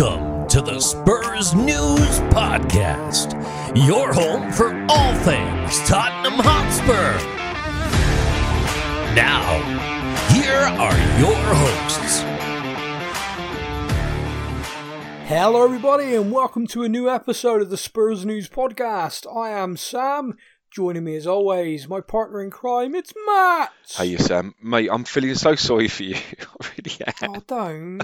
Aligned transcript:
Welcome 0.00 0.48
to 0.48 0.62
the 0.62 0.80
Spurs 0.80 1.54
News 1.54 2.20
Podcast, 2.30 3.34
your 3.86 4.14
home 4.14 4.50
for 4.50 4.74
all 4.88 5.14
things 5.16 5.78
Tottenham 5.86 6.38
Hotspur. 6.42 7.18
Now, 9.14 9.60
here 10.32 10.54
are 10.54 10.96
your 11.20 11.36
hosts. 11.36 12.22
Hello, 15.28 15.64
everybody, 15.64 16.14
and 16.14 16.32
welcome 16.32 16.66
to 16.68 16.82
a 16.82 16.88
new 16.88 17.10
episode 17.10 17.60
of 17.60 17.68
the 17.68 17.76
Spurs 17.76 18.24
News 18.24 18.48
Podcast. 18.48 19.26
I 19.30 19.50
am 19.50 19.76
Sam. 19.76 20.38
Joining 20.70 21.04
me, 21.04 21.16
as 21.16 21.26
always, 21.26 21.88
my 21.88 22.00
partner 22.00 22.40
in 22.42 22.48
crime, 22.48 22.94
it's 22.94 23.12
Matt. 23.26 23.70
Hey, 23.96 24.06
you 24.06 24.18
Sam, 24.18 24.54
mate. 24.62 24.88
I'm 24.90 25.04
feeling 25.04 25.34
so 25.34 25.56
sorry 25.56 25.88
for 25.88 26.04
you. 26.04 26.16
I 26.62 26.70
really 26.78 26.96
am. 27.20 27.34
Oh, 27.34 27.42
don't, 27.46 28.00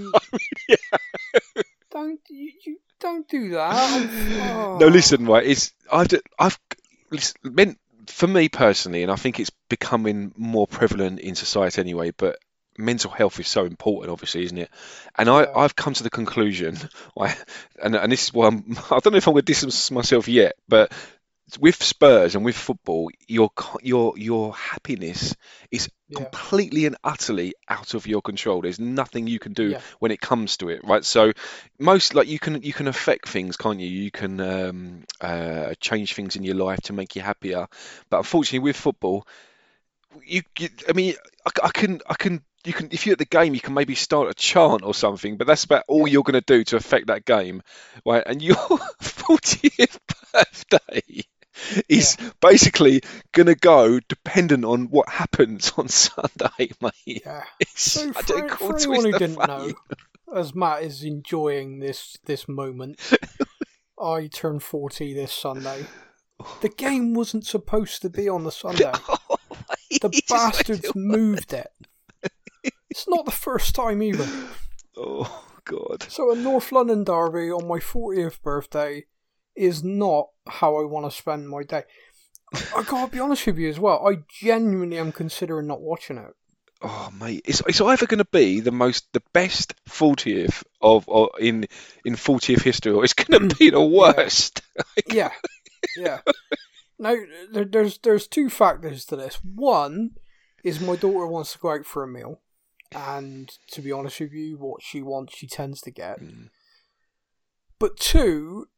don't 1.96 2.20
you, 2.28 2.52
you 2.64 2.78
don't 3.00 3.28
do 3.28 3.50
that. 3.50 4.10
Oh. 4.58 4.78
No, 4.78 4.88
listen, 4.88 5.24
right? 5.26 5.46
It's 5.46 5.72
I've 5.90 6.08
I've 6.38 6.58
listen, 7.10 7.36
meant 7.42 7.78
for 8.06 8.26
me 8.26 8.48
personally, 8.48 9.02
and 9.02 9.10
I 9.10 9.16
think 9.16 9.40
it's 9.40 9.50
becoming 9.68 10.32
more 10.36 10.66
prevalent 10.66 11.20
in 11.20 11.34
society 11.34 11.80
anyway. 11.80 12.12
But 12.16 12.38
mental 12.76 13.10
health 13.10 13.40
is 13.40 13.48
so 13.48 13.64
important, 13.64 14.12
obviously, 14.12 14.44
isn't 14.44 14.58
it? 14.58 14.70
And 15.16 15.30
I, 15.30 15.46
I've 15.54 15.74
come 15.74 15.94
to 15.94 16.02
the 16.02 16.10
conclusion, 16.10 16.76
I, 17.18 17.34
and 17.82 17.96
and 17.96 18.12
this 18.12 18.24
is 18.24 18.34
why 18.34 18.48
I'm, 18.48 18.76
I 18.90 18.98
don't 18.98 19.12
know 19.12 19.18
if 19.18 19.26
I'm 19.26 19.34
going 19.34 19.42
to 19.42 19.52
distance 19.52 19.90
myself 19.90 20.28
yet, 20.28 20.56
but 20.68 20.92
with 21.60 21.82
Spurs 21.82 22.34
and 22.34 22.44
with 22.44 22.56
football, 22.56 23.10
your 23.28 23.50
your 23.82 24.18
your 24.18 24.54
happiness 24.54 25.34
is 25.70 25.88
Yeah. 26.08 26.30
completely 26.30 26.86
and 26.86 26.96
utterly 27.04 27.54
out 27.68 27.94
of 27.94 28.06
your 28.06 28.20
control. 28.22 28.62
There's 28.62 28.80
nothing 28.80 29.26
you 29.26 29.38
can 29.38 29.52
do 29.52 29.74
Yeah. 29.74 29.80
when 30.00 30.10
it 30.12 30.20
comes 30.20 30.56
to 30.58 30.68
it, 30.70 30.80
right? 30.84 31.04
So 31.04 31.32
most 31.78 32.14
like 32.14 32.28
you 32.28 32.38
can 32.38 32.62
you 32.62 32.72
can 32.72 32.88
affect 32.88 33.28
things, 33.28 33.56
can't 33.56 33.80
you? 33.80 33.88
You 33.88 34.10
can 34.10 34.40
um, 34.40 35.04
uh, 35.20 35.74
change 35.80 36.14
things 36.14 36.36
in 36.36 36.44
your 36.44 36.56
life 36.56 36.80
to 36.82 36.92
make 36.92 37.14
you 37.16 37.22
happier. 37.22 37.66
But 38.10 38.18
unfortunately, 38.18 38.60
with 38.68 38.76
football, 38.76 39.26
you, 40.24 40.42
you 40.58 40.68
I 40.88 40.92
mean, 40.92 41.14
I, 41.46 41.66
I 41.66 41.70
can 41.70 42.00
I 42.08 42.14
can 42.14 42.42
you 42.64 42.72
can 42.72 42.88
if 42.92 43.06
you're 43.06 43.12
at 43.14 43.18
the 43.18 43.24
game, 43.24 43.54
you 43.54 43.60
can 43.60 43.74
maybe 43.74 43.94
start 43.94 44.30
a 44.30 44.34
chant 44.34 44.82
or 44.84 44.94
something, 44.94 45.36
but 45.36 45.46
that's 45.46 45.64
about 45.64 45.84
all 45.88 46.06
you're 46.08 46.22
going 46.22 46.40
to 46.40 46.40
do 46.40 46.64
to 46.64 46.76
affect 46.76 47.08
that 47.08 47.24
game, 47.24 47.62
right? 48.04 48.22
And 48.26 48.42
your 48.42 48.56
40th 49.00 49.98
birthday 50.32 51.22
is 51.88 52.16
basically 52.40 53.02
going 53.32 53.46
to 53.46 53.54
go 53.54 54.00
dependent 54.00 54.64
on 54.64 54.86
what 54.86 55.08
happens 55.08 55.72
on 55.76 55.88
Sunday, 55.88 56.70
mate. 56.80 57.22
Yeah. 57.24 57.44
So, 57.74 58.08
I 58.08 58.12
for, 58.12 58.22
don't 58.22 58.50
for 58.50 58.76
anyone 58.76 59.04
who 59.04 59.18
didn't 59.18 59.46
know, 59.46 59.72
as 60.34 60.54
Matt 60.54 60.82
is 60.82 61.02
enjoying 61.02 61.78
this 61.78 62.18
this 62.24 62.48
moment, 62.48 63.00
I 64.00 64.26
turn 64.28 64.60
forty 64.60 65.14
this 65.14 65.32
Sunday. 65.32 65.86
Oh, 66.38 66.58
the 66.60 66.68
game 66.68 67.14
wasn't 67.14 67.46
supposed 67.46 68.02
to 68.02 68.10
be 68.10 68.28
on 68.28 68.44
the 68.44 68.48
oh, 68.64 68.72
Sunday. 68.72 68.92
The 70.00 70.08
He 70.12 70.20
just 70.20 70.28
bastards 70.28 70.94
moved 70.94 71.52
it. 71.52 71.68
It's 72.90 73.08
not 73.08 73.24
the 73.24 73.30
first 73.30 73.74
time 73.74 74.02
either. 74.02 74.26
Oh 74.96 75.44
God. 75.64 76.04
So 76.08 76.32
a 76.32 76.36
North 76.36 76.72
London 76.72 77.04
derby 77.04 77.50
on 77.50 77.68
my 77.68 77.78
40th 77.78 78.40
birthday 78.40 79.04
is 79.56 79.82
not 79.82 80.28
how 80.46 80.76
I 80.76 80.84
want 80.84 81.10
to 81.10 81.16
spend 81.16 81.48
my 81.48 81.62
day. 81.62 81.84
I 82.52 82.82
gotta 82.84 83.10
be 83.10 83.20
honest 83.20 83.46
with 83.46 83.58
you 83.58 83.68
as 83.68 83.80
well. 83.80 84.06
I 84.06 84.18
genuinely 84.28 84.98
am 84.98 85.12
considering 85.12 85.66
not 85.66 85.80
watching 85.80 86.18
it. 86.18 86.34
Oh 86.82 87.10
mate, 87.18 87.42
it's 87.46 87.62
it's 87.66 87.80
either 87.80 88.06
going 88.06 88.18
to 88.18 88.26
be 88.26 88.60
the 88.60 88.70
most 88.70 89.10
the 89.12 89.22
best 89.32 89.74
40th 89.88 90.62
of, 90.80 91.08
of 91.08 91.30
in 91.40 91.66
in 92.04 92.14
40th 92.14 92.62
history, 92.62 92.92
or 92.92 93.02
it's 93.02 93.14
going 93.14 93.48
to 93.48 93.56
be 93.56 93.70
the 93.70 93.82
worst. 93.82 94.62
Yeah, 95.10 95.30
yeah. 95.96 96.20
Now 96.98 97.16
there, 97.50 97.64
there's 97.64 97.96
there's 97.98 98.26
two 98.26 98.50
factors 98.50 99.06
to 99.06 99.16
this. 99.16 99.36
One 99.42 100.10
is 100.62 100.80
my 100.80 100.96
daughter 100.96 101.26
wants 101.26 101.52
to 101.52 101.58
go 101.58 101.70
out 101.70 101.86
for 101.86 102.02
a 102.02 102.08
meal, 102.08 102.42
and 102.94 103.50
to 103.70 103.80
be 103.80 103.90
honest 103.90 104.20
with 104.20 104.32
you, 104.32 104.58
what 104.58 104.82
she 104.82 105.00
wants, 105.00 105.34
she 105.34 105.46
tends 105.46 105.80
to 105.82 105.90
get. 105.90 106.20
Mm. 106.20 106.48
But 107.78 107.96
two 107.98 108.68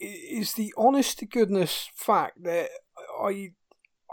is 0.00 0.54
the 0.54 0.72
honest 0.76 1.18
to 1.18 1.26
goodness 1.26 1.90
fact 1.94 2.42
that 2.44 2.70
I 3.22 3.50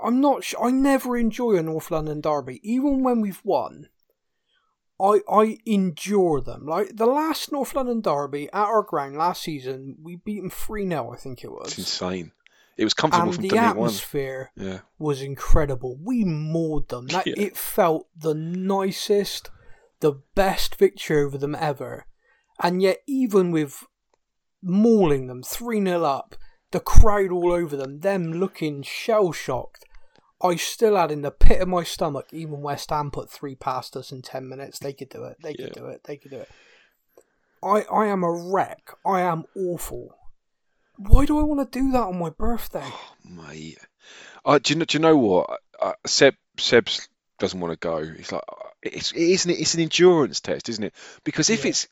I'm 0.03 0.21
not 0.21 0.43
sh- 0.43 0.53
I 0.61 0.69
never 0.71 1.17
enjoy 1.17 1.55
a 1.55 1.63
North 1.63 1.89
London 1.91 2.21
derby, 2.21 2.59
even 2.63 3.03
when 3.03 3.21
we've 3.21 3.41
won. 3.43 3.89
I 4.99 5.21
I 5.29 5.57
endure 5.65 6.41
them. 6.41 6.65
Like 6.65 6.95
the 6.95 7.05
last 7.05 7.51
North 7.51 7.75
London 7.75 8.01
derby 8.01 8.45
at 8.51 8.65
our 8.67 8.81
ground 8.83 9.15
last 9.17 9.43
season, 9.43 9.97
we 10.01 10.15
beat 10.15 10.41
them 10.41 10.49
three 10.49 10.87
0 10.87 11.11
I 11.13 11.17
think 11.17 11.43
it 11.43 11.51
It's 11.61 11.77
was, 11.77 11.77
insane. 11.79 12.31
It 12.77 12.83
was 12.83 12.93
comfortable 12.93 13.27
and 13.27 13.35
from 13.35 13.41
the 13.43 13.49
minute 13.55 13.75
one. 13.75 13.87
atmosphere 13.87 14.51
Yeah. 14.55 14.79
was 14.99 15.21
incredible. 15.21 15.97
We 16.03 16.23
mauled 16.25 16.89
them. 16.89 17.07
That 17.11 17.27
Yeah. 17.27 17.33
it 17.37 17.57
felt 17.57 18.07
the 18.15 18.33
nicest, 18.35 19.49
the 19.99 20.13
best 20.35 20.75
victory 20.75 21.23
over 21.23 21.37
them 21.37 21.55
ever. 21.59 22.05
And 22.59 22.81
yet, 22.81 22.99
even 23.07 23.51
with 23.51 23.83
mauling 24.61 25.27
them 25.27 25.43
three 25.43 25.83
0 25.83 26.03
up, 26.03 26.35
the 26.71 26.79
crowd 26.79 27.31
all 27.31 27.51
over 27.51 27.75
them, 27.75 27.99
them 27.99 28.33
looking 28.33 28.83
shell 28.83 29.31
shocked, 29.31 29.85
I 30.41 30.55
still 30.55 30.95
had 30.95 31.11
in 31.11 31.21
the 31.21 31.31
pit 31.31 31.61
of 31.61 31.67
my 31.67 31.83
stomach. 31.83 32.27
Even 32.31 32.61
West 32.61 32.89
Ham 32.91 33.09
put 33.09 33.29
three 33.29 33.55
past 33.55 33.95
us 33.95 34.11
in 34.11 34.21
ten 34.21 34.47
minutes. 34.47 34.79
They 34.79 34.93
could 34.93 35.09
do 35.09 35.23
it. 35.23 35.37
They 35.41 35.53
could 35.53 35.67
Yeah. 35.75 35.81
do 35.81 35.85
it. 35.87 36.01
They 36.05 36.17
could 36.17 36.31
do 36.31 36.37
it. 36.41 36.49
I 37.63 37.81
I 37.91 38.05
am 38.07 38.23
a 38.23 38.31
wreck. 38.31 38.91
I 39.05 39.21
am 39.21 39.45
awful. 39.55 40.15
Why 40.97 41.25
do 41.25 41.39
I 41.39 41.43
want 41.43 41.71
to 41.71 41.79
do 41.79 41.91
that 41.91 42.03
on 42.03 42.19
my 42.19 42.29
birthday? 42.29 42.87
Mate, 43.23 43.79
uh, 44.45 44.59
do 44.59 44.73
you 44.73 44.79
know? 44.79 44.85
Do 44.85 44.97
you 44.97 45.01
know 45.01 45.17
what? 45.17 45.59
Uh, 45.79 45.93
Seb 46.05 46.35
Seb's 46.59 47.07
doesn't 47.39 47.59
want 47.59 47.71
to 47.73 47.77
go. 47.77 48.03
He's 48.05 48.31
like, 48.31 48.43
it's 48.93 49.11
it 49.11 49.21
isn't 49.21 49.51
it? 49.51 49.59
It's 49.59 49.73
an 49.73 49.81
endurance 49.81 50.39
test, 50.39 50.69
isn't 50.69 50.83
it? 50.83 50.93
Because 51.23 51.49
if 51.49 51.63
Yeah. 51.63 51.69
it's 51.69 51.87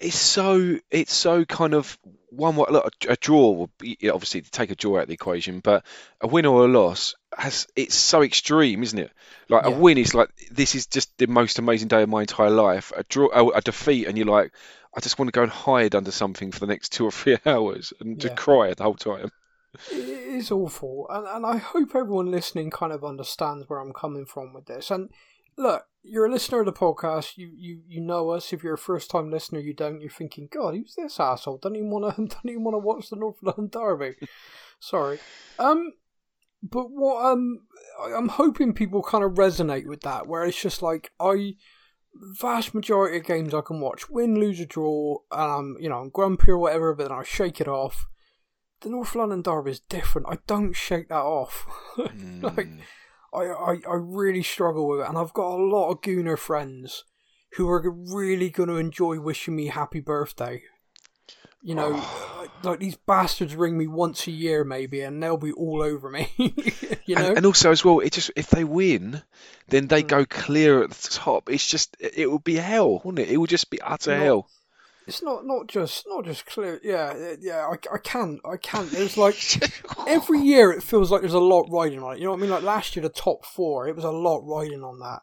it's 0.00 0.18
so 0.18 0.78
it's 0.90 1.14
so 1.14 1.44
kind 1.44 1.74
of 1.74 1.98
one 2.30 2.56
what 2.56 2.72
look, 2.72 2.92
a, 3.08 3.12
a 3.12 3.16
draw 3.16 3.52
will 3.52 3.70
be 3.78 3.96
obviously 4.12 4.42
to 4.42 4.50
take 4.50 4.70
a 4.70 4.74
draw 4.74 4.96
out 4.98 5.02
of 5.02 5.08
the 5.08 5.14
equation, 5.14 5.60
but 5.60 5.84
a 6.20 6.26
win 6.26 6.46
or 6.46 6.64
a 6.64 6.68
loss 6.68 7.14
has 7.36 7.66
it's 7.76 7.94
so 7.94 8.22
extreme, 8.22 8.82
isn't 8.82 8.98
it? 8.98 9.10
Like 9.48 9.64
Yeah. 9.64 9.76
a 9.76 9.78
win 9.78 9.98
is 9.98 10.14
like 10.14 10.30
this 10.50 10.74
is 10.74 10.86
just 10.86 11.16
the 11.18 11.26
most 11.26 11.58
amazing 11.58 11.88
day 11.88 12.02
of 12.02 12.08
my 12.08 12.22
entire 12.22 12.50
life. 12.50 12.92
A 12.96 13.02
draw, 13.04 13.28
a, 13.32 13.58
a 13.58 13.60
defeat, 13.60 14.06
and 14.06 14.16
you're 14.16 14.26
like, 14.26 14.52
I 14.94 15.00
just 15.00 15.18
want 15.18 15.28
to 15.28 15.32
go 15.38 15.42
and 15.42 15.52
hide 15.52 15.94
under 15.94 16.10
something 16.10 16.52
for 16.52 16.60
the 16.60 16.66
next 16.66 16.92
two 16.92 17.04
or 17.04 17.12
three 17.12 17.38
hours 17.46 17.92
and 18.00 18.20
to 18.20 18.30
cry 18.30 18.72
the 18.74 18.82
whole 18.84 18.94
time. 18.94 19.30
It 19.88 19.98
is 20.38 20.50
awful, 20.50 21.06
and 21.10 21.26
and 21.26 21.46
I 21.46 21.58
hope 21.58 21.94
everyone 21.94 22.30
listening 22.30 22.70
kind 22.70 22.92
of 22.92 23.04
understands 23.04 23.68
where 23.68 23.78
I'm 23.78 23.92
coming 23.92 24.24
from 24.26 24.52
with 24.52 24.66
this. 24.66 24.90
And 24.90 25.10
look, 25.56 25.84
you're 26.02 26.26
a 26.26 26.30
listener 26.30 26.60
of 26.60 26.66
the 26.66 26.72
podcast. 26.72 27.36
You 27.36 27.50
you 27.54 27.80
you 27.86 28.00
know 28.00 28.30
us. 28.30 28.52
If 28.52 28.62
you're 28.62 28.74
a 28.74 28.78
first 28.78 29.10
time 29.10 29.30
listener, 29.30 29.60
you 29.60 29.74
don't. 29.74 30.00
You're 30.00 30.10
thinking, 30.10 30.48
God, 30.52 30.74
who's 30.74 30.94
this 30.94 31.18
asshole? 31.18 31.58
Don't 31.58 31.76
even 31.76 31.90
want 31.90 32.16
to. 32.16 32.22
Don't 32.26 32.50
even 32.50 32.64
want 32.64 32.74
to 32.74 32.78
watch 32.78 33.10
the 33.10 33.16
North 33.16 33.36
London 33.42 33.68
Derby. 33.68 34.14
Sorry. 34.80 35.18
Um, 35.58 35.92
but 36.62 36.90
what 36.90 37.24
um, 37.24 37.60
I'm 38.02 38.28
hoping 38.28 38.72
people 38.72 39.02
kind 39.02 39.24
of 39.24 39.32
resonate 39.32 39.86
with 39.86 40.02
that, 40.02 40.26
where 40.26 40.44
it's 40.44 40.60
just 40.60 40.82
like 40.82 41.12
I. 41.20 41.54
Vast 42.40 42.74
majority 42.74 43.18
of 43.18 43.26
games 43.26 43.52
I 43.52 43.60
can 43.60 43.78
watch, 43.78 44.08
win, 44.08 44.40
lose, 44.40 44.58
or 44.58 44.64
draw, 44.64 45.18
and 45.30 45.52
I'm, 45.52 45.76
you 45.78 45.90
know, 45.90 45.98
I'm 45.98 46.08
grumpy 46.08 46.50
or 46.50 46.56
whatever, 46.56 46.94
but 46.94 47.08
then 47.08 47.18
I 47.18 47.22
shake 47.24 47.60
it 47.60 47.68
off 47.68 48.06
the 48.80 48.88
North 48.88 49.14
London 49.14 49.42
Derby 49.42 49.72
is 49.72 49.80
different. 49.80 50.28
I 50.30 50.38
don't 50.46 50.72
shake 50.72 51.08
that 51.08 51.16
off. 51.16 51.66
like, 51.98 52.10
Mm. 52.68 52.80
I, 53.36 53.44
I, 53.72 53.72
I 53.88 53.94
really 53.94 54.42
struggle 54.42 54.88
with 54.88 55.00
it, 55.00 55.08
and 55.08 55.18
I've 55.18 55.34
got 55.34 55.52
a 55.52 55.62
lot 55.62 55.90
of 55.90 56.00
Gooner 56.00 56.38
friends 56.38 57.04
who 57.56 57.68
are 57.68 57.88
really 57.90 58.50
going 58.50 58.68
to 58.68 58.76
enjoy 58.76 59.20
wishing 59.20 59.54
me 59.56 59.66
happy 59.66 60.00
birthday. 60.00 60.62
You 61.62 61.74
know, 61.74 61.90
like, 62.38 62.64
like 62.64 62.78
these 62.80 62.96
bastards 62.96 63.56
ring 63.56 63.76
me 63.76 63.88
once 63.88 64.26
a 64.28 64.30
year, 64.30 64.62
maybe, 64.62 65.00
and 65.00 65.20
they'll 65.20 65.36
be 65.36 65.50
all 65.52 65.82
over 65.82 66.08
me. 66.08 66.32
you 67.06 67.16
know, 67.16 67.26
And, 67.28 67.38
and 67.38 67.46
also 67.46 67.72
as 67.72 67.84
well, 67.84 67.98
it 68.00 68.12
just 68.12 68.30
if 68.36 68.50
they 68.50 68.62
win, 68.62 69.20
then 69.68 69.88
they 69.88 70.04
Mm. 70.04 70.08
go 70.08 70.24
clear 70.26 70.84
at 70.84 70.90
the 70.90 71.08
top. 71.10 71.50
It's 71.50 71.66
just 71.66 71.96
it 71.98 72.18
it 72.18 72.30
would 72.30 72.44
be 72.44 72.54
hell, 72.54 73.00
wouldn't 73.04 73.26
it? 73.26 73.32
It 73.32 73.38
would 73.38 73.50
just 73.50 73.68
be 73.70 73.80
utter 73.82 74.12
Not- 74.16 74.22
hell. 74.22 74.50
It's 75.06 75.22
not 75.22 75.46
not 75.46 75.68
just 75.68 76.04
not 76.08 76.24
just 76.24 76.46
clear. 76.46 76.80
Yeah, 76.82 77.34
yeah. 77.40 77.66
I, 77.66 77.94
I 77.94 77.98
can't 77.98 78.40
I 78.44 78.56
can't. 78.56 78.90
There's 78.90 79.16
like 79.16 79.36
every 80.06 80.40
year 80.40 80.72
it 80.72 80.82
feels 80.82 81.10
like 81.10 81.20
there's 81.20 81.32
a 81.32 81.38
lot 81.38 81.68
riding 81.70 82.02
on 82.02 82.14
it. 82.14 82.18
You 82.18 82.24
know 82.24 82.32
what 82.32 82.38
I 82.38 82.42
mean? 82.42 82.50
Like 82.50 82.62
last 82.62 82.96
year, 82.96 83.02
the 83.02 83.08
top 83.08 83.44
four, 83.44 83.86
it 83.86 83.94
was 83.94 84.04
a 84.04 84.10
lot 84.10 84.40
riding 84.40 84.82
on 84.82 84.98
that. 85.00 85.20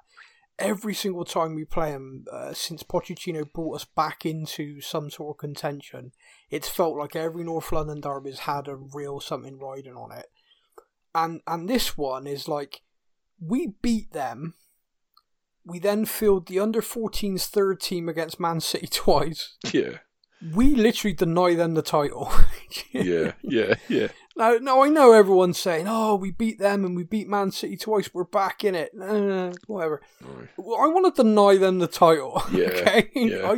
Every 0.59 0.93
single 0.93 1.25
time 1.25 1.55
we 1.55 1.65
play 1.65 1.91
them, 1.91 2.25
uh, 2.31 2.53
since 2.53 2.83
Pochettino 2.83 3.51
brought 3.51 3.77
us 3.77 3.85
back 3.85 4.25
into 4.25 4.79
some 4.81 5.09
sort 5.09 5.35
of 5.35 5.39
contention, 5.39 6.11
it's 6.49 6.69
felt 6.69 6.95
like 6.95 7.15
every 7.15 7.43
North 7.43 7.71
London 7.71 7.99
derby 7.99 8.29
has 8.29 8.39
had 8.39 8.67
a 8.67 8.75
real 8.75 9.19
something 9.19 9.59
riding 9.59 9.95
on 9.95 10.11
it. 10.11 10.27
And 11.15 11.41
and 11.47 11.67
this 11.67 11.97
one 11.97 12.27
is 12.27 12.47
like, 12.47 12.81
we 13.39 13.73
beat 13.81 14.13
them. 14.13 14.53
We 15.65 15.79
then 15.79 16.05
fielded 16.05 16.47
the 16.47 16.59
under 16.59 16.81
14s 16.81 17.47
third 17.47 17.79
team 17.79 18.09
against 18.09 18.39
Man 18.39 18.59
City 18.59 18.87
twice. 18.91 19.57
Yeah. 19.71 19.97
we 20.53 20.75
literally 20.75 21.13
deny 21.13 21.53
them 21.55 21.73
the 21.73 21.81
title. 21.81 22.31
Yeah, 22.91 23.33
yeah, 23.43 23.75
yeah. 23.87 24.07
Now, 24.35 24.57
now 24.59 24.83
I 24.83 24.89
know 24.89 25.11
everyone's 25.13 25.59
saying, 25.59 25.85
"Oh, 25.87 26.15
we 26.15 26.31
beat 26.31 26.57
them 26.59 26.85
and 26.85 26.95
we 26.95 27.03
beat 27.03 27.27
Man 27.27 27.51
City 27.51 27.75
twice. 27.77 28.11
We're 28.13 28.23
back 28.23 28.63
in 28.63 28.73
it." 28.75 28.91
Uh, 28.99 29.51
whatever. 29.67 30.01
Right. 30.21 30.49
Well, 30.57 30.79
I 30.81 30.87
want 30.87 31.13
to 31.15 31.23
deny 31.23 31.57
them 31.57 31.79
the 31.79 31.87
title. 31.87 32.41
Yeah, 32.51 32.67
okay. 32.67 33.09
yeah. 33.13 33.57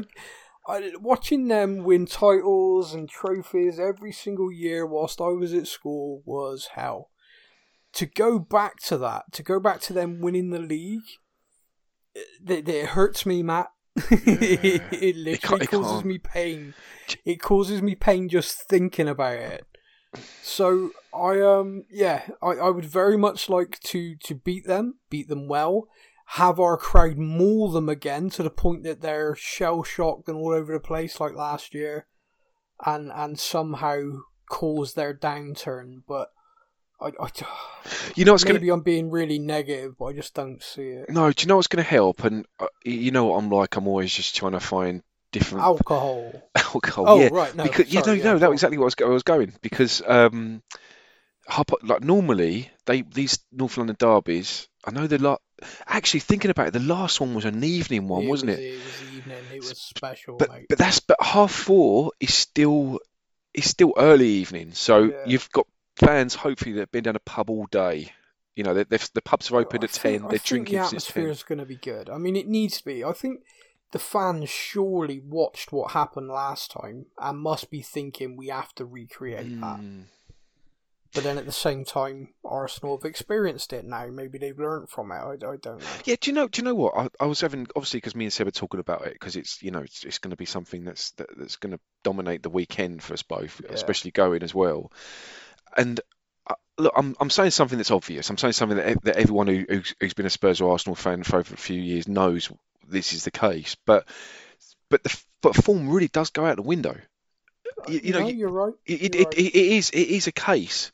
I, 0.67 0.73
I, 0.73 0.91
watching 0.99 1.47
them 1.47 1.83
win 1.83 2.05
titles 2.05 2.93
and 2.93 3.07
trophies 3.09 3.79
every 3.79 4.11
single 4.11 4.51
year 4.51 4.85
whilst 4.85 5.21
I 5.21 5.29
was 5.29 5.53
at 5.53 5.67
school 5.67 6.21
was 6.25 6.69
hell. 6.75 7.09
To 7.93 8.05
go 8.05 8.39
back 8.39 8.77
to 8.87 8.97
that, 8.97 9.31
to 9.33 9.43
go 9.43 9.59
back 9.61 9.79
to 9.81 9.93
them 9.93 10.19
winning 10.21 10.49
the 10.49 10.59
league, 10.59 11.03
it, 12.15 12.67
it 12.69 12.85
hurts 12.87 13.25
me, 13.25 13.43
Matt. 13.43 13.67
it, 14.11 14.81
it 14.91 15.15
literally 15.15 15.37
can't- 15.37 15.61
it 15.63 15.69
causes 15.69 15.91
can't. 15.93 16.05
me 16.05 16.17
pain. 16.17 16.73
It 17.23 17.41
causes 17.41 17.81
me 17.81 17.95
pain 17.95 18.29
just 18.29 18.63
thinking 18.67 19.07
about 19.07 19.37
it. 19.37 19.65
So 20.41 20.91
I 21.13 21.41
um 21.41 21.83
yeah, 21.89 22.23
I, 22.41 22.51
I 22.51 22.69
would 22.69 22.85
very 22.85 23.17
much 23.17 23.49
like 23.49 23.79
to 23.81 24.15
to 24.23 24.35
beat 24.35 24.65
them, 24.65 24.95
beat 25.09 25.27
them 25.27 25.47
well, 25.47 25.87
have 26.27 26.59
our 26.59 26.77
crowd 26.77 27.17
maul 27.17 27.69
them 27.71 27.89
again 27.89 28.29
to 28.31 28.43
the 28.43 28.49
point 28.49 28.83
that 28.83 29.01
they're 29.01 29.35
shell 29.35 29.83
shocked 29.83 30.27
and 30.29 30.37
all 30.37 30.53
over 30.53 30.73
the 30.73 30.79
place 30.79 31.19
like 31.19 31.35
last 31.35 31.73
year, 31.73 32.07
and 32.85 33.11
and 33.13 33.37
somehow 33.39 34.01
cause 34.49 34.93
their 34.93 35.13
downturn. 35.13 36.03
But 36.07 36.29
I, 37.01 37.07
I 37.19 37.29
You 38.15 38.25
know 38.25 38.31
what's 38.31 38.43
going 38.43 38.55
to 38.55 38.59
maybe 38.61 38.69
I'm 38.71 38.81
being 38.81 39.09
really 39.11 39.37
negative, 39.39 39.97
but 39.97 40.05
I 40.05 40.13
just 40.13 40.33
don't 40.33 40.61
see 40.63 40.81
it. 40.83 41.09
no? 41.09 41.31
Do 41.31 41.41
you 41.43 41.47
know 41.47 41.57
what's 41.57 41.67
going 41.67 41.83
to 41.83 41.89
help? 41.89 42.23
And 42.23 42.45
uh, 42.59 42.67
you 42.83 43.11
know 43.11 43.25
what 43.25 43.37
I'm 43.37 43.49
like. 43.49 43.75
I'm 43.75 43.87
always 43.87 44.13
just 44.13 44.35
trying 44.35 44.53
to 44.53 44.59
find 44.59 45.03
different 45.31 45.63
Alcohol. 45.71 46.31
alcohol. 46.55 47.05
Oh 47.07 47.19
yeah, 47.19 47.29
right, 47.31 47.53
no, 47.55 47.63
because 47.63 47.93
you 47.93 47.99
know, 47.99 48.05
no, 48.07 48.13
yeah, 48.13 48.23
that 48.33 48.39
go 48.39 48.45
on. 48.45 48.51
was 48.51 48.57
exactly 48.59 48.77
what 48.77 48.83
I 48.83 48.85
was, 48.85 48.95
I 49.01 49.13
was 49.13 49.23
going 49.23 49.53
because 49.61 50.01
um, 50.07 50.61
Hop- 51.47 51.83
like 51.83 52.01
normally 52.03 52.71
they 52.85 53.01
these 53.03 53.39
North 53.51 53.77
London 53.77 53.95
derbies. 53.99 54.67
I 54.85 54.91
know 54.91 55.05
the 55.07 55.17
lot. 55.19 55.41
Actually, 55.87 56.19
thinking 56.21 56.51
about 56.51 56.67
it, 56.67 56.73
the 56.73 56.79
last 56.79 57.19
one 57.21 57.33
was 57.33 57.45
an 57.45 57.63
evening 57.63 58.07
one, 58.07 58.23
It 58.23 58.27
wasn't 58.29 58.51
was- 58.51 58.59
it? 58.59 58.63
It 58.63 58.77
was 58.83 59.13
evening. 59.17 59.37
It 59.53 59.59
was 59.59 59.77
special, 59.79 60.37
But 60.37 60.49
mate. 60.51 60.65
but 60.69 60.77
that's 60.77 60.99
but 61.01 61.17
half 61.21 61.51
four 61.51 62.11
is 62.19 62.33
still 62.33 62.99
is 63.53 63.69
still 63.69 63.93
early 63.97 64.27
evening, 64.27 64.71
so 64.73 65.03
Yeah. 65.03 65.23
you've 65.25 65.49
got 65.51 65.67
fans 65.95 66.35
hopefully 66.35 66.73
that 66.73 66.81
have 66.81 66.91
been 66.91 67.03
down 67.03 67.15
a 67.15 67.19
pub 67.19 67.49
all 67.49 67.65
day. 67.67 68.11
You 68.55 68.63
know, 68.63 68.73
the 68.73 69.21
pubs 69.23 69.51
are 69.51 69.57
open 69.57 69.81
I 69.81 69.85
at 69.85 69.91
think- 69.91 70.01
ten. 70.21 70.25
I 70.25 70.29
They're 70.29 70.37
think 70.39 70.43
drinking 70.43 70.77
The 70.79 70.85
atmosphere 70.85 71.29
is 71.29 71.43
going 71.43 71.59
to 71.59 71.65
be 71.65 71.75
good. 71.75 72.09
I 72.09 72.17
mean, 72.17 72.35
it 72.35 72.47
needs 72.47 72.77
to 72.77 72.85
be. 72.85 73.03
I 73.03 73.11
think 73.11 73.41
the 73.91 73.99
fans 73.99 74.49
surely 74.49 75.19
watched 75.19 75.71
what 75.73 75.91
happened 75.91 76.29
last 76.29 76.71
time 76.71 77.07
and 77.19 77.37
must 77.39 77.69
be 77.69 77.81
thinking 77.81 78.35
we 78.37 78.47
have 78.47 78.73
to 78.75 78.85
recreate 78.85 79.59
that. 79.61 79.79
Mm. 79.79 80.05
But 81.13 81.23
then 81.23 81.37
at 81.37 81.45
the 81.45 81.51
same 81.53 81.85
time, 81.85 82.33
Arsenal 82.43 82.97
have 82.97 83.05
experienced 83.05 83.71
it 83.71 83.85
now. 83.85 84.07
Maybe 84.07 84.37
they've 84.37 84.59
learned 84.59 84.89
from 84.89 85.11
it. 85.13 85.15
I, 85.15 85.31
I 85.31 85.35
don't 85.35 85.63
know. 85.65 85.77
Yeah, 86.03 86.15
do 86.19 86.29
you 86.29 86.35
know? 86.35 86.47
Do 86.49 86.59
you 86.61 86.65
know 86.65 86.75
what? 86.75 86.93
I, 86.97 87.07
I 87.21 87.25
was 87.25 87.39
having 87.39 87.67
obviously 87.73 87.97
because 87.97 88.15
me 88.15 88.25
and 88.25 88.33
Seb 88.33 88.47
are 88.47 88.51
talking 88.51 88.81
about 88.81 89.05
it 89.07 89.13
because 89.13 89.37
it's 89.37 89.63
you 89.63 89.71
know 89.71 89.79
it's, 89.79 90.03
it's 90.03 90.17
going 90.17 90.31
to 90.31 90.35
be 90.37 90.45
something 90.45 90.83
that's 90.83 91.11
that, 91.11 91.27
that's 91.37 91.55
going 91.55 91.71
to 91.71 91.79
dominate 92.03 92.43
the 92.43 92.49
weekend 92.49 93.01
for 93.01 93.13
us 93.13 93.23
both, 93.23 93.61
Yeah. 93.63 93.71
especially 93.71 94.11
going 94.11 94.43
as 94.43 94.53
well. 94.53 94.91
And 95.75 95.99
uh, 96.47 96.55
look, 96.77 96.93
I'm 96.95 97.15
I'm 97.19 97.29
saying 97.29 97.51
something 97.51 97.77
that's 97.77 97.91
obvious. 97.91 98.29
I'm 98.29 98.37
saying 98.37 98.53
something 98.53 98.77
that, 98.77 99.03
that 99.03 99.17
everyone 99.17 99.47
who, 99.47 99.65
who's, 99.67 99.95
who's 99.99 100.13
been 100.13 100.25
a 100.25 100.29
Spurs 100.29 100.61
or 100.61 100.71
Arsenal 100.71 100.95
fan 100.95 101.23
for 101.23 101.37
over 101.39 101.53
a 101.53 101.57
few 101.57 101.79
years 101.81 102.07
knows 102.07 102.51
this 102.87 103.13
is 103.13 103.23
the 103.23 103.31
case. 103.31 103.75
But 103.85 104.07
but 104.89 105.03
the 105.03 105.17
but 105.41 105.55
form 105.55 105.89
really 105.89 106.07
does 106.07 106.29
go 106.29 106.45
out 106.45 106.55
the 106.57 106.61
window. 106.61 106.95
You, 107.87 107.99
you 108.03 108.13
know, 108.13 108.19
no, 108.19 108.27
you- 108.27 108.35
you're 108.35 108.49
right. 108.49 108.73
it, 108.85 109.01
You're 109.01 109.21
it, 109.21 109.25
right. 109.25 109.37
it, 109.37 109.55
it 109.55 109.55
is 109.77 109.89
it 109.91 110.07
is 110.09 110.27
a 110.27 110.31
case 110.31 110.91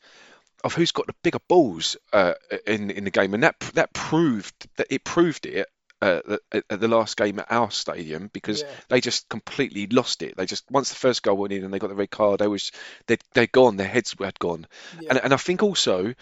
of 0.64 0.74
who's 0.74 0.92
got 0.92 1.06
the 1.06 1.14
bigger 1.22 1.40
balls 1.48 1.96
uh, 2.12 2.34
in 2.66 2.90
in 2.90 3.04
the 3.04 3.10
game, 3.10 3.34
and 3.34 3.42
that 3.42 3.58
that 3.74 3.92
proved 3.92 4.54
that 4.76 4.86
it 4.90 5.04
proved 5.04 5.46
it 5.46 5.68
uh, 6.02 6.38
at, 6.52 6.64
at 6.70 6.80
the 6.80 6.88
last 6.88 7.16
game 7.16 7.38
at 7.40 7.46
our 7.50 7.70
stadium 7.70 8.28
because 8.32 8.62
Yeah. 8.62 8.68
they 8.90 9.00
just 9.00 9.28
completely 9.30 9.86
lost 9.86 10.22
it. 10.22 10.36
They 10.36 10.46
just 10.46 10.70
once 10.70 10.90
the 10.90 10.96
first 10.96 11.22
goal 11.22 11.38
went 11.38 11.52
in 11.54 11.64
and 11.64 11.72
they 11.72 11.78
got 11.78 11.88
the 11.88 11.94
red 11.96 12.10
card, 12.10 12.40
they 12.40 12.48
was 12.48 12.72
they 13.06 13.18
they're 13.34 13.46
gone. 13.46 13.76
Their 13.76 13.88
heads 13.88 14.14
had 14.20 14.38
gone, 14.38 14.66
Yeah. 15.00 15.10
and 15.10 15.20
and 15.24 15.34
I 15.34 15.38
think 15.38 15.62
also. 15.62 16.14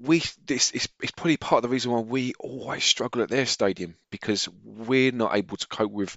We 0.00 0.22
this 0.46 0.70
is 0.72 0.88
it's 1.02 1.12
probably 1.12 1.36
part 1.36 1.64
of 1.64 1.68
the 1.68 1.74
reason 1.74 1.90
why 1.90 2.00
we 2.00 2.34
always 2.38 2.84
struggle 2.84 3.22
at 3.22 3.28
their 3.30 3.46
stadium 3.46 3.96
because 4.10 4.48
we're 4.64 5.10
not 5.10 5.34
able 5.36 5.56
to 5.56 5.66
cope 5.66 5.90
with 5.90 6.16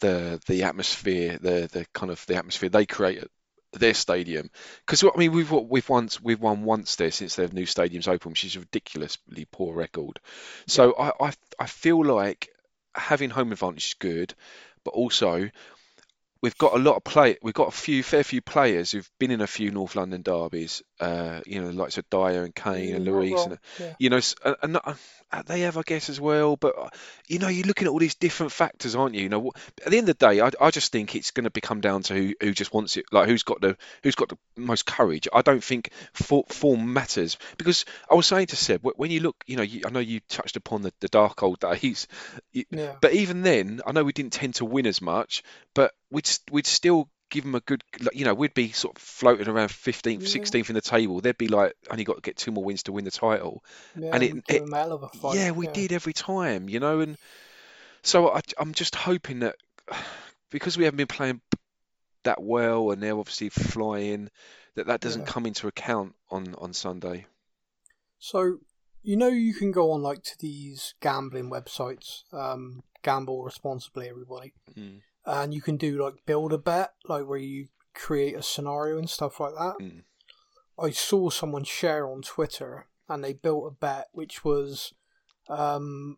the 0.00 0.40
the 0.46 0.62
atmosphere, 0.64 1.38
the 1.40 1.68
the 1.70 1.86
kind 1.92 2.10
of 2.10 2.24
the 2.26 2.36
atmosphere 2.36 2.70
they 2.70 2.86
create 2.86 3.18
at 3.18 3.28
their 3.72 3.94
stadium. 3.94 4.50
Because 4.86 5.04
I 5.04 5.16
mean, 5.16 5.32
we've 5.32 5.50
we've 5.50 5.88
once 5.88 6.20
we've 6.20 6.40
won 6.40 6.64
once 6.64 6.96
there 6.96 7.10
since 7.10 7.36
their 7.36 7.48
new 7.48 7.66
stadium's 7.66 8.08
open, 8.08 8.32
which 8.32 8.44
is 8.44 8.56
a 8.56 8.60
ridiculously 8.60 9.46
poor 9.50 9.74
record. 9.74 10.18
So 10.66 10.94
I, 10.98 11.12
I 11.20 11.32
I 11.58 11.66
feel 11.66 12.04
like 12.04 12.48
having 12.94 13.30
home 13.30 13.52
advantage 13.52 13.88
is 13.88 13.94
good, 13.94 14.34
but 14.84 14.94
also 14.94 15.50
we've 16.42 16.58
got 16.58 16.74
a 16.74 16.78
lot 16.78 16.96
of 16.96 17.04
play. 17.04 17.38
We've 17.42 17.54
got 17.54 17.68
a 17.68 17.76
few 17.76 18.02
fair 18.02 18.24
few 18.24 18.42
players 18.42 18.90
who've 18.90 19.10
been 19.18 19.30
in 19.30 19.40
a 19.40 19.46
few 19.46 19.70
North 19.70 19.96
London 19.96 20.22
derbies. 20.22 20.82
Uh, 21.02 21.40
you 21.46 21.60
know, 21.60 21.70
like 21.70 21.90
so 21.92 22.02
Dier 22.10 22.44
and 22.44 22.54
Kane 22.54 22.94
and 22.94 23.04
You're 23.04 23.14
Luis 23.20 23.44
and. 23.44 23.58
Yeah. 23.80 23.94
you 23.98 24.10
know, 24.10 24.20
and, 24.44 24.56
and 24.62 24.76
uh, 24.76 25.42
they 25.46 25.60
have, 25.62 25.76
I 25.76 25.82
guess, 25.84 26.08
as 26.08 26.20
well. 26.20 26.56
But 26.56 26.78
uh, 26.78 26.88
you 27.28 27.38
know, 27.38 27.48
you're 27.48 27.66
looking 27.66 27.86
at 27.86 27.90
all 27.90 27.98
these 27.98 28.14
different 28.14 28.52
factors, 28.52 28.94
aren't 28.94 29.14
you? 29.14 29.22
You 29.22 29.28
know, 29.28 29.50
at 29.84 29.90
the 29.90 29.98
end 29.98 30.08
of 30.08 30.16
the 30.18 30.26
day, 30.28 30.40
I, 30.40 30.50
I 30.60 30.70
just 30.70 30.92
think 30.92 31.14
it's 31.16 31.30
going 31.32 31.44
to 31.44 31.50
become 31.50 31.80
down 31.80 32.02
to 32.04 32.14
who, 32.14 32.34
who 32.40 32.52
just 32.52 32.72
wants 32.72 32.96
it, 32.96 33.06
like 33.10 33.28
who's 33.28 33.42
got 33.42 33.60
the 33.60 33.76
who's 34.02 34.14
got 34.14 34.28
the 34.28 34.38
most 34.56 34.86
courage. 34.86 35.26
I 35.32 35.42
don't 35.42 35.64
think 35.64 35.90
for, 36.12 36.44
form 36.48 36.92
matters 36.92 37.36
because 37.58 37.84
I 38.10 38.14
was 38.14 38.26
saying 38.26 38.46
to 38.48 38.56
Seb, 38.56 38.82
when 38.96 39.10
you 39.10 39.20
look, 39.20 39.42
you 39.46 39.56
know, 39.56 39.62
you, 39.62 39.82
I 39.86 39.90
know 39.90 40.00
you 40.00 40.20
touched 40.28 40.56
upon 40.56 40.82
the, 40.82 40.92
the 41.00 41.08
dark 41.08 41.42
old 41.42 41.58
days, 41.60 42.06
you- 42.52 42.64
Yeah. 42.70 42.94
but 43.00 43.12
even 43.12 43.42
then, 43.42 43.80
I 43.86 43.92
know 43.92 44.04
we 44.04 44.12
didn't 44.12 44.34
tend 44.34 44.54
to 44.56 44.64
win 44.64 44.86
as 44.86 45.00
much, 45.02 45.42
but 45.74 45.92
we'd 46.10 46.28
we'd 46.50 46.66
still 46.66 47.08
give 47.32 47.44
them 47.44 47.54
a 47.56 47.60
good, 47.60 47.82
you 48.12 48.24
know, 48.24 48.34
we'd 48.34 48.54
be 48.54 48.70
sort 48.72 48.94
of 48.96 49.02
floating 49.02 49.48
around 49.48 49.68
15th, 49.70 50.20
Yeah. 50.20 50.28
16th 50.28 50.68
in 50.68 50.74
the 50.74 50.80
table. 50.80 51.20
They'd 51.20 51.36
be 51.38 51.48
like, 51.48 51.74
only 51.90 52.04
got 52.04 52.16
to 52.16 52.20
get 52.20 52.36
two 52.36 52.52
more 52.52 52.62
wins 52.62 52.82
to 52.84 52.92
win 52.92 53.04
the 53.04 53.10
title. 53.10 53.64
Yeah, 53.96 54.10
and 54.14 54.22
it- 54.22 54.44
it- 54.48 54.62
a 54.62 54.76
of 54.76 55.02
a 55.02 55.08
fight. 55.08 55.36
Yeah, 55.36 55.50
we 55.52 55.66
did 55.66 55.92
every 55.92 56.12
time, 56.12 56.68
you 56.68 56.78
know, 56.78 57.00
and 57.00 57.16
so 58.02 58.30
I, 58.30 58.40
I'm 58.58 58.72
just 58.74 58.94
hoping 58.94 59.40
that 59.40 59.56
because 60.50 60.76
we 60.76 60.84
haven't 60.84 60.98
been 60.98 61.06
playing 61.06 61.40
that 62.24 62.42
well 62.42 62.90
and 62.92 63.02
they're 63.02 63.18
obviously 63.18 63.48
flying, 63.48 64.28
that 64.74 64.86
that 64.86 65.00
doesn't 65.00 65.22
Yeah. 65.22 65.26
come 65.32 65.46
into 65.46 65.66
account 65.68 66.14
on 66.30 66.54
on 66.56 66.72
Sunday. 66.74 67.26
So 68.18 68.58
you 69.02 69.16
know 69.16 69.28
you 69.28 69.54
can 69.54 69.72
go 69.72 69.90
on 69.92 70.02
like 70.02 70.22
to 70.24 70.38
these 70.38 70.94
gambling 71.00 71.50
websites, 71.50 72.22
um, 72.32 72.82
gamble 73.02 73.42
responsibly, 73.42 74.08
everybody, 74.08 74.52
Mm, 74.78 75.00
and 75.24 75.52
you 75.54 75.60
can 75.62 75.76
do 75.76 76.02
like 76.02 76.14
build 76.26 76.52
a 76.52 76.58
bet, 76.58 76.94
like 77.08 77.26
where 77.26 77.38
you 77.38 77.68
create 77.94 78.34
a 78.34 78.42
scenario 78.42 78.98
and 78.98 79.08
stuff 79.10 79.38
like 79.40 79.54
that. 79.54 79.74
mm. 79.80 80.02
I 80.78 80.90
saw 80.90 81.28
someone 81.30 81.64
share 81.64 82.08
on 82.08 82.22
Twitter, 82.22 82.86
and 83.08 83.22
they 83.22 83.32
built 83.34 83.66
a 83.66 83.70
bet 83.74 84.08
which 84.12 84.44
was 84.44 84.92
um, 85.48 86.16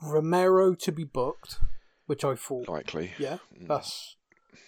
Romero 0.00 0.74
to 0.74 0.92
be 0.92 1.04
booked, 1.04 1.58
which 2.06 2.24
I 2.24 2.34
thought, 2.36 2.68
Likely. 2.68 3.12
yeah, 3.18 3.38
Mm. 3.52 3.66
that's 3.68 4.16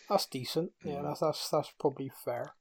that's 0.09 0.26
decent. 0.26 0.73
Yeah, 0.85 0.97
Mm. 0.97 1.02
that's 1.05 1.21
that's 1.21 1.49
that's 1.50 1.73
probably 1.79 2.11
fair. 2.25 2.55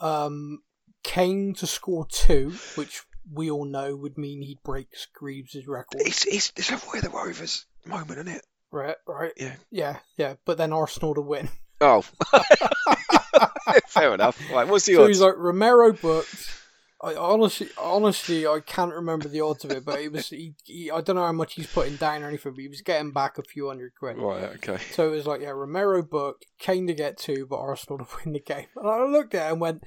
Um, 0.00 0.62
Kane 1.02 1.54
to 1.54 1.66
score 1.66 2.06
two, 2.10 2.54
which 2.74 3.02
we 3.30 3.50
all 3.50 3.64
know 3.66 3.94
would 3.96 4.16
mean 4.18 4.42
he'd 4.42 4.62
break 4.62 4.88
Greaves' 5.12 5.66
record. 5.66 6.00
It's 6.00 6.24
it's 6.26 6.52
it's 6.56 6.70
a 6.70 6.76
Where 6.78 7.02
the 7.02 7.10
Rovers 7.10 7.66
moment, 7.86 8.12
isn't 8.12 8.28
it? 8.28 8.46
Right, 8.72 8.96
right. 9.06 9.32
Yeah. 9.36 9.54
yeah, 9.70 9.96
yeah. 10.16 10.34
But 10.44 10.58
then 10.58 10.72
Arsenal 10.72 11.14
to 11.14 11.20
win. 11.20 11.48
Oh, 11.80 12.02
fair 13.88 14.14
enough. 14.14 14.38
Right, 14.52 14.68
what's 14.68 14.86
the 14.86 14.94
So 14.94 15.02
odds? 15.02 15.08
he's 15.08 15.20
like 15.20 15.36
Romero 15.36 15.92
booked. 15.92 16.56
I 17.02 17.14
honestly, 17.14 17.68
honestly, 17.78 18.46
I 18.46 18.60
can't 18.60 18.92
remember 18.92 19.26
the 19.26 19.40
odds 19.40 19.64
of 19.64 19.70
it, 19.70 19.86
but 19.86 20.00
it 20.00 20.12
was. 20.12 20.28
He, 20.28 20.54
he, 20.64 20.90
I 20.90 21.00
don't 21.00 21.16
know 21.16 21.24
how 21.24 21.32
much 21.32 21.54
he's 21.54 21.66
putting 21.66 21.96
down 21.96 22.22
or 22.22 22.28
anything, 22.28 22.52
but 22.52 22.60
he 22.60 22.68
was 22.68 22.82
getting 22.82 23.10
back 23.10 23.38
a 23.38 23.42
few 23.42 23.68
hundred 23.68 23.92
quid. 23.98 24.18
Right, 24.18 24.42
okay. 24.56 24.76
So 24.92 25.08
it 25.08 25.16
was 25.16 25.26
like, 25.26 25.40
yeah, 25.40 25.48
Romero 25.48 26.02
booked, 26.02 26.44
Kane 26.58 26.86
to 26.88 26.94
get 26.94 27.16
two, 27.16 27.46
but 27.48 27.56
Arsenal 27.56 27.98
to 28.00 28.06
win 28.24 28.34
the 28.34 28.40
game. 28.40 28.66
And 28.76 28.86
I 28.88 29.02
looked 29.04 29.34
at 29.34 29.48
it 29.48 29.52
and 29.52 29.60
went, 29.62 29.82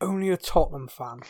only 0.00 0.30
a 0.30 0.38
Tottenham 0.38 0.88
fan 0.88 1.20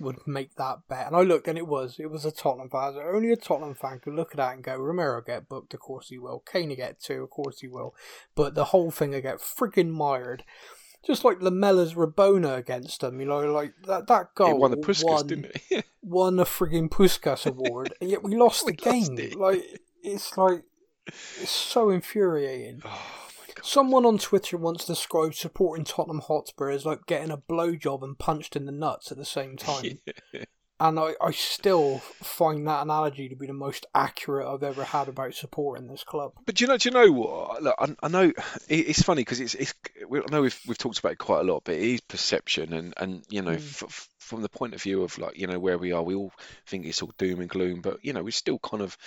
would 0.00 0.26
make 0.26 0.54
that 0.56 0.78
bet. 0.88 1.06
And 1.06 1.16
I 1.16 1.20
looked 1.22 1.48
and 1.48 1.58
it 1.58 1.66
was, 1.66 1.96
it 1.98 2.10
was 2.10 2.24
a 2.24 2.32
Tottenham 2.32 2.70
fan. 2.70 2.94
Only 2.96 3.32
a 3.32 3.36
Tottenham 3.36 3.74
fan 3.74 4.00
could 4.00 4.14
look 4.14 4.32
at 4.32 4.36
that 4.38 4.54
and 4.54 4.62
go, 4.64 4.76
Romero 4.76 5.20
get 5.20 5.48
booked, 5.48 5.74
of 5.74 5.80
course 5.80 6.08
he 6.08 6.18
will. 6.18 6.42
Kane 6.50 6.68
to 6.70 6.76
get 6.76 7.00
two, 7.00 7.22
of 7.22 7.30
course 7.30 7.60
he 7.60 7.68
will. 7.68 7.94
But 8.34 8.54
the 8.54 8.66
whole 8.66 8.90
thing 8.90 9.10
will 9.10 9.20
get 9.20 9.38
friggin' 9.38 9.90
mired. 9.90 10.44
Just 11.06 11.22
like 11.22 11.40
Lamela's 11.40 11.92
Rabona 11.94 12.56
against 12.56 13.02
them, 13.02 13.20
you 13.20 13.26
know, 13.26 13.40
like 13.52 13.74
that 13.86 14.06
that 14.06 14.34
goal 14.34 14.58
won 14.58 14.70
the 14.70 14.78
Puskas, 14.78 15.04
won, 15.04 15.26
didn't 15.26 15.56
he? 15.68 15.82
won 16.02 16.38
a 16.38 16.44
friggin' 16.44 16.88
Puskas 16.88 17.44
award, 17.44 17.92
and 18.00 18.08
yet 18.10 18.22
we 18.22 18.34
lost 18.36 18.64
We 18.66 18.72
the 18.72 18.90
lost 18.90 19.14
game. 19.14 19.18
it. 19.18 19.36
Like 19.36 19.62
it's 20.02 20.38
like 20.38 20.62
it's 21.06 21.50
so 21.50 21.90
infuriating. 21.90 22.82
Oh. 22.86 23.23
Someone 23.64 24.04
on 24.04 24.18
Twitter 24.18 24.58
once 24.58 24.84
described 24.84 25.36
supporting 25.36 25.86
Tottenham 25.86 26.20
Hotspur 26.20 26.68
as 26.70 26.84
like 26.84 27.06
getting 27.06 27.30
a 27.30 27.38
blowjob 27.38 28.02
and 28.02 28.18
punched 28.18 28.56
in 28.56 28.66
the 28.66 28.72
nuts 28.72 29.10
at 29.10 29.16
the 29.16 29.24
same 29.24 29.56
time. 29.56 30.00
And 30.80 30.98
I, 30.98 31.14
I 31.20 31.30
still 31.30 31.98
find 32.00 32.66
that 32.66 32.82
analogy 32.82 33.28
to 33.28 33.36
be 33.36 33.46
the 33.46 33.52
most 33.52 33.86
accurate 33.94 34.48
I've 34.48 34.64
ever 34.64 34.82
had 34.82 35.06
about 35.08 35.32
supporting 35.32 35.86
this 35.86 36.02
club. 36.02 36.32
But 36.44 36.56
do 36.56 36.64
you 36.64 36.68
know? 36.68 36.76
Do 36.76 36.88
you 36.88 36.92
know 36.92 37.12
what? 37.12 37.62
Look, 37.62 37.76
I, 37.78 37.94
I 38.02 38.08
know 38.08 38.24
it, 38.24 38.34
it's 38.68 39.00
funny 39.00 39.20
because 39.22 39.38
it's, 39.38 39.54
it's. 39.54 39.72
I 40.02 40.32
know 40.32 40.42
we've 40.42 40.60
we've 40.66 40.76
talked 40.76 40.98
about 40.98 41.12
it 41.12 41.18
quite 41.18 41.40
a 41.40 41.52
lot, 41.52 41.62
but 41.64 41.76
it 41.76 41.80
is 41.80 42.00
perception, 42.00 42.72
and 42.72 42.92
and 42.96 43.24
you 43.30 43.40
know, 43.40 43.52
Mm. 43.52 43.82
f- 43.84 44.08
from 44.18 44.42
the 44.42 44.48
point 44.48 44.74
of 44.74 44.82
view 44.82 45.04
of 45.04 45.16
like 45.16 45.38
you 45.38 45.46
know 45.46 45.60
where 45.60 45.78
we 45.78 45.92
are, 45.92 46.02
we 46.02 46.16
all 46.16 46.32
think 46.66 46.86
it's 46.86 47.02
all 47.02 47.12
doom 47.18 47.40
and 47.40 47.48
gloom, 47.48 47.80
but 47.80 48.04
you 48.04 48.12
know, 48.12 48.24
we're 48.24 48.32
still 48.32 48.58
kind 48.58 48.82
of 48.82 48.98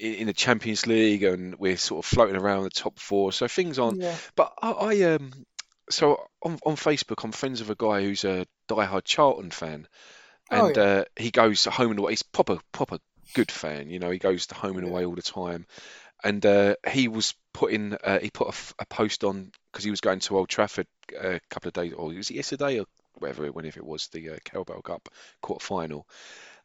in, 0.00 0.26
the 0.26 0.32
Champions 0.32 0.86
League, 0.86 1.22
and 1.22 1.56
we're 1.58 1.76
sort 1.76 2.04
of 2.04 2.08
floating 2.08 2.36
around 2.36 2.64
the 2.64 2.70
top 2.70 2.98
four, 2.98 3.32
so 3.32 3.46
things 3.48 3.78
aren't. 3.78 4.00
Yeah. 4.00 4.16
But 4.34 4.52
I, 4.60 4.70
I 4.70 5.02
um, 5.14 5.32
so 5.90 6.26
on 6.42 6.58
on 6.64 6.76
Facebook, 6.76 7.24
I'm 7.24 7.32
friends 7.32 7.60
with 7.60 7.70
a 7.70 7.74
guy 7.74 8.02
who's 8.02 8.24
a 8.24 8.46
diehard 8.68 9.04
Charlton 9.04 9.50
fan, 9.50 9.86
Oh, 10.50 10.66
and 10.66 10.76
yeah. 10.76 10.82
uh, 10.82 11.04
he 11.16 11.30
goes 11.30 11.64
to 11.64 11.70
home 11.70 11.90
and 11.90 11.98
away. 11.98 12.12
He's 12.12 12.22
proper 12.22 12.58
proper 12.72 12.98
good 13.34 13.50
fan, 13.50 13.88
you 13.88 13.98
know. 13.98 14.10
He 14.10 14.18
goes 14.18 14.46
to 14.48 14.54
home 14.54 14.78
and 14.78 14.88
away 14.88 15.04
all 15.04 15.14
the 15.14 15.22
time, 15.22 15.66
and 16.24 16.44
uh, 16.44 16.74
he 16.88 17.08
was 17.08 17.34
putting 17.52 17.94
uh, 17.94 18.18
he 18.20 18.30
put 18.30 18.54
a 18.78 18.86
post 18.86 19.22
on 19.24 19.52
because 19.70 19.84
he 19.84 19.90
was 19.90 20.00
going 20.00 20.20
to 20.20 20.36
Old 20.36 20.48
Trafford 20.48 20.86
uh, 21.14 21.34
a 21.34 21.40
couple 21.50 21.68
of 21.68 21.74
days, 21.74 21.92
or 21.92 22.08
was 22.08 22.30
it 22.30 22.34
yesterday 22.34 22.80
or 22.80 22.86
whatever, 23.14 23.46
whenever 23.52 23.78
it 23.78 23.86
was 23.86 24.08
the 24.08 24.30
uh, 24.30 24.36
Carabao 24.44 24.80
Cup 24.80 25.08
quarter 25.40 25.64
final. 25.64 26.06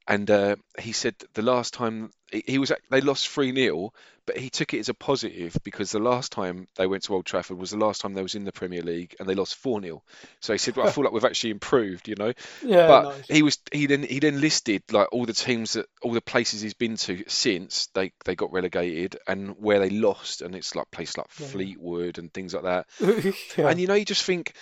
And 0.07 0.29
uh, 0.29 0.55
he 0.79 0.91
said 0.91 1.15
the 1.33 1.41
last 1.41 1.73
time 1.73 2.11
he 2.31 2.57
was 2.57 2.71
they 2.91 3.01
lost 3.01 3.27
3 3.29 3.53
0, 3.55 3.91
but 4.25 4.37
he 4.37 4.49
took 4.49 4.73
it 4.73 4.79
as 4.79 4.89
a 4.89 4.93
positive 4.93 5.55
because 5.63 5.91
the 5.91 5.99
last 5.99 6.31
time 6.31 6.67
they 6.75 6.85
went 6.87 7.03
to 7.03 7.13
Old 7.13 7.25
Trafford 7.25 7.57
was 7.57 7.71
the 7.71 7.77
last 7.77 8.01
time 8.01 8.13
they 8.13 8.21
was 8.21 8.35
in 8.35 8.43
the 8.43 8.51
Premier 8.51 8.81
League 8.81 9.15
and 9.19 9.27
they 9.27 9.35
lost 9.35 9.55
4 9.55 9.81
0. 9.81 10.03
So 10.41 10.53
he 10.53 10.59
said, 10.59 10.75
well, 10.75 10.85
I 10.85 10.89
feel 10.89 11.03
like 11.03 11.13
we've 11.13 11.25
actually 11.25 11.51
improved, 11.51 12.07
you 12.07 12.15
know. 12.15 12.33
Yeah, 12.61 12.87
But 12.87 13.03
nice. 13.03 13.27
he 13.29 13.41
was 13.41 13.59
he 13.71 13.87
then 13.87 14.03
he 14.03 14.19
then 14.19 14.41
listed 14.41 14.83
like 14.91 15.07
all 15.11 15.25
the 15.25 15.33
teams 15.33 15.73
that 15.73 15.87
all 16.01 16.13
the 16.13 16.21
places 16.21 16.61
he's 16.61 16.73
been 16.75 16.97
to 16.97 17.23
since 17.27 17.87
they 17.93 18.11
they 18.25 18.35
got 18.35 18.51
relegated 18.51 19.17
and 19.27 19.57
where 19.57 19.79
they 19.79 19.89
lost, 19.89 20.41
and 20.41 20.55
it's 20.55 20.75
like 20.75 20.91
places 20.91 21.17
like 21.17 21.27
Yeah. 21.39 21.47
Fleetwood 21.47 22.17
and 22.19 22.33
things 22.33 22.53
like 22.53 22.63
that. 22.63 22.87
yeah. 23.57 23.69
And 23.69 23.79
you 23.79 23.87
know, 23.87 23.95
you 23.95 24.05
just 24.05 24.23
think, 24.23 24.53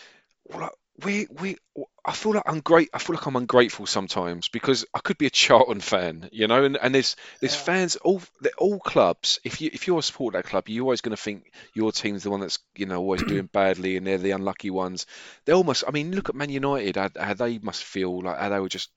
well, 0.46 0.70
we 1.04 1.28
we 1.42 1.58
I 2.06 2.12
feel 2.12 2.34
like 2.34 2.44
I'm 2.46 2.60
great. 2.60 2.90
I 2.94 3.00
feel 3.00 3.16
like 3.16 3.26
I'm 3.26 3.36
ungrateful 3.36 3.88
sometimes 3.88 4.48
because 4.50 4.86
I 4.94 5.00
could 5.00 5.18
be 5.18 5.26
a 5.26 5.32
Charlton 5.32 5.80
fan, 5.80 6.30
you 6.32 6.48
know, 6.48 6.64
and, 6.64 6.78
and 6.78 6.94
there's 6.94 7.16
there's 7.40 7.56
Yeah. 7.56 7.62
fans 7.62 7.96
all 7.96 8.22
all 8.60 8.80
clubs. 8.80 9.40
If 9.44 9.60
you 9.62 9.72
if 9.74 9.88
you're 9.88 10.00
a 10.00 10.04
support 10.04 10.36
of 10.36 10.44
that 10.44 10.50
club, 10.50 10.70
you're 10.70 10.84
always 10.84 11.02
going 11.02 11.16
to 11.16 11.22
think 11.22 11.52
your 11.74 11.92
team's 11.92 12.24
the 12.24 12.30
one 12.30 12.42
that's 12.42 12.60
you 12.76 12.86
know 12.86 13.00
always 13.00 13.24
doing 13.24 13.48
badly 13.54 13.98
and 13.98 14.06
they're 14.06 14.18
the 14.20 14.32
unlucky 14.32 14.70
ones. 14.70 15.08
They 15.46 15.54
almost, 15.54 15.84
I 15.88 15.92
mean, 15.92 16.12
look 16.14 16.30
at 16.30 16.36
Man 16.36 16.50
United. 16.50 16.98
How, 16.98 17.10
how 17.20 17.34
they 17.34 17.58
must 17.58 17.84
feel 17.84 18.22
like 18.22 18.38
how 18.38 18.50
they 18.50 18.60
were 18.60 18.70
just 18.70 18.92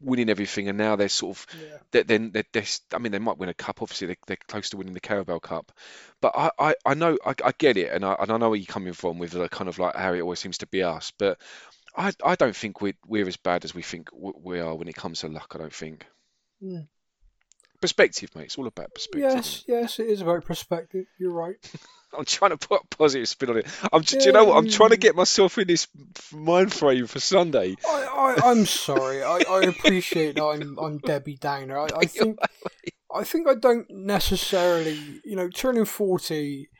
winning 0.00 0.30
everything, 0.30 0.68
and 0.68 0.78
now 0.78 0.96
they're 0.96 1.08
sort 1.08 1.36
of 1.36 1.46
yeah. 1.60 1.76
they're, 1.90 2.04
then 2.04 2.30
they're, 2.32 2.44
they're, 2.52 2.64
I 2.92 2.98
mean, 2.98 3.12
they 3.12 3.18
might 3.18 3.38
win 3.38 3.48
a 3.48 3.54
cup. 3.54 3.82
Obviously, 3.82 4.08
they, 4.08 4.16
they're 4.26 4.38
close 4.48 4.70
to 4.70 4.76
winning 4.76 4.94
the 4.94 5.00
Carabao 5.00 5.38
Cup. 5.38 5.72
But 6.20 6.32
I, 6.36 6.50
I, 6.58 6.74
I 6.86 6.94
know, 6.94 7.18
I, 7.24 7.34
I 7.44 7.52
get 7.56 7.76
it, 7.76 7.92
and 7.92 8.04
I, 8.04 8.16
and 8.18 8.30
I 8.30 8.36
know 8.36 8.50
where 8.50 8.58
you're 8.58 8.66
coming 8.66 8.92
from 8.92 9.18
with 9.18 9.32
the 9.32 9.48
kind 9.48 9.68
of 9.68 9.78
like 9.78 9.96
how 9.96 10.12
it 10.14 10.20
always 10.20 10.38
seems 10.38 10.58
to 10.58 10.66
be 10.66 10.82
us. 10.82 11.12
But 11.18 11.38
I, 11.96 12.12
I 12.24 12.34
don't 12.34 12.56
think 12.56 12.80
we're 12.80 12.94
we're 13.06 13.28
as 13.28 13.36
bad 13.36 13.64
as 13.64 13.74
we 13.74 13.82
think 13.82 14.08
we 14.12 14.60
are 14.60 14.74
when 14.74 14.88
it 14.88 14.96
comes 14.96 15.20
to 15.20 15.28
luck. 15.28 15.52
I 15.54 15.58
don't 15.58 15.72
think. 15.72 16.06
Mm. 16.62 16.88
Perspective, 17.84 18.30
mate. 18.34 18.44
It's 18.44 18.56
all 18.56 18.66
about 18.66 18.94
perspective. 18.94 19.20
Yes, 19.34 19.64
yes, 19.68 19.98
it 19.98 20.06
is 20.06 20.22
about 20.22 20.42
perspective. 20.46 21.04
You're 21.18 21.32
right. 21.34 21.56
I'm 22.18 22.24
trying 22.24 22.52
to 22.52 22.56
put 22.56 22.80
a 22.82 22.96
positive 22.96 23.28
spin 23.28 23.50
on 23.50 23.58
it. 23.58 23.66
I'm, 23.92 24.00
do 24.00 24.18
you 24.20 24.32
know 24.32 24.44
what? 24.46 24.56
I'm 24.56 24.68
trying 24.70 24.90
to 24.90 24.96
get 24.96 25.14
myself 25.14 25.58
in 25.58 25.66
this 25.68 25.86
mind 26.32 26.72
frame 26.72 27.06
for 27.06 27.20
Sunday. 27.20 27.74
I, 27.86 28.36
I, 28.40 28.50
I'm 28.50 28.64
sorry. 28.64 29.22
I, 29.22 29.40
I 29.50 29.62
appreciate 29.64 30.36
that 30.36 30.44
I'm, 30.44 30.78
I'm 30.82 30.96
Debbie 30.98 31.36
Downer. 31.36 31.78
I, 31.78 31.88
I 31.94 32.04
think, 32.06 32.38
I 33.14 33.22
think 33.24 33.48
I 33.48 33.54
don't 33.54 33.86
necessarily, 33.90 35.20
you 35.22 35.36
know, 35.36 35.50
turning 35.50 35.84
forty. 35.84 36.70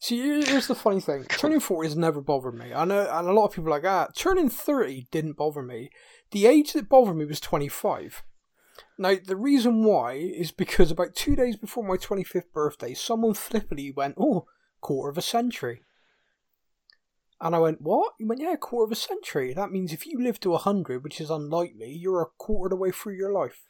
See, 0.00 0.16
here- 0.22 0.46
here's 0.46 0.68
the 0.68 0.74
funny 0.74 1.00
thing: 1.00 1.24
turning 1.28 1.60
forty 1.60 1.88
has 1.88 1.96
never 1.96 2.22
bothered 2.22 2.54
me. 2.54 2.72
I 2.72 2.86
know, 2.86 3.06
and 3.12 3.28
a 3.28 3.32
lot 3.32 3.46
of 3.46 3.52
people 3.52 3.68
are 3.68 3.76
like, 3.80 3.84
ah, 3.84 4.08
turning 4.16 4.48
thirty 4.48 5.08
didn't 5.10 5.36
bother 5.36 5.60
me. 5.62 5.90
The 6.30 6.46
age 6.46 6.72
that 6.72 6.88
bothered 6.88 7.16
me 7.16 7.26
was 7.26 7.38
twenty-five. 7.40 8.22
Now, 8.98 9.16
the 9.22 9.36
reason 9.36 9.84
why 9.84 10.12
is 10.14 10.50
because 10.50 10.90
about 10.90 11.14
two 11.14 11.36
days 11.36 11.56
before 11.56 11.84
my 11.84 11.96
25th 11.96 12.52
birthday, 12.52 12.94
someone 12.94 13.34
flippantly 13.34 13.90
went, 13.90 14.16
Oh, 14.18 14.46
quarter 14.80 15.10
of 15.10 15.18
a 15.18 15.22
century. 15.22 15.82
And 17.40 17.54
I 17.54 17.58
went, 17.58 17.80
What? 17.80 18.14
He 18.18 18.24
went, 18.24 18.40
Yeah, 18.40 18.56
quarter 18.56 18.86
of 18.86 18.92
a 18.92 18.96
century. 18.96 19.52
That 19.54 19.70
means 19.70 19.92
if 19.92 20.06
you 20.06 20.20
live 20.20 20.40
to 20.40 20.50
100, 20.50 21.04
which 21.04 21.20
is 21.20 21.30
unlikely, 21.30 21.92
you're 21.92 22.22
a 22.22 22.26
quarter 22.38 22.66
of 22.66 22.70
the 22.70 22.82
way 22.82 22.90
through 22.90 23.16
your 23.16 23.32
life. 23.32 23.64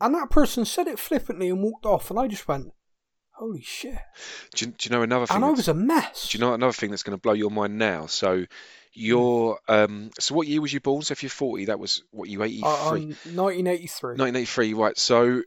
And 0.00 0.14
that 0.14 0.30
person 0.30 0.64
said 0.64 0.88
it 0.88 0.98
flippantly 0.98 1.48
and 1.48 1.62
walked 1.62 1.86
off, 1.86 2.10
and 2.10 2.18
I 2.18 2.26
just 2.28 2.46
went, 2.46 2.72
Holy 3.36 3.60
shit. 3.60 3.98
Do 4.54 4.64
you, 4.64 4.72
do 4.72 4.88
you 4.88 4.96
know 4.96 5.02
another 5.02 5.26
thing? 5.26 5.36
And 5.36 5.44
I 5.44 5.50
was 5.50 5.68
a 5.68 5.74
mess. 5.74 6.30
Do 6.30 6.38
you 6.38 6.44
know 6.44 6.54
another 6.54 6.72
thing 6.72 6.90
that's 6.90 7.02
going 7.02 7.16
to 7.16 7.20
blow 7.20 7.34
your 7.34 7.50
mind 7.50 7.78
now? 7.78 8.06
So 8.06 8.46
you're 8.96 9.58
um 9.68 10.10
so 10.18 10.34
what 10.34 10.46
year 10.48 10.60
was 10.60 10.72
you 10.72 10.80
born? 10.80 11.02
So 11.02 11.12
if 11.12 11.22
you're 11.22 11.30
40, 11.30 11.66
that 11.66 11.78
was 11.78 12.02
what 12.10 12.28
you 12.28 12.42
83. 12.42 12.62
I, 12.62 12.70
I'm 12.72 12.90
1983. 13.36 14.08
1983, 14.10 14.74
right? 14.74 14.98
So 14.98 15.42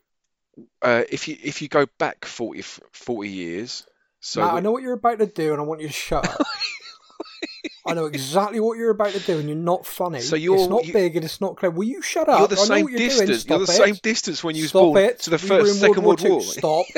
uh, 0.82 1.03
if 1.10 1.27
you 1.27 1.38
if 1.44 1.62
you 1.62 1.68
go 1.68 1.86
back 1.98 2.25
40 2.25 2.62
40 2.91 3.29
years, 3.29 3.86
so 4.20 4.41
Matt, 4.41 4.53
I 4.56 4.60
know 4.60 4.72
what 4.72 4.84
you're 4.84 4.94
about 4.94 5.20
to 5.20 5.25
do, 5.25 5.53
and 5.53 5.62
I 5.62 5.63
want 5.63 5.82
you 5.82 5.88
to 5.88 5.94
shut 5.94 6.27
up. 6.27 6.46
I 7.86 7.94
know 7.94 8.06
exactly 8.06 8.60
what 8.60 8.77
you're 8.77 8.91
about 8.91 9.13
to 9.13 9.20
do, 9.20 9.39
and 9.39 9.48
you're 9.48 9.58
not 9.58 9.86
funny. 9.86 10.20
So 10.20 10.36
you're- 10.36 10.60
it's 10.60 10.70
not 10.70 10.86
you- 10.86 10.94
big 10.94 11.15
and 11.15 11.25
it's 11.25 11.41
not 11.41 11.56
clear. 11.58 11.72
Will 11.72 11.86
you 11.88 12.01
shut 12.01 12.27
up? 12.29 12.39
you're 12.39 12.48
the 12.50 12.56
I 12.56 12.60
know 12.60 12.65
same 12.65 12.84
what 12.84 12.91
you're 12.91 13.00
doing. 13.00 13.10
distance. 13.27 13.46
You're 13.48 13.60
the 13.60 13.68
Stop 13.68 13.86
same 13.86 13.96
distance 14.03 14.44
when 14.44 14.56
you 14.56 14.63
was 14.63 14.70
Stop 14.72 14.82
born 14.82 14.98
it. 15.00 15.20
to 15.22 15.29
the 15.32 15.38
We 15.38 15.48
first 15.48 15.79
Second 15.79 16.03
World 16.03 16.22
War. 16.22 16.32
War. 16.32 16.41
Stop. 16.41 16.86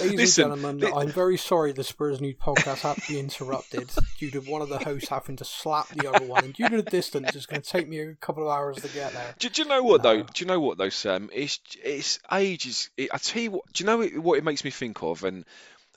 Ladies 0.00 0.18
Listen, 0.18 0.50
and 0.50 0.60
gentlemen, 0.60 0.80
li- 0.80 0.92
I'm 0.94 1.08
very 1.08 1.36
sorry 1.36 1.72
the 1.72 1.84
Spurs 1.84 2.20
News 2.20 2.34
podcast 2.36 2.80
had 2.80 2.96
to 2.96 3.12
be 3.12 3.18
interrupted 3.18 3.90
due 4.18 4.30
to 4.32 4.40
one 4.40 4.60
of 4.62 4.68
the 4.68 4.78
hosts 4.78 5.08
having 5.08 5.36
to 5.36 5.44
slap 5.44 5.88
the 5.88 6.12
other 6.12 6.24
one. 6.26 6.44
And 6.44 6.54
due 6.54 6.68
to 6.68 6.76
the 6.78 6.90
distance, 6.90 7.34
it's 7.36 7.46
going 7.46 7.62
to 7.62 7.68
take 7.68 7.88
me 7.88 7.98
a 8.00 8.14
couple 8.14 8.42
of 8.42 8.48
hours 8.56 8.76
to 8.76 8.88
get 8.88 9.12
there. 9.12 9.34
Do, 9.38 9.48
do 9.48 9.62
you 9.62 9.68
know 9.68 9.82
what 9.82 10.02
though? 10.02 10.22
Do 10.22 10.26
you 10.36 10.46
know 10.46 10.58
what 10.60 10.78
though, 10.78 10.88
Sam? 10.88 11.30
It's 11.32 11.60
it's 11.82 12.18
age 12.32 12.66
is. 12.66 12.90
It, 12.96 13.10
I 13.12 13.18
tell 13.18 13.42
you 13.42 13.50
what. 13.52 13.72
Do 13.72 13.82
you 13.84 13.86
know 13.86 14.00
it- 14.00 14.18
what 14.20 14.38
it 14.38 14.44
makes 14.44 14.64
me 14.64 14.70
think 14.70 15.02
of? 15.02 15.22
And 15.24 15.44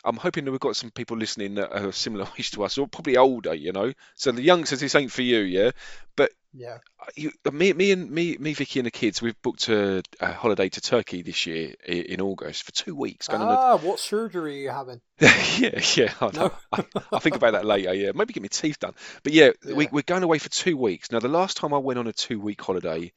I'm 0.07 0.17
hoping 0.17 0.45
that 0.45 0.51
we've 0.51 0.59
got 0.59 0.75
some 0.75 0.91
people 0.91 1.17
listening 1.17 1.55
that 1.55 1.71
are 1.71 1.91
similar 1.91 2.25
age 2.39 2.51
to 2.51 2.63
us, 2.63 2.77
or 2.77 2.87
probably 2.87 3.17
older. 3.17 3.53
You 3.53 3.71
know, 3.73 3.93
so 4.15 4.31
the 4.31 4.41
youngsters, 4.41 4.79
this 4.79 4.95
ain't 4.95 5.11
for 5.11 5.21
you, 5.21 5.39
yeah. 5.39 5.71
But 6.15 6.31
Yeah. 6.53 6.77
you, 7.15 7.31
me, 7.51 7.73
me 7.73 7.91
and 7.91 8.09
me, 8.09 8.37
me, 8.37 8.53
Vicky, 8.53 8.79
and 8.79 8.87
the 8.87 8.91
kids, 8.91 9.21
we've 9.21 9.39
booked 9.43 9.69
a, 9.69 10.01
a 10.19 10.31
holiday 10.33 10.69
to 10.69 10.81
Turkey 10.81 11.21
this 11.21 11.45
year 11.45 11.75
i- 11.87 11.91
in 11.91 12.21
August 12.21 12.63
for 12.63 12.71
two 12.71 12.95
weeks. 12.95 13.27
Ah, 13.29 13.77
what 13.77 13.99
surgery 13.99 14.55
are 14.59 14.61
you 14.63 14.69
having? 14.69 15.01
yeah, 15.19 15.79
yeah. 15.95 16.13
I, 16.21 16.31
know. 16.33 16.51
I, 16.71 16.83
I'll 17.11 17.19
think 17.19 17.35
about 17.35 17.51
that 17.53 17.65
later. 17.65 17.93
Yeah, 17.93 18.11
maybe 18.15 18.33
get 18.33 18.41
my 18.41 18.47
teeth 18.49 18.79
done. 18.79 18.93
But 19.23 19.33
yeah, 19.33 19.51
we, 19.75 19.83
Yeah. 19.85 19.89
we're 19.91 20.01
going 20.03 20.23
away 20.23 20.39
for 20.39 20.49
two 20.49 20.77
weeks. 20.77 21.11
Now, 21.11 21.19
the 21.19 21.27
last 21.27 21.57
time 21.57 21.73
I 21.73 21.77
went 21.79 21.99
on 21.99 22.07
a 22.07 22.13
two-week 22.13 22.61
holiday, 22.61 23.11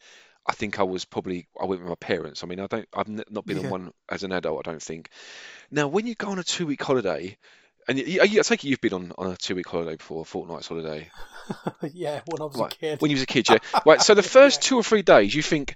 I 0.47 0.53
think 0.53 0.81
I 0.81 0.85
was 0.85 1.05
probably 1.05 1.47
I 1.61 1.67
went 1.67 1.81
with 1.83 1.89
my 1.91 1.95
parents. 1.97 2.43
I 2.43 2.47
mean, 2.47 2.61
I 2.61 2.67
don't, 2.67 2.89
I've 2.95 3.09
not 3.09 3.47
been 3.47 3.59
on 3.59 3.69
one 3.71 3.93
as 4.09 4.23
an 4.25 4.33
adult. 4.33 4.67
I 4.67 4.71
don't 4.71 4.83
think. 4.83 5.11
Now, 5.71 5.89
when 5.89 6.07
you 6.07 6.15
go 6.15 6.29
on 6.31 6.39
a 6.39 6.45
two-week 6.45 6.83
holiday. 6.83 7.37
And 7.89 7.99
you, 7.99 8.21
I 8.21 8.27
take 8.27 8.63
it 8.65 8.69
you've 8.69 8.81
been 8.81 8.93
on, 8.93 9.13
on 9.17 9.33
a 9.33 9.37
two-week 9.37 9.67
holiday 9.67 9.97
before, 9.97 10.23
a 10.23 10.25
fortnight's 10.25 10.69
holiday. 10.69 11.11
yeah, 11.93 12.21
when 12.27 12.41
I 12.41 12.45
was 12.45 12.61
Right, 12.61 12.73
a 12.73 12.77
kid. 12.77 13.01
when 13.01 13.11
you 13.11 13.17
was 13.17 13.23
a 13.23 13.27
kid, 13.27 13.49
yeah. 13.49 13.59
Right. 13.87 14.01
So 14.01 14.15
the 14.15 14.23
first 14.39 14.63
two 14.63 14.77
or 14.77 14.83
three 14.83 15.03
days, 15.03 15.35
you 15.35 15.43
think, 15.43 15.75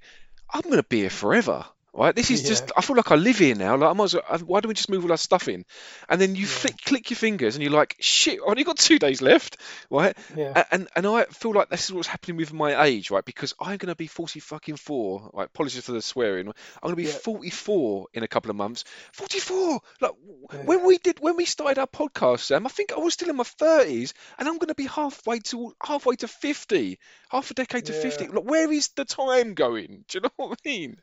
I'm 0.53 0.61
going 0.61 0.77
to 0.77 0.83
be 0.83 1.01
here 1.01 1.11
forever. 1.11 1.65
Right. 1.97 2.13
This 2.15 2.33
is 2.33 2.43
just. 2.43 2.73
I 2.77 2.81
feel 2.81 2.97
like 2.97 3.13
I 3.13 3.15
live 3.15 3.39
here 3.39 3.55
now. 3.55 3.77
Like 3.77 3.91
I 3.91 3.93
might 3.93 4.05
as 4.07 4.15
well, 4.15 4.39
Why 4.47 4.59
don't 4.61 4.69
we 4.69 4.75
just 4.75 4.91
move 4.91 5.05
all 5.05 5.13
our 5.13 5.17
stuff 5.17 5.47
in? 5.49 5.65
And 6.09 6.21
then 6.21 6.35
you 6.35 6.43
Yeah. 6.43 6.49
flick, 6.49 6.77
click 6.85 7.11
your 7.11 7.17
fingers, 7.17 7.55
and 7.55 7.63
you're 7.63 7.71
like, 7.73 7.95
shit. 8.01 8.41
I've 8.43 8.49
only 8.51 8.65
got 8.65 8.79
two 8.79 8.99
days 8.99 9.23
left. 9.23 9.59
Right. 9.91 10.17
yeah. 10.35 10.65
And 10.73 10.89
and 10.97 11.07
I 11.07 11.27
feel 11.27 11.53
like 11.53 11.69
this 11.71 11.85
is 11.85 11.93
what's 11.93 12.09
happening 12.09 12.37
with 12.37 12.53
my 12.53 12.83
age, 12.85 13.13
right? 13.13 13.25
Because 13.25 13.55
I'm 13.61 13.77
going 13.77 13.91
to 13.91 13.95
be 13.95 14.09
40 14.09 14.41
fucking 14.41 14.75
four. 14.77 15.31
Right. 15.33 15.47
Apologies 15.47 15.85
for 15.85 15.93
the 15.93 16.03
swearing. 16.03 16.49
I'm 16.49 16.55
going 16.83 16.97
to 16.97 17.03
be 17.03 17.05
Yeah. 17.05 17.13
44 17.15 18.09
in 18.13 18.25
a 18.25 18.29
couple 18.29 18.51
of 18.51 18.57
months. 18.57 18.83
44. 19.13 19.81
Like 20.01 20.13
Yeah. 20.53 20.63
when 20.65 20.85
we 20.85 20.99
did 20.99 21.21
when 21.21 21.37
we 21.37 21.45
started 21.45 21.79
our 21.79 21.87
podcast, 21.87 22.41
Sam, 22.41 22.67
I 22.67 22.71
think 22.71 22.93
I 22.93 22.99
was 22.99 23.15
still 23.15 23.31
in 23.31 23.37
my 23.37 23.45
30s, 23.45 24.15
and 24.37 24.49
I'm 24.49 24.59
going 24.59 24.69
to 24.69 24.75
be 24.75 24.87
halfway 24.87 25.39
to 25.51 25.73
halfway 25.81 26.17
to 26.17 26.27
50, 26.27 26.99
half 27.31 27.53
a 27.53 27.55
decade 27.55 27.85
to 27.87 27.93
50. 27.93 28.25
Yeah. 28.25 28.31
Like 28.33 28.45
where 28.51 28.73
is 28.73 28.89
the 28.97 29.05
time 29.05 29.55
going? 29.55 30.05
Do 30.09 30.19
you 30.19 30.23
know 30.23 30.31
what 30.37 30.59
I 30.65 30.69
mean? 30.69 30.97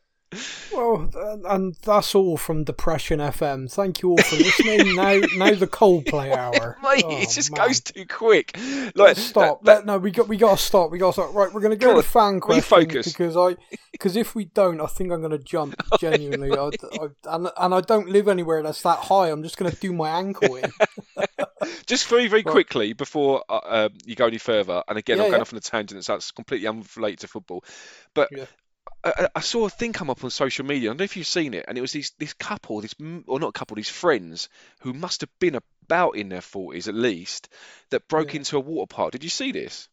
Well, 0.72 1.10
and- 1.48 1.74
that's 1.82 2.14
all 2.14 2.36
from 2.36 2.64
Depression 2.64 3.18
FM. 3.20 3.70
Thank 3.70 4.02
you 4.02 4.10
all 4.10 4.16
for 4.18 4.36
listening. 4.36 4.94
now, 4.96 5.20
now 5.36 5.54
the 5.54 5.66
Coldplay 5.66 6.34
hour. 6.36 6.78
Mate, 6.82 7.04
Oh, 7.06 7.18
it 7.18 7.28
just 7.30 7.50
man. 7.56 7.66
goes 7.66 7.80
too 7.80 8.06
quick. 8.06 8.56
Like 8.56 8.96
Let's 8.96 9.22
stop. 9.22 9.64
that- 9.64 9.76
Let- 9.78 9.86
no, 9.86 9.98
we 9.98 10.10
got 10.10 10.28
we 10.28 10.36
got 10.36 10.58
to 10.58 10.64
stop. 10.64 10.90
We 10.90 10.98
got 10.98 11.14
to 11.14 11.22
stop. 11.22 11.34
Right, 11.34 11.52
we're 11.52 11.60
going 11.60 11.76
to 11.78 11.84
go 11.84 11.94
to 11.94 12.02
fan 12.02 12.40
questions 12.40 13.04
because 13.06 13.36
I 13.36 13.56
because 13.90 14.16
if 14.16 14.34
we 14.34 14.46
don't, 14.46 14.80
I 14.80 14.86
think 14.86 15.12
I'm 15.12 15.20
going 15.20 15.32
to 15.32 15.38
jump. 15.38 15.74
Genuinely, 16.00 16.50
I, 16.56 16.70
I, 17.00 17.08
and 17.34 17.48
and 17.56 17.74
I 17.74 17.80
don't 17.80 18.08
live 18.08 18.28
anywhere 18.28 18.62
that's 18.62 18.82
that 18.82 18.98
high. 19.00 19.28
I'm 19.28 19.42
just 19.42 19.56
going 19.56 19.70
to 19.70 19.76
do 19.78 19.92
my 19.92 20.08
ankle 20.10 20.56
in. 20.56 20.70
Just 21.86 22.08
very, 22.08 22.26
very 22.26 22.42
Right. 22.42 22.50
quickly 22.50 22.92
before 22.92 23.44
uh, 23.48 23.60
um, 23.64 23.90
you 24.04 24.16
go 24.16 24.26
any 24.26 24.38
further, 24.38 24.82
and 24.88 24.98
again, 24.98 25.18
Yeah, 25.18 25.24
I'm 25.24 25.30
going 25.30 25.38
yeah. 25.38 25.42
off 25.42 25.52
on 25.52 25.58
a 25.58 25.60
tangent, 25.60 26.04
so 26.04 26.14
that's 26.14 26.30
completely 26.32 26.66
unrelated 26.66 27.20
to 27.20 27.28
football. 27.28 27.64
But 28.14 28.28
Yeah. 28.32 28.46
I, 29.04 29.28
I- 29.34 29.40
saw 29.40 29.66
a 29.66 29.70
thing 29.70 29.92
come 29.92 30.10
up 30.10 30.22
on 30.24 30.30
social 30.30 30.64
media. 30.64 30.88
I 30.88 30.90
don't 30.90 30.98
know 30.98 31.04
if 31.04 31.16
you've 31.16 31.26
seen 31.26 31.54
it, 31.54 31.64
and 31.68 31.76
it 31.76 31.80
was 31.80 31.92
this 31.92 32.10
this 32.18 32.32
couple, 32.34 32.80
this 32.80 32.94
or 33.26 33.40
not 33.40 33.48
a 33.48 33.52
couple, 33.52 33.74
these 33.74 33.88
friends 33.88 34.48
who 34.80 34.92
must 34.92 35.20
have 35.22 35.30
been 35.38 35.56
about 35.86 36.16
in 36.16 36.28
their 36.28 36.40
forties 36.40 36.88
at 36.88 36.94
least, 36.94 37.48
that 37.90 38.08
broke 38.08 38.32
Yeah. 38.34 38.38
into 38.38 38.56
a 38.56 38.60
water 38.60 38.86
park. 38.86 39.12
Did 39.12 39.24
you 39.24 39.30
see 39.30 39.52
this? 39.52 39.88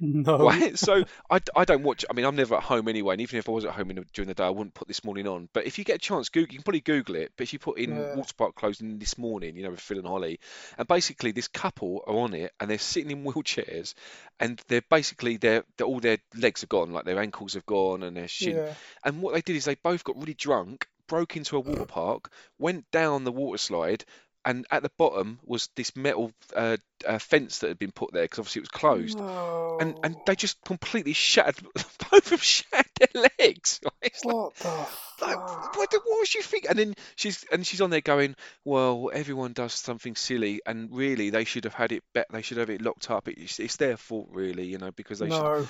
No. 0.00 0.58
Right, 0.58 0.78
so 0.78 1.04
I, 1.30 1.40
I 1.54 1.64
don't 1.64 1.82
watch. 1.82 2.04
I 2.10 2.14
mean, 2.14 2.24
I'm 2.24 2.36
never 2.36 2.56
at 2.56 2.62
home 2.62 2.88
anyway, 2.88 3.14
and 3.14 3.20
even 3.20 3.38
if 3.38 3.48
I 3.48 3.52
was 3.52 3.64
at 3.64 3.72
home 3.72 3.90
in 3.90 4.04
during 4.12 4.28
the 4.28 4.34
day, 4.34 4.44
I 4.44 4.50
wouldn't 4.50 4.74
put 4.74 4.88
this 4.88 5.04
morning 5.04 5.28
on. 5.28 5.48
But 5.52 5.66
if 5.66 5.78
you 5.78 5.84
get 5.84 5.96
a 5.96 5.98
chance, 5.98 6.28
Google, 6.30 6.52
you 6.52 6.58
can 6.58 6.64
probably 6.64 6.80
Google 6.80 7.16
it. 7.16 7.32
But 7.36 7.44
if 7.44 7.52
you 7.52 7.58
put 7.58 7.78
in 7.78 8.08
Yeah. 8.08 8.12
water 8.12 8.32
park 8.36 8.54
closing 8.54 8.98
this 8.98 9.18
morning, 9.18 9.56
you 9.56 9.62
know, 9.62 9.70
with 9.70 9.80
Phil 9.80 9.98
and 9.98 10.06
Holly, 10.06 10.40
and 10.78 10.88
basically 10.88 11.32
this 11.32 11.48
couple 11.48 12.02
are 12.06 12.16
on 12.16 12.34
it, 12.34 12.52
and 12.60 12.70
they're 12.70 12.78
sitting 12.78 13.10
in 13.10 13.24
wheelchairs, 13.24 13.94
and 14.40 14.60
they're 14.68 14.82
basically 14.90 15.36
they're, 15.36 15.64
they're 15.76 15.86
all 15.86 16.00
their 16.00 16.18
legs 16.34 16.62
are 16.64 16.68
gone, 16.68 16.92
like 16.92 17.04
their 17.04 17.20
ankles 17.20 17.54
have 17.54 17.66
gone, 17.66 18.02
and 18.02 18.16
their 18.16 18.28
shin. 18.28 18.62
Yeah. 18.62 18.74
And 19.04 19.22
what 19.22 19.34
they 19.34 19.42
did 19.42 19.56
is 19.56 19.64
they 19.64 19.76
both 19.76 20.04
got 20.04 20.16
really 20.16 20.34
drunk, 20.34 20.86
broke 21.08 21.36
into 21.36 21.56
a 21.56 21.60
water 21.60 21.84
park, 21.86 22.30
went 22.58 22.90
down 22.90 23.24
the 23.24 23.32
water 23.32 23.58
slide. 23.58 24.04
And 24.44 24.66
at 24.70 24.82
the 24.82 24.90
bottom 24.98 25.38
was 25.44 25.68
this 25.76 25.94
metal 25.94 26.32
uh, 26.56 26.76
uh, 27.06 27.18
fence 27.18 27.58
that 27.60 27.68
had 27.68 27.78
been 27.78 27.92
put 27.92 28.12
there 28.12 28.22
because 28.24 28.40
obviously 28.40 28.60
it 28.60 28.62
was 28.62 28.68
closed 28.70 29.18
No. 29.18 29.78
and 29.80 29.96
and 30.02 30.16
they 30.26 30.34
just 30.34 30.60
completely 30.64 31.12
shattered 31.12 31.56
both 31.74 32.12
of 32.12 32.30
them 32.30 32.38
shattered 32.38 32.86
their 32.98 33.22
legs. 33.38 33.80
It's 34.02 34.24
like, 34.24 34.34
What 34.34 34.54
the 34.56 34.68
like 34.68 34.88
fuck? 35.36 35.76
what, 35.76 35.92
what 35.92 36.18
was 36.20 36.34
you 36.34 36.42
think? 36.42 36.66
And 36.68 36.76
then 36.78 36.94
she's 37.14 37.44
and 37.52 37.64
she's 37.64 37.80
on 37.80 37.90
there 37.90 38.00
going, 38.00 38.34
well, 38.64 39.10
everyone 39.12 39.52
does 39.52 39.74
something 39.74 40.16
silly, 40.16 40.60
and 40.66 40.90
really 40.90 41.30
they 41.30 41.44
should 41.44 41.64
have 41.64 41.74
had 41.74 41.92
it. 41.92 42.02
Bet 42.12 42.26
they 42.32 42.42
should 42.42 42.56
have 42.58 42.68
it 42.70 42.82
locked 42.82 43.10
up. 43.12 43.28
It's, 43.28 43.60
it's 43.60 43.76
their 43.76 43.96
fault, 43.96 44.28
really, 44.32 44.66
you 44.66 44.78
know, 44.78 44.90
because 44.90 45.20
they 45.20 45.30
should. 45.30 45.40
No, 45.40 45.66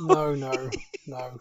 no, 0.02 0.34
no, 0.34 0.70
no. 1.06 1.16
All 1.16 1.38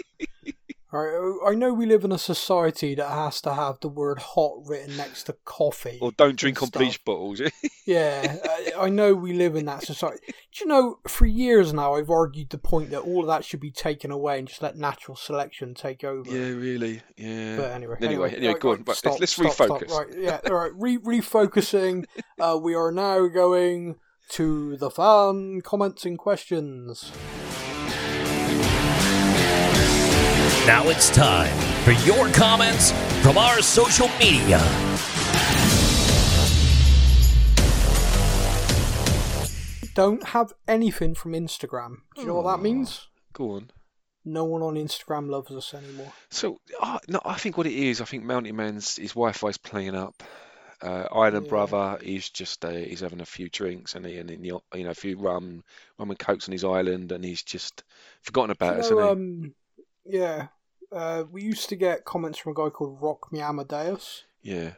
right, 0.92 1.52
I 1.52 1.56
know 1.56 1.74
we 1.74 1.86
live 1.86 2.04
in 2.04 2.12
a 2.12 2.18
society 2.18 2.96
that 2.96 3.10
has 3.10 3.42
to 3.42 3.54
have 3.54 3.80
the 3.82 3.90
word 3.90 4.18
"hot" 4.20 4.62
written 4.66 4.98
next 4.98 5.24
to 5.26 5.34
coffee. 5.46 6.00
Or 6.02 6.12
don't 6.12 6.36
drink 6.36 6.64
on 6.64 6.70
bleach 6.70 7.04
bottles. 7.06 7.42
Yeah, 7.86 8.38
I, 8.78 8.86
I 8.86 8.90
know 8.90 9.16
we 9.16 9.34
live 9.34 9.56
in 9.56 9.66
that 9.66 9.82
society. 9.84 10.20
Do 10.28 10.34
you 10.60 10.68
know, 10.68 11.00
for 11.08 11.26
years 11.26 11.74
now, 11.74 11.96
I've 11.96 12.12
argued 12.12 12.52
the 12.52 12.60
point 12.60 12.92
that 12.92 13.00
all 13.00 13.22
of 13.22 13.28
that 13.28 13.44
should 13.44 13.60
be 13.62 13.72
taken 13.72 14.12
away 14.12 14.38
and 14.38 14.48
just 14.48 14.62
let 14.62 14.78
natural 14.78 15.18
selection 15.18 15.74
take 15.74 16.04
over. 16.04 16.30
yeah, 16.30 16.50
really. 16.54 17.02
Yeah. 17.18 17.58
But 17.58 17.72
anyway, 17.72 17.96
Anyway, 18.00 18.30
anyway, 18.36 18.48
right, 18.54 18.60
go 18.60 18.72
on. 18.74 18.84
right, 18.84 18.96
stop, 18.96 19.20
let's 19.20 19.32
stop, 19.32 19.54
stop, 19.54 19.70
refocus. 19.82 19.90
Right, 19.90 20.08
yeah, 20.20 20.40
all 20.46 20.54
right. 20.54 20.72
Re- 20.76 21.00
refocusing. 21.00 22.06
uh, 22.40 22.60
we 22.62 22.76
are 22.76 22.92
now 22.92 23.26
going 23.26 23.96
to 24.34 24.78
the 24.78 24.92
fan 24.92 25.62
comments 25.62 26.06
and 26.06 26.16
questions. 26.20 27.12
Now 30.70 30.88
it's 30.88 31.10
time 31.10 31.50
for 31.84 31.94
your 32.06 32.30
comments 32.30 32.92
from 33.24 33.40
our 33.40 33.60
social 33.60 34.08
media. 34.20 34.60
Don't 39.96 40.24
have 40.30 40.54
anything 40.68 41.14
from 41.16 41.34
Instagram. 41.34 41.98
Do 42.16 42.22
you 42.22 42.28
know 42.28 42.36
what 42.36 42.44
that 42.44 42.60
Oh. 42.60 42.64
means? 42.64 43.08
Go 43.34 43.52
on. 43.56 43.72
No 44.24 44.46
one 44.46 44.62
on 44.62 44.76
Instagram 44.76 45.28
loves 45.30 45.52
us 45.52 45.74
anymore. 45.74 46.14
So, 46.30 46.62
uh, 46.80 47.00
no, 47.08 47.20
I 47.26 47.34
think 47.40 47.58
what 47.58 47.66
it 47.68 47.74
is, 47.74 48.00
I 48.00 48.06
think 48.06 48.24
Mountain 48.24 48.56
Man's 48.56 48.96
his 48.98 49.12
Wi-Fi's 49.14 49.58
playing 49.58 49.96
up. 49.96 50.22
Uh, 50.82 51.08
Island 51.12 51.48
Yeah. 51.48 51.50
Brother 51.50 52.00
is 52.02 52.30
just 52.30 52.64
uh, 52.64 52.70
he's 52.70 53.02
having 53.02 53.20
a 53.20 53.26
few 53.26 53.50
drinks 53.50 53.96
and 53.96 54.06
he, 54.06 54.18
and 54.18 54.30
he, 54.30 54.36
you 54.38 54.62
know 54.84 54.90
a 54.92 54.94
few 54.94 55.18
rum 55.18 55.64
rum 55.98 56.10
and 56.12 56.20
cokes 56.20 56.48
on 56.48 56.54
his 56.54 56.64
island 56.64 57.12
and 57.12 57.26
he's 57.26 57.44
just 57.44 57.84
forgotten 58.22 58.52
about 58.52 58.76
Do 58.76 58.80
us. 58.82 58.90
you 58.92 58.96
know, 58.96 59.02
hasn't 59.02 59.46
um, 59.46 59.56
yeah, 60.06 60.48
uh, 60.92 61.24
we 61.32 61.42
used 61.44 61.70
to 61.70 61.76
get 61.76 62.06
comments 62.06 62.38
from 62.40 62.52
a 62.52 62.56
guy 62.56 62.70
called 62.70 63.02
Rock 63.02 63.32
Me 63.32 63.42
Amadeus. 63.42 64.24
Yeah. 64.42 64.72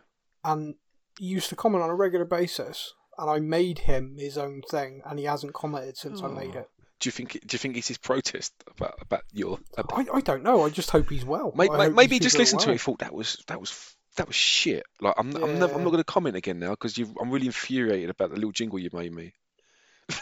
and 0.43 0.75
he 1.19 1.25
used 1.25 1.49
to 1.49 1.55
comment 1.55 1.83
on 1.83 1.89
a 1.89 1.95
regular 1.95 2.25
basis. 2.25 2.93
And 3.17 3.29
I 3.29 3.39
made 3.39 3.79
him 3.79 4.15
his 4.17 4.37
own 4.37 4.61
thing, 4.67 5.01
and 5.05 5.19
he 5.19 5.25
hasn't 5.25 5.53
commented 5.53 5.97
since 5.97 6.23
I 6.23 6.27
made 6.27 6.55
Oh. 6.55 6.59
it. 6.59 6.69
Do 6.99 7.07
you 7.07 7.11
think 7.11 7.31
do 7.33 7.55
you 7.55 7.57
think 7.59 7.77
it's 7.77 7.87
his 7.87 7.97
protest 7.97 8.53
about 8.67 8.95
about 9.01 9.23
your? 9.33 9.59
About, 9.77 10.07
I, 10.09 10.17
I 10.17 10.21
don't 10.21 10.43
know. 10.43 10.63
I 10.65 10.69
just 10.69 10.91
hope 10.91 11.09
he's 11.09 11.25
well. 11.25 11.51
maybe, 11.55 11.89
maybe 11.89 12.15
he 12.15 12.19
just 12.19 12.37
listened 12.37 12.61
to 12.61 12.69
it 12.69 12.73
well. 12.73 12.77
thought 12.77 12.99
that 12.99 13.13
was 13.13 13.43
that 13.47 13.59
was 13.59 13.95
that 14.17 14.27
was 14.27 14.35
shit. 14.35 14.85
Like 15.01 15.15
I'm 15.17 15.35
I'm, 15.35 15.57
never, 15.59 15.73
I'm 15.73 15.83
not 15.83 15.89
going 15.91 15.97
to 15.97 16.03
comment 16.03 16.35
again 16.35 16.59
now 16.59 16.71
because 16.71 16.97
I'm 16.97 17.29
really 17.31 17.47
infuriated 17.47 18.09
about 18.11 18.29
the 18.29 18.35
little 18.35 18.51
jingle 18.51 18.77
you 18.79 18.89
made 18.93 19.11
me. 19.13 19.33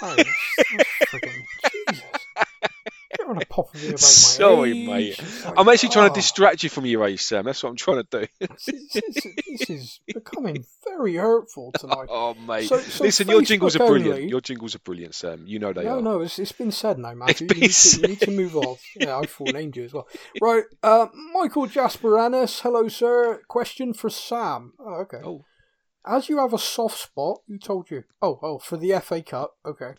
Oh, 0.01 0.15
that's 0.15 0.29
Jesus. 1.91 2.01
On 3.29 3.37
a 3.37 3.45
pop 3.45 3.69
about 3.75 3.91
my 3.91 3.95
Sorry, 3.97 4.71
age. 4.71 4.87
mate. 4.87 5.43
Like, 5.45 5.53
I'm 5.57 5.69
actually 5.69 5.89
trying 5.89 6.07
to 6.07 6.11
oh, 6.13 6.15
distract 6.15 6.63
you 6.63 6.69
from 6.69 6.85
your 6.87 7.05
age, 7.07 7.21
Sam. 7.21 7.45
That's 7.45 7.61
what 7.61 7.69
I'm 7.69 7.75
trying 7.75 8.03
to 8.03 8.07
do. 8.21 8.27
This, 8.39 8.65
this, 8.65 9.13
this 9.47 9.69
is 9.69 9.99
becoming 10.07 10.65
very 10.83 11.15
hurtful 11.15 11.71
tonight. 11.77 12.07
Oh, 12.09 12.33
mate. 12.33 12.67
So- 12.67 12.79
so 12.79 13.03
Listen, 13.03 13.27
your 13.27 13.41
jingles 13.43 13.75
are 13.75 13.85
brilliant. 13.87 14.15
only- 14.15 14.29
Your 14.29 14.41
jingles 14.41 14.73
are 14.73 14.79
brilliant, 14.79 15.13
Sam. 15.13 15.43
You 15.45 15.59
know 15.59 15.73
they 15.73 15.83
no, 15.83 15.99
are. 15.99 16.01
no, 16.01 16.21
it's, 16.21 16.39
it's 16.39 16.51
been 16.51 16.71
said 16.71 16.97
now, 16.97 17.13
Matthew. 17.15 17.47
It's 17.51 17.97
You 17.97 18.07
need, 18.07 18.19
to, 18.19 18.25
you 18.31 18.35
need 18.37 18.47
to 18.47 18.51
move 18.55 18.55
on. 18.57 18.75
Yeah, 18.95 19.19
I 19.19 19.25
fall 19.27 19.47
named 19.47 19.75
you 19.77 19.83
as 19.85 19.93
well. 19.93 20.07
Right, 20.41 20.63
uh, 20.81 21.07
Michael 21.33 21.67
Jasperanis, 21.67 22.61
hello, 22.61 22.87
sir. 22.87 23.41
Question 23.47 23.93
for 23.93 24.09
Sam. 24.09 24.73
Oh, 24.79 24.95
okay. 25.01 25.19
Oh, 25.23 25.45
As 26.05 26.29
you 26.29 26.37
have 26.39 26.53
a 26.53 26.57
soft 26.57 26.97
spot, 26.97 27.41
who 27.47 27.59
told 27.59 27.91
you? 27.91 28.05
Oh, 28.23 28.39
oh, 28.41 28.57
for 28.57 28.77
the 28.77 28.99
FA 29.01 29.21
Cup. 29.21 29.55
Okay. 29.65 29.91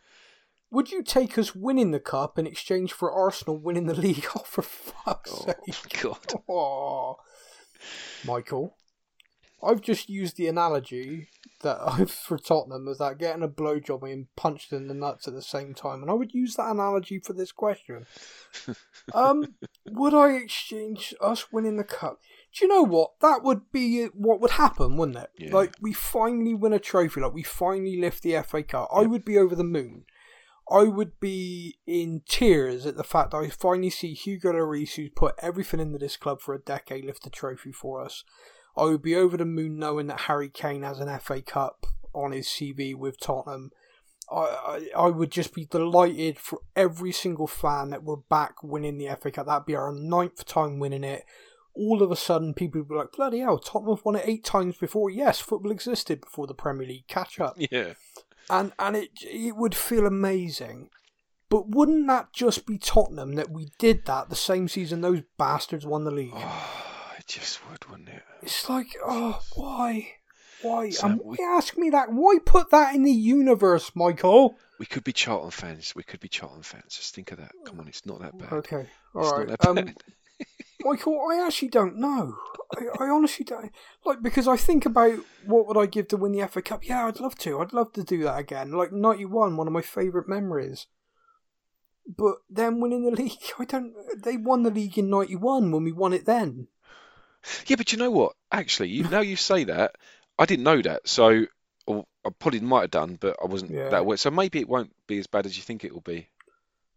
Would 0.71 0.93
you 0.93 1.03
take 1.03 1.37
us 1.37 1.55
winning 1.55 1.91
the 1.91 2.01
cup 2.01 2.39
in 2.39 2.47
exchange 2.47 2.93
for 2.93 3.11
Arsenal 3.11 3.59
winning 3.59 3.87
the 3.87 3.95
league? 3.95 4.27
Oh, 4.37 4.43
for 4.45 4.63
fuck's 4.63 5.33
oh 5.35 5.47
sake! 5.47 6.01
God. 6.03 6.43
Oh, 6.49 7.17
Michael, 8.25 8.77
I've 9.63 9.81
just 9.81 10.09
used 10.09 10.37
the 10.37 10.47
analogy 10.47 11.29
that 11.63 11.79
I've 11.85 12.11
for 12.11 12.39
Tottenham 12.39 12.87
of 12.89 12.99
that 12.99 13.19
getting 13.19 13.43
a 13.43 13.49
blowjob 13.49 14.11
and 14.11 14.27
punched 14.37 14.73
in 14.73 14.89
the 14.89 14.95
nuts 14.95 15.27
at 15.27 15.35
the 15.35 15.43
same 15.43 15.75
time, 15.75 16.03
and 16.03 16.11
I 16.11 16.15
would 16.15 16.35
use 16.35 16.57
that 16.57 16.71
analogy 16.71 17.19
for 17.19 17.33
this 17.33 17.53
question. 17.53 18.07
Um, 19.13 19.55
would 19.87 20.15
I 20.15 20.33
exchange 20.35 21.15
us 21.21 21.53
winning 21.53 21.77
the 21.77 21.85
cup? 21.85 22.21
Do 22.55 22.65
you 22.65 22.69
know 22.69 22.83
what? 22.83 23.13
That 23.21 23.43
would 23.43 23.71
be 23.73 24.07
what 24.07 24.41
would 24.41 24.53
happen, 24.53 24.97
wouldn't 24.97 25.19
it? 25.19 25.31
Yeah. 25.39 25.55
Like 25.55 25.75
we 25.81 25.93
finally 25.93 26.55
win 26.55 26.73
a 26.73 26.79
trophy, 26.79 27.21
like 27.21 27.35
we 27.35 27.43
finally 27.43 27.99
lift 27.99 28.23
the 28.23 28.41
FA 28.43 28.63
Cup. 28.63 28.89
I 28.95 29.03
would 29.03 29.25
be 29.25 29.39
over 29.39 29.55
the 29.55 29.65
moon. 29.65 30.05
I 30.71 30.85
would 30.85 31.19
be 31.19 31.79
in 31.87 32.23
tears 32.29 32.87
at 32.87 32.97
the 32.97 33.03
fact 33.03 33.33
that 33.33 33.39
I 33.39 33.49
finally 33.49 33.91
see 33.91 34.15
Hugo 34.15 34.53
Lloris, 34.53 34.95
who's 34.95 35.11
put 35.11 35.35
everything 35.39 35.81
into 35.81 35.99
this 35.99 36.17
club 36.17 36.41
for 36.41 36.55
a 36.55 36.61
decade, 36.61 37.05
lift 37.05 37.25
the 37.25 37.31
trophy 37.31 37.73
for 37.73 38.01
us. 38.05 38.23
I 38.77 38.85
would 38.85 39.03
be 39.03 39.17
over 39.17 39.37
the 39.37 39.45
moon 39.45 39.79
knowing 39.79 40.07
that 40.07 40.23
Harry 40.23 40.49
Kane 40.49 40.83
has 40.83 41.01
an 41.01 41.19
FA 41.19 41.43
Cup 41.43 41.87
on 42.13 42.33
his 42.33 42.47
CV 42.47 42.95
with 42.95 43.19
Tottenham. 43.19 43.71
I, 44.31 44.37
I, 44.37 44.89
I 44.97 45.07
would 45.09 45.33
just 45.33 45.55
be 45.55 45.65
delighted 45.65 46.39
for 46.39 46.61
every 46.77 47.11
single 47.11 47.49
fan 47.49 47.91
that 47.91 48.05
we're 48.05 48.17
back 48.17 48.63
winning 48.63 48.99
the 48.99 49.09
FA 49.21 49.33
Cup. 49.33 49.47
That'd 49.47 49.67
be 49.67 49.75
our 49.75 49.93
ninth 49.93 50.47
time 50.47 50.79
winning 50.79 51.03
it. 51.05 51.25
All 51.75 52.03
of 52.03 52.11
a 52.13 52.17
sudden, 52.17 52.55
people 52.55 52.81
would 52.81 52.89
be 52.89 52.95
like, 52.95 53.13
bloody 53.13 53.41
hell, 53.41 53.59
Tottenham 53.59 53.97
have 53.97 54.05
won 54.05 54.17
it 54.17 54.25
eight 54.27 54.45
times 54.45 54.77
before. 54.77 55.11
Yes, 55.11 55.41
football 55.41 55.73
existed 55.73 56.21
before 56.21 56.47
the 56.47 56.55
Premier 56.55 56.87
League. 56.87 57.09
Catch 57.09 57.41
up 57.41 57.57
Yeah. 57.59 57.95
And 58.51 58.73
and 58.79 58.97
it 58.97 59.11
it 59.23 59.57
would 59.57 59.75
feel 59.75 60.07
amazing. 60.07 60.91
But 61.49 61.71
wouldn't 61.71 62.07
that 62.07 62.33
just 62.33 62.65
be 62.67 62.79
Tottenham 62.79 63.35
that 63.35 63.51
we 63.51 63.71
did 63.79 64.07
that 64.07 64.29
the 64.31 64.37
same 64.37 64.69
season 64.69 65.01
those 65.01 65.23
bastards 65.39 65.85
won 65.87 66.05
the 66.05 66.11
league? 66.11 66.35
Oh, 67.13 67.13
it 67.19 67.27
just 67.27 67.61
would, 67.69 67.85
wouldn't 67.91 68.09
it? 68.09 68.23
It's 68.43 68.69
like, 68.69 68.97
oh, 69.05 69.41
why, 69.55 70.09
why? 70.63 70.91
So 70.91 71.09
and 71.09 71.21
we- 71.25 71.37
why 71.37 71.57
ask 71.57 71.77
me 71.77 71.91
that? 71.91 72.11
Why 72.13 72.39
put 72.45 72.71
that 72.71 72.95
in 72.95 73.03
the 73.03 73.13
universe, 73.13 73.91
Michael? 73.95 74.57
We 74.79 74.87
could 74.87 75.05
be 75.05 75.13
Charlton 75.13 75.51
fans. 75.51 75.93
We 75.95 76.03
could 76.03 76.21
be 76.21 76.29
Charlton 76.29 76.63
fans. 76.63 76.97
Just 76.97 77.15
think 77.15 77.31
of 77.33 77.39
that. 77.39 77.53
Come 77.67 77.79
on, 77.81 77.89
it's 77.89 78.07
not 78.07 78.21
that 78.21 78.39
bad. 78.39 78.53
Okay, 78.53 78.87
all 79.15 79.31
right. 79.39 79.55
Um. 79.67 79.95
Michael, 80.83 81.21
I 81.31 81.45
actually 81.47 81.69
don't 81.69 81.97
know. 81.97 82.37
I, 82.77 83.05
I 83.05 83.09
honestly 83.09 83.45
don't. 83.45 83.73
Like, 84.05 84.23
because 84.23 84.49
I 84.49 84.57
think 84.57 84.87
about 84.87 85.19
what 85.45 85.67
would 85.67 85.77
I 85.77 85.87
give 85.87 86.09
to 86.09 86.17
win 86.17 86.33
the 86.33 86.47
FA 86.49 86.63
Cup. 86.63 86.87
Yeah, 86.87 87.07
I'd 87.07 87.21
love 87.21 87.37
to. 87.39 87.61
I'd 87.61 87.73
love 87.73 87.93
to 87.95 88.03
do 88.05 88.23
that 88.25 88.39
again. 88.39 88.73
Like 88.73 88.93
'91, 88.93 89.57
one 89.57 89.67
of 89.67 89.73
my 89.73 89.83
favourite 89.83 90.29
memories. 90.29 90.87
But 92.07 92.37
then 92.49 92.81
winning 92.81 93.05
the 93.05 93.11
league, 93.23 93.39
I 93.59 93.65
don't. 93.65 93.95
They 94.23 94.37
won 94.37 94.63
the 94.63 94.71
league 94.71 94.99
in 94.99 95.11
'91 95.11 95.71
when 95.71 95.85
we 95.85 95.93
won 95.93 96.13
it 96.13 96.25
then. 96.27 96.69
Yeah, 97.67 97.77
but 97.77 97.93
you 97.93 97.99
know 97.99 98.11
what? 98.11 98.35
Actually, 98.53 98.91
you, 98.91 99.05
now 99.09 99.21
you 99.21 99.37
say 99.37 99.65
that, 99.65 99.97
I 100.39 100.47
didn't 100.47 100.65
know 100.65 100.83
that. 100.83 101.09
So, 101.09 101.47
or 101.87 102.05
I 102.25 102.31
probably 102.39 102.61
might 102.61 102.83
have 102.83 102.91
done, 102.91 103.17
but 103.21 103.37
I 103.43 103.47
wasn't 103.47 103.73
Yeah. 103.73 103.89
that 103.91 104.01
aware. 104.01 104.17
So 104.17 104.31
maybe 104.31 104.61
it 104.61 104.69
won't 104.69 104.93
be 105.07 105.19
as 105.19 105.27
bad 105.27 105.47
as 105.47 105.57
you 105.57 105.63
think 105.63 105.85
it 105.85 105.93
will 105.93 106.01
be. 106.03 106.29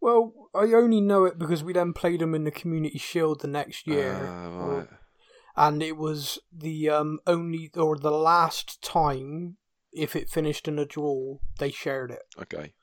Well, 0.03 0.33
I 0.53 0.73
only 0.73 0.99
know 0.99 1.23
it 1.23 1.39
because 1.39 1.63
we 1.63 1.71
then 1.71 1.93
played 1.93 2.19
them 2.19 2.35
in 2.35 2.43
the 2.43 2.51
Community 2.51 2.97
Shield 2.97 3.39
the 3.39 3.47
next 3.47 3.87
year, 3.87 4.13
or- 4.13 4.79
right. 4.79 4.87
and 5.55 5.81
it 5.81 5.95
was 5.95 6.39
the 6.51 6.89
um, 6.89 7.19
only 7.25 7.71
or 7.73 7.95
the 7.97 8.11
last 8.11 8.81
time 8.83 9.55
if 9.93 10.13
it 10.13 10.29
finished 10.29 10.67
in 10.67 10.77
a 10.77 10.85
draw 10.85 11.37
they 11.57 11.71
shared 11.71 12.11
it. 12.11 12.23
Okay. 12.37 12.73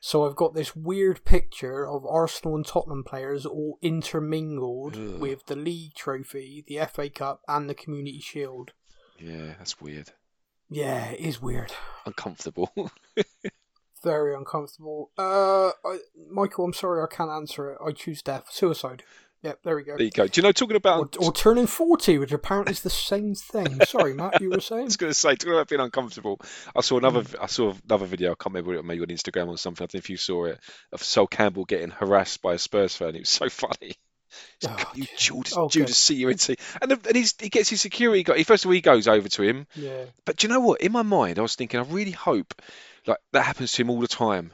So 0.00 0.26
I've 0.26 0.36
got 0.36 0.52
this 0.52 0.76
weird 0.76 1.24
picture 1.24 1.88
of 1.88 2.04
Arsenal 2.04 2.56
and 2.56 2.66
Tottenham 2.66 3.04
players 3.04 3.46
all 3.46 3.78
intermingled 3.80 4.96
Ugh. 4.96 5.18
with 5.18 5.46
the 5.46 5.56
league 5.56 5.94
trophy, 5.94 6.62
the 6.66 6.84
FA 6.92 7.08
Cup, 7.08 7.40
and 7.48 7.70
the 7.70 7.74
Community 7.74 8.20
Shield. 8.20 8.72
Yeah, 9.18 9.54
that's 9.58 9.80
weird. 9.80 10.10
Yeah, 10.68 11.06
it 11.12 11.20
is 11.20 11.40
weird. 11.40 11.72
Uncomfortable. 12.04 12.70
Very 14.02 14.34
uncomfortable. 14.34 15.10
Uh, 15.18 15.68
I, 15.84 15.98
Michael, 16.30 16.64
I'm 16.64 16.72
sorry 16.72 17.02
I 17.02 17.14
can't 17.14 17.30
answer 17.30 17.70
it. 17.72 17.78
I 17.86 17.92
choose 17.92 18.22
death. 18.22 18.46
Suicide. 18.50 19.02
Yep, 19.42 19.60
there 19.64 19.76
we 19.76 19.84
go. 19.84 19.96
there 19.96 20.04
you 20.04 20.10
go. 20.10 20.26
Do 20.26 20.38
you 20.38 20.42
know, 20.42 20.52
talking 20.52 20.76
about. 20.76 21.16
or 21.18 21.32
turning 21.32 21.66
40, 21.66 22.18
which 22.18 22.32
apparently 22.32 22.72
is 22.72 22.82
the 22.82 22.90
same 22.90 23.34
thing. 23.34 23.80
Sorry, 23.86 24.12
Matt, 24.12 24.40
you 24.42 24.50
were 24.50 24.60
saying. 24.60 24.82
I 24.82 24.84
was 24.84 24.98
going 24.98 25.10
to 25.10 25.18
say, 25.18 25.34
talking 25.34 25.54
about 25.54 25.68
being 25.68 25.80
uncomfortable, 25.80 26.38
I 26.76 26.82
saw 26.82 26.98
another. 26.98 27.22
Hmm. 27.22 27.36
I 27.42 27.46
saw 27.46 27.72
another 27.88 28.04
video. 28.04 28.32
I 28.32 28.34
can't 28.34 28.52
remember 28.54 28.72
what 28.72 28.78
it 28.80 28.84
maybe 28.84 29.00
on 29.00 29.06
Instagram 29.08 29.48
or 29.48 29.56
something. 29.56 29.84
I 29.84 29.86
don't 29.86 29.94
know 29.94 29.98
if 29.98 30.10
you 30.10 30.18
saw 30.18 30.44
it 30.44 30.60
of 30.92 31.02
Sol 31.02 31.26
Campbell 31.26 31.64
getting 31.64 31.90
harassed 31.90 32.42
by 32.42 32.52
a 32.54 32.58
Spurs 32.58 32.94
fan. 32.94 33.14
It 33.16 33.20
was 33.20 33.30
so 33.30 33.48
funny. 33.48 33.94
He's 34.60 34.70
like, 34.70 34.86
Oh, 34.86 34.90
you 34.94 35.04
dear. 35.04 35.14
Judas, 35.16 35.56
Oh, 35.56 35.68
Judas, 35.70 35.96
see 35.98 36.16
you 36.16 36.28
into, 36.28 36.54
and, 36.82 36.90
the, 36.90 37.00
and 37.08 37.16
he's, 37.16 37.34
he 37.40 37.48
gets 37.48 37.68
his 37.70 37.80
security 37.80 38.22
guy. 38.22 38.36
He 38.36 38.44
first 38.44 38.64
of 38.64 38.68
all 38.68 38.74
he 38.74 38.80
goes 38.82 39.08
over 39.08 39.28
to 39.28 39.42
him, 39.42 39.66
Yeah. 39.74 40.04
but 40.26 40.36
do 40.36 40.46
you 40.46 40.52
know 40.52 40.60
what? 40.60 40.82
In 40.82 40.92
my 40.92 41.02
mind, 41.02 41.38
I 41.38 41.42
was 41.42 41.56
thinking, 41.56 41.80
I 41.80 41.84
really 41.84 42.12
hope 42.12 42.54
like 43.06 43.18
that 43.32 43.42
happens 43.44 43.72
to 43.72 43.82
him 43.82 43.90
all 43.90 44.00
the 44.00 44.08
time, 44.08 44.52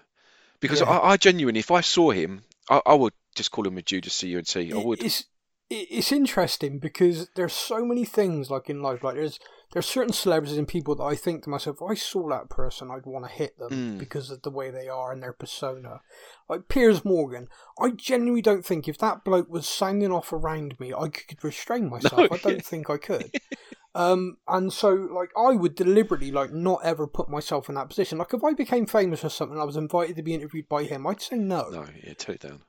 because 0.61 0.81
Yeah. 0.81 0.89
I, 0.91 1.11
I 1.13 1.17
genuinely, 1.17 1.61
if 1.61 1.71
I 1.71 1.81
saw 1.81 2.11
him, 2.11 2.45
I, 2.71 2.81
I 2.87 2.95
would 2.95 3.13
just 3.35 3.51
call 3.51 3.67
him 3.67 3.79
a 3.79 3.83
Judas 3.83 4.15
C 4.15 4.29
U 4.29 4.39
N 4.39 4.45
T. 4.45 4.73
I 4.73 4.77
would. 4.77 5.03
It's 5.03 5.21
it- 5.69 5.89
it's 5.91 6.13
interesting 6.13 6.79
because 6.79 7.29
there's 7.35 7.53
so 7.53 7.85
many 7.85 8.05
things 8.05 8.51
like 8.51 8.71
in 8.71 8.83
life. 8.83 9.03
Like 9.03 9.17
there's 9.17 9.41
there's 9.73 9.85
certain 9.87 10.13
celebrities 10.13 10.57
and 10.57 10.69
people 10.69 10.95
that 10.95 11.03
I 11.03 11.17
think 11.17 11.43
to 11.43 11.51
myself, 11.51 11.79
if 11.83 11.91
I 11.91 11.95
saw 11.95 12.29
that 12.29 12.49
person, 12.49 12.89
I'd 12.89 13.05
want 13.05 13.25
to 13.27 13.31
hit 13.33 13.59
them 13.59 13.71
Mm. 13.71 13.99
because 13.99 14.31
of 14.31 14.43
the 14.43 14.51
way 14.51 14.71
they 14.71 14.87
are 14.89 15.11
and 15.13 15.21
their 15.21 15.33
persona. 15.33 16.03
Like 16.49 16.69
Piers 16.69 17.05
Morgan, 17.05 17.49
I 17.81 17.91
genuinely 17.91 18.43
don't 18.43 18.65
think 18.65 18.87
if 18.87 18.97
that 18.99 19.25
bloke 19.25 19.51
was 19.51 19.67
sounding 19.67 20.13
off 20.13 20.33
around 20.33 20.79
me, 20.79 20.95
I 20.95 21.09
could 21.09 21.43
restrain 21.43 21.91
myself. 21.91 22.17
No, 22.17 22.29
I 22.31 22.37
don't 22.39 22.65
think 22.65 22.89
I 22.89 22.97
could. 22.99 23.33
Um, 23.97 24.37
and 24.47 24.73
so, 24.73 24.91
like, 24.93 25.31
I 25.37 25.53
would 25.57 25.75
deliberately, 25.75 26.31
like, 26.31 26.53
not 26.53 26.81
ever 26.85 27.07
put 27.07 27.31
myself 27.31 27.69
in 27.69 27.75
that 27.77 27.89
position. 27.89 28.19
Like, 28.19 28.35
if 28.35 28.45
I 28.45 28.53
became 28.53 28.85
famous 28.87 29.25
or 29.25 29.31
something, 29.31 29.59
I 29.59 29.65
was 29.65 29.77
invited 29.77 30.17
to 30.17 30.23
be 30.23 30.35
interviewed 30.35 30.69
by 30.69 30.85
him, 30.85 31.07
I'd 31.07 31.23
say 31.23 31.37
no. 31.37 31.69
No, 31.71 31.87
yeah, 32.05 32.13
take 32.15 32.37
it 32.37 32.49
down. 32.49 32.63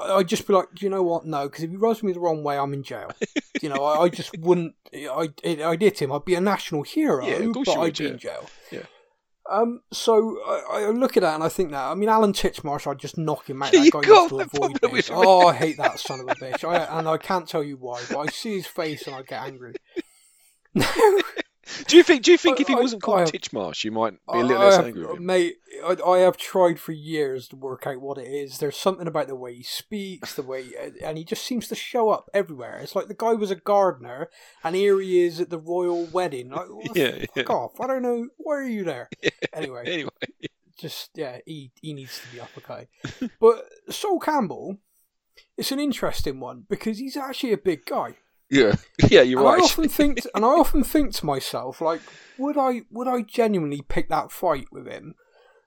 I- 0.00 0.12
I'd 0.14 0.28
just 0.28 0.46
be 0.46 0.54
like, 0.54 0.68
do 0.74 0.86
you 0.86 0.90
know 0.90 1.02
what? 1.02 1.26
No, 1.26 1.48
because 1.48 1.64
if 1.64 1.70
he 1.70 1.76
rubs 1.76 2.02
me 2.02 2.12
the 2.12 2.20
wrong 2.20 2.42
way, 2.42 2.58
I'm 2.58 2.72
in 2.72 2.82
jail. 2.82 3.10
you 3.60 3.68
know, 3.68 3.84
I, 3.84 4.04
I 4.04 4.08
just 4.08 4.36
wouldn't. 4.38 4.74
I, 4.94 5.28
I'd 5.44 5.82
hit 5.82 6.00
him. 6.00 6.12
I'd 6.12 6.24
be 6.24 6.34
a 6.34 6.40
national 6.40 6.82
hero, 6.82 7.26
Yeah, 7.26 7.34
of 7.36 7.52
course 7.52 7.66
but 7.66 7.74
you 7.74 7.80
I'd 7.80 7.84
would, 7.84 7.98
be 7.98 8.04
yeah. 8.04 8.10
in 8.10 8.18
jail. 8.18 8.46
Yeah. 8.72 8.82
Um. 9.50 9.80
So 9.92 10.38
I, 10.46 10.84
I 10.84 10.90
look 10.90 11.16
at 11.16 11.22
that 11.22 11.34
and 11.34 11.42
I 11.42 11.48
think 11.48 11.72
that. 11.72 11.84
I 11.90 11.94
mean, 11.94 12.08
Alan 12.08 12.32
Titchmarsh, 12.32 12.86
I'd 12.90 12.98
just 12.98 13.18
knock 13.18 13.48
him 13.50 13.62
out. 13.62 13.72
That 13.72 13.84
you 13.84 13.90
guy 13.90 14.00
got 14.02 14.30
needs 14.32 14.52
to 14.52 14.56
avoid 14.56 14.80
problem 14.80 14.92
me. 14.92 14.96
with. 14.98 15.10
Oh, 15.12 15.46
I 15.48 15.54
hate 15.54 15.76
that 15.78 15.98
son 15.98 16.20
of 16.20 16.28
a 16.28 16.34
bitch. 16.36 16.62
I, 16.64 16.98
and 16.98 17.08
I 17.08 17.16
can't 17.18 17.48
tell 17.48 17.62
you 17.64 17.76
why, 17.76 18.00
but 18.10 18.18
I 18.18 18.26
see 18.26 18.54
his 18.56 18.66
face 18.66 19.06
and 19.06 19.16
I 19.16 19.22
get 19.22 19.42
angry. 19.42 19.74
Do 21.86 21.96
you 21.96 22.02
think? 22.02 22.24
Do 22.24 22.32
you 22.32 22.38
think 22.38 22.58
I- 22.58 22.62
if 22.62 22.68
he 22.68 22.74
I- 22.74 22.80
wasn't 22.80 23.02
called 23.02 23.20
I- 23.20 23.24
Titchmarsh, 23.24 23.84
you 23.84 23.92
might 23.92 24.12
be 24.32 24.38
a 24.40 24.42
little 24.42 24.62
less 24.64 24.76
have- 24.76 24.86
angry 24.86 25.02
with 25.06 25.16
him? 25.18 25.26
Mate, 25.26 25.56
I, 25.84 25.96
I 26.04 26.18
have 26.18 26.36
tried 26.36 26.80
for 26.80 26.90
years 26.90 27.46
to 27.48 27.56
work 27.56 27.86
out 27.86 28.00
what 28.00 28.18
it 28.18 28.26
is. 28.26 28.58
There's 28.58 28.76
something 28.76 29.06
about 29.06 29.28
the 29.28 29.36
way 29.36 29.54
he 29.54 29.62
speaks, 29.62 30.34
the 30.34 30.42
way, 30.42 30.66
and 31.02 31.16
he 31.16 31.22
just 31.24 31.44
seems 31.44 31.68
to 31.68 31.76
show 31.76 32.10
up 32.10 32.28
everywhere. 32.34 32.80
It's 32.82 32.96
like 32.96 33.06
the 33.06 33.14
guy 33.14 33.34
was 33.34 33.52
a 33.52 33.56
gardener, 33.56 34.30
and 34.64 34.74
here 34.74 35.00
he 35.00 35.20
is 35.24 35.40
at 35.40 35.50
the 35.50 35.58
royal 35.60 36.06
wedding. 36.06 36.50
Like, 36.50 36.68
well, 36.70 36.82
Yeah, 36.94 37.18
fuck 37.34 37.36
yeah. 37.36 37.54
off! 37.54 37.80
I 37.80 37.86
don't 37.86 38.02
know. 38.02 38.28
Why 38.38 38.56
are 38.56 38.64
you 38.64 38.82
there? 38.84 39.08
Anyway, 39.52 39.84
Anyway, 39.86 40.10
just 40.76 41.10
yeah, 41.14 41.38
he 41.46 41.70
he 41.80 41.92
needs 41.92 42.20
to 42.20 42.34
be 42.34 42.40
up 42.40 42.50
okay. 42.58 42.88
but 43.40 43.64
Sol 43.90 44.18
Campbell, 44.18 44.78
it's 45.56 45.70
an 45.72 45.78
interesting 45.80 46.40
one 46.40 46.64
because 46.68 46.98
he's 46.98 47.16
actually 47.16 47.52
a 47.52 47.58
big 47.58 47.84
guy. 47.86 48.16
Yeah, 48.50 48.74
yeah, 49.08 49.22
you're 49.22 49.40
And 49.40 49.48
I 49.48 49.64
often 49.64 49.88
think, 49.88 50.20
and 50.34 50.44
I 50.44 50.48
often 50.48 50.84
think 50.84 51.14
to 51.14 51.26
myself, 51.26 51.80
like, 51.80 52.00
would 52.38 52.58
I, 52.58 52.82
would 52.90 53.08
I 53.08 53.22
genuinely 53.22 53.82
pick 53.88 54.08
that 54.08 54.32
fight 54.32 54.66
with 54.72 54.86
him, 54.86 55.14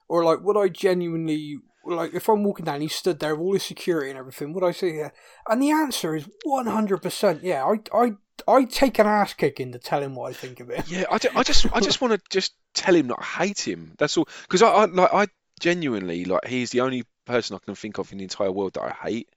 or 0.08 0.24
like, 0.24 0.40
would 0.42 0.56
I 0.56 0.68
genuinely, 0.68 1.58
like, 1.84 2.14
if 2.14 2.28
I'm 2.28 2.44
walking 2.44 2.66
down, 2.66 2.80
he 2.80 2.88
stood 2.88 3.20
there 3.20 3.34
with 3.34 3.44
all 3.44 3.52
his 3.54 3.64
security 3.64 4.10
and 4.10 4.18
everything, 4.18 4.52
would 4.52 4.64
I 4.64 4.72
say 4.72 4.96
yeah? 4.96 5.10
And 5.48 5.62
the 5.62 5.70
answer 5.70 6.14
is 6.14 6.28
one 6.44 6.66
hundred 6.66 7.02
percent, 7.02 7.42
yeah. 7.42 7.64
I, 7.64 7.96
I, 7.96 8.12
I 8.46 8.64
take 8.64 8.98
an 8.98 9.06
ass 9.06 9.34
kicking 9.34 9.72
to 9.72 9.78
tell 9.78 10.02
him 10.02 10.14
what 10.14 10.30
I 10.30 10.32
think 10.34 10.60
of 10.60 10.70
it. 10.70 10.88
Yeah, 10.88 11.04
I, 11.10 11.18
ju- 11.18 11.30
I 11.34 11.42
just 11.42 11.66
I 11.72 11.80
just 11.80 12.00
want 12.00 12.14
to 12.14 12.20
just 12.30 12.54
tell 12.74 12.94
him 12.94 13.08
that 13.08 13.18
I 13.20 13.46
hate 13.46 13.66
him. 13.66 13.92
That's 13.96 14.16
all. 14.16 14.28
Because 14.42 14.62
I, 14.62 14.68
I 14.68 14.84
like 14.86 15.14
I 15.14 15.26
genuinely 15.60 16.24
like 16.24 16.46
he's 16.46 16.70
the 16.70 16.80
only 16.80 17.04
person 17.24 17.56
I 17.56 17.64
can 17.64 17.74
think 17.74 17.98
of 17.98 18.10
in 18.12 18.18
the 18.18 18.24
entire 18.24 18.52
world 18.52 18.74
that 18.74 18.82
I 18.82 19.08
hate, 19.08 19.28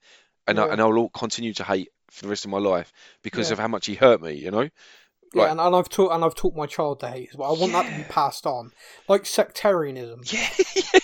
and 0.46 0.58
I, 0.58 0.66
and 0.66 0.80
I'll 0.80 1.08
continue 1.10 1.54
to 1.54 1.64
hate 1.64 1.88
for 2.10 2.22
the 2.24 2.28
rest 2.28 2.44
of 2.44 2.50
my 2.50 2.58
life 2.58 2.92
because 3.22 3.48
Yeah. 3.48 3.54
of 3.54 3.58
how 3.58 3.68
much 3.68 3.86
he 3.86 3.94
hurt 3.94 4.20
me. 4.22 4.32
You 4.34 4.50
know. 4.50 4.68
Yeah, 5.34 5.50
and, 5.50 5.60
and 5.60 5.76
I've 5.76 5.90
taught 5.90 6.12
and 6.12 6.24
I've 6.24 6.34
taught 6.34 6.56
my 6.56 6.64
child 6.64 7.00
to 7.00 7.08
hate 7.10 7.28
as 7.30 7.36
well. 7.36 7.54
I 7.54 7.58
want 7.60 7.72
that 7.72 7.90
to 7.90 7.96
be 7.98 8.02
passed 8.04 8.46
on, 8.46 8.72
like 9.08 9.26
sectarianism. 9.26 10.22
Yeah, 10.24 10.48
yeah, 10.74 11.00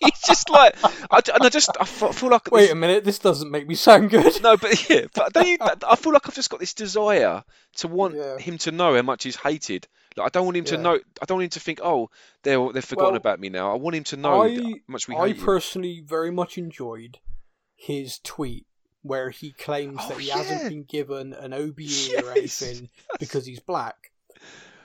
he's 0.00 0.20
just 0.24 0.48
like 0.48 0.76
I, 1.10 1.20
and 1.34 1.42
I 1.44 1.48
just 1.48 1.70
I 1.80 1.84
feel 1.84 2.30
like 2.30 2.50
Wait 2.52 2.62
this- 2.62 2.70
a 2.70 2.74
minute, 2.76 3.02
this 3.04 3.18
doesn't 3.18 3.50
make 3.50 3.66
me 3.66 3.74
sound 3.74 4.10
good. 4.10 4.40
No, 4.42 4.56
but 4.56 4.88
yeah, 4.88 5.06
but 5.14 5.32
don't 5.32 5.46
you? 5.48 5.56
I 5.88 5.96
feel 5.96 6.12
like 6.12 6.28
I've 6.28 6.34
just 6.34 6.50
got 6.50 6.60
this 6.60 6.74
desire 6.74 7.42
to 7.78 7.88
want 7.88 8.14
Yeah. 8.14 8.38
him 8.38 8.56
to 8.58 8.70
know 8.70 8.94
how 8.94 9.02
much 9.02 9.24
he's 9.24 9.34
hated. 9.36 9.88
Like 10.16 10.26
I 10.26 10.28
don't 10.30 10.44
want 10.44 10.58
him 10.58 10.64
to 10.66 10.78
know. 10.78 11.00
I 11.20 11.24
don't 11.26 11.38
want 11.38 11.44
him 11.44 11.50
to 11.50 11.60
think, 11.60 11.80
oh, 11.82 12.08
they're 12.44 12.72
they've 12.72 12.84
forgotten 12.84 13.14
Well, 13.14 13.20
about 13.20 13.40
me 13.40 13.48
now. 13.48 13.72
I 13.72 13.76
want 13.76 13.96
him 13.96 14.04
to 14.04 14.16
know 14.16 14.42
I- 14.42 14.54
how 14.54 14.70
much 14.86 15.08
we 15.08 15.16
I 15.16 15.28
hate 15.28 15.38
him. 15.38 15.44
personally 15.44 16.02
very 16.06 16.30
much 16.30 16.56
enjoyed 16.56 17.18
his 17.74 18.20
tweet 18.22 18.66
where 19.02 19.30
he 19.30 19.52
claims 19.52 19.98
Oh, 20.00 20.08
that 20.08 20.18
he 20.18 20.28
yeah. 20.28 20.38
hasn't 20.38 20.68
been 20.70 20.84
given 20.84 21.32
an 21.34 21.52
OBE 21.52 22.22
or 22.24 22.30
anything 22.32 22.88
because 23.20 23.46
he's 23.46 23.60
black. 23.60 24.12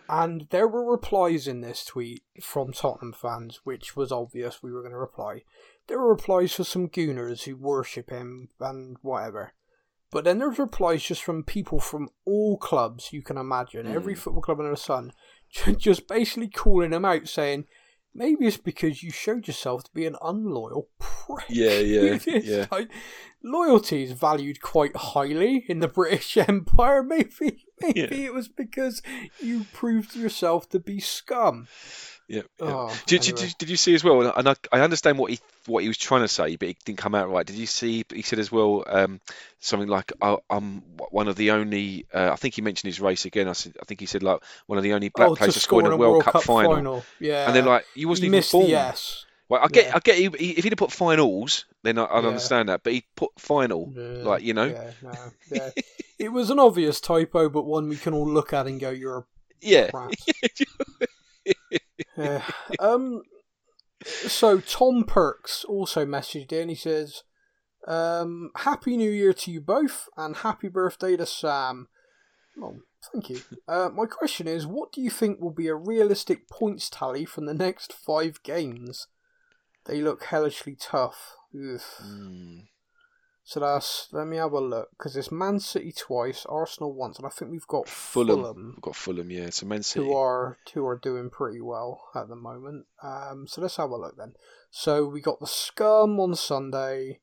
And 0.10 0.48
there 0.52 0.68
were 0.68 0.90
replies 0.90 1.48
in 1.48 1.62
this 1.62 1.84
tweet 1.84 2.24
from 2.42 2.72
Tottenham 2.72 3.14
fans, 3.14 3.62
which 3.66 3.96
was 3.96 4.12
obvious 4.12 4.64
we 4.64 4.72
were 4.72 4.82
going 4.82 4.94
to 4.94 4.98
reply. 4.98 5.44
There 5.88 6.00
were 6.00 6.10
replies 6.10 6.54
for 6.54 6.64
some 6.64 6.88
gooners 6.88 7.44
who 7.44 7.56
worship 7.58 8.10
him 8.10 8.50
and 8.60 8.98
whatever. 9.02 9.52
But 10.10 10.24
then 10.24 10.40
there's 10.40 10.60
replies 10.60 11.04
just 11.04 11.22
from 11.24 11.44
people 11.44 11.80
from 11.82 12.10
all 12.26 12.58
clubs 12.58 13.12
you 13.12 13.22
can 13.22 13.38
imagine, 13.38 13.86
every 13.88 14.16
Mm. 14.16 14.18
football 14.18 14.42
club 14.42 14.60
under 14.60 14.72
the 14.72 14.78
sun, 14.78 15.12
just 15.78 16.08
basically 16.08 16.48
calling 16.48 16.94
him 16.94 17.04
out, 17.04 17.28
saying, 17.28 17.66
maybe 18.18 18.46
it's 18.48 18.58
because 18.58 19.02
you 19.04 19.12
showed 19.12 19.48
yourself 19.48 19.84
to 19.86 19.92
be 19.94 20.06
an 20.06 20.16
unloyal 20.22 20.90
prick. 21.00 21.46
Yeah, 21.50 21.78
yeah, 21.80 22.18
yeah. 22.26 22.66
like, 22.72 22.90
loyalty 23.44 24.04
is 24.04 24.12
valued 24.12 24.62
quite 24.62 24.96
highly 24.96 25.64
in 25.70 25.80
the 25.80 25.88
British 26.00 26.36
Empire. 26.36 27.04
Maybe, 27.04 27.66
maybe 27.82 28.00
Yeah. 28.02 28.08
it 28.12 28.34
was 28.34 28.48
because 28.50 29.02
you 29.40 29.66
proved 29.72 30.16
yourself 30.16 30.68
to 30.70 30.80
be 30.80 31.00
scum. 31.00 31.68
Yeah. 32.28 32.42
yeah. 32.60 32.66
Oh, 32.68 32.88
Did, 33.06 33.22
did, 33.22 33.34
anyway. 33.36 33.48
did, 33.48 33.58
did 33.58 33.70
you 33.70 33.78
see 33.78 33.96
as 33.96 34.04
well? 34.04 34.22
And 34.36 34.50
I, 34.50 34.56
I 34.72 34.82
understand 34.82 35.18
what 35.18 35.32
he 35.32 35.40
what 35.66 35.82
he 35.84 35.88
was 35.88 35.98
trying 35.98 36.22
to 36.22 36.28
say, 36.28 36.56
but 36.58 36.68
it 36.70 36.78
didn't 36.86 36.98
come 36.98 37.16
out 37.16 37.30
right. 37.32 37.46
Did 37.46 37.56
you 37.56 37.66
see? 37.66 38.04
He 38.14 38.22
said 38.22 38.40
as 38.40 38.52
well 38.52 38.84
um, 38.88 39.22
something 39.60 39.88
like, 39.88 40.12
oh, 40.22 40.40
"I'm 40.50 40.82
one 41.10 41.28
of 41.30 41.36
the 41.38 41.52
only." 41.52 42.06
Uh, 42.14 42.30
I 42.34 42.36
think 42.36 42.56
he 42.56 42.62
mentioned 42.62 42.90
his 42.90 43.00
race 43.00 43.26
again. 43.26 43.48
I, 43.48 43.54
said, 43.54 43.76
I 43.82 43.86
think 43.86 44.00
he 44.02 44.06
said 44.06 44.24
like 44.24 44.42
one 44.66 44.78
of 44.78 44.84
the 44.84 44.94
only 44.94 45.10
black 45.10 45.30
oh, 45.30 45.36
players 45.36 45.54
to 45.54 45.60
score 45.62 45.86
in 45.86 45.92
a 45.92 45.96
World, 45.98 46.24
Cup, 46.24 46.44
final. 46.44 47.04
Yeah, 47.20 47.48
And 47.48 47.56
they're 47.56 47.64
like, 47.64 47.86
"You 47.96 48.08
wasn't 48.10 48.24
he 48.24 48.28
even 48.28 48.38
missed 48.40 48.52
born." 48.52 48.68
the 48.68 48.76
S. 48.76 49.26
Well, 49.50 49.62
I 49.64 49.68
get, 49.70 49.86
Yeah. 49.86 49.96
I 49.96 50.00
get. 50.00 50.16
He, 50.18 50.24
he- 50.38 50.58
if 50.58 50.66
he'd 50.66 50.74
have 50.74 50.78
put 50.78 50.92
finals, 50.92 51.64
then 51.84 51.98
I, 51.98 52.04
I'd 52.06 52.24
Yeah. 52.24 52.28
understand 52.28 52.68
that. 52.68 52.84
But 52.84 52.92
he 52.92 53.06
put 53.16 53.32
final, 53.40 53.94
Yeah, 53.96 54.24
like 54.24 54.44
you 54.44 54.54
know. 54.54 54.66
Yeah, 54.66 54.92
no, 55.02 55.32
yeah. 55.50 55.70
it 56.20 56.34
was 56.34 56.50
an 56.50 56.60
obvious 56.60 57.00
typo, 57.00 57.48
but 57.48 57.64
one 57.64 57.88
we 57.88 57.96
can 57.96 58.14
all 58.14 58.30
look 58.30 58.52
at 58.52 58.68
and 58.68 58.78
go, 58.82 58.90
"You're 58.90 59.20
a 59.20 59.24
Yeah. 59.62 59.90
prat." 62.16 62.44
Yeah. 62.70 62.76
Um. 62.80 63.22
So 64.06 64.60
Tom 64.60 65.04
Perks 65.06 65.64
also 65.66 66.06
messaged 66.06 66.52
in. 66.52 66.70
He 66.70 66.76
says, 66.76 67.24
um, 67.88 68.52
"Happy 68.58 68.98
New 68.98 69.12
Year 69.12 69.34
to 69.34 69.52
you 69.52 69.62
both, 69.62 70.08
and 70.18 70.38
happy 70.38 70.70
birthday 70.70 71.18
to 71.18 71.26
Sam." 71.26 71.88
Oh, 72.62 72.78
thank 73.12 73.30
you. 73.30 73.42
Uh, 73.68 73.90
my 73.94 74.06
question 74.06 74.48
is, 74.48 74.66
what 74.66 74.92
do 74.92 75.02
you 75.02 75.10
think 75.10 75.40
will 75.40 75.52
be 75.54 75.68
a 75.68 75.76
realistic 75.76 76.50
points 76.50 76.90
tally 76.90 77.26
from 77.26 77.46
the 77.46 77.54
next 77.54 77.94
five 77.94 78.42
games? 78.44 79.08
They 79.86 80.02
look 80.02 80.24
hellishly 80.26 80.76
tough. 80.76 81.36
Ugh. 81.56 81.82
Mm. 82.04 82.64
So 83.48 83.62
that's 83.62 84.10
let 84.12 84.28
me 84.28 84.36
have 84.36 84.52
a 84.52 84.60
look 84.60 84.90
because 84.98 85.16
it's 85.16 85.32
Man 85.32 85.62
City 85.62 85.94
twice, 85.94 86.46
Arsenal 86.50 86.94
once, 86.94 87.16
and 87.18 87.26
I 87.26 87.30
think 87.30 87.50
we've 87.50 87.66
got 87.66 87.88
Fulham. 87.88 88.42
Fulham, 88.42 88.74
We've 88.76 88.82
got 88.82 88.96
Fulham, 88.98 89.32
yeah. 89.32 89.52
So 89.52 89.66
Man 89.66 89.84
City. 89.84 90.06
who 90.06 90.14
are 90.14 90.58
who 90.74 90.86
are 90.86 90.98
doing 90.98 91.30
pretty 91.30 91.62
well 91.62 92.10
at 92.14 92.28
the 92.28 92.36
moment. 92.36 92.88
Um, 93.02 93.46
so 93.48 93.62
let's 93.62 93.78
have 93.78 93.90
a 93.92 93.96
look 93.96 94.18
then. 94.18 94.34
So 94.70 95.08
we 95.08 95.22
got 95.22 95.40
the 95.40 95.48
Scum 95.48 96.20
on 96.20 96.36
Sunday, 96.36 97.22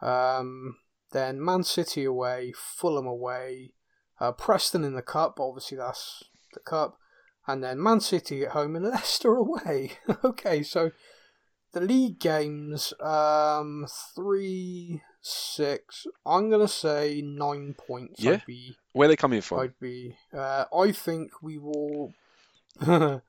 um, 0.00 0.76
then 1.10 1.44
Man 1.44 1.64
City 1.64 2.04
away, 2.04 2.52
Fulham 2.56 3.08
away, 3.08 3.72
uh, 4.20 4.30
Preston 4.30 4.84
in 4.84 4.94
the 4.94 5.02
cup. 5.02 5.40
Obviously 5.40 5.76
that's 5.76 6.22
the 6.54 6.60
cup, 6.60 6.98
and 7.48 7.64
then 7.64 7.82
Man 7.82 7.98
City 7.98 8.44
at 8.44 8.52
home 8.52 8.76
and 8.76 8.84
Leicester 8.90 9.34
away. 9.34 9.94
okay, 10.24 10.62
so 10.62 10.92
the 11.72 11.80
league 11.80 12.20
games, 12.20 12.94
um, 13.00 13.88
three, 14.14 15.02
six. 15.20 16.06
I'm 16.24 16.50
gonna 16.50 16.68
say 16.68 17.22
nine 17.22 17.74
points. 17.74 18.22
Yeah? 18.22 18.32
I'd 18.32 18.46
be, 18.46 18.76
Where 18.92 19.06
are 19.06 19.08
they 19.08 19.16
coming 19.16 19.40
from? 19.40 19.60
I'd 19.60 19.78
be. 19.80 20.16
Uh, 20.32 20.64
I 20.76 20.92
think 20.92 21.42
we 21.42 21.58
will. 21.58 22.14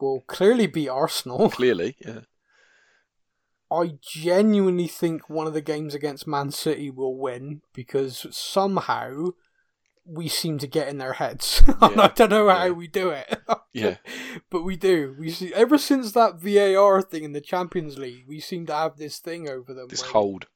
will 0.00 0.20
clearly 0.26 0.66
be 0.66 0.88
Arsenal. 0.88 1.50
Clearly, 1.60 1.96
yeah. 2.00 2.20
I 3.70 3.94
genuinely 4.00 4.86
think 4.86 5.28
one 5.28 5.46
of 5.46 5.54
the 5.54 5.60
games 5.60 5.94
against 5.94 6.26
Man 6.26 6.50
City 6.50 6.90
will 6.90 7.16
win 7.16 7.62
because 7.72 8.26
somehow 8.30 9.30
we 10.06 10.28
seem 10.28 10.58
to 10.58 10.66
get 10.66 10.88
in 10.88 10.98
their 10.98 11.14
heads. 11.14 11.62
And 11.80 12.00
I 12.00 12.08
don't 12.08 12.30
know 12.30 12.48
how 12.48 12.64
yeah. 12.66 12.70
we 12.70 12.86
do 12.88 13.10
it. 13.10 13.40
Yeah. 13.76 13.96
but 14.50 14.62
we 14.62 14.76
do. 14.76 15.16
We 15.18 15.30
see 15.30 15.52
ever 15.52 15.78
since 15.78 16.12
that 16.12 16.38
VAR 16.38 17.02
thing 17.02 17.24
in 17.24 17.32
the 17.32 17.40
Champions 17.40 17.98
League, 17.98 18.24
we 18.28 18.38
seem 18.38 18.66
to 18.66 18.72
have 18.72 18.98
this 18.98 19.18
thing 19.18 19.48
over 19.48 19.74
them. 19.74 19.88
This 19.88 20.02
where- 20.02 20.12
hold. 20.12 20.46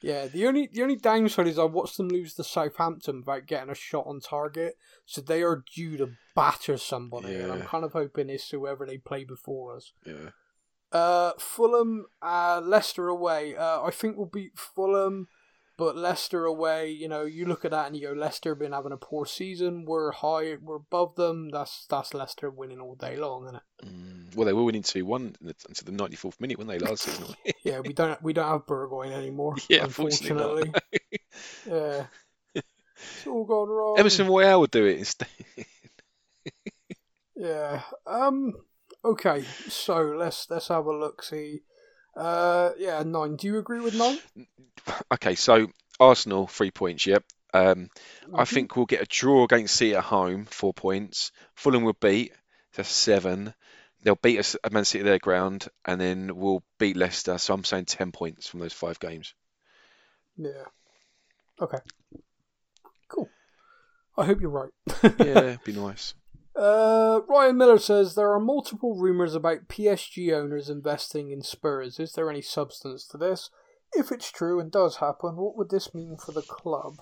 Yeah, 0.00 0.26
the 0.28 0.46
only 0.46 0.68
the 0.72 0.82
only 0.82 0.96
downside 0.96 1.48
is 1.48 1.58
I 1.58 1.64
watched 1.64 1.96
them 1.96 2.08
lose 2.08 2.34
to 2.34 2.44
Southampton 2.44 3.18
without 3.18 3.46
getting 3.46 3.70
a 3.70 3.74
shot 3.74 4.06
on 4.06 4.20
target, 4.20 4.76
so 5.04 5.20
they 5.20 5.42
are 5.42 5.64
due 5.74 5.96
to 5.96 6.10
batter 6.36 6.78
somebody, 6.78 7.34
and 7.34 7.50
I'm 7.52 7.62
kind 7.62 7.84
of 7.84 7.92
hoping 7.94 8.30
it's 8.30 8.48
whoever 8.50 8.86
they 8.86 8.98
play 8.98 9.24
before 9.24 9.74
us. 9.74 9.92
Yeah. 10.06 10.30
Uh, 10.92 11.32
Fulham, 11.38 12.06
uh, 12.22 12.60
Leicester 12.64 13.08
away. 13.08 13.56
Uh, 13.56 13.82
I 13.82 13.90
think 13.90 14.16
we'll 14.16 14.26
beat 14.26 14.56
Fulham, 14.56 15.26
but 15.78 15.96
Leicester 15.96 16.44
away. 16.44 16.90
You 16.90 17.08
know, 17.08 17.24
you 17.24 17.46
look 17.46 17.64
at 17.64 17.70
that 17.70 17.86
and 17.86 17.96
you 17.96 18.08
go, 18.08 18.12
Leicester 18.12 18.54
been 18.54 18.72
having 18.72 18.92
a 18.92 18.98
poor 18.98 19.24
season. 19.24 19.86
We're 19.86 20.10
high, 20.12 20.56
we're 20.60 20.76
above 20.76 21.14
them. 21.14 21.48
That's 21.48 21.86
that's 21.86 22.12
Leicester 22.12 22.50
winning 22.50 22.80
all 22.80 22.96
day 22.96 23.16
long, 23.16 23.44
isn't 23.44 23.56
it? 23.56 23.62
Mm. 23.86 24.36
Well, 24.36 24.44
they 24.44 24.52
were 24.52 24.64
winning 24.64 24.82
2 24.82 25.06
1 25.06 25.36
until 25.40 25.64
the 25.64 25.92
94th 25.92 26.40
minute 26.40 26.58
when 26.58 26.66
they 26.66 26.78
last 26.78 27.04
season. 27.04 27.34
Yeah, 27.62 27.80
we 27.80 27.92
don't 27.92 28.20
we 28.22 28.32
don't 28.32 28.48
have 28.48 28.66
Bergwijn 28.66 29.12
anymore. 29.12 29.56
Yeah, 29.68 29.84
unfortunately 29.84 30.70
unfortunately. 30.70 31.20
yeah, 31.66 32.06
it's 32.54 33.26
all 33.26 33.44
gone 33.44 33.68
wrong. 33.68 33.98
Emerson 33.98 34.26
Royal 34.26 34.60
would 34.60 34.70
do 34.70 34.84
it 34.84 34.98
instead. 34.98 35.28
Yeah. 37.36 37.82
Um. 38.04 38.54
Okay. 39.04 39.44
So 39.68 40.14
let's 40.16 40.50
let's 40.50 40.68
have 40.68 40.86
a 40.86 40.96
look. 40.96 41.22
See. 41.22 41.62
Uh. 42.18 42.72
Yeah. 42.78 43.02
Nine. 43.04 43.36
Do 43.36 43.46
you 43.46 43.58
agree 43.58 43.80
with 43.80 43.94
nine? 43.94 44.18
okay, 45.12 45.34
so 45.34 45.68
Arsenal, 46.00 46.46
three 46.46 46.70
points, 46.70 47.06
yep. 47.06 47.24
Um, 47.54 47.88
I 48.34 48.44
think 48.44 48.76
we'll 48.76 48.86
get 48.86 49.02
a 49.02 49.06
draw 49.06 49.44
against 49.44 49.74
City 49.74 49.94
at 49.94 50.04
home, 50.04 50.44
four 50.46 50.74
points. 50.74 51.32
Fulham 51.54 51.82
will 51.82 51.96
beat, 51.98 52.32
that's 52.74 52.90
seven. 52.90 53.54
They'll 54.02 54.16
beat 54.16 54.38
us 54.38 54.56
at 54.62 54.72
Man 54.72 54.84
City 54.84 55.02
their 55.02 55.18
ground, 55.18 55.66
and 55.84 56.00
then 56.00 56.36
we'll 56.36 56.62
beat 56.78 56.96
Leicester. 56.96 57.38
So 57.38 57.54
I'm 57.54 57.64
saying 57.64 57.86
10 57.86 58.12
points 58.12 58.46
from 58.46 58.60
those 58.60 58.72
five 58.72 59.00
games. 59.00 59.34
Yeah. 60.36 60.64
Okay. 61.60 61.78
Cool. 63.08 63.28
I 64.16 64.24
hope 64.24 64.40
you're 64.40 64.50
right. 64.50 64.70
Yeah, 65.18 65.56
be 65.64 65.72
nice. 65.72 66.14
Uh, 66.58 67.20
Ryan 67.28 67.56
Miller 67.56 67.78
says 67.78 68.14
there 68.14 68.32
are 68.32 68.40
multiple 68.40 68.96
rumours 68.96 69.36
about 69.36 69.68
PSG 69.68 70.32
owners 70.32 70.68
investing 70.68 71.30
in 71.30 71.40
Spurs. 71.40 72.00
Is 72.00 72.14
there 72.14 72.28
any 72.28 72.42
substance 72.42 73.06
to 73.08 73.16
this? 73.16 73.50
If 73.92 74.10
it's 74.10 74.32
true 74.32 74.58
and 74.58 74.70
does 74.70 74.96
happen, 74.96 75.36
what 75.36 75.56
would 75.56 75.70
this 75.70 75.94
mean 75.94 76.16
for 76.16 76.32
the 76.32 76.42
club? 76.42 76.96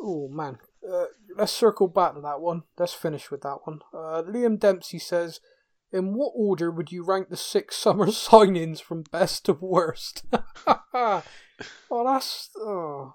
Oh 0.00 0.28
man, 0.28 0.56
uh, 0.90 1.06
let's 1.36 1.52
circle 1.52 1.86
back 1.86 2.14
to 2.14 2.20
that 2.22 2.40
one. 2.40 2.62
Let's 2.78 2.94
finish 2.94 3.30
with 3.30 3.42
that 3.42 3.58
one. 3.64 3.80
Uh, 3.92 4.22
Liam 4.22 4.58
Dempsey 4.58 4.98
says, 4.98 5.40
"In 5.92 6.14
what 6.14 6.32
order 6.34 6.70
would 6.70 6.90
you 6.90 7.04
rank 7.04 7.28
the 7.28 7.36
six 7.36 7.76
summer 7.82 8.06
signings 8.06 8.80
from 8.80 9.04
best 9.12 9.44
to 9.46 9.52
worst?" 9.52 10.24
oh, 10.94 11.22
that's 11.90 12.50
oh, 12.58 13.14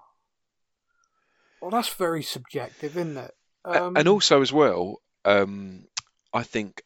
well, 1.60 1.70
that's 1.70 1.92
very 1.92 2.22
subjective, 2.22 2.96
isn't 2.96 3.16
it? 3.16 3.34
Um, 3.64 3.96
and 3.96 4.08
also, 4.08 4.40
as 4.40 4.52
well, 4.52 5.02
um, 5.24 5.84
I 6.32 6.42
think 6.42 6.82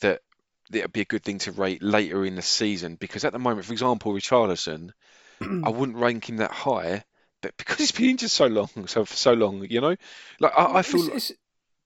that 0.00 0.20
it'd 0.72 0.92
be 0.92 1.00
a 1.00 1.06
good 1.06 1.22
thing 1.22 1.38
to 1.38 1.52
rate 1.52 1.82
later 1.82 2.24
in 2.24 2.34
the 2.34 2.42
season 2.42 2.96
because 2.96 3.24
at 3.24 3.32
the 3.32 3.38
moment, 3.38 3.66
for 3.66 3.72
example, 3.72 4.12
Richarlison, 4.12 4.90
I 5.40 5.68
wouldn't 5.68 5.98
rank 5.98 6.28
him 6.28 6.38
that 6.38 6.50
high, 6.50 7.04
but 7.42 7.56
because 7.56 7.78
he's 7.78 7.92
been 7.92 8.10
injured 8.10 8.30
so 8.30 8.46
long, 8.46 8.68
so 8.86 9.04
for 9.04 9.14
so 9.14 9.32
long, 9.34 9.66
you 9.68 9.80
know, 9.80 9.96
like 10.40 10.52
I, 10.56 10.78
I 10.78 10.82
feel 10.82 11.00
it's, 11.00 11.08
like, 11.08 11.16
it's, 11.16 11.32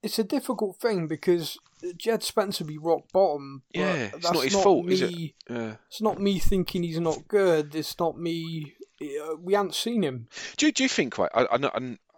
it's 0.03 0.19
a 0.19 0.25
difficult 0.25 0.77
thing 0.77 1.07
because 1.07 1.59
Jed 1.97 2.23
Spencer 2.23 2.65
be 2.65 2.79
rock 2.79 3.05
bottom. 3.13 3.63
But 3.75 3.81
Yeah, 3.81 3.95
it's 3.95 4.13
that's 4.13 4.33
not 4.33 4.45
his 4.45 4.55
fault, 4.55 4.87
me, 4.87 4.95
is 4.95 5.03
it? 5.03 5.15
yeah. 5.49 5.77
It's 5.89 6.03
not 6.03 6.21
me 6.21 6.39
thinking 6.39 6.83
he's 6.83 7.01
not 7.01 7.29
good. 7.29 7.75
It's 7.75 7.99
not 7.99 8.19
me. 8.19 8.75
Uh, 9.03 9.37
we 9.41 9.55
haven't 9.55 9.75
seen 9.75 10.03
him. 10.03 10.29
Do 10.57 10.67
you, 10.67 10.73
do 10.73 10.83
you 10.83 10.89
think 10.89 11.19
right? 11.19 11.31
I 11.35 11.47
I, 11.53 11.57
know, 11.57 11.71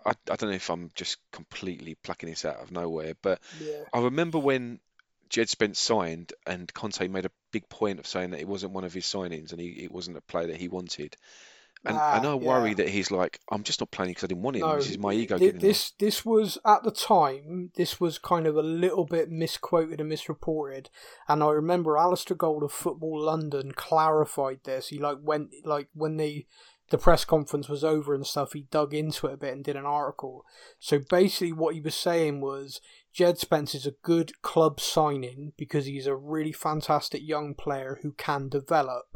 I 0.07 0.11
I 0.31 0.37
don't 0.37 0.51
know 0.51 0.57
if 0.57 0.71
I'm 0.71 0.91
just 0.95 1.19
completely 1.33 1.95
plucking 1.95 2.29
this 2.29 2.45
out 2.45 2.57
of 2.57 2.71
nowhere, 2.71 3.15
but 3.23 3.41
Yeah. 3.61 3.85
I 3.93 4.01
remember 4.01 4.38
when 4.38 4.81
Jed 5.29 5.49
Spence 5.49 5.79
signed 5.81 6.33
and 6.47 6.73
Conte 6.75 7.07
made 7.09 7.25
a 7.27 7.31
big 7.53 7.69
point 7.69 7.99
of 7.99 8.07
saying 8.07 8.31
that 8.31 8.41
it 8.41 8.49
wasn't 8.49 8.73
one 8.73 8.85
of 8.85 8.93
his 8.93 9.07
signings 9.07 9.53
and 9.53 9.61
he 9.61 9.69
it 9.85 9.91
wasn't 9.93 10.17
a 10.17 10.21
player 10.23 10.49
that 10.49 10.57
he 10.57 10.69
wanted. 10.69 11.17
And 11.85 11.97
Ah, 11.99 12.17
and 12.19 12.27
I 12.27 12.35
worry 12.37 12.69
yeah. 12.71 12.75
that 12.77 12.91
he's 12.91 13.11
like, 13.11 13.41
I'm 13.51 13.65
just 13.65 13.81
not 13.81 13.91
playing 13.91 14.11
because 14.12 14.23
I 14.25 14.27
didn't 14.29 14.43
want 14.43 14.57
him. 14.57 14.61
No, 14.62 14.77
this 14.77 14.91
is 14.91 14.99
my 14.99 15.12
ego 15.15 15.37
thi- 15.37 15.47
getting 15.47 15.57
in 15.57 15.61
the 15.62 15.67
this 15.69 15.91
this 15.99 16.25
was 16.25 16.57
at 16.65 16.85
the 16.85 16.93
time. 16.93 17.73
This 17.75 17.99
was 18.01 18.19
kind 18.19 18.47
of 18.47 18.57
a 18.57 18.62
little 18.62 19.05
bit 19.05 19.31
misquoted 19.33 19.99
and 19.99 20.09
misreported, 20.09 20.91
and 21.27 21.43
I 21.43 21.49
remember 21.51 21.95
Alasdair 21.95 22.37
Gold 22.37 22.62
of 22.62 22.71
Football 22.71 23.21
London 23.23 23.73
clarified 23.73 24.61
this. 24.62 24.88
He 24.88 24.99
like 25.01 25.19
went 25.23 25.51
like 25.65 25.88
when 25.95 26.19
the 26.19 26.47
the 26.92 26.98
press 26.98 27.24
conference 27.24 27.68
was 27.68 27.83
over 27.83 28.14
and 28.14 28.24
stuff. 28.26 28.52
He 28.52 28.66
dug 28.70 28.94
into 28.94 29.26
it 29.26 29.33
a 29.33 29.37
bit 29.37 29.55
and 29.55 29.64
did 29.64 29.74
an 29.76 29.87
article. 29.87 30.44
So 30.78 31.00
basically, 31.11 31.52
what 31.52 31.74
he 31.74 31.81
was 31.81 31.94
saying 31.96 32.40
was 32.40 32.81
Jed 33.12 33.38
Spence 33.38 33.74
is 33.74 33.87
a 33.87 33.94
good 34.02 34.40
club 34.42 34.78
signing 34.78 35.52
because 35.57 35.87
he's 35.87 36.07
a 36.07 36.14
really 36.14 36.52
fantastic 36.52 37.22
young 37.26 37.55
player 37.55 37.98
who 38.02 38.12
can 38.12 38.48
develop, 38.48 39.07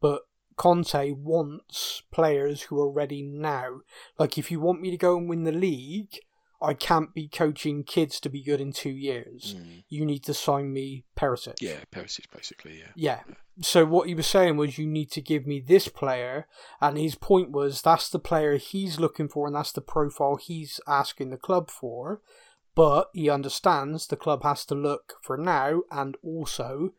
but 0.00 0.22
Conte 0.56 1.12
wants 1.12 2.02
players 2.10 2.62
who 2.62 2.80
are 2.80 2.90
ready 2.90 3.22
now. 3.22 3.82
Like, 4.18 4.36
if 4.38 4.50
you 4.50 4.58
want 4.58 4.80
me 4.80 4.90
to 4.90 4.96
go 4.96 5.16
and 5.16 5.28
win 5.28 5.44
the 5.44 5.52
league, 5.52 6.18
I 6.60 6.74
can't 6.74 7.14
be 7.14 7.28
coaching 7.28 7.84
kids 7.84 8.18
to 8.20 8.28
be 8.28 8.42
good 8.42 8.60
in 8.60 8.72
two 8.72 8.90
years. 8.90 9.54
Mm, 9.56 9.84
You 9.88 10.04
need 10.04 10.24
to 10.24 10.34
sign 10.34 10.72
me 10.72 11.04
Perisic. 11.16 11.60
yeah, 11.60 11.76
Perisic 11.92 12.24
basically, 12.34 12.80
yeah. 12.80 12.90
Yeah. 12.96 13.20
So 13.60 13.84
what 13.84 14.06
he 14.06 14.14
was 14.14 14.26
saying 14.26 14.56
was, 14.56 14.78
you 14.78 14.86
need 14.86 15.10
to 15.12 15.20
give 15.20 15.46
me 15.46 15.60
this 15.60 15.88
player, 15.88 16.46
and 16.80 16.96
his 16.96 17.16
point 17.16 17.50
was 17.50 17.82
that's 17.82 18.08
the 18.08 18.20
player 18.20 18.56
he's 18.56 19.00
looking 19.00 19.28
for, 19.28 19.46
and 19.46 19.56
that's 19.56 19.72
the 19.72 19.80
profile 19.80 20.36
he's 20.36 20.80
asking 20.86 21.30
the 21.30 21.36
club 21.36 21.70
for. 21.70 22.20
But 22.74 23.10
he 23.12 23.28
understands 23.28 24.06
the 24.06 24.16
club 24.16 24.44
has 24.44 24.64
to 24.66 24.76
look 24.76 25.14
for 25.22 25.36
now 25.36 25.80
and 25.90 26.16
also 26.22 26.90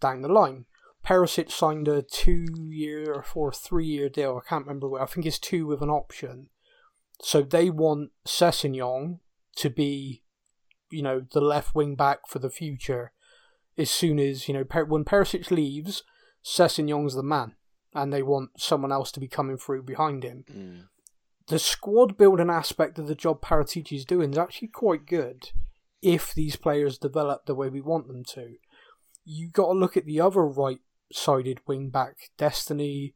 down 0.00 0.22
the 0.22 0.28
line. 0.28 0.64
Perisic 1.06 1.50
signed 1.50 1.86
a 1.86 2.02
two-year 2.02 3.24
or 3.34 3.52
three-year 3.52 4.08
deal. 4.08 4.40
I 4.44 4.48
can't 4.48 4.66
remember. 4.66 4.88
Where. 4.88 5.02
I 5.02 5.06
think 5.06 5.26
it's 5.26 5.38
two 5.38 5.66
with 5.66 5.82
an 5.82 5.90
option. 5.90 6.48
So 7.20 7.42
they 7.42 7.70
want 7.70 8.10
Sessegnon 8.26 9.20
to 9.56 9.70
be, 9.70 10.22
you 10.90 11.02
know, 11.02 11.24
the 11.32 11.40
left 11.40 11.74
wing 11.74 11.94
back 11.94 12.26
for 12.26 12.40
the 12.40 12.50
future 12.50 13.12
as 13.78 13.90
soon 13.90 14.18
as 14.18 14.48
you 14.48 14.54
know 14.54 14.64
when 14.86 15.04
Perisic 15.04 15.50
leaves, 15.50 16.02
Sessegnon's 16.44 17.14
the 17.14 17.22
man, 17.22 17.54
and 17.94 18.12
they 18.12 18.22
want 18.22 18.50
someone 18.60 18.92
else 18.92 19.12
to 19.12 19.20
be 19.20 19.28
coming 19.28 19.56
through 19.56 19.82
behind 19.82 20.24
him. 20.24 20.44
Mm. 20.50 20.82
The 21.48 21.58
squad 21.58 22.16
building 22.16 22.50
aspect 22.50 22.98
of 22.98 23.08
the 23.08 23.14
job 23.14 23.42
Paratici 23.42 23.96
is 23.96 24.04
doing 24.04 24.32
is 24.32 24.38
actually 24.38 24.68
quite 24.68 25.06
good 25.06 25.50
if 26.00 26.32
these 26.34 26.56
players 26.56 26.98
develop 26.98 27.46
the 27.46 27.54
way 27.54 27.68
we 27.68 27.80
want 27.80 28.06
them 28.06 28.24
to. 28.34 28.54
You 29.24 29.48
got 29.50 29.66
to 29.66 29.72
look 29.72 29.96
at 29.96 30.04
the 30.04 30.20
other 30.20 30.44
right-sided 30.44 31.60
wing 31.66 31.90
back, 31.90 32.14
Destiny 32.38 33.14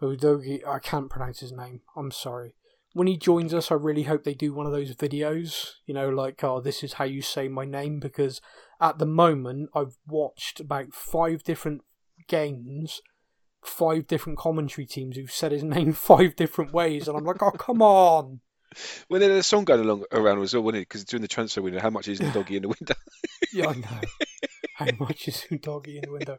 Udogie. 0.00 0.66
I 0.66 0.78
can't 0.78 1.10
pronounce 1.10 1.40
his 1.40 1.52
name. 1.52 1.82
I'm 1.96 2.10
sorry. 2.10 2.54
When 2.94 3.06
he 3.06 3.16
joins 3.16 3.54
us, 3.54 3.70
I 3.70 3.74
really 3.74 4.02
hope 4.02 4.24
they 4.24 4.34
do 4.34 4.52
one 4.52 4.66
of 4.66 4.72
those 4.72 4.94
videos. 4.94 5.70
You 5.86 5.94
know, 5.94 6.10
like, 6.10 6.44
oh, 6.44 6.60
this 6.60 6.82
is 6.82 6.94
how 6.94 7.04
you 7.04 7.22
say 7.22 7.48
my 7.48 7.64
name, 7.64 8.00
because 8.00 8.40
at 8.82 8.98
the 8.98 9.06
moment 9.06 9.70
I've 9.74 9.96
watched 10.06 10.60
about 10.60 10.92
five 10.92 11.42
different 11.42 11.80
games 12.28 13.00
five 13.64 14.06
different 14.06 14.38
commentary 14.38 14.86
teams 14.86 15.16
who've 15.16 15.30
said 15.30 15.52
his 15.52 15.62
name 15.64 15.92
five 15.92 16.36
different 16.36 16.72
ways, 16.72 17.08
and 17.08 17.16
I'm 17.16 17.24
like, 17.24 17.42
oh 17.42 17.52
come 17.52 17.82
on. 17.82 18.40
Well, 19.10 19.20
then 19.20 19.30
a 19.32 19.42
song 19.42 19.66
going 19.66 19.80
along 19.80 20.04
around 20.12 20.40
as 20.40 20.54
well, 20.54 20.62
wasn't 20.62 20.78
it? 20.78 20.88
Because 20.88 21.04
during 21.04 21.20
the 21.20 21.28
transfer 21.28 21.60
window, 21.60 21.78
how 21.78 21.90
much 21.90 22.08
is 22.08 22.20
the 22.20 22.30
doggy 22.30 22.56
in 22.56 22.62
the 22.62 22.68
window? 22.68 22.94
yeah, 23.52 23.68
I 23.68 23.74
know. 23.74 24.00
How 24.76 24.86
much 24.98 25.28
is 25.28 25.44
the 25.50 25.58
doggy 25.58 25.98
in 25.98 26.04
the 26.06 26.10
window? 26.10 26.38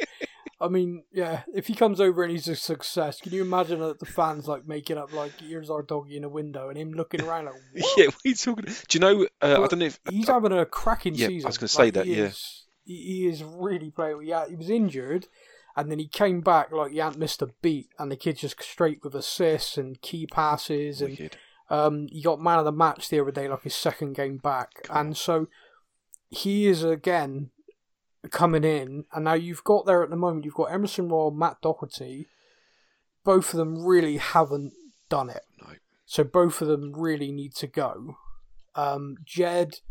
I 0.63 0.69
mean, 0.69 1.04
yeah, 1.12 1.41
if 1.54 1.67
he 1.67 1.76
comes 1.76 1.99
over 1.99 2.23
and 2.23 2.32
he's 2.32 2.47
a 2.47 2.56
success, 2.56 3.19
can 3.19 3.34
you 3.34 3.41
imagine 3.41 3.80
that 3.82 3.99
the 3.99 4.06
fans 4.06 4.47
like 4.47 4.65
making 4.67 4.97
up 4.97 5.12
like 5.13 5.34
"Here's 5.39 5.69
our 5.69 5.84
doggy 5.84 6.15
in 6.17 6.23
a 6.23 6.30
window" 6.30 6.69
and 6.69 6.78
him 6.78 6.93
looking 6.93 7.21
around 7.28 7.45
like, 7.45 7.56
what? 7.73 7.97
yeah, 7.97 8.06
what 8.06 8.15
are 8.15 8.30
you 8.30 8.36
talking? 8.36 8.65
Do 8.65 8.73
you 8.91 8.99
know? 8.99 9.23
Uh, 9.41 9.62
I 9.63 9.67
don't 9.67 9.80
know 9.80 9.86
if 9.86 9.99
he's 10.10 10.28
having 10.28 10.54
a 10.54 10.65
cracking 10.65 11.15
Yeah, 11.15 11.28
I 11.28 11.47
was 11.47 11.58
gonna 11.58 11.67
say 11.67 11.84
Like, 11.86 11.93
that, 11.95 12.06
he 12.06 12.15
yeah. 12.15 12.23
is, 12.26 12.65
he, 12.86 12.95
he 12.95 13.28
is 13.28 13.43
really 13.43 13.91
playing. 13.91 14.21
Yeah, 14.23 14.47
he 14.47 14.56
was 14.56 14.69
injured, 14.69 15.28
and 15.76 15.91
then 15.91 15.99
he 15.99 16.08
came 16.08 16.41
back 16.41 16.71
like 16.71 16.91
he 16.91 16.99
hadn't 16.99 17.19
missed 17.19 17.41
a 17.41 17.49
beat, 17.62 17.89
and 17.99 18.12
the 18.12 18.15
kid's 18.15 18.41
just 18.41 18.62
straight 18.63 18.99
with 19.04 19.15
assists 19.15 19.78
and 19.78 20.02
key 20.02 20.26
passes, 20.28 21.02
and 21.02 21.12
wicked. 21.12 21.38
um, 21.69 22.08
he 22.10 22.21
got 22.21 22.39
man 22.41 22.60
of 22.60 22.65
the 22.65 22.71
match 22.71 23.10
the 23.10 23.19
other 23.19 23.32
day, 23.32 23.47
like 23.47 23.63
his 23.63 23.76
second 23.76 24.13
game 24.15 24.38
back, 24.38 24.69
and 24.89 25.17
so 25.17 25.47
he 26.30 26.65
is 26.67 26.84
again 26.84 27.52
coming 28.31 28.63
in, 28.63 29.05
and 29.13 29.25
now 29.25 29.33
you've 29.33 29.63
got 29.63 29.86
there 29.86 30.03
at 30.03 30.09
the 30.09 30.15
moment. 30.15 30.45
You've 30.45 30.53
got 30.53 30.71
Emerson 30.71 31.09
Royal, 31.09 31.31
Matt 31.31 31.57
Doherty. 31.62 32.27
Both 33.23 33.53
of 33.53 33.57
them 33.57 33.86
really 33.86 34.17
haven't 34.17 34.73
done 35.09 35.29
it, 35.29 35.43
No. 35.62 35.75
so 36.05 36.23
both 36.23 36.62
of 36.62 36.67
them 36.67 36.93
really 36.93 37.31
need 37.31 37.53
to 37.55 37.67
go. 37.67 38.17
Um, 38.75 39.15
Djed, 39.25 39.81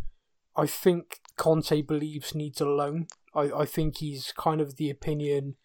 I 0.57 0.66
think 0.66 1.21
Conte 1.37 1.81
believes 1.83 2.35
needs 2.35 2.61
a 2.61 2.66
loan. 2.66 3.07
I, 3.35 3.51
I 3.53 3.64
think 3.64 3.99
he's 3.99 4.33
kind 4.37 4.61
of 4.61 4.77
the 4.77 4.90
opinion. 4.90 5.57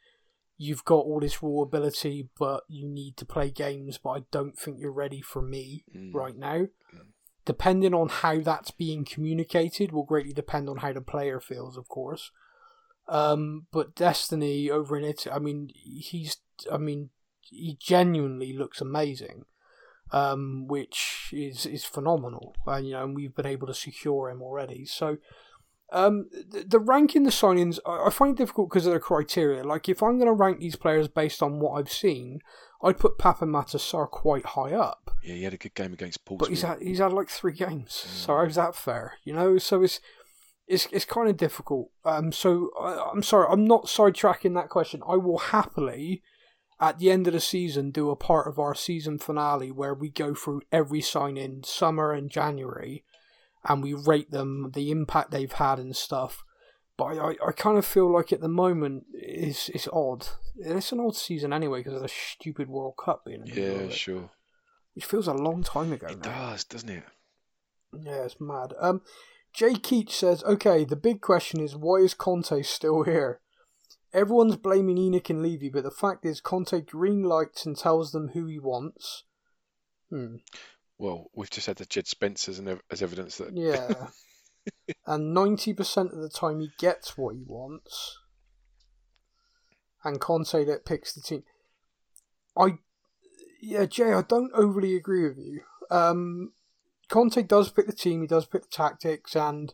You've 0.57 0.85
got 0.85 0.99
all 1.05 1.19
this 1.19 1.43
raw 1.43 1.61
ability, 1.63 2.29
but 2.39 2.63
you 2.69 2.87
need 2.87 3.17
to 3.17 3.25
play 3.25 3.51
games. 3.51 3.97
But 3.97 4.09
I 4.11 4.19
don't 4.31 4.57
think 4.57 4.79
you're 4.79 4.91
ready 4.91 5.21
for 5.21 5.41
me 5.41 5.83
Mm. 5.95 6.13
right 6.13 6.35
now. 6.37 6.67
Depending 7.45 7.93
on 7.93 8.09
how 8.09 8.39
that's 8.39 8.71
being 8.71 9.05
communicated, 9.05 9.91
will 9.91 10.03
greatly 10.03 10.33
depend 10.33 10.67
on 10.69 10.77
how 10.77 10.91
the 10.93 11.01
player 11.01 11.39
feels, 11.39 11.77
of 11.77 11.87
course. 11.87 12.31
Um, 13.09 13.67
but 13.71 13.95
Destiny 13.95 14.69
over 14.69 14.97
in 14.97 15.05
Italy, 15.05 15.33
I 15.33 15.39
mean, 15.39 15.69
he's, 15.73 16.37
I 16.71 16.77
mean, 16.77 17.09
he 17.41 17.77
genuinely 17.79 18.53
looks 18.53 18.81
amazing, 18.81 19.45
um, 20.11 20.67
which 20.67 21.29
is 21.31 21.65
is 21.65 21.85
phenomenal. 21.85 22.55
And 22.65 22.85
you 22.85 22.93
know, 22.93 23.03
and 23.03 23.15
we've 23.15 23.35
been 23.35 23.45
able 23.45 23.67
to 23.67 23.73
secure 23.73 24.29
him 24.29 24.41
already. 24.41 24.85
So, 24.85 25.17
um, 25.93 26.29
the, 26.31 26.65
the 26.67 26.79
ranking 26.79 27.23
the 27.23 27.29
signings, 27.29 27.79
I, 27.85 28.07
I 28.07 28.09
find 28.09 28.37
it 28.37 28.41
difficult 28.41 28.69
because 28.69 28.85
of 28.85 28.93
the 28.93 28.99
criteria. 28.99 29.63
Like, 29.63 29.87
if 29.87 30.03
I'm 30.03 30.17
going 30.17 30.27
to 30.27 30.33
rank 30.33 30.59
these 30.59 30.75
players 30.75 31.07
based 31.07 31.41
on 31.41 31.59
what 31.59 31.79
I've 31.79 31.91
seen, 31.91 32.39
I'd 32.83 32.99
put 32.99 33.17
Pape 33.17 33.37
Matar 33.37 33.79
Sarr 33.79 34.09
quite 34.09 34.45
high 34.45 34.73
up. 34.73 35.11
Yeah, 35.23 35.35
he 35.35 35.43
had 35.43 35.53
a 35.53 35.57
good 35.57 35.73
game 35.73 35.93
against 35.93 36.25
Paul. 36.25 36.37
But 36.37 36.49
he's 36.49 36.61
had 36.61 36.81
he's 36.81 36.99
had 36.99 37.13
like 37.13 37.29
three 37.29 37.53
games, 37.53 37.93
so 37.93 38.35
how's 38.35 38.55
that 38.55 38.75
fair? 38.75 39.13
You 39.23 39.33
know, 39.33 39.57
so 39.57 39.81
it's 39.81 39.99
it's 40.67 40.87
it's 40.91 41.05
kind 41.05 41.29
of 41.29 41.37
difficult. 41.37 41.89
Um, 42.03 42.31
so 42.31 42.71
I, 42.79 43.09
I'm 43.11 43.23
sorry, 43.23 43.47
I'm 43.49 43.65
not 43.65 43.85
sidetracking 43.85 44.53
that 44.55 44.69
question. 44.69 45.01
I 45.07 45.15
will 45.15 45.37
happily, 45.37 46.21
at 46.79 46.99
the 46.99 47.09
end 47.09 47.27
of 47.27 47.33
the 47.33 47.39
season, 47.39 47.91
do 47.91 48.09
a 48.09 48.15
part 48.15 48.47
of 48.47 48.59
our 48.59 48.75
season 48.75 49.17
finale 49.17 49.71
where 49.71 49.93
we 49.93 50.09
go 50.09 50.33
through 50.33 50.61
every 50.71 51.01
sign 51.01 51.37
in 51.37 51.63
summer 51.63 52.11
and 52.11 52.29
January, 52.29 53.03
and 53.63 53.81
we 53.81 53.93
rate 53.93 54.31
them, 54.31 54.71
the 54.73 54.91
impact 54.91 55.31
they've 55.31 55.51
had 55.51 55.79
and 55.79 55.95
stuff. 55.95 56.43
But 56.97 57.17
I, 57.17 57.35
I, 57.47 57.51
kind 57.51 57.77
of 57.77 57.85
feel 57.85 58.11
like 58.11 58.33
at 58.33 58.41
the 58.41 58.47
moment 58.47 59.05
it's 59.13 59.69
it's 59.69 59.87
odd. 59.93 60.27
It's 60.57 60.91
an 60.91 60.99
odd 60.99 61.15
season 61.15 61.53
anyway 61.53 61.79
because 61.79 61.93
of 61.93 62.01
the 62.01 62.09
stupid 62.09 62.67
World 62.67 62.95
Cup 62.97 63.23
being 63.23 63.41
in 63.41 63.53
the 63.53 63.61
yeah, 63.61 63.67
it, 63.67 63.93
sure. 63.93 64.31
which 64.95 65.05
feels 65.05 65.27
a 65.27 65.33
long 65.33 65.61
time 65.61 65.93
ago 65.93 66.07
It 66.07 66.25
now. 66.25 66.49
does, 66.49 66.63
doesn't 66.63 66.89
it? 66.89 67.03
Yeah, 68.01 68.23
it's 68.23 68.41
mad. 68.41 68.73
Um, 68.79 69.01
Jay 69.57 69.73
Keach 69.73 70.11
says, 70.11 70.43
"Okay, 70.43 70.85
the 70.85 70.95
big 70.95 71.19
question 71.19 71.59
is 71.59 71.75
why 71.75 71.95
is 71.95 72.13
Conte 72.13 72.61
still 72.61 73.01
here? 73.01 73.41
Everyone's 74.13 74.55
blaming 74.55 74.97
ENIC 74.97 75.31
and 75.31 75.41
Levy, 75.41 75.67
but 75.69 75.83
the 75.83 75.89
fact 75.89 76.25
is 76.25 76.39
Conte 76.39 76.79
green 76.81 77.23
lights 77.23 77.65
and 77.65 77.75
tells 77.75 78.11
them 78.11 78.29
who 78.29 78.45
he 78.45 78.59
wants. 78.59 79.23
Hmm. 80.11 80.35
Well, 80.99 81.31
we've 81.33 81.49
just 81.49 81.65
had 81.65 81.77
the 81.77 81.87
Djed 81.87 82.05
Spencers 82.05 82.61
as 82.91 83.01
evidence 83.01 83.37
that. 83.39 83.57
Yeah. 83.57 84.09
and 85.07 85.33
ninety 85.33 85.73
percent 85.73 86.13
of 86.13 86.19
the 86.19 86.29
time 86.29 86.59
he 86.59 86.69
gets 86.77 87.17
what 87.17 87.35
he 87.35 87.41
wants. 87.43 88.19
And 90.03 90.21
Conte 90.21 90.65
that 90.65 90.85
picks 90.85 91.13
the 91.13 91.21
team. 91.21 91.43
I, 92.55 92.77
yeah, 93.59 93.87
Jay, 93.87 94.13
I 94.13 94.21
don't 94.21 94.53
overly 94.53 94.95
agree 94.95 95.27
with 95.27 95.39
you. 95.39 95.61
Um, 95.89 96.53
Conte 97.09 97.41
does 97.43 97.69
pick 97.71 97.87
the 97.87 97.93
team, 97.93 98.21
he 98.21 98.27
does 98.27 98.45
pick 98.45 98.63
the 98.63 98.69
tactics, 98.69 99.35
and 99.35 99.73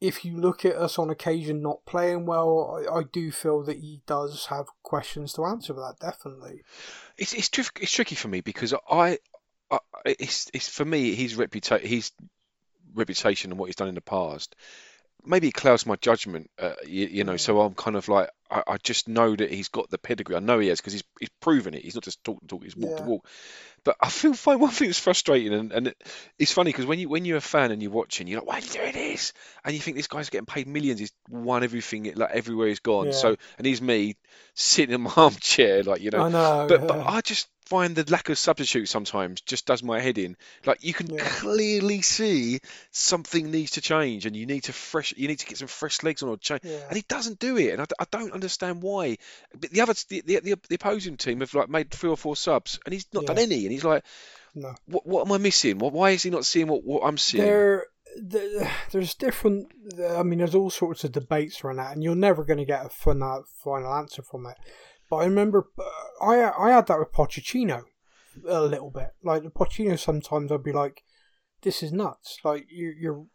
if 0.00 0.24
you 0.24 0.36
look 0.36 0.64
at 0.64 0.76
us 0.76 0.98
on 0.98 1.10
occasion 1.10 1.62
not 1.62 1.84
playing 1.86 2.26
well, 2.26 2.84
I, 2.90 2.98
I 2.98 3.02
do 3.04 3.30
feel 3.30 3.62
that 3.64 3.78
he 3.78 4.02
does 4.06 4.46
have 4.46 4.66
questions 4.82 5.32
to 5.34 5.44
answer 5.44 5.72
for 5.74 5.80
that. 5.80 5.98
Definitely. 6.00 6.62
It's 7.16 7.32
it's, 7.32 7.48
trick, 7.48 7.68
it's 7.80 7.92
tricky 7.92 8.14
for 8.14 8.28
me 8.28 8.40
because 8.40 8.74
I, 8.90 9.18
I 9.70 9.78
it's 10.04 10.50
it's 10.52 10.68
for 10.68 10.84
me 10.84 11.14
his 11.14 11.36
reputation 11.36 11.88
his 11.88 12.12
reputation 12.94 13.50
and 13.50 13.58
what 13.58 13.66
he's 13.66 13.76
done 13.76 13.88
in 13.88 13.94
the 13.94 14.00
past. 14.00 14.56
Maybe 15.24 15.48
it 15.48 15.54
clouds 15.54 15.86
my 15.86 15.96
judgment, 15.96 16.50
uh, 16.58 16.74
you, 16.86 17.06
you 17.06 17.24
know. 17.24 17.38
So 17.38 17.60
I'm 17.62 17.74
kind 17.74 17.96
of 17.96 18.08
like 18.08 18.28
I, 18.50 18.62
I 18.66 18.76
just 18.78 19.08
know 19.08 19.34
that 19.34 19.50
he's 19.50 19.68
got 19.68 19.90
the 19.90 19.98
pedigree. 19.98 20.36
I 20.36 20.40
know 20.40 20.58
he 20.58 20.68
has 20.68 20.80
because 20.80 20.92
he's 20.92 21.04
he's 21.18 21.30
proven 21.40 21.74
it. 21.74 21.82
He's 21.82 21.94
not 21.94 22.04
just 22.04 22.22
talk 22.24 22.40
to 22.40 22.46
talk. 22.46 22.62
He's 22.64 22.76
walk 22.76 22.98
to 22.98 23.02
walk. 23.04 23.26
But 23.84 23.96
I 24.00 24.08
feel 24.08 24.32
find 24.34 24.60
one 24.60 24.70
thing 24.70 24.88
that's 24.88 24.98
frustrating, 24.98 25.52
and, 25.52 25.72
and 25.72 25.86
it, 25.88 26.02
it's 26.38 26.52
funny 26.52 26.70
because 26.70 26.86
when 26.86 26.98
you 26.98 27.08
when 27.08 27.24
you're 27.24 27.36
a 27.38 27.42
fan 27.42 27.70
and 27.70 27.82
you're 27.82 27.90
watching, 27.92 28.26
you're 28.26 28.40
like, 28.40 28.48
why 28.48 28.56
are 28.58 28.60
you 28.60 28.70
doing 28.70 28.92
this? 28.92 29.32
And 29.64 29.74
you 29.74 29.80
think 29.80 29.96
this 29.96 30.06
guy's 30.06 30.30
getting 30.30 30.46
paid 30.46 30.66
millions. 30.66 31.00
He's 31.00 31.12
won 31.28 31.64
everything 31.64 32.12
like 32.14 32.30
everywhere 32.30 32.68
he's 32.68 32.80
gone. 32.80 33.06
Yeah. 33.06 33.12
So 33.12 33.36
and 33.58 33.66
he's 33.66 33.82
me 33.82 34.16
sitting 34.54 34.94
in 34.94 35.00
my 35.02 35.12
armchair, 35.16 35.82
like 35.82 36.00
you 36.02 36.10
know. 36.10 36.22
I 36.24 36.28
know. 36.28 36.66
But 36.68 36.86
but. 36.86 37.06
I 37.06 37.20
just 37.20 37.48
find 37.66 37.96
the 37.96 38.10
lack 38.12 38.28
of 38.28 38.36
substitute 38.36 38.86
sometimes 38.90 39.40
just 39.40 39.64
does 39.64 39.82
my 39.82 39.98
head 39.98 40.18
in. 40.18 40.36
Like 40.66 40.84
you 40.84 40.92
can 40.92 41.08
Yeah. 41.14 41.24
clearly 41.24 42.02
see 42.02 42.60
something 42.90 43.50
needs 43.50 43.72
to 43.72 43.80
change, 43.80 44.26
and 44.26 44.36
you 44.36 44.46
need 44.46 44.64
to 44.64 44.72
fresh 44.72 45.14
you 45.16 45.28
need 45.28 45.38
to 45.40 45.46
get 45.46 45.58
some 45.58 45.68
fresh 45.68 46.02
legs 46.02 46.22
on 46.22 46.28
or 46.28 46.36
change. 46.36 46.60
Yeah. 46.64 46.80
And 46.88 46.96
he 46.96 47.04
doesn't 47.08 47.38
do 47.38 47.56
it, 47.58 47.70
and 47.72 47.80
I, 47.82 47.86
I 47.98 48.04
don't 48.10 48.33
understand 48.34 48.82
why. 48.82 49.16
But 49.58 49.70
the 49.70 49.80
other 49.80 49.94
the, 50.08 50.22
the, 50.22 50.40
the, 50.40 50.74
opposing 50.74 51.16
team 51.16 51.40
have 51.40 51.54
like 51.54 51.68
made 51.68 51.90
three 51.90 52.10
or 52.10 52.16
four 52.16 52.36
subs, 52.36 52.78
and 52.84 52.92
he's 52.92 53.06
not 53.12 53.26
done 53.26 53.38
any. 53.38 53.64
And 53.64 53.72
he's 53.72 53.84
like, 53.84 54.04
no. 54.54 54.74
what 54.86 55.06
what 55.06 55.26
am 55.26 55.32
I 55.32 55.38
missing? 55.38 55.78
Why 55.78 56.10
is 56.10 56.22
he 56.22 56.30
not 56.30 56.44
seeing 56.44 56.68
what, 56.68 56.84
what 56.84 57.02
I'm 57.04 57.18
seeing? 57.18 57.44
There, 57.44 57.86
there, 58.16 58.70
there's 58.92 59.14
different. 59.14 59.68
I 60.08 60.22
mean, 60.22 60.38
there's 60.38 60.54
all 60.54 60.70
sorts 60.70 61.04
of 61.04 61.12
debates 61.12 61.62
around 61.62 61.76
that, 61.76 61.92
and 61.92 62.02
you're 62.02 62.14
never 62.14 62.44
going 62.44 62.58
to 62.58 62.64
get 62.64 62.86
a 62.86 62.88
final, 62.88 63.44
final 63.62 63.92
answer 63.94 64.22
from 64.22 64.46
it. 64.46 64.56
But 65.10 65.16
I 65.16 65.24
remember, 65.24 65.68
uh, 65.78 66.24
I 66.24 66.50
I 66.58 66.70
had 66.70 66.86
that 66.88 66.98
with 66.98 67.12
Pochettino 67.12 67.84
a 68.48 68.62
little 68.62 68.90
bit. 68.90 69.10
Like 69.22 69.42
the 69.42 69.50
Pochettino, 69.50 69.98
sometimes 69.98 70.50
I'd 70.50 70.62
be 70.62 70.72
like, 70.72 71.02
"This 71.62 71.82
is 71.82 71.92
nuts! 71.92 72.38
Like 72.44 72.66
you, 72.70 72.94
you're, 72.98 73.26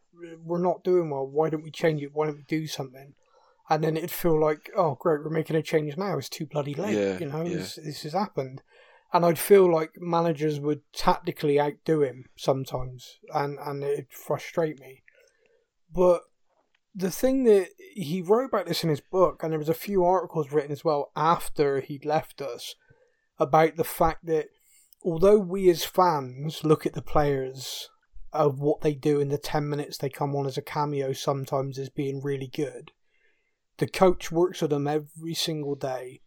we're 0.44 0.62
not 0.62 0.84
doing 0.84 1.10
well. 1.10 1.28
Why 1.28 1.50
don't 1.50 1.64
we 1.64 1.72
change 1.72 2.02
it? 2.02 2.14
Why 2.14 2.28
don't 2.28 2.38
we 2.38 2.44
do 2.48 2.68
something?" 2.68 3.14
And 3.70 3.84
then 3.84 3.98
it'd 3.98 4.12
feel 4.12 4.40
like, 4.40 4.72
"Oh, 4.76 4.96
great, 5.00 5.24
we're 5.24 5.30
making 5.30 5.56
a 5.56 5.62
change 5.62 5.96
now. 5.96 6.18
It's 6.18 6.30
too 6.30 6.46
bloody 6.46 6.74
late. 6.74 6.98
Yeah, 6.98 7.20
you 7.20 7.28
know, 7.28 7.44
yeah. 7.44 7.58
this, 7.58 7.76
this 7.76 8.04
has 8.04 8.14
happened." 8.14 8.62
and 9.12 9.26
I'd 9.26 9.40
feel 9.40 9.72
like 9.72 9.94
managers 9.98 10.60
would 10.60 10.82
tactically 10.94 11.60
outdo 11.60 12.04
him 12.04 12.26
sometimes, 12.38 13.20
and 13.34 13.58
and 13.60 13.84
it'd 13.84 14.12
frustrate 14.12 14.80
me. 14.80 15.04
But 15.94 16.22
the 16.94 17.12
thing 17.12 17.44
that 17.46 17.70
he 17.96 18.22
wrote 18.22 18.46
about 18.46 18.68
this 18.68 18.84
in 18.84 18.90
his 18.90 19.02
book, 19.02 19.42
and 19.42 19.52
there 19.52 19.60
was 19.60 19.70
a 19.70 19.74
few 19.74 20.04
articles 20.04 20.52
written 20.52 20.72
as 20.72 20.84
well 20.84 21.12
after 21.16 21.80
he'd 21.80 22.06
left 22.06 22.42
us 22.42 22.76
about 23.40 23.78
the 23.78 23.84
fact 23.84 24.26
that 24.26 24.50
although 25.04 25.38
we 25.38 25.70
as 25.70 25.84
fans 25.84 26.64
look 26.64 26.86
at 26.86 26.94
the 26.94 27.02
players 27.02 27.90
of 28.32 28.60
what 28.60 28.82
they 28.82 28.94
do 28.94 29.20
in 29.20 29.30
the 29.30 29.38
10 29.40 29.68
minutes 29.68 29.98
they 29.98 30.10
come 30.10 30.36
on 30.36 30.46
as 30.46 30.58
a 30.58 30.62
cameo 30.62 31.14
sometimes 31.14 31.80
as 31.80 31.90
being 31.90 32.22
really 32.22 32.48
good 32.48 32.92
the 33.80 33.88
coach 33.88 34.32
works 34.32 34.62
with 34.62 34.70
them 34.72 34.88
every 34.88 35.34
single 35.34 35.76
day 35.76 36.22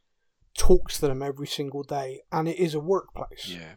talks 0.55 0.99
to 0.99 1.09
them 1.09 1.23
every 1.23 1.47
single 1.47 1.83
day 1.83 2.21
and 2.31 2.47
it 2.47 2.59
is 2.59 2.75
a 2.75 2.81
workplace. 2.81 3.47
Yeah, 3.49 3.77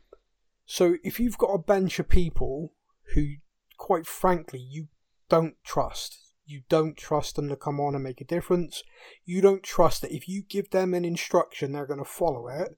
so 0.65 0.95
if 1.03 1.19
you've 1.19 1.37
got 1.37 1.53
a 1.53 1.57
bench 1.59 1.99
of 1.99 2.09
people 2.09 2.73
who, 3.13 3.35
quite 3.77 4.05
frankly, 4.05 4.59
you 4.59 4.87
don't 5.29 5.55
trust, 5.63 6.17
you 6.45 6.63
don't 6.67 6.97
trust 6.97 7.37
them 7.37 7.47
to 7.49 7.55
come 7.55 7.79
on 7.79 7.95
and 7.95 8.03
make 8.03 8.19
a 8.19 8.25
difference, 8.25 8.83
you 9.23 9.39
don't 9.41 9.63
trust 9.63 10.01
that 10.01 10.11
if 10.13 10.27
you 10.27 10.43
give 10.43 10.69
them 10.71 10.93
an 10.93 11.05
instruction, 11.05 11.71
they're 11.71 11.85
going 11.87 11.99
to 11.99 12.05
follow 12.05 12.47
it, 12.49 12.77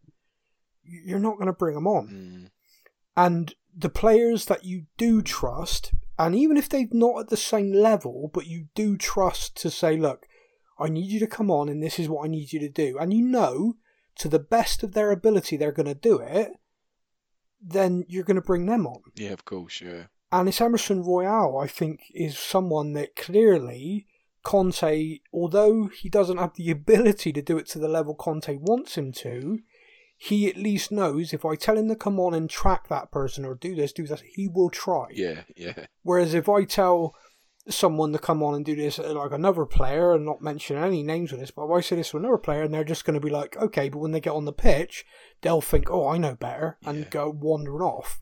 you- 0.84 1.02
you're 1.06 1.20
not 1.20 1.36
going 1.38 1.48
to 1.48 1.54
bring 1.54 1.74
them 1.76 1.88
on. 1.88 2.08
mm, 2.08 2.52
And 3.16 3.56
the 3.76 3.90
players 3.90 4.46
that 4.46 4.64
you 4.64 4.86
do 4.98 5.22
trust, 5.24 5.92
and 6.20 6.36
even 6.36 6.56
if 6.56 6.70
they're 6.70 6.88
not 6.92 7.20
at 7.22 7.30
the 7.30 7.38
same 7.38 7.72
level, 7.72 8.30
but 8.32 8.46
you 8.46 8.68
do 8.76 8.96
trust 8.96 9.56
to 9.58 9.72
say, 9.72 9.98
look, 9.98 10.27
I 10.80 10.90
need 10.90 11.08
you 11.08 11.20
to 11.20 11.28
come 11.28 11.50
on 11.50 11.70
and 11.70 11.82
this 11.82 12.00
is 12.00 12.10
what 12.10 12.26
I 12.26 12.28
need 12.28 12.54
you 12.54 12.60
to 12.60 12.70
do. 12.70 12.98
And 13.00 13.14
you 13.14 13.26
know 13.26 13.76
to 14.18 14.28
the 14.28 14.40
best 14.40 14.84
of 14.84 14.94
their 14.94 15.12
ability, 15.12 15.58
they're 15.58 15.72
going 15.72 15.88
to 15.88 15.94
do 15.94 16.20
it, 16.20 16.52
then 17.62 18.04
you're 18.08 18.24
going 18.24 18.36
to 18.36 18.42
bring 18.42 18.66
them 18.66 18.86
on. 18.86 19.02
Yeah, 19.16 19.32
of 19.32 19.46
course, 19.46 19.82
yeah. 19.82 20.06
And 20.32 20.50
it's 20.50 20.62
Emerson 20.62 21.04
Royal, 21.04 21.58
I 21.58 21.68
think, 21.68 22.02
is 22.14 22.38
someone 22.38 22.94
that 22.94 23.16
clearly 23.16 24.08
Conte, 24.44 25.20
although 25.32 25.88
he 25.88 26.10
doesn't 26.10 26.38
have 26.38 26.56
the 26.56 26.72
ability 26.72 27.32
to 27.34 27.42
do 27.42 27.58
it 27.58 27.68
to 27.68 27.80
the 27.80 27.88
level 27.88 28.16
Conte 28.16 28.56
wants 28.58 28.98
him 28.98 29.12
to, 29.14 29.60
he 30.18 30.50
at 30.50 30.58
least 30.58 30.92
knows 30.92 31.32
if 31.32 31.46
I 31.46 31.56
tell 31.56 31.78
him 31.78 31.88
to 31.90 31.96
come 31.96 32.20
on 32.20 32.34
and 32.34 32.50
track 32.50 32.88
that 32.88 33.12
person 33.12 33.46
or 33.46 33.54
do 33.54 33.76
this, 33.76 33.94
do 33.94 34.08
that, 34.08 34.22
he 34.22 34.48
will 34.48 34.72
try. 34.72 35.06
Yeah, 35.12 35.42
yeah. 35.56 35.86
Whereas 36.02 36.34
if 36.34 36.50
I 36.50 36.64
tell 36.64 37.16
someone 37.70 38.12
to 38.14 38.20
come 38.20 38.42
on 38.44 38.56
and 38.56 38.66
do 38.66 38.76
this, 38.76 39.00
uh, 39.00 39.14
like 39.14 39.32
another 39.32 39.66
player, 39.66 40.14
and 40.14 40.26
not 40.26 40.42
mention 40.42 40.78
any 40.78 41.04
names 41.04 41.32
of 41.34 41.40
this, 41.40 41.52
but 41.52 41.68
I 41.72 41.82
say 41.82 41.96
this 41.98 42.12
to 42.12 42.18
another 42.18 42.38
player 42.38 42.64
and 42.64 42.74
they're 42.74 42.84
just 42.84 43.06
going 43.06 43.20
to 43.20 43.26
be 43.26 43.32
like, 43.32 43.58
okay, 43.58 43.90
but 43.90 44.00
when 44.00 44.12
they 44.12 44.20
get 44.20 44.34
on 44.34 44.46
the 44.46 44.54
pitch, 44.54 45.06
they'll 45.42 45.62
think, 45.62 45.90
oh, 45.90 46.08
I 46.08 46.18
know 46.18 46.36
better, 46.36 46.78
and 46.86 47.00
Yeah. 47.00 47.10
go 47.10 47.30
wandering 47.30 47.82
off. 47.82 48.22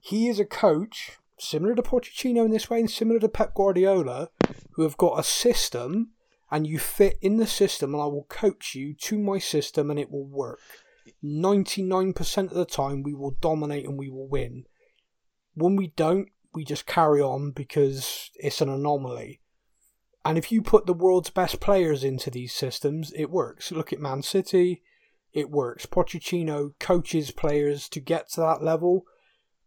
He 0.00 0.28
is 0.28 0.38
a 0.40 0.44
coach, 0.44 1.12
similar 1.38 1.74
to 1.74 1.82
Pochettino 1.82 2.44
in 2.44 2.50
this 2.50 2.70
way, 2.70 2.80
and 2.80 2.90
similar 2.90 3.18
to 3.20 3.28
Pep 3.28 3.54
Guardiola, 3.54 4.30
who 4.72 4.82
have 4.82 4.96
got 4.96 5.18
a 5.18 5.22
system, 5.24 6.10
and 6.50 6.66
you 6.66 6.78
fit 6.78 7.18
in 7.20 7.36
the 7.36 7.46
system, 7.46 7.94
and 7.94 8.02
I 8.02 8.06
will 8.06 8.24
coach 8.28 8.74
you 8.74 8.94
to 8.94 9.18
my 9.18 9.38
system, 9.38 9.90
and 9.90 9.98
it 10.00 10.10
will 10.10 10.24
work. 10.26 10.60
99% 11.24 12.38
of 12.50 12.54
the 12.54 12.64
time, 12.64 13.02
we 13.02 13.14
will 13.14 13.32
dominate 13.40 13.84
and 13.86 13.98
we 13.98 14.08
will 14.08 14.28
win. 14.28 14.64
When 15.54 15.76
we 15.76 15.88
don't, 15.88 16.28
we 16.58 16.64
just 16.64 16.86
carry 16.86 17.22
on 17.22 17.52
because 17.52 18.30
it's 18.34 18.60
an 18.60 18.68
anomaly. 18.68 19.40
And 20.24 20.36
if 20.36 20.50
you 20.50 20.60
put 20.60 20.86
the 20.86 20.92
world's 20.92 21.30
best 21.30 21.60
players 21.60 22.02
into 22.02 22.30
these 22.30 22.52
systems, 22.52 23.12
it 23.14 23.30
works. 23.30 23.70
Look 23.70 23.92
at 23.92 24.00
Man 24.00 24.22
City, 24.22 24.82
it 25.32 25.50
works. 25.50 25.86
Pochettino 25.86 26.72
coaches 26.80 27.30
players 27.30 27.88
to 27.90 28.00
get 28.00 28.28
to 28.30 28.40
that 28.40 28.60
level, 28.60 29.04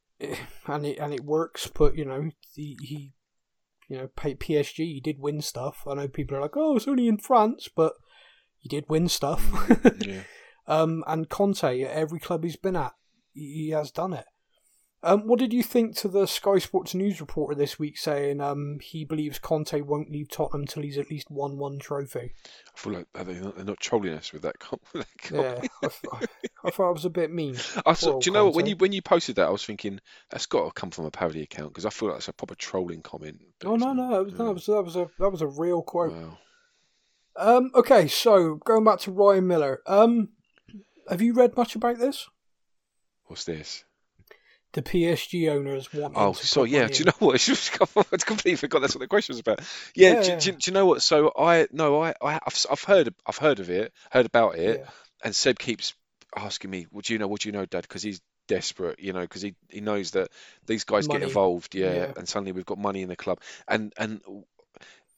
and 0.68 0.86
it 0.86 0.98
and 0.98 1.14
it 1.14 1.24
works. 1.24 1.72
But 1.74 1.96
you 1.96 2.04
know, 2.04 2.32
he, 2.54 2.78
he 2.82 3.14
you 3.88 3.98
know, 3.98 4.10
PSG, 4.18 4.76
he 4.76 5.00
did 5.02 5.20
win 5.20 5.42
stuff. 5.42 5.84
I 5.88 5.94
know 5.94 6.10
people 6.10 6.36
are 6.36 6.42
like, 6.42 6.58
oh, 6.58 6.76
it's 6.76 6.90
only 6.90 7.08
in 7.08 7.20
France, 7.20 7.70
but 7.74 7.94
he 8.58 8.68
did 8.68 8.86
win 8.90 9.08
stuff. 9.08 9.50
Yeah. 10.06 10.24
Um, 10.68 11.04
and 11.08 11.28
Conte, 11.28 11.82
at 11.82 11.92
every 11.92 12.20
club 12.20 12.44
he's 12.44 12.56
been 12.56 12.76
at, 12.76 12.94
he 13.34 13.66
he 13.66 13.70
has 13.72 13.92
done 13.92 14.14
it. 14.14 14.26
Um, 15.04 15.26
what 15.26 15.40
did 15.40 15.52
you 15.52 15.64
think 15.64 15.96
to 15.98 16.08
the 16.08 16.28
Sky 16.28 16.60
Sports 16.60 16.94
news 16.94 17.20
reporter 17.20 17.56
this 17.56 17.80
week 17.80 17.98
saying 17.98 18.40
um, 18.40 18.78
he 18.82 19.04
believes 19.04 19.40
Conte 19.40 19.82
won't 19.82 20.12
leave 20.12 20.30
Tottenham 20.30 20.68
till 20.68 20.84
he's 20.84 20.98
at 20.98 21.10
least 21.10 21.32
won 21.32 21.58
one 21.58 21.80
trophy? 21.80 22.34
I 22.68 22.80
feel 22.80 22.94
like 22.94 23.08
are 23.16 23.24
they 23.24 23.40
not, 23.40 23.56
they're 23.56 23.66
not 23.66 23.80
trolling 23.80 24.14
us 24.14 24.32
with 24.32 24.44
that. 24.44 24.58
with 24.94 25.06
that 25.06 25.32
Yeah, 25.32 25.68
I, 25.82 25.88
th- 25.88 26.30
I 26.64 26.70
thought 26.72 26.90
it 26.92 26.94
was 26.94 27.06
a 27.06 27.10
bit 27.10 27.32
mean. 27.32 27.56
I 27.84 27.94
Poor 27.94 28.20
do 28.20 28.30
you 28.30 28.32
know 28.32 28.46
what? 28.46 28.56
When 28.56 28.68
you 28.68 28.76
when 28.76 28.94
you 28.94 29.02
posted 29.02 29.38
that, 29.38 29.48
I 29.48 29.52
was 29.52 29.66
thinking 29.66 30.00
that's 30.30 30.46
got 30.46 30.66
to 30.66 30.72
come 30.72 30.92
from 30.92 31.06
a 31.06 31.12
parody 31.12 31.42
account 31.42 31.70
because 31.70 31.88
I 31.88 31.90
feel 31.90 32.10
like 32.10 32.20
it's 32.20 32.28
a 32.28 32.34
proper 32.34 32.56
trolling 32.56 33.02
comment. 33.02 33.42
Oh 33.66 33.78
no, 33.78 33.94
no, 33.94 34.22
it 34.22 34.26
was, 34.26 34.34
no, 34.38 34.52
it 34.52 34.54
was, 34.54 34.66
that 34.68 34.84
was 34.84 34.96
a 34.96 35.10
that 35.18 35.32
was 35.32 35.42
a 35.42 35.48
real 35.48 35.82
quote. 35.82 36.14
Wow. 36.14 36.38
Um, 37.38 37.72
okay, 37.74 38.08
so 38.08 38.56
going 38.56 38.84
back 38.84 39.00
to 39.00 39.12
Ryan 39.12 39.48
Miller. 39.48 39.82
Um, 39.88 40.30
have 41.10 41.22
you 41.22 41.34
read 41.34 41.58
much 41.58 41.76
about 41.76 41.98
this? 41.98 42.30
What's 43.26 43.46
this? 43.46 43.84
The 44.74 44.82
PSG 44.82 45.50
owners 45.50 45.94
want. 45.94 46.14
Oh, 46.16 46.34
to 46.34 46.48
so 46.48 46.64
yeah. 46.64 46.82
money 46.84 46.94
Do 46.94 47.00
you 47.00 47.06
know 47.06 47.14
what? 47.20 47.50
I 48.14 48.18
completely 48.18 48.56
forgot 48.56 48.82
that's 48.82 48.96
what 48.96 49.02
the 49.02 49.08
question 49.08 49.34
was 49.34 49.40
about. 49.40 49.62
Yeah. 49.96 50.14
Yeah, 50.22 50.40
do, 50.40 50.52
do, 50.52 50.58
do 50.58 50.72
you 50.72 50.74
know 50.74 50.86
what? 50.86 51.02
So 51.02 51.32
I 51.38 51.68
no, 51.72 52.02
I, 52.02 52.14
I 52.22 52.36
I've, 52.46 52.66
I've 52.72 52.84
heard 52.84 53.14
I've 53.26 53.38
heard 53.38 53.60
of 53.60 53.70
it, 53.70 53.92
heard 54.12 54.26
about 54.26 54.56
it, 54.56 54.80
Yeah. 54.80 54.90
and 55.24 55.36
Seb 55.36 55.60
keeps 55.60 55.94
asking 56.36 56.72
me, 56.72 56.88
"What 56.90 57.06
do 57.06 57.14
you 57.14 57.20
know? 57.20 57.28
What 57.28 57.42
do 57.42 57.50
you 57.50 57.54
know, 57.54 57.66
Dad?" 57.66 57.82
Because 57.82 58.04
he's 58.04 58.22
desperate, 58.48 59.00
you 59.00 59.14
know, 59.14 59.22
because 59.22 59.42
he, 59.42 59.56
he 59.70 59.80
knows 59.80 60.12
that 60.12 60.30
these 60.66 60.84
guys 60.84 61.08
get 61.08 61.22
involved, 61.22 61.74
yeah, 61.76 61.94
Yeah. 61.94 62.12
and 62.18 62.28
suddenly 62.28 62.52
we've 62.52 62.66
got 62.66 62.78
money 62.78 63.02
in 63.02 63.10
the 63.10 63.16
club, 63.16 63.40
and 63.68 63.94
and 63.98 64.22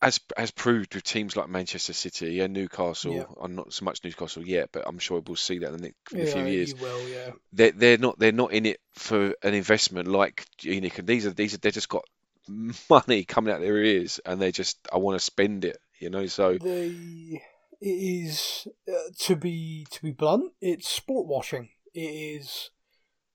as 0.04 0.20
as 0.38 0.52
proved 0.52 0.94
with 0.94 1.04
teams 1.04 1.36
like 1.36 1.48
Manchester 1.50 1.94
City 1.94 2.40
and 2.42 2.54
Newcastle, 2.54 3.16
Yeah. 3.16 3.26
I'm 3.42 3.56
not 3.56 3.74
so 3.74 3.86
much 3.86 4.04
Newcastle 4.04 4.46
yet, 4.46 4.70
but 4.72 4.84
I'm 4.86 5.00
sure 5.00 5.22
we'll 5.26 5.36
see 5.36 5.60
that 5.60 5.74
in 5.74 5.78
the 5.78 5.84
next 5.84 6.14
a 6.14 6.18
Yeah, 6.18 6.26
few 6.26 6.46
years. 6.46 6.70
you 6.70 6.76
will. 6.82 7.10
Yeah. 7.10 7.32
They're 7.54 7.72
they're 7.72 7.98
not 7.98 8.20
they're 8.20 8.32
not 8.32 8.52
in 8.52 8.66
it 8.66 8.80
for 8.96 9.34
an 9.42 9.54
investment 9.54 10.08
like 10.08 10.46
Unique, 10.62 11.00
and 11.00 11.08
these 11.08 11.26
are 11.26 11.32
these 11.32 11.54
are 11.54 11.58
they 11.58 11.72
just 11.72 11.90
got 11.90 12.04
money 12.90 13.24
coming 13.24 13.54
out 13.54 13.62
their 13.62 13.78
ears, 13.78 14.20
and 14.26 14.42
they 14.42 14.52
just 14.52 14.78
I 14.92 14.98
want 14.98 15.18
to 15.18 15.24
spend 15.24 15.66
it, 15.66 15.78
you 16.00 16.10
know. 16.10 16.28
So 16.28 16.58
they 16.58 17.42
it 17.82 17.88
is 17.88 18.68
uh, 18.88 19.12
to 19.20 19.36
be 19.36 19.86
to 19.92 20.02
be 20.02 20.12
blunt 20.12 20.52
it's 20.62 20.88
sport 20.90 21.28
washing 21.28 21.70
it 21.94 22.00
is 22.00 22.70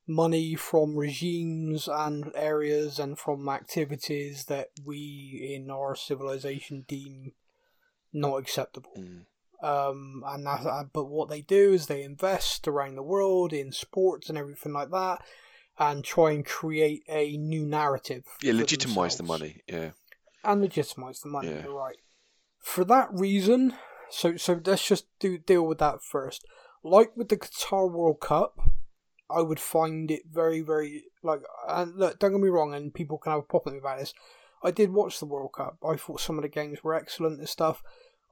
money 0.09 0.55
from 0.55 0.97
regimes 0.97 1.87
and 1.87 2.33
areas 2.35 2.99
and 2.99 3.19
from 3.19 3.49
activities 3.49 4.47
that 4.47 4.71
we 4.85 5.55
in 5.55 5.71
our 5.71 5.95
civilization 5.95 6.85
deem 6.89 7.33
not 8.13 8.37
acceptable 8.39 8.93
mm, 8.99 9.25
um 9.63 10.25
and 10.27 10.47
that 10.47 10.65
uh, 10.65 10.85
but 10.93 11.05
what 11.05 11.29
they 11.29 11.43
do 11.43 11.75
is 11.75 11.87
they 11.87 12.03
invest 12.03 12.67
around 12.67 12.97
the 12.97 13.03
world 13.03 13.53
in 13.53 13.71
sports 13.71 14.31
and 14.31 14.39
everything 14.39 14.73
like 14.73 14.91
that 14.91 15.21
and 15.79 16.05
try 16.05 16.33
and 16.33 16.45
create 16.45 17.03
a 17.09 17.37
new 17.37 17.65
narrative 17.65 18.25
yeah, 18.43 18.53
legitimize 18.53 19.17
the 19.17 19.23
money, 19.23 19.63
yeah. 19.69 19.91
and 20.45 20.61
legitimize 20.61 21.21
the 21.21 21.29
money. 21.29 21.49
Yeah. 21.49 21.65
You're 21.65 21.79
right. 21.79 21.97
For 22.59 22.85
that 22.85 23.09
reason, 23.13 23.75
so 24.11 24.37
so 24.37 24.61
let's 24.65 24.87
just 24.87 25.07
do 25.21 25.39
deal 25.39 25.67
with 25.67 25.79
that 25.79 26.03
first. 26.03 26.45
Like 26.83 27.17
with 27.17 27.29
the 27.29 27.37
Qatar 27.37 27.91
World 27.91 28.21
Cup, 28.21 28.59
I 29.31 29.43
would 29.43 29.61
find 29.61 30.11
it 30.11 30.23
very 30.31 30.61
very 30.61 31.05
like. 31.23 31.43
And 31.69 31.97
look, 31.97 32.19
don't 32.19 32.33
get 32.33 32.41
me 32.41 32.49
wrong, 32.49 32.75
and 32.75 32.95
people 32.95 33.19
can 33.19 33.33
have 33.33 33.41
a 33.41 33.43
pop 33.43 33.67
at 33.67 33.73
me 33.73 33.79
about 33.79 33.99
this. 33.99 34.15
I 34.63 34.71
did 34.71 34.93
watch 34.93 35.21
the 35.21 35.27
World 35.27 35.53
Cup. 35.57 35.79
I 35.87 35.97
thought 35.97 36.21
some 36.21 36.37
of 36.37 36.43
the 36.43 36.49
games 36.49 36.83
were 36.83 36.95
excellent 36.95 37.39
and 37.39 37.49
stuff. 37.49 37.83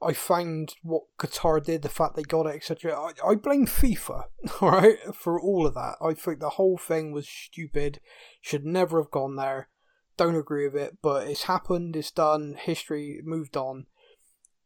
I 0.01 0.13
found 0.13 0.75
what 0.83 1.03
Qatar 1.17 1.63
did, 1.63 1.81
the 1.81 1.89
fact 1.89 2.15
they 2.15 2.21
got 2.21 2.45
it, 2.45 2.55
etc. 2.55 2.93
I, 2.93 3.11
I 3.25 3.35
blame 3.35 3.65
FIFA, 3.65 4.25
all 4.61 4.71
right, 4.71 4.97
for 5.15 5.41
all 5.41 5.65
of 5.65 5.73
that. 5.73 5.95
I 6.01 6.13
think 6.13 6.39
the 6.39 6.51
whole 6.51 6.77
thing 6.77 7.11
was 7.11 7.27
stupid. 7.27 7.99
Should 8.41 8.65
never 8.65 9.01
have 9.01 9.09
gone 9.09 9.37
there 9.37 9.69
don't 10.17 10.35
agree 10.35 10.67
with 10.67 10.75
it, 10.75 10.97
but 11.01 11.27
it's 11.27 11.43
happened, 11.43 11.95
it's 11.95 12.11
done, 12.11 12.57
history 12.59 13.21
moved 13.23 13.55
on. 13.55 13.85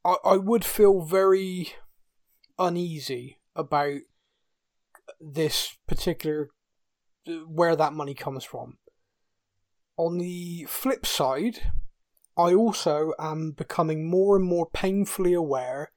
I, 0.03 0.15
I 0.23 0.37
would 0.37 0.65
feel 0.65 1.01
very 1.01 1.73
uneasy 2.57 3.39
about 3.55 3.99
this 5.19 5.77
particular 5.87 6.49
where 7.47 7.75
that 7.75 7.93
money 7.93 8.13
comes 8.13 8.43
from. 8.43 8.77
On 9.97 10.17
the 10.17 10.65
flip 10.67 11.05
side, 11.05 11.71
I 12.37 12.53
also 12.53 13.13
am 13.19 13.51
becoming 13.51 14.09
more 14.09 14.35
and 14.35 14.45
more 14.45 14.67
painfully 14.71 15.33
aware 15.33 15.91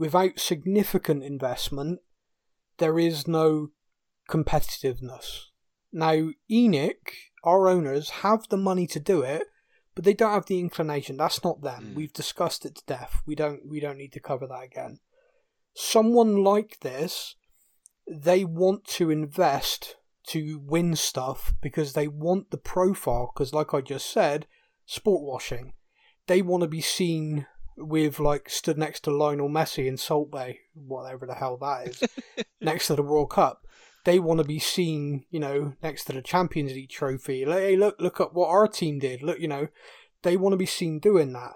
without 0.00 0.40
significant 0.40 1.22
investment, 1.22 2.00
there 2.78 2.98
is 2.98 3.28
no 3.28 3.68
competitiveness. 4.28 5.50
Now, 5.92 6.30
ENIC, 6.50 7.12
our 7.44 7.68
owners, 7.68 8.10
have 8.10 8.48
the 8.48 8.56
money 8.56 8.86
to 8.88 8.98
do 8.98 9.20
it, 9.22 9.42
but 9.94 10.04
they 10.04 10.14
don't 10.14 10.32
have 10.32 10.46
the 10.46 10.58
inclination. 10.58 11.18
That's 11.18 11.44
not 11.44 11.60
them. 11.60 11.90
Mm. 11.90 11.94
We've 11.94 12.12
discussed 12.12 12.64
it 12.64 12.76
to 12.76 12.82
death. 12.86 13.22
We 13.26 13.34
don't. 13.34 13.68
We 13.68 13.80
don't 13.80 13.98
need 13.98 14.12
to 14.12 14.20
cover 14.20 14.46
that 14.46 14.64
again. 14.64 15.00
Someone 15.74 16.42
like 16.42 16.78
this, 16.80 17.36
they 18.10 18.44
want 18.44 18.84
to 18.84 19.10
invest 19.10 19.96
to 20.28 20.60
win 20.64 20.96
stuff 20.96 21.54
because 21.60 21.92
they 21.92 22.08
want 22.08 22.50
the 22.50 22.58
profile. 22.58 23.32
Because, 23.32 23.54
like 23.54 23.72
I 23.72 23.80
just 23.80 24.10
said, 24.10 24.46
sport 24.84 25.22
washing. 25.22 25.72
They 26.26 26.42
want 26.42 26.62
to 26.62 26.68
be 26.68 26.80
seen 26.80 27.46
with 27.76 28.20
like 28.20 28.50
stood 28.50 28.76
next 28.76 29.00
to 29.04 29.10
Lionel 29.10 29.48
Messi 29.48 29.86
in 29.86 29.96
Salt 29.96 30.30
Bae, 30.30 30.58
whatever 30.74 31.26
the 31.26 31.34
hell 31.34 31.56
that 31.58 31.88
is, 31.88 32.02
next 32.60 32.88
to 32.88 32.96
the 32.96 33.02
World 33.02 33.30
Cup 33.30 33.62
they 34.04 34.18
want 34.18 34.38
to 34.38 34.44
be 34.44 34.58
seen, 34.58 35.24
you 35.30 35.40
know, 35.40 35.74
next 35.82 36.04
to 36.04 36.12
the 36.12 36.22
Champions 36.22 36.72
League 36.72 36.90
trophy. 36.90 37.44
Like, 37.44 37.58
hey, 37.58 37.76
look, 37.76 37.96
look 38.00 38.20
at 38.20 38.34
what 38.34 38.48
our 38.48 38.66
team 38.66 38.98
did. 38.98 39.22
Look, 39.22 39.38
you 39.38 39.48
know, 39.48 39.68
they 40.22 40.36
want 40.36 40.52
to 40.52 40.58
be 40.58 40.66
seen 40.66 40.98
doing 40.98 41.32
that. 41.32 41.54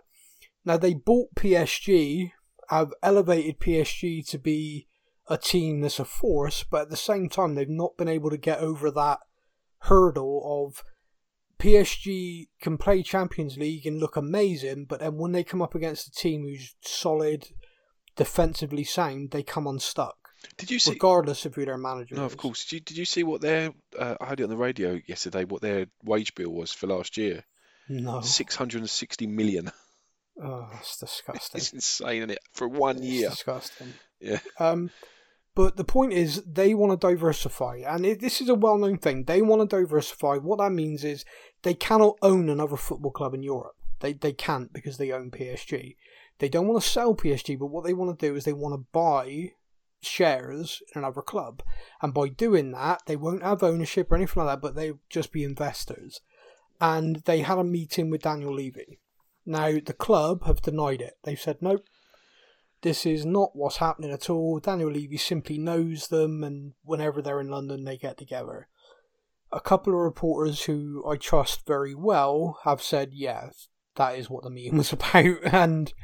Now 0.65 0.77
they 0.77 0.95
bought 0.95 1.35
PSG, 1.35 2.33
have 2.69 2.93
elevated 3.03 3.61
PSG 3.61 4.27
to 4.29 4.39
be 4.39 4.89
a 5.29 5.39
team 5.39 5.81
that's 5.81 5.99
a 5.99 6.05
force, 6.05 6.64
but 6.70 6.83
at 6.83 6.91
the 6.91 6.97
same 6.97 7.29
time 7.29 7.55
they've 7.55 7.68
not 7.68 7.97
been 7.97 8.09
able 8.09 8.31
to 8.31 8.37
get 8.37 8.59
over 8.61 8.91
that 8.91 9.18
hurdle 9.81 10.43
of 10.66 10.85
PSG 11.59 12.49
can 12.61 12.77
play 12.77 13.03
Champions 13.03 13.57
League 13.57 13.87
and 13.87 14.01
look 14.01 14.16
amazing, 14.16 14.87
but 14.87 15.01
then 15.01 15.16
when 15.16 15.33
they 15.33 15.45
come 15.45 15.62
up 15.62 15.75
against 15.75 16.09
a 16.09 16.11
team 16.11 16.43
who's 16.43 16.75
solid, 16.83 17.47
defensively 18.16 18.85
sound, 18.85 19.31
they 19.31 19.43
come 19.43 19.66
unstuck 19.66 20.16
Did 20.57 20.70
you 20.70 20.79
see? 20.79 20.91
regardless 20.93 21.47
of 21.47 21.55
who 21.55 21.64
their 21.64 21.79
manager 21.79 22.16
No, 22.16 22.27
is. 22.27 22.33
of 22.33 22.39
course. 22.39 22.64
Did 22.66 22.72
you, 22.72 22.81
did 22.81 22.97
you 22.99 23.05
see 23.05 23.22
what 23.22 23.41
their? 23.41 23.70
Uh, 23.99 24.16
I 24.20 24.27
heard 24.27 24.41
it 24.41 24.45
on 24.45 24.51
the 24.51 24.57
radio 24.57 25.01
yesterday. 25.07 25.45
What 25.45 25.62
their 25.62 25.87
wage 26.03 26.35
bill 26.35 26.51
was 26.51 26.72
for 26.72 26.87
last 26.87 27.16
year? 27.16 27.45
No. 27.89 28.20
Six 28.20 28.57
hundred 28.57 28.79
and 28.81 28.91
sixty 28.91 29.27
million. 29.27 29.70
Oh, 30.43 30.68
that's 30.72 30.99
disgusting. 30.99 31.59
It's 31.61 31.72
insane, 31.72 32.18
isn't 32.18 32.31
it? 32.31 32.39
For 32.53 32.66
one 32.66 32.97
It's 32.97 33.07
year. 33.07 33.29
disgusting. 33.31 33.93
Yeah. 34.20 34.41
Um, 34.59 34.91
But 35.55 35.77
the 35.77 35.85
point 35.85 36.13
is, 36.13 36.43
they 36.45 36.75
want 36.75 36.99
to 36.99 37.07
diversify, 37.07 37.83
and 37.87 38.05
it, 38.05 38.21
this 38.21 38.41
is 38.41 38.49
a 38.49 38.57
well-known 38.57 38.99
thing. 38.99 39.25
They 39.25 39.41
want 39.41 39.69
to 39.69 39.77
diversify. 39.77 40.37
What 40.37 40.59
that 40.59 40.73
means 40.73 41.05
is 41.05 41.25
they 41.63 41.75
cannot 41.75 42.17
own 42.23 42.49
another 42.49 42.77
football 42.77 43.13
club 43.13 43.35
in 43.35 43.43
Europe. 43.43 43.77
They 44.01 44.15
they 44.15 44.33
can't 44.33 44.73
because 44.73 44.99
they 44.99 45.13
own 45.13 45.31
PSG. 45.31 45.97
They 46.39 46.49
don't 46.49 46.67
want 46.67 46.83
to 46.83 46.89
sell 46.89 47.15
PSG, 47.15 47.57
but 47.59 47.67
what 47.67 47.85
they 47.85 47.95
want 47.95 48.19
to 48.19 48.27
do 48.27 48.35
is 48.35 48.45
they 48.45 48.53
want 48.53 48.75
to 48.75 48.87
buy 48.93 49.53
shares 50.03 50.83
in 50.95 51.01
another 51.01 51.23
club, 51.23 51.63
and 52.03 52.13
by 52.13 52.29
doing 52.29 52.73
that, 52.73 53.03
they 53.07 53.17
won't 53.17 53.45
have 53.45 53.63
ownership 53.63 54.11
or 54.11 54.17
anything 54.17 54.43
like 54.43 54.53
that, 54.53 54.61
but 54.61 54.75
they'll 54.75 54.99
just 55.09 55.33
be 55.33 55.45
investors. 55.45 56.21
And 56.81 57.23
they 57.27 57.41
had 57.41 57.59
a 57.59 57.65
meeting 57.65 58.11
with 58.11 58.23
Daniel 58.23 58.53
Levy. 58.53 58.99
Now 59.47 59.79
the 59.79 59.93
club 59.93 60.45
have 60.45 60.63
denied 60.63 61.01
it. 61.01 61.15
They've 61.23 61.41
said 61.41 61.59
nope, 61.61 61.85
this 62.85 63.07
is 63.07 63.24
not 63.24 63.57
what's 63.57 63.78
happening 63.78 64.12
at 64.12 64.28
all. 64.28 64.61
Daniel 64.61 64.91
Levy 64.91 65.16
simply 65.16 65.57
knows 65.57 66.09
them, 66.09 66.45
and 66.45 66.74
whenever 66.85 67.22
they're 67.22 67.41
in 67.41 67.49
London, 67.49 67.85
they 67.85 67.97
get 67.97 68.18
together. 68.18 68.68
A 69.51 69.59
couple 69.59 69.95
of 69.95 70.01
reporters 70.01 70.64
who 70.64 71.03
I 71.09 71.16
trust 71.16 71.66
very 71.66 71.95
well 71.95 72.59
have 72.64 72.82
said, 72.82 73.14
yeah, 73.14 73.49
that 73.97 74.18
is 74.18 74.28
what 74.28 74.45
the 74.45 74.51
meeting 74.51 74.76
was 74.78 74.93
about, 74.93 75.39
and 75.47 75.95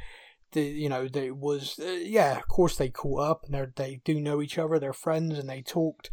the 0.53 0.63
you 0.63 0.89
know 0.89 1.07
they 1.07 1.29
was 1.29 1.79
uh, 1.79 1.99
yeah, 2.01 2.37
of 2.37 2.47
course 2.47 2.75
they 2.75 2.89
caught 2.89 3.29
up 3.29 3.45
and 3.47 3.73
they 3.75 4.01
do 4.03 4.19
know 4.19 4.41
each 4.41 4.57
other, 4.57 4.79
they're 4.79 4.91
friends, 4.91 5.37
and 5.37 5.47
they 5.47 5.61
talked, 5.61 6.09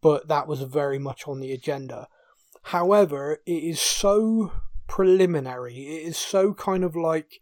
but 0.00 0.26
that 0.26 0.48
was 0.48 0.62
very 0.62 0.98
much 0.98 1.28
on 1.28 1.38
the 1.38 1.52
agenda. 1.52 2.08
However, 2.64 3.38
it 3.46 3.62
is 3.62 3.80
so 3.80 4.52
preliminary. 4.88 5.76
It 5.76 6.08
is 6.08 6.18
so 6.18 6.54
kind 6.54 6.82
of 6.82 6.96
like, 6.96 7.40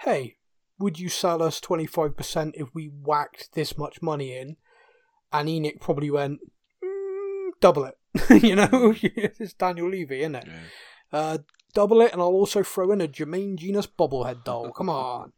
hey, 0.00 0.38
would 0.78 0.98
you 0.98 1.08
sell 1.08 1.42
us 1.42 1.60
25% 1.60 2.52
if 2.54 2.74
we 2.74 2.86
whacked 2.86 3.54
this 3.54 3.78
much 3.78 4.02
money 4.02 4.36
in? 4.36 4.56
And 5.32 5.48
ENIC 5.48 5.80
probably 5.80 6.10
went, 6.10 6.40
mm, 6.84 7.50
double 7.60 7.84
it. 7.84 7.94
you 8.42 8.54
know, 8.54 8.94
it's 9.02 9.52
Daniel 9.54 9.90
Levy, 9.90 10.20
isn't 10.20 10.34
it? 10.36 10.46
Yeah. 10.46 11.18
Uh, 11.18 11.38
double 11.74 12.00
it, 12.00 12.12
and 12.12 12.20
I'll 12.20 12.28
also 12.28 12.62
throw 12.62 12.92
in 12.92 13.00
a 13.00 13.08
Jermaine 13.08 13.56
Jenas 13.56 13.86
bobblehead 13.86 14.44
doll. 14.44 14.70
Come 14.72 14.88
on. 14.88 15.32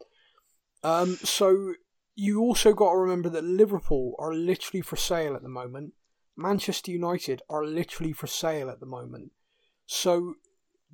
Um, 0.83 1.17
so 1.17 1.75
you 2.15 2.41
also 2.41 2.73
got 2.73 2.91
to 2.91 2.97
remember 2.97 3.29
that 3.29 3.45
Liverpool 3.45 4.15
are 4.19 4.35
literally 4.35 4.81
for 4.81 4.97
sale 4.97 5.35
at 5.35 5.43
the 5.43 5.49
moment. 5.49 5.95
Manchester 6.37 6.93
United 6.93 7.43
are 7.51 7.65
literally 7.65 8.13
for 8.13 8.27
sale 8.27 8.71
at 8.71 8.81
the 8.81 8.87
moment. 8.87 9.33
So 9.87 10.35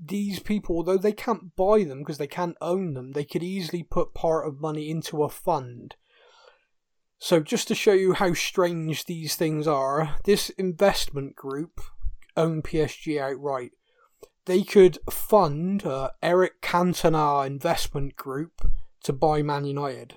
these 0.03 0.41
people, 0.41 0.77
although 0.77 0.99
they 0.99 1.13
can't 1.13 1.55
buy 1.57 1.85
them 1.85 2.01
because 2.01 2.19
they 2.19 2.27
can't 2.27 2.57
own 2.61 2.95
them, 2.95 3.13
they 3.13 3.25
could 3.25 3.43
easily 3.43 3.83
put 3.83 4.15
part 4.15 4.47
of 4.47 4.61
money 4.61 4.91
into 4.91 5.23
a 5.23 5.29
fund. 5.29 5.97
So, 7.19 7.41
just 7.41 7.69
to 7.69 7.75
show 7.75 7.93
you 7.93 8.13
how 8.13 8.35
strange 8.35 9.07
these 9.07 9.37
things 9.37 9.67
are, 9.67 10.17
this 10.25 10.51
investment 10.51 11.37
group 11.37 11.81
own 12.37 12.63
PSG 12.63 13.21
outright. 13.21 13.73
They 14.47 14.63
could 14.63 14.99
fund 15.11 15.87
uh, 15.87 16.11
Eric 16.23 16.61
Cantona 16.61 17.47
Investment 17.47 18.17
Group 18.17 18.71
to 19.05 19.13
buy 19.13 19.43
Man 19.43 19.65
United. 19.65 20.17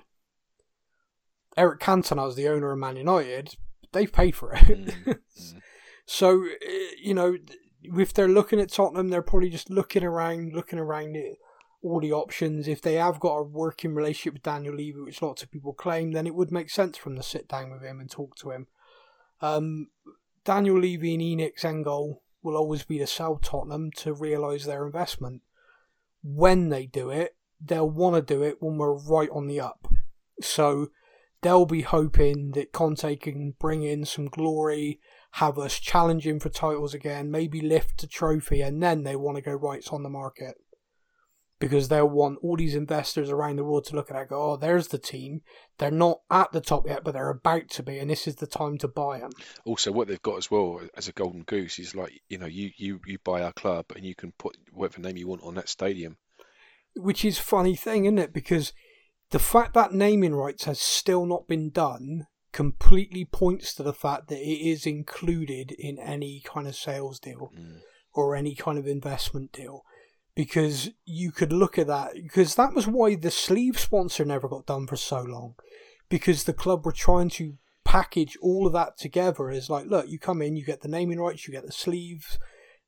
Eric 1.56 1.80
Cantona 1.80 2.28
is 2.28 2.36
the 2.36 2.48
owner 2.48 2.72
of 2.72 2.78
Man 2.78 2.96
United. 2.96 3.56
They've 3.92 4.12
paid 4.12 4.36
for 4.36 4.52
it. 4.52 4.62
Mm, 4.62 5.18
so, 6.06 6.44
eh, 6.44 6.90
you 7.02 7.14
know, 7.14 7.38
if 7.82 8.12
they're 8.12 8.28
looking 8.28 8.60
at 8.60 8.72
Tottenham, 8.72 9.08
they're 9.08 9.22
probably 9.22 9.50
just 9.50 9.70
looking 9.70 10.04
around, 10.04 10.52
looking 10.52 10.78
around 10.78 11.16
at 11.16 11.36
all 11.82 12.00
the 12.00 12.12
options. 12.12 12.66
If 12.68 12.82
they 12.82 12.94
have 12.94 13.20
got 13.20 13.36
a 13.36 13.42
working 13.42 13.94
relationship 13.94 14.34
with 14.34 14.42
Daniel 14.42 14.74
Levy, 14.74 15.00
which 15.00 15.22
lots 15.22 15.42
of 15.42 15.50
people 15.50 15.72
claim, 15.72 16.12
then 16.12 16.26
it 16.26 16.34
would 16.34 16.50
make 16.50 16.70
sense 16.70 16.96
for 16.96 17.08
them 17.08 17.16
to 17.16 17.22
sit 17.22 17.48
down 17.48 17.70
with 17.70 17.82
him 17.82 18.00
and 18.00 18.10
talk 18.10 18.36
to 18.36 18.50
him. 18.50 18.66
Um, 19.40 19.88
Daniel 20.44 20.78
Levy 20.78 21.14
and 21.14 21.22
ENIC's 21.22 21.64
end 21.64 21.84
goal 21.84 22.22
will 22.42 22.56
always 22.56 22.82
be 22.84 22.98
to 22.98 23.06
sell 23.06 23.36
Tottenham 23.36 23.90
to 23.96 24.12
realise 24.12 24.64
their 24.64 24.86
investment. 24.86 25.42
When 26.22 26.70
they 26.70 26.86
do 26.86 27.10
it, 27.10 27.36
they'll 27.60 27.90
want 27.90 28.16
to 28.16 28.34
do 28.34 28.42
it 28.42 28.60
when 28.60 28.76
we're 28.76 28.96
right 28.96 29.30
on 29.30 29.46
the 29.46 29.60
up. 29.60 29.88
So 30.40 30.88
they'll 31.42 31.66
be 31.66 31.82
hoping 31.82 32.52
that 32.52 32.72
Conte 32.72 33.16
can 33.16 33.54
bring 33.58 33.82
in 33.82 34.04
some 34.04 34.26
glory 34.26 35.00
have 35.32 35.58
us 35.58 35.78
challenging 35.78 36.40
for 36.40 36.48
titles 36.48 36.94
again, 36.94 37.30
maybe 37.30 37.60
lift 37.60 38.02
a 38.02 38.06
trophy, 38.06 38.60
and 38.60 38.82
then 38.82 39.02
they 39.02 39.16
want 39.16 39.36
to 39.36 39.42
go 39.42 39.52
rights 39.52 39.88
on 39.88 40.02
the 40.02 40.08
market. 40.08 40.54
Because 41.60 41.88
they'll 41.88 42.08
want 42.08 42.38
all 42.40 42.56
these 42.56 42.76
investors 42.76 43.30
around 43.30 43.56
the 43.56 43.64
world 43.64 43.84
to 43.86 43.96
look 43.96 44.10
at 44.10 44.16
it 44.16 44.20
and 44.20 44.28
go, 44.28 44.52
oh, 44.52 44.56
there's 44.56 44.88
the 44.88 44.98
team. 44.98 45.40
They're 45.78 45.90
not 45.90 46.20
at 46.30 46.52
the 46.52 46.60
top 46.60 46.86
yet, 46.86 47.02
but 47.02 47.14
they're 47.14 47.30
about 47.30 47.68
to 47.70 47.82
be, 47.82 47.98
and 47.98 48.08
this 48.08 48.28
is 48.28 48.36
the 48.36 48.46
time 48.46 48.78
to 48.78 48.86
buy 48.86 49.18
them. 49.18 49.32
Also, 49.64 49.90
what 49.90 50.06
they've 50.06 50.22
got 50.22 50.38
as 50.38 50.52
well 50.52 50.80
as 50.96 51.08
a 51.08 51.12
golden 51.12 51.42
goose 51.42 51.80
is 51.80 51.96
like, 51.96 52.12
you 52.28 52.38
know, 52.38 52.46
you, 52.46 52.70
you, 52.76 53.00
you 53.06 53.18
buy 53.24 53.42
our 53.42 53.52
club 53.52 53.86
and 53.96 54.04
you 54.04 54.14
can 54.14 54.32
put 54.38 54.56
whatever 54.72 55.00
name 55.00 55.16
you 55.16 55.26
want 55.26 55.42
on 55.42 55.56
that 55.56 55.68
stadium. 55.68 56.16
Which 56.94 57.24
is 57.24 57.38
funny 57.38 57.74
thing, 57.74 58.04
isn't 58.04 58.18
it? 58.18 58.32
Because 58.32 58.72
the 59.30 59.40
fact 59.40 59.74
that 59.74 59.92
naming 59.92 60.36
rights 60.36 60.64
has 60.64 60.80
still 60.80 61.26
not 61.26 61.48
been 61.48 61.70
done 61.70 62.28
completely 62.52 63.24
points 63.24 63.74
to 63.74 63.82
the 63.82 63.92
fact 63.92 64.28
that 64.28 64.40
it 64.40 64.68
is 64.68 64.86
included 64.86 65.72
in 65.72 65.98
any 65.98 66.42
kind 66.44 66.66
of 66.66 66.74
sales 66.74 67.18
deal 67.18 67.52
mm. 67.56 67.80
or 68.14 68.34
any 68.34 68.54
kind 68.54 68.78
of 68.78 68.86
investment 68.86 69.52
deal. 69.52 69.84
Because 70.34 70.90
you 71.04 71.32
could 71.32 71.52
look 71.52 71.78
at 71.78 71.88
that 71.88 72.14
because 72.14 72.54
that 72.54 72.72
was 72.72 72.86
why 72.86 73.16
the 73.16 73.30
sleeve 73.30 73.78
sponsor 73.78 74.24
never 74.24 74.48
got 74.48 74.66
done 74.66 74.86
for 74.86 74.96
so 74.96 75.20
long. 75.20 75.54
Because 76.08 76.44
the 76.44 76.52
club 76.52 76.86
were 76.86 76.92
trying 76.92 77.28
to 77.30 77.58
package 77.84 78.36
all 78.42 78.66
of 78.66 78.74
that 78.74 78.98
together 78.98 79.48
as 79.48 79.70
like 79.70 79.86
look 79.86 80.06
you 80.10 80.18
come 80.18 80.42
in 80.42 80.56
you 80.56 80.62
get 80.62 80.82
the 80.82 80.88
naming 80.88 81.18
rights 81.18 81.48
you 81.48 81.54
get 81.54 81.64
the 81.64 81.72
sleeves 81.72 82.38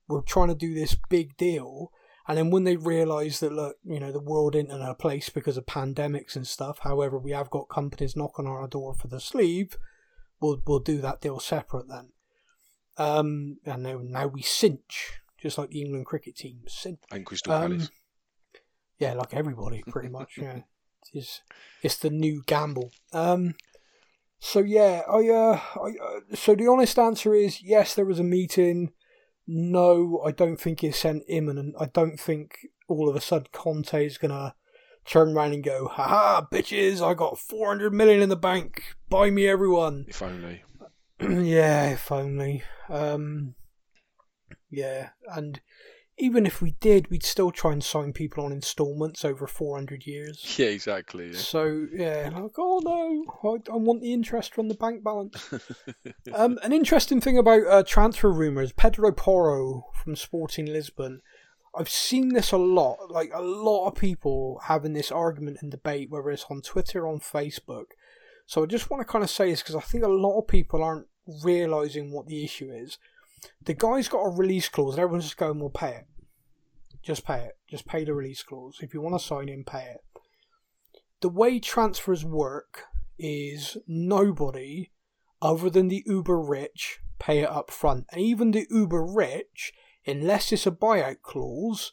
we're 0.08 0.20
trying 0.20 0.48
to 0.48 0.54
do 0.54 0.74
this 0.74 0.94
big 1.08 1.34
deal 1.38 1.90
and 2.30 2.38
then 2.38 2.50
when 2.50 2.62
they 2.62 2.76
realise 2.76 3.40
that, 3.40 3.50
look, 3.50 3.74
you 3.84 3.98
know, 3.98 4.12
the 4.12 4.20
world 4.20 4.54
isn't 4.54 4.70
in 4.70 4.80
a 4.80 4.94
place 4.94 5.30
because 5.30 5.56
of 5.56 5.66
pandemics 5.66 6.36
and 6.36 6.46
stuff, 6.46 6.78
however, 6.82 7.18
we 7.18 7.32
have 7.32 7.50
got 7.50 7.68
companies 7.68 8.14
knocking 8.14 8.46
on 8.46 8.52
our 8.52 8.68
door 8.68 8.94
for 8.94 9.08
the 9.08 9.18
sleeve, 9.18 9.76
we'll, 10.40 10.62
we'll 10.64 10.78
do 10.78 11.00
that 11.00 11.20
deal 11.20 11.40
separate 11.40 11.88
then. 11.88 12.10
Um, 12.96 13.56
and 13.66 13.82
now, 13.82 13.98
now 14.00 14.28
we 14.28 14.42
cinch, 14.42 15.20
just 15.42 15.58
like 15.58 15.70
the 15.70 15.82
England 15.82 16.06
cricket 16.06 16.36
team. 16.36 16.60
Cinch. 16.68 17.00
And 17.10 17.26
Crystal 17.26 17.52
um, 17.52 17.62
Palace. 17.62 17.90
Yeah, 19.00 19.14
like 19.14 19.34
everybody, 19.34 19.82
pretty 19.88 20.08
much, 20.08 20.38
yeah. 20.40 20.60
It's, 21.12 21.40
it's 21.82 21.98
the 21.98 22.10
new 22.10 22.44
gamble. 22.46 22.92
Um, 23.12 23.56
so 24.38 24.60
yeah, 24.60 25.02
I, 25.10 25.28
uh, 25.30 25.60
I, 25.82 25.88
uh, 25.88 26.36
so 26.36 26.54
the 26.54 26.68
honest 26.68 26.96
answer 26.96 27.34
is 27.34 27.60
yes, 27.60 27.96
there 27.96 28.06
was 28.06 28.20
a 28.20 28.22
meeting 28.22 28.92
no, 29.52 30.22
I 30.24 30.30
don't 30.30 30.60
think 30.60 30.84
it's 30.84 30.98
sent 30.98 31.24
imminent. 31.26 31.74
I 31.78 31.86
don't 31.86 32.18
think 32.20 32.68
all 32.86 33.08
of 33.08 33.16
a 33.16 33.20
sudden 33.20 33.48
Conte 33.52 34.06
is 34.06 34.16
gonna 34.16 34.54
turn 35.04 35.36
around 35.36 35.54
and 35.54 35.64
go, 35.64 35.88
haha, 35.88 36.46
bitches, 36.52 37.04
I 37.04 37.14
got 37.14 37.36
400 37.36 37.92
million 37.92 38.22
in 38.22 38.28
the 38.28 38.36
bank. 38.36 38.96
Buy 39.08 39.30
me 39.30 39.48
everyone. 39.48 40.04
If 40.06 40.22
only. 40.22 40.62
yeah, 41.20 41.90
if 41.90 42.12
only. 42.12 42.62
Um, 42.88 43.56
yeah, 44.70 45.10
and 45.26 45.60
even 46.20 46.46
if 46.46 46.60
we 46.62 46.72
did, 46.80 47.10
we'd 47.10 47.24
still 47.24 47.50
try 47.50 47.72
and 47.72 47.82
sign 47.82 48.12
people 48.12 48.44
on 48.44 48.52
installments 48.52 49.24
over 49.24 49.46
400 49.46 50.06
years. 50.06 50.44
Yeah, 50.60 50.66
exactly. 50.66 51.28
Yeah. 51.28 51.38
So, 51.38 51.86
yeah, 51.92 52.30
like, 52.34 52.58
oh 52.58 52.80
no, 52.84 53.50
I, 53.50 53.72
I, 53.72 53.76
want 53.76 54.02
the 54.02 54.12
interest 54.12 54.54
from 54.54 54.68
the 54.68 54.74
bank 54.74 55.02
balance. 55.02 55.52
um, 56.34 56.58
an 56.62 56.72
interesting 56.72 57.20
thing 57.20 57.38
about 57.38 57.66
uh, 57.66 57.82
transfer 57.82 58.30
rumours 58.30 58.72
Pedro 58.72 59.10
Porro 59.12 59.86
from 59.94 60.16
Sporting 60.16 60.66
Lisbon. 60.66 61.22
I've 61.74 61.88
seen 61.88 62.34
this 62.34 62.52
a 62.52 62.58
lot, 62.58 63.10
like 63.10 63.30
a 63.32 63.40
lot 63.40 63.86
of 63.86 63.94
people 63.94 64.60
having 64.64 64.92
this 64.92 65.10
argument 65.10 65.58
and 65.62 65.70
debate, 65.70 66.10
whether 66.10 66.30
it's 66.30 66.46
on 66.50 66.60
Twitter 66.60 67.06
or 67.06 67.12
on 67.12 67.20
Facebook. 67.20 67.86
So 68.46 68.62
I 68.62 68.66
just 68.66 68.90
want 68.90 69.00
to 69.00 69.10
kind 69.10 69.24
of 69.24 69.30
say 69.30 69.50
this 69.50 69.62
because 69.62 69.76
I 69.76 69.80
think 69.80 70.04
a 70.04 70.08
lot 70.08 70.38
of 70.38 70.48
people 70.48 70.82
aren't 70.82 71.06
realizing 71.44 72.10
what 72.10 72.26
the 72.26 72.44
issue 72.44 72.70
is. 72.70 72.98
The 73.64 73.74
guy's 73.74 74.08
got 74.08 74.24
a 74.24 74.36
release 74.36 74.68
clause, 74.68 74.94
and 74.94 75.02
everyone's 75.02 75.24
just 75.24 75.36
going, 75.36 75.60
"We'll 75.60 75.70
pay 75.70 75.94
it." 75.94 76.06
Just 77.02 77.24
pay 77.24 77.44
it. 77.44 77.58
Just 77.68 77.86
pay 77.86 78.04
the 78.04 78.14
release 78.14 78.42
clause. 78.42 78.78
If 78.80 78.94
you 78.94 79.00
want 79.00 79.18
to 79.18 79.24
sign 79.24 79.48
in, 79.48 79.64
pay 79.64 79.94
it. 79.94 80.00
The 81.20 81.28
way 81.28 81.58
transfers 81.58 82.24
work 82.24 82.84
is 83.18 83.76
nobody 83.86 84.90
other 85.42 85.70
than 85.70 85.88
the 85.88 86.02
uber 86.06 86.40
rich 86.40 87.00
pay 87.18 87.40
it 87.40 87.48
up 87.48 87.70
front. 87.70 88.06
And 88.10 88.20
even 88.20 88.50
the 88.50 88.66
uber 88.70 89.04
rich, 89.04 89.72
unless 90.06 90.50
it's 90.52 90.66
a 90.66 90.70
buyout 90.70 91.22
clause, 91.22 91.92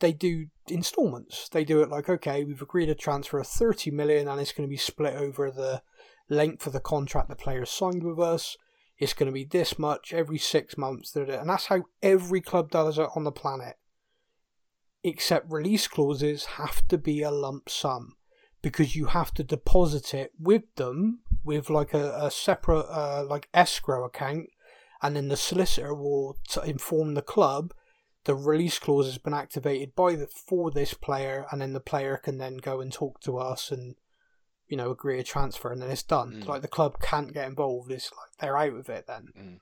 they 0.00 0.12
do 0.12 0.46
installments. 0.68 1.48
They 1.48 1.64
do 1.64 1.82
it 1.82 1.88
like, 1.88 2.08
okay, 2.08 2.44
we've 2.44 2.62
agreed 2.62 2.88
a 2.88 2.94
transfer 2.94 3.38
of 3.38 3.46
30 3.46 3.90
million 3.90 4.28
and 4.28 4.40
it's 4.40 4.52
going 4.52 4.68
to 4.68 4.70
be 4.70 4.76
split 4.76 5.14
over 5.14 5.50
the 5.50 5.82
length 6.28 6.66
of 6.66 6.72
the 6.72 6.80
contract 6.80 7.28
the 7.28 7.36
player 7.36 7.64
signed 7.64 8.02
with 8.02 8.18
us. 8.18 8.56
It's 8.98 9.14
going 9.14 9.28
to 9.28 9.32
be 9.32 9.44
this 9.44 9.78
much 9.78 10.12
every 10.12 10.38
six 10.38 10.76
months. 10.76 11.14
And 11.14 11.48
that's 11.48 11.66
how 11.66 11.84
every 12.02 12.40
club 12.40 12.70
does 12.70 12.98
it 12.98 13.08
on 13.14 13.24
the 13.24 13.32
planet 13.32 13.76
except 15.02 15.50
release 15.50 15.88
clauses 15.88 16.44
have 16.44 16.86
to 16.88 16.98
be 16.98 17.22
a 17.22 17.30
lump 17.30 17.68
sum. 17.68 18.16
because 18.62 18.94
you 18.94 19.06
have 19.06 19.32
to 19.32 19.42
deposit 19.42 20.12
it 20.12 20.32
with 20.38 20.64
them 20.76 21.20
with 21.42 21.70
like 21.70 21.94
a, 21.94 22.26
a 22.26 22.30
separate 22.30 22.86
uh, 22.90 23.24
like 23.24 23.48
escrow 23.54 24.04
account, 24.04 24.48
and 25.02 25.16
then 25.16 25.28
the 25.28 25.36
solicitor 25.36 25.94
will 25.94 26.36
t- 26.48 26.60
inform 26.68 27.14
the 27.14 27.22
club 27.22 27.72
the 28.24 28.34
release 28.34 28.78
clause 28.78 29.06
has 29.06 29.18
been 29.18 29.34
activated 29.34 29.94
by 29.94 30.14
the 30.14 30.26
for 30.26 30.70
this 30.70 30.94
player, 30.94 31.46
and 31.50 31.60
then 31.60 31.72
the 31.72 31.80
player 31.80 32.16
can 32.16 32.38
then 32.38 32.58
go 32.58 32.80
and 32.80 32.92
talk 32.92 33.20
to 33.20 33.38
us 33.38 33.70
and 33.70 33.96
you 34.68 34.76
know 34.76 34.90
agree 34.90 35.18
a 35.18 35.24
transfer, 35.24 35.72
and 35.72 35.80
then 35.80 35.90
it's 35.90 36.02
done. 36.02 36.42
Mm. 36.42 36.46
Like 36.46 36.62
the 36.62 36.68
club 36.68 37.00
can't 37.00 37.32
get 37.32 37.48
involved. 37.48 37.90
It's 37.90 38.10
like 38.12 38.30
they're 38.38 38.56
out 38.58 38.74
of 38.74 38.88
it 38.88 39.06
then. 39.06 39.28
Mm. 39.38 39.58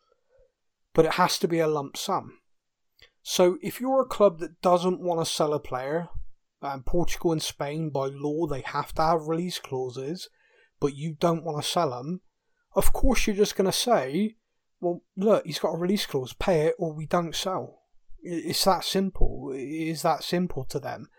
But 0.93 1.05
it 1.05 1.13
has 1.13 1.39
to 1.39 1.49
be 1.49 1.61
a 1.61 1.69
lump 1.69 1.97
sum. 1.97 2.39
So 3.31 3.59
if 3.61 3.79
you're 3.79 4.01
a 4.01 4.07
club 4.07 4.39
that 4.39 4.63
doesn't 4.63 5.03
want 5.03 5.21
to 5.21 5.31
sell 5.31 5.53
a 5.53 5.61
player, 5.61 6.09
um, 6.63 6.83
Portugal 6.83 7.31
and 7.31 7.43
Spain 7.43 7.91
by 7.91 8.07
law 8.07 8.47
they 8.47 8.63
have 8.63 8.95
to 8.95 9.03
have 9.03 9.29
release 9.29 9.59
clauses, 9.59 10.31
but 10.81 10.97
you 10.97 11.15
don't 11.21 11.45
want 11.45 11.63
to 11.63 11.71
sell 11.71 11.91
them. 11.91 12.23
Of 12.75 12.95
course, 12.95 13.27
you're 13.27 13.37
just 13.37 13.55
going 13.55 13.71
to 13.71 13.77
say, 13.77 14.37
"Well, 14.81 15.03
look, 15.15 15.45
he's 15.45 15.59
got 15.59 15.75
a 15.75 15.77
release 15.77 16.07
clause. 16.07 16.33
Pay 16.33 16.69
it, 16.69 16.77
or 16.79 16.95
we 16.95 17.05
don't 17.05 17.35
sell." 17.35 17.83
It's 18.23 18.65
that 18.65 18.83
simple. 18.83 19.53
It 19.53 19.61
is 19.61 20.01
that 20.01 20.25
simple 20.25 20.65
to 20.65 20.81
them. 20.81 21.11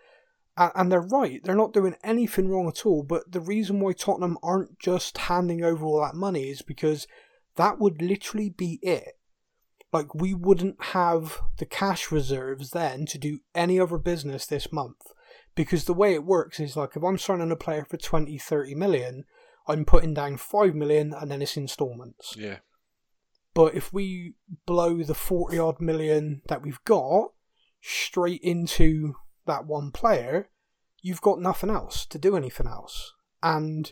And 0.58 0.92
they're 0.92 1.00
right. 1.00 1.44
They're 1.44 1.54
not 1.54 1.74
doing 1.74 1.96
anything 2.04 2.50
wrong 2.50 2.68
at 2.68 2.88
all. 2.88 3.04
But 3.04 3.32
the 3.32 3.40
reason 3.40 3.82
why 3.82 3.94
Tottenham 3.94 4.40
aren't 4.42 4.80
just 4.80 5.16
handing 5.16 5.64
over 5.64 5.86
all 5.86 6.02
that 6.02 6.16
money 6.16 6.50
is 6.50 6.64
because 6.64 7.06
that 7.56 7.78
would 7.78 8.02
literally 8.02 8.50
be 8.50 8.80
it. 8.82 9.19
Like, 9.92 10.14
we 10.14 10.34
wouldn't 10.34 10.82
have 10.86 11.40
the 11.58 11.66
cash 11.66 12.12
reserves 12.12 12.72
then 12.72 13.06
to 13.08 13.18
do 13.18 13.40
any 13.56 13.80
other 13.80 13.98
business 13.98 14.46
this 14.46 14.72
month. 14.72 15.02
Because 15.56 15.86
the 15.86 15.94
way 15.94 16.14
it 16.14 16.24
works 16.24 16.60
is 16.60 16.78
like, 16.78 16.96
if 16.96 17.04
I'm 17.04 17.18
signing 17.18 17.52
a 17.52 17.56
player 17.56 17.86
for 17.86 17.98
20, 17.98 18.38
30 18.38 18.76
million, 18.76 19.26
I'm 19.68 19.86
putting 19.86 20.14
down 20.14 20.38
5 20.38 20.76
million 20.76 21.14
and 21.14 21.30
then 21.30 21.42
it's 21.42 21.58
installments. 21.58 22.36
Yeah. 22.38 22.58
But 23.54 23.76
if 23.76 23.92
we 23.92 24.36
blow 24.66 25.04
the 25.04 25.16
40 25.16 25.60
odd 25.60 25.82
million 25.82 26.42
that 26.48 26.62
we've 26.62 26.84
got 26.86 27.32
straight 27.82 28.42
into 28.42 29.16
that 29.48 29.66
one 29.66 29.92
player, 29.92 30.50
you've 31.02 31.22
got 31.22 31.42
nothing 31.42 31.70
else 31.70 32.06
to 32.08 32.20
do 32.20 32.36
anything 32.36 32.68
else. 32.68 33.14
And 33.42 33.92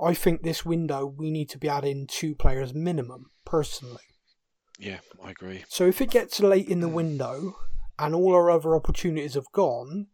I 0.00 0.14
think 0.14 0.42
this 0.42 0.64
window 0.64 1.06
we 1.06 1.30
need 1.30 1.48
to 1.50 1.58
be 1.58 1.68
adding 1.68 2.06
two 2.06 2.34
players 2.34 2.74
minimum, 2.74 3.30
personally. 3.44 4.02
Yeah, 4.78 4.98
I 5.22 5.30
agree. 5.30 5.64
So 5.68 5.86
if 5.86 6.00
it 6.00 6.10
gets 6.10 6.40
late 6.40 6.68
in 6.68 6.80
the 6.80 6.88
window 6.88 7.56
and 7.98 8.14
all 8.14 8.34
our 8.34 8.50
other 8.50 8.74
opportunities 8.76 9.34
have 9.34 9.50
gone, 9.52 10.08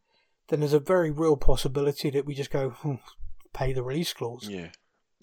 then 0.49 0.61
there's 0.61 0.73
a 0.73 0.81
very 0.81 1.11
real 1.11 1.37
possibility 1.37 2.11
that 2.11 2.27
we 2.27 2.35
just 2.35 2.51
go 2.51 2.71
"Hmm, 2.71 2.97
pay 3.53 3.73
the 3.73 3.83
release 3.83 4.13
clause. 4.13 4.49
Yeah. 4.49 4.69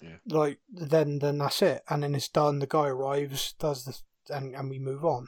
yeah. 0.01 0.17
Like 0.27 0.59
then 0.69 1.19
then 1.19 1.37
that's 1.37 1.61
it, 1.61 1.83
and 1.89 2.03
then 2.03 2.15
it's 2.15 2.27
done. 2.27 2.59
The 2.59 2.67
guy 2.67 2.87
arrives, 2.87 3.53
does 3.53 3.85
this, 3.85 4.03
and 4.29 4.55
and 4.55 4.69
we 4.69 4.79
move 4.79 5.05
on. 5.05 5.27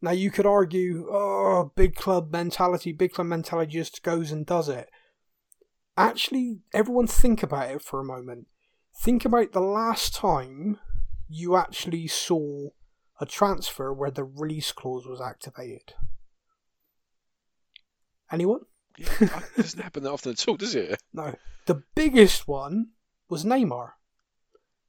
Now 0.00 0.10
you 0.10 0.30
could 0.30 0.46
argue, 0.46 1.08
oh, 1.10 1.72
big 1.74 1.94
club 1.94 2.30
mentality, 2.30 2.92
big 2.92 3.12
club 3.12 3.28
mentality 3.28 3.72
just 3.72 4.02
goes 4.02 4.30
and 4.30 4.44
does 4.44 4.68
it. 4.68 4.90
Actually, 5.96 6.58
everyone 6.74 7.06
think 7.06 7.42
about 7.42 7.70
it 7.70 7.80
for 7.80 8.00
a 8.00 8.04
moment. 8.04 8.46
Think 9.00 9.24
about 9.24 9.52
the 9.52 9.60
last 9.60 10.14
time 10.14 10.78
you 11.28 11.56
actually 11.56 12.06
saw 12.06 12.68
a 13.20 13.26
transfer 13.26 13.92
where 13.92 14.10
the 14.10 14.24
release 14.24 14.72
clause 14.72 15.06
was 15.06 15.20
activated. 15.20 15.94
Anyone? 18.30 18.60
Yeah, 18.96 19.08
it 19.20 19.56
doesn't 19.56 19.82
happen 19.82 20.02
that 20.04 20.12
often 20.12 20.32
at 20.32 20.48
all, 20.48 20.56
does 20.56 20.74
it? 20.74 21.00
No. 21.12 21.34
The 21.66 21.82
biggest 21.94 22.46
one 22.46 22.90
was 23.28 23.44
Neymar. 23.44 23.92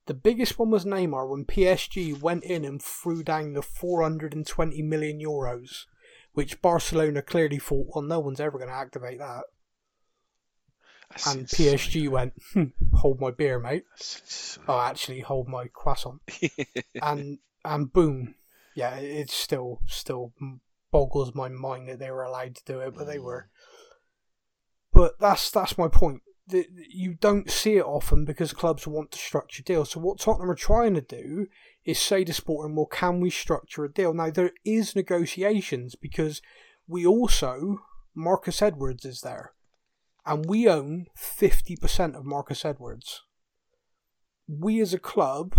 The 0.07 0.13
biggest 0.13 0.59
one 0.59 0.69
was 0.71 0.85
Neymar 0.85 1.27
when 1.29 1.45
PSG 1.45 2.19
went 2.21 2.43
in 2.43 2.65
and 2.65 2.81
threw 2.81 3.23
down 3.23 3.53
the 3.53 3.61
420 3.61 4.81
million 4.83 5.19
euros, 5.19 5.85
which 6.33 6.61
Barcelona 6.61 7.21
clearly 7.21 7.57
thought, 7.59 7.87
well, 7.95 8.03
no 8.03 8.19
one's 8.19 8.39
ever 8.39 8.57
going 8.57 8.69
to 8.69 8.75
activate 8.75 9.19
that. 9.19 9.45
That's 11.09 11.27
And 11.27 11.41
insane. 11.41 11.77
PSG 11.77 12.09
went, 12.09 12.33
hmm, 12.53 12.65
hold 12.93 13.19
my 13.21 13.31
beer, 13.31 13.57
mate. 13.59 13.85
Oh, 14.67 14.79
actually, 14.79 15.21
hold 15.21 15.47
my 15.47 15.67
croissant. 15.67 16.21
and 17.01 17.39
and 17.65 17.91
boom, 17.91 18.35
yeah, 18.75 18.95
it 18.95 19.29
still 19.29 19.81
still 19.87 20.33
boggles 20.91 21.35
my 21.35 21.49
mind 21.49 21.89
that 21.89 21.99
they 21.99 22.11
were 22.11 22.23
allowed 22.23 22.55
to 22.55 22.63
do 22.65 22.79
it, 22.79 22.93
but 22.95 23.07
they 23.07 23.19
were. 23.19 23.49
But 24.93 25.19
that's 25.19 25.51
that's 25.51 25.77
my 25.77 25.87
point. 25.87 26.21
You 26.47 27.15
don't 27.15 27.49
see 27.49 27.77
it 27.77 27.85
often 27.85 28.23
because 28.23 28.53
clubs 28.53 28.85
want 28.85 29.11
to 29.11 29.17
structure 29.17 29.63
deals. 29.63 29.91
So 29.91 29.99
what 29.99 30.19
Tottenham 30.19 30.51
are 30.51 30.55
trying 30.55 30.93
to 30.93 31.01
do 31.01 31.47
is 31.83 31.97
say 31.97 32.23
to 32.23 32.33
Sporting, 32.33 32.75
well, 32.75 32.85
can 32.85 33.19
we 33.19 33.29
structure 33.31 33.83
a 33.83 33.91
deal? 33.91 34.13
Now 34.13 34.29
there 34.29 34.51
is 34.63 34.95
negotiations 34.95 35.95
because 35.95 36.41
we 36.87 37.05
also 37.05 37.79
Marcus 38.13 38.61
Edwards 38.61 39.05
is 39.05 39.21
there, 39.21 39.53
and 40.25 40.45
we 40.45 40.69
own 40.69 41.07
fifty 41.15 41.75
percent 41.75 42.15
of 42.15 42.25
Marcus 42.25 42.63
Edwards. 42.63 43.23
We 44.47 44.79
as 44.79 44.93
a 44.93 44.99
club 44.99 45.55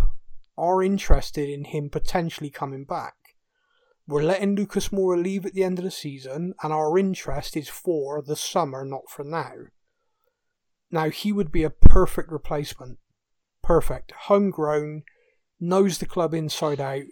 are 0.59 0.83
interested 0.83 1.49
in 1.49 1.65
him 1.65 1.91
potentially 1.91 2.51
coming 2.51 2.85
back. 2.85 3.15
We're 4.09 4.23
letting 4.23 4.55
Lucas 4.55 4.91
Moura 4.91 5.21
leave 5.21 5.45
at 5.45 5.55
the 5.55 5.65
end 5.65 5.79
of 5.79 5.85
the 5.85 5.91
season, 5.91 6.55
and 6.63 6.73
our 6.73 6.97
interest 6.97 7.57
is 7.57 7.69
for 7.69 8.23
the 8.23 8.37
summer, 8.37 8.85
not 8.85 9.11
for 9.11 9.25
now. 9.25 9.53
Now, 10.91 11.11
he 11.11 11.33
would 11.33 11.51
be 11.51 11.65
a 11.65 11.71
perfect 11.71 12.31
replacement. 12.31 12.99
Perfect. 13.63 14.13
Homegrown, 14.27 15.03
knows 15.59 15.99
the 15.99 16.07
club 16.07 16.35
inside 16.35 16.81
out, 16.81 17.03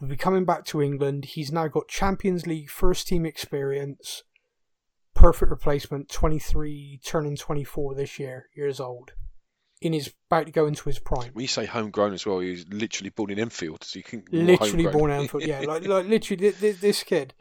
will 0.00 0.08
be 0.08 0.16
coming 0.16 0.46
back 0.46 0.64
to 0.66 0.80
England. 0.80 1.26
He's 1.26 1.52
now 1.52 1.68
got 1.68 1.88
Champions 1.88 2.46
League 2.46 2.70
first 2.70 3.06
team 3.06 3.26
experience. 3.26 4.22
Perfect 5.14 5.50
replacement, 5.50 6.08
23, 6.08 7.00
turning 7.04 7.36
24 7.36 7.94
this 7.94 8.18
year, 8.18 8.46
years 8.56 8.80
old. 8.80 9.12
In 9.80 9.94
his, 9.94 10.12
about 10.30 10.44
to 10.44 10.52
go 10.52 10.66
into 10.66 10.84
his 10.84 10.98
prime. 10.98 11.30
When 11.32 11.42
you 11.42 11.48
say 11.48 11.64
homegrown 11.64 12.12
as 12.12 12.26
well, 12.26 12.40
he's 12.40 12.66
literally 12.68 13.08
born 13.08 13.30
in 13.30 13.38
Enfield, 13.38 13.82
so 13.82 13.98
you 13.98 14.02
can 14.02 14.22
literally 14.30 14.84
homegrown. 14.84 14.92
born 14.92 15.10
Enfield. 15.10 15.44
Yeah, 15.44 15.60
like, 15.60 15.86
like 15.86 16.06
literally 16.06 16.50
this, 16.50 16.80
this 16.80 17.02
kid. 17.02 17.32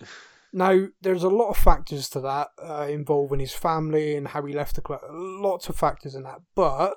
Now, 0.53 0.87
there's 1.01 1.23
a 1.23 1.29
lot 1.29 1.49
of 1.49 1.57
factors 1.57 2.09
to 2.11 2.21
that 2.21 2.47
uh, 2.63 2.87
involving 2.89 3.41
his 3.41 3.51
family 3.51 4.15
and 4.15 4.29
how 4.29 4.45
he 4.45 4.53
left 4.53 4.75
the 4.75 4.81
club. 4.81 5.01
Lots 5.11 5.67
of 5.67 5.75
factors 5.75 6.15
in 6.15 6.23
that, 6.23 6.39
but 6.55 6.95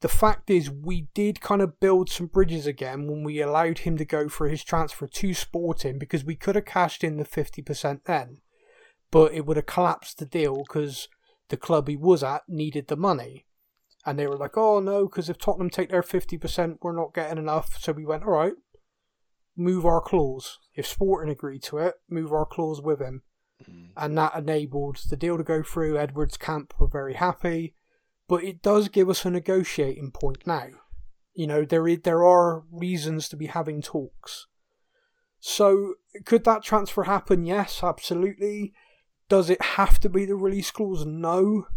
the 0.00 0.08
fact 0.08 0.50
is, 0.50 0.68
we 0.68 1.08
did 1.14 1.40
kind 1.40 1.62
of 1.62 1.78
build 1.78 2.10
some 2.10 2.26
bridges 2.26 2.66
again 2.66 3.06
when 3.06 3.22
we 3.22 3.40
allowed 3.40 3.78
him 3.78 3.96
to 3.98 4.04
go 4.04 4.28
for 4.28 4.48
his 4.48 4.64
transfer 4.64 5.06
to 5.06 5.32
Sporting 5.32 5.98
because 5.98 6.24
we 6.24 6.34
could 6.34 6.56
have 6.56 6.64
cashed 6.64 7.04
in 7.04 7.18
the 7.18 7.24
fifty 7.24 7.62
percent 7.62 8.04
then, 8.06 8.38
but 9.12 9.32
it 9.32 9.46
would 9.46 9.56
have 9.56 9.66
collapsed 9.66 10.18
the 10.18 10.26
deal 10.26 10.64
because 10.66 11.08
the 11.50 11.56
club 11.56 11.86
he 11.86 11.96
was 11.96 12.24
at 12.24 12.42
needed 12.48 12.88
the 12.88 12.96
money. 12.96 13.46
And 14.10 14.18
they 14.18 14.26
were 14.26 14.36
like, 14.36 14.56
oh 14.56 14.80
no, 14.80 15.06
because 15.06 15.30
if 15.30 15.38
Tottenham 15.38 15.70
take 15.70 15.90
their 15.90 16.02
50%, 16.02 16.78
we're 16.82 16.90
not 16.90 17.14
getting 17.14 17.38
enough. 17.38 17.76
So 17.78 17.92
we 17.92 18.04
went, 18.04 18.24
all 18.24 18.32
right, 18.32 18.54
move 19.56 19.86
our 19.86 20.00
clause. 20.00 20.58
If 20.74 20.84
Sporting 20.84 21.30
agreed 21.30 21.62
to 21.64 21.78
it, 21.78 21.94
move 22.08 22.32
our 22.32 22.44
clause 22.44 22.82
with 22.82 23.00
him. 23.00 23.22
Mm. 23.62 23.90
And 23.96 24.18
that 24.18 24.34
enabled 24.34 24.98
the 25.08 25.16
deal 25.16 25.36
to 25.36 25.44
go 25.44 25.62
through. 25.62 25.96
Edwards' 25.96 26.36
camp 26.36 26.74
were 26.80 26.88
very 26.88 27.14
happy. 27.14 27.76
But 28.26 28.42
it 28.42 28.62
does 28.62 28.88
give 28.88 29.08
us 29.08 29.24
a 29.24 29.30
negotiating 29.30 30.10
point 30.10 30.44
now. 30.44 30.70
You 31.32 31.46
know, 31.46 31.64
there 31.64 31.86
is, 31.86 32.00
there 32.02 32.24
are 32.24 32.64
reasons 32.72 33.28
to 33.28 33.36
be 33.36 33.46
having 33.46 33.80
talks. 33.80 34.48
So, 35.38 35.94
could 36.24 36.42
that 36.46 36.64
transfer 36.64 37.04
happen? 37.04 37.44
Yes, 37.44 37.84
absolutely. 37.84 38.72
Does 39.28 39.50
it 39.50 39.62
have 39.62 40.00
to 40.00 40.08
be 40.08 40.24
the 40.24 40.34
release 40.34 40.72
clause? 40.72 41.06
No. 41.06 41.68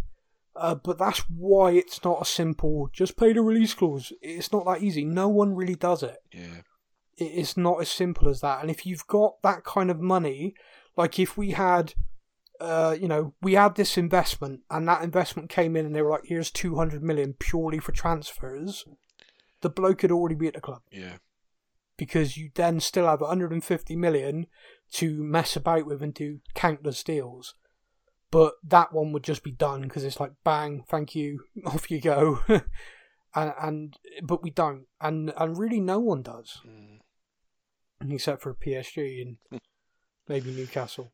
Uh, 0.56 0.76
but 0.76 0.98
that's 1.00 1.20
why 1.30 1.72
it's 1.72 2.04
not 2.04 2.22
a 2.22 2.26
simple 2.26 2.90
just 2.94 3.18
pay 3.18 3.34
the 3.34 3.42
release 3.42 3.74
clause. 3.74 4.14
It's 4.22 4.52
not 4.52 4.66
that 4.66 4.84
easy. 4.84 5.04
No 5.04 5.28
one 5.28 5.56
really 5.56 5.76
does 5.76 6.04
it. 6.04 6.18
Yeah. 6.32 6.62
It's 7.18 7.58
not 7.58 7.82
as 7.82 7.90
simple 7.90 8.30
as 8.30 8.42
that. 8.42 8.62
And 8.62 8.70
if 8.70 8.86
you've 8.86 9.08
got 9.08 9.42
that 9.44 9.64
kind 9.64 9.90
of 9.90 10.00
money, 10.00 10.54
like 10.96 11.18
if 11.20 11.38
we 11.38 11.52
had, 11.52 11.94
uh, 12.60 12.96
you 13.00 13.08
know, 13.08 13.34
we 13.42 13.54
had 13.54 13.76
this 13.76 13.98
investment 13.98 14.62
and 14.70 14.88
that 14.88 15.04
investment 15.04 15.50
came 15.50 15.76
in 15.76 15.86
and 15.88 15.96
they 15.96 16.02
were 16.04 16.10
like, 16.12 16.26
here's 16.26 16.52
200 16.52 17.02
million 17.04 17.34
purely 17.34 17.80
for 17.80 17.92
transfers, 17.92 18.86
the 19.62 19.70
bloke 19.70 20.00
could 20.00 20.12
already 20.12 20.36
be 20.36 20.48
at 20.48 20.54
the 20.56 20.62
club 20.62 20.82
Yeah. 20.92 21.18
because 21.98 22.38
you 22.38 22.50
then 22.54 22.80
still 22.80 23.08
have 23.08 23.22
150 23.22 23.96
million 23.96 24.48
to 24.94 25.24
mess 25.24 25.56
about 25.56 25.86
with 25.88 26.02
and 26.04 26.14
do 26.14 26.40
countless 26.54 27.04
deals. 27.04 27.56
But 28.34 28.56
that 28.64 28.92
one 28.92 29.12
would 29.12 29.24
just 29.24 29.44
be 29.44 29.52
done 29.52 29.84
because 29.84 30.04
it's 30.04 30.20
like 30.20 30.32
bang, 30.44 30.84
thank 30.90 31.14
you, 31.14 31.44
off 31.68 31.92
you 31.92 32.02
go, 32.02 32.40
and, 33.36 33.54
and 33.62 33.98
but 34.24 34.42
we 34.42 34.50
don't, 34.50 34.88
and 35.00 35.32
and 35.38 35.56
really 35.58 35.80
no 35.80 36.00
one 36.00 36.24
does, 36.24 36.60
Mm. 36.66 37.00
except 38.12 38.42
for 38.42 38.56
PSG 38.56 39.22
and 39.22 39.38
maybe 40.28 40.50
Newcastle, 40.52 41.14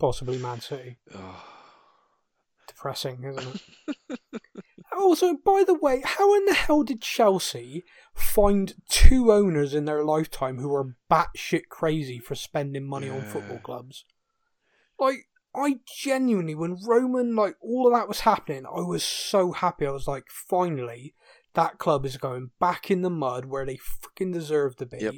possibly 0.00 0.38
Man 0.38 0.60
City. 0.60 0.98
Oh, 1.14 1.44
depressing, 2.66 3.22
isn't 3.24 3.62
it? 3.88 4.40
also, 4.98 5.36
by 5.44 5.62
the 5.64 5.74
way, 5.74 6.02
how 6.04 6.34
in 6.34 6.44
the 6.46 6.54
hell 6.54 6.82
did 6.82 7.00
Chelsea 7.00 7.84
find 8.14 8.74
two 8.88 9.30
owners 9.30 9.72
in 9.72 9.84
their 9.84 10.02
lifetime 10.04 10.58
who 10.58 10.74
are 10.74 10.96
batshit 11.10 11.68
crazy 11.70 12.18
for 12.18 12.34
spending 12.34 12.86
money 12.88 13.08
on 13.08 13.22
football 13.22 13.60
clubs? 13.60 14.04
Like, 15.00 15.26
I 15.54 15.80
genuinely, 16.02 16.54
when 16.54 16.76
Roman, 16.86 17.34
like, 17.34 17.56
all 17.60 17.88
of 17.88 17.94
that 17.94 18.06
was 18.06 18.20
happening, 18.20 18.66
I 18.66 18.82
was 18.82 19.02
so 19.02 19.52
happy. 19.52 19.86
I 19.86 19.90
was 19.90 20.06
like, 20.06 20.26
finally, 20.28 21.14
that 21.54 21.78
club 21.78 22.06
is 22.06 22.16
going 22.16 22.50
back 22.60 22.90
in 22.90 23.02
the 23.02 23.10
mud 23.10 23.46
where 23.46 23.66
they 23.66 23.78
freaking 23.78 24.32
deserve 24.32 24.76
to 24.76 24.86
be. 24.86 24.98
Yep. 25.00 25.14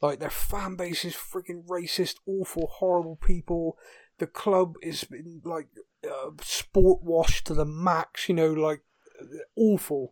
Like, 0.00 0.18
their 0.18 0.30
fan 0.30 0.74
base 0.74 1.04
is 1.04 1.14
freaking 1.14 1.64
racist, 1.66 2.16
awful, 2.26 2.66
horrible 2.66 3.16
people. 3.16 3.78
The 4.18 4.26
club 4.26 4.74
is, 4.82 5.06
like, 5.44 5.68
uh, 6.04 6.30
sport 6.40 7.04
washed 7.04 7.46
to 7.46 7.54
the 7.54 7.64
max, 7.64 8.28
you 8.28 8.34
know, 8.34 8.52
like, 8.52 8.82
awful. 9.56 10.10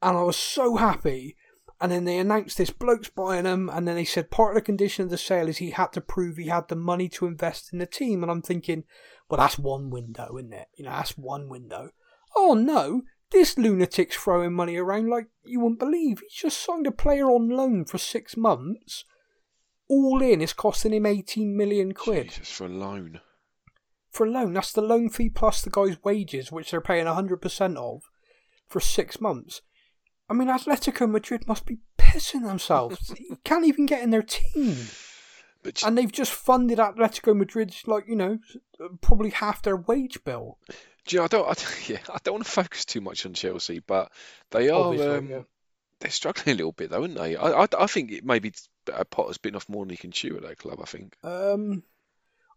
And 0.00 0.16
I 0.16 0.22
was 0.22 0.36
so 0.36 0.76
happy. 0.76 1.36
And 1.80 1.90
then 1.90 2.04
they 2.04 2.18
announced 2.18 2.58
this 2.58 2.70
bloke's 2.70 3.08
buying 3.08 3.46
him, 3.46 3.70
and 3.70 3.88
then 3.88 3.96
they 3.96 4.04
said 4.04 4.30
part 4.30 4.50
of 4.50 4.54
the 4.56 4.66
condition 4.66 5.04
of 5.04 5.10
the 5.10 5.16
sale 5.16 5.48
is 5.48 5.58
he 5.58 5.70
had 5.70 5.92
to 5.94 6.00
prove 6.02 6.36
he 6.36 6.48
had 6.48 6.68
the 6.68 6.76
money 6.76 7.08
to 7.10 7.26
invest 7.26 7.72
in 7.72 7.78
the 7.78 7.86
team. 7.86 8.22
And 8.22 8.30
I'm 8.30 8.42
thinking, 8.42 8.84
well, 9.30 9.38
that's 9.38 9.58
one 9.58 9.88
window, 9.88 10.36
isn't 10.38 10.52
it? 10.52 10.68
You 10.76 10.84
know, 10.84 10.90
that's 10.90 11.16
one 11.16 11.48
window. 11.48 11.90
Oh 12.36 12.52
no, 12.54 13.02
this 13.30 13.56
lunatic's 13.56 14.16
throwing 14.16 14.52
money 14.52 14.76
around 14.76 15.08
like 15.08 15.28
you 15.44 15.60
wouldn't 15.60 15.78
believe. 15.80 16.20
He's 16.20 16.32
just 16.42 16.62
signed 16.62 16.86
a 16.86 16.92
player 16.92 17.30
on 17.30 17.48
loan 17.48 17.84
for 17.86 17.96
six 17.96 18.36
months. 18.36 19.04
All 19.88 20.20
in, 20.22 20.40
it's 20.40 20.52
costing 20.52 20.92
him 20.92 21.06
18 21.06 21.56
million 21.56 21.92
quid 21.94 22.28
Jesus, 22.30 22.50
for 22.50 22.66
a 22.66 22.68
loan. 22.68 23.20
for 24.10 24.26
a 24.26 24.30
loan. 24.30 24.52
That's 24.52 24.72
the 24.72 24.82
loan 24.82 25.08
fee 25.08 25.30
plus 25.30 25.62
the 25.62 25.70
guy's 25.70 26.02
wages, 26.04 26.52
which 26.52 26.70
they're 26.70 26.80
paying 26.80 27.06
100% 27.06 27.76
of 27.76 28.02
for 28.68 28.80
six 28.80 29.20
months. 29.20 29.62
I 30.30 30.32
mean, 30.32 30.48
Atletico 30.48 31.10
Madrid 31.10 31.48
must 31.48 31.66
be 31.66 31.78
pissing 31.98 32.44
themselves. 32.46 33.12
you 33.18 33.38
can't 33.44 33.66
even 33.66 33.84
get 33.84 34.02
in 34.02 34.10
their 34.10 34.22
team. 34.22 34.76
But 35.62 35.82
And 35.84 35.98
they've 35.98 36.10
just 36.10 36.32
funded 36.32 36.78
Atletico 36.78 37.36
Madrid's, 37.36 37.86
like, 37.88 38.06
you 38.06 38.14
know, 38.14 38.38
probably 39.00 39.30
half 39.30 39.62
their 39.62 39.76
wage 39.76 40.22
bill. 40.24 40.58
do 41.06 41.16
you 41.16 41.18
know, 41.18 41.24
I 41.24 41.28
don't, 41.28 41.48
I, 41.48 41.54
yeah, 41.92 41.98
I 42.08 42.18
don't 42.22 42.34
want 42.34 42.44
to 42.44 42.50
focus 42.50 42.84
too 42.84 43.00
much 43.00 43.26
on 43.26 43.34
Chelsea, 43.34 43.80
but 43.80 44.12
they 44.52 44.70
are, 44.70 45.16
um, 45.16 45.26
yeah. 45.28 45.42
they're 45.98 46.10
struggling 46.12 46.54
a 46.54 46.56
little 46.56 46.72
bit 46.72 46.90
though, 46.90 47.02
aren't 47.02 47.16
they? 47.16 47.36
I, 47.36 47.64
I, 47.64 47.66
I 47.78 47.86
think 47.86 48.12
it 48.12 48.24
maybe 48.24 48.52
Potter's 49.10 49.38
bitten 49.38 49.56
off 49.56 49.68
more 49.68 49.84
than 49.84 49.90
he 49.90 49.96
can 49.96 50.12
chew 50.12 50.36
at 50.36 50.42
that 50.42 50.58
club. 50.58 50.78
I 50.80 50.86
think. 50.86 51.16
Um, 51.24 51.82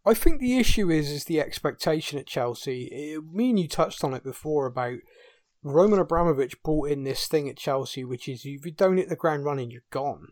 I 0.06 0.14
think 0.14 0.40
the 0.40 0.58
issue 0.58 0.90
is 0.90 1.10
is 1.10 1.26
the 1.26 1.40
expectation 1.40 2.20
at 2.20 2.28
Chelsea. 2.28 2.86
It, 2.86 3.24
me 3.34 3.50
and 3.50 3.60
you 3.60 3.68
touched 3.68 4.04
on 4.04 4.14
it 4.14 4.24
before 4.24 4.66
about 4.66 5.00
Roman 5.64 6.00
Abramovich 6.00 6.62
brought 6.64 6.90
in 6.90 7.04
this 7.04 7.28
thing 7.28 7.48
at 7.50 7.58
Chelsea, 7.58 8.04
which 8.04 8.28
is 8.28 8.46
if 8.46 8.66
you 8.66 8.72
don't 8.72 8.98
hit 8.98 9.10
the 9.10 9.16
ground 9.16 9.46
running, 9.46 9.72
you're 9.72 9.82
gone. 9.92 10.30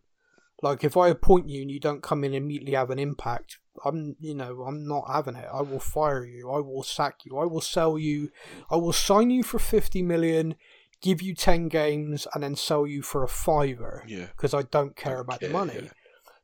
Like 0.61 0.83
if 0.83 0.95
I 0.95 1.07
appoint 1.07 1.49
you 1.49 1.61
and 1.63 1.71
you 1.71 1.79
don't 1.79 2.03
come 2.03 2.23
in 2.23 2.33
and 2.33 2.43
immediately 2.43 2.73
have 2.73 2.91
an 2.91 2.99
impact, 2.99 3.57
I'm 3.85 4.15
you 4.19 4.35
know 4.35 4.63
I'm 4.67 4.87
not 4.87 5.05
having 5.11 5.35
it. 5.35 5.47
I 5.51 5.61
will 5.61 5.79
fire 5.79 6.23
you. 6.25 6.51
I 6.51 6.59
will 6.59 6.83
sack 6.83 7.25
you. 7.25 7.37
I 7.39 7.45
will 7.45 7.61
sell 7.61 7.97
you. 7.97 8.29
I 8.69 8.75
will 8.75 8.93
sign 8.93 9.31
you 9.31 9.41
for 9.43 9.57
fifty 9.57 10.03
million, 10.03 10.55
give 11.01 11.21
you 11.21 11.33
ten 11.33 11.67
games, 11.67 12.27
and 12.33 12.43
then 12.43 12.55
sell 12.55 12.85
you 12.85 13.01
for 13.01 13.23
a 13.23 13.27
fiver 13.27 14.03
Yeah. 14.07 14.27
because 14.35 14.53
I 14.53 14.63
don't 14.63 14.95
care 14.95 15.15
Don't 15.15 15.21
about 15.21 15.39
care, 15.39 15.49
the 15.49 15.53
money. 15.53 15.73
yeah. 15.75 15.89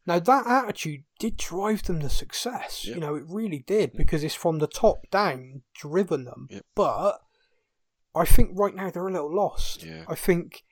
Now 0.07 0.19
that 0.19 0.47
attitude 0.47 1.03
did 1.19 1.35
drive 1.38 1.83
them 1.83 1.99
to 1.99 2.09
success. 2.09 2.85
Yep. 2.85 2.95
You 2.95 3.01
know, 3.01 3.15
it 3.15 3.23
really 3.27 3.59
did 3.67 3.93
mm. 3.93 3.97
because 3.97 4.23
it's 4.23 4.33
from 4.33 4.59
the 4.59 4.67
top 4.67 5.09
down 5.11 5.63
driven 5.75 6.23
them. 6.23 6.47
Yep. 6.49 6.65
But 6.73 7.19
I 8.18 8.26
think 8.26 8.51
right 8.53 8.76
now 8.76 8.89
they're 8.89 9.07
a 9.07 9.11
little 9.11 9.34
lost. 9.34 9.84
Yeah. 9.84 10.03
I 10.07 10.15
think 10.15 10.63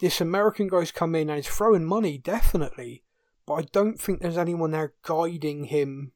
this 0.00 0.20
American 0.20 0.68
guy's 0.68 0.90
come 0.92 1.14
in 1.14 1.28
and 1.28 1.36
he's 1.36 1.48
throwing 1.52 1.84
money 1.84 2.18
definitely, 2.18 3.04
but 3.46 3.54
I 3.54 3.62
don't 3.72 4.00
think 4.00 4.20
there's 4.20 4.38
anyone 4.38 4.70
there 4.70 4.94
guiding 5.02 5.64
him 5.64 6.12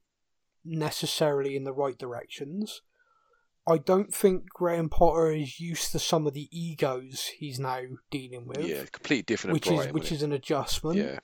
necessarily 0.65 1.57
in 1.57 1.65
the 1.65 1.73
right 1.73 1.99
directions. 1.99 2.83
I 3.67 3.79
don't 3.79 4.13
think 4.13 4.49
Graham 4.49 4.89
Potter 4.89 5.31
is 5.31 5.61
used 5.61 5.93
to 5.93 5.99
some 6.01 6.27
of 6.27 6.35
the 6.35 6.49
egos 6.51 7.27
he's 7.39 7.61
now 7.61 7.83
dealing 8.11 8.47
with, 8.49 8.65
Yeah, 8.65 8.85
completely 8.91 9.23
different. 9.23 9.55
which 9.55 9.69
at 9.69 9.87
is 9.89 9.93
which 9.93 10.11
is 10.13 10.23
an 10.23 10.33
adjustment 10.33 10.99
yeah, 10.99 11.21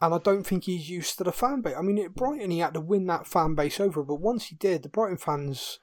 and 0.00 0.14
I 0.14 0.18
don't 0.18 0.44
think 0.44 0.64
he's 0.64 0.88
used 0.88 1.18
to 1.18 1.24
the 1.24 1.32
fan 1.32 1.62
base. 1.62 1.74
I 1.76 1.82
mean, 1.82 1.98
at 1.98 2.14
Brighton, 2.14 2.52
he 2.52 2.60
had 2.60 2.74
to 2.74 2.80
win 2.80 3.06
that 3.06 3.26
fan 3.26 3.54
base 3.54 3.80
over, 3.80 4.04
but 4.04 4.20
once 4.20 4.46
he 4.46 4.54
did, 4.56 4.82
the 4.82 4.88
Brighton 4.88 5.16
fans, 5.16 5.80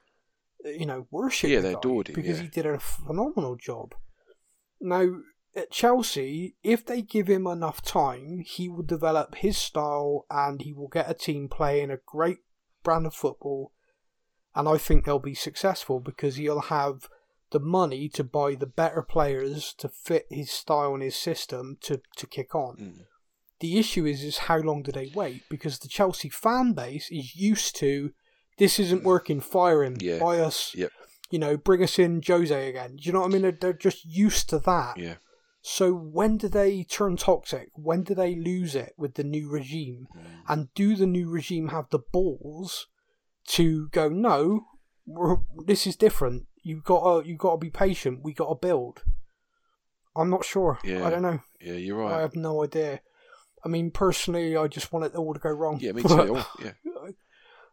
you 0.64 0.86
know, 0.86 1.06
worshipped 1.10 1.50
Yeah, 1.50 1.60
the 1.60 1.68
they 1.68 1.74
adored 1.74 2.08
him, 2.08 2.14
because 2.14 2.38
yeah. 2.38 2.44
he 2.44 2.48
did 2.48 2.66
a 2.66 2.78
phenomenal 2.78 3.56
job. 3.56 3.94
Now, 4.80 5.20
at 5.54 5.70
Chelsea, 5.70 6.56
if 6.62 6.84
they 6.84 7.02
give 7.02 7.28
him 7.28 7.46
enough 7.46 7.82
time, 7.82 8.40
he 8.46 8.68
will 8.68 8.82
develop 8.82 9.36
his 9.36 9.56
style 9.56 10.26
and 10.30 10.62
he 10.62 10.72
will 10.72 10.88
get 10.88 11.10
a 11.10 11.14
team 11.14 11.48
playing 11.48 11.90
a 11.90 11.98
great 12.06 12.38
brand 12.82 13.06
of 13.06 13.14
football. 13.14 13.72
And 14.54 14.68
I 14.68 14.78
think 14.78 15.04
they'll 15.04 15.18
be 15.18 15.34
successful 15.34 16.00
because 16.00 16.36
he'll 16.36 16.60
have 16.60 17.08
the 17.50 17.60
money 17.60 18.08
to 18.10 18.24
buy 18.24 18.54
the 18.54 18.66
better 18.66 19.02
players 19.02 19.72
to 19.78 19.88
fit 19.88 20.26
his 20.30 20.50
style 20.50 20.94
and 20.94 21.02
his 21.02 21.16
system 21.16 21.78
to, 21.82 22.00
to 22.16 22.26
kick 22.26 22.54
on. 22.54 22.76
Mm. 22.76 23.04
The 23.60 23.78
issue 23.78 24.06
is 24.06 24.22
is 24.22 24.38
how 24.38 24.58
long 24.58 24.82
do 24.82 24.92
they 24.92 25.10
wait? 25.14 25.42
Because 25.48 25.78
the 25.78 25.88
Chelsea 25.88 26.28
fan 26.28 26.74
base 26.74 27.10
is 27.10 27.34
used 27.34 27.74
to 27.76 28.12
this 28.58 28.78
isn't 28.78 29.04
working, 29.04 29.40
fire 29.40 29.82
him, 29.84 29.96
Yeah. 30.00 30.18
buy 30.18 30.38
us, 30.40 30.74
Yep. 30.74 30.90
you 31.30 31.38
know, 31.38 31.56
bring 31.56 31.82
us 31.82 31.98
in 31.98 32.22
Jose 32.26 32.68
again. 32.68 32.96
Do 32.96 33.02
you 33.04 33.12
know 33.12 33.20
what 33.20 33.30
I 33.30 33.32
mean? 33.32 33.42
They're, 33.42 33.52
they're 33.52 33.72
just 33.72 34.04
used 34.04 34.48
to 34.50 34.58
that. 34.60 34.96
yeah. 34.98 35.14
So 35.60 35.92
when 35.92 36.36
do 36.38 36.48
they 36.48 36.84
turn 36.84 37.16
toxic? 37.16 37.70
When 37.74 38.02
do 38.04 38.14
they 38.14 38.34
lose 38.36 38.74
it 38.76 38.94
with 38.96 39.14
the 39.14 39.24
new 39.24 39.50
regime? 39.50 40.06
Mm. 40.16 40.22
And 40.48 40.74
do 40.74 40.94
the 40.94 41.06
new 41.06 41.28
regime 41.28 41.68
have 41.68 41.90
the 41.90 41.98
balls 41.98 42.86
to 43.48 43.88
go? 43.88 44.08
No, 44.08 44.64
this 45.66 45.86
is 45.86 45.96
different. 45.96 46.46
You 46.62 46.80
got 46.80 47.22
to 47.22 47.28
you 47.28 47.36
got 47.36 47.52
to 47.52 47.58
be 47.58 47.70
patient. 47.70 48.20
We 48.22 48.32
got 48.32 48.48
to 48.48 48.54
build. 48.54 49.02
I'm 50.16 50.30
not 50.30 50.44
sure. 50.44 50.78
Yeah. 50.84 51.04
I 51.06 51.10
don't 51.10 51.22
know. 51.22 51.40
Yeah, 51.60 51.74
you're 51.74 51.96
right. 51.98 52.14
I 52.14 52.20
have 52.20 52.36
no 52.36 52.64
idea. 52.64 53.00
I 53.64 53.68
mean, 53.68 53.90
personally, 53.90 54.56
I 54.56 54.68
just 54.68 54.92
want 54.92 55.06
it 55.06 55.16
all 55.16 55.34
to 55.34 55.40
go 55.40 55.50
wrong. 55.50 55.78
Yeah, 55.80 55.92
me 55.92 56.02
too. 56.02 56.08
Oh, 56.36 56.50
yeah, 56.62 56.72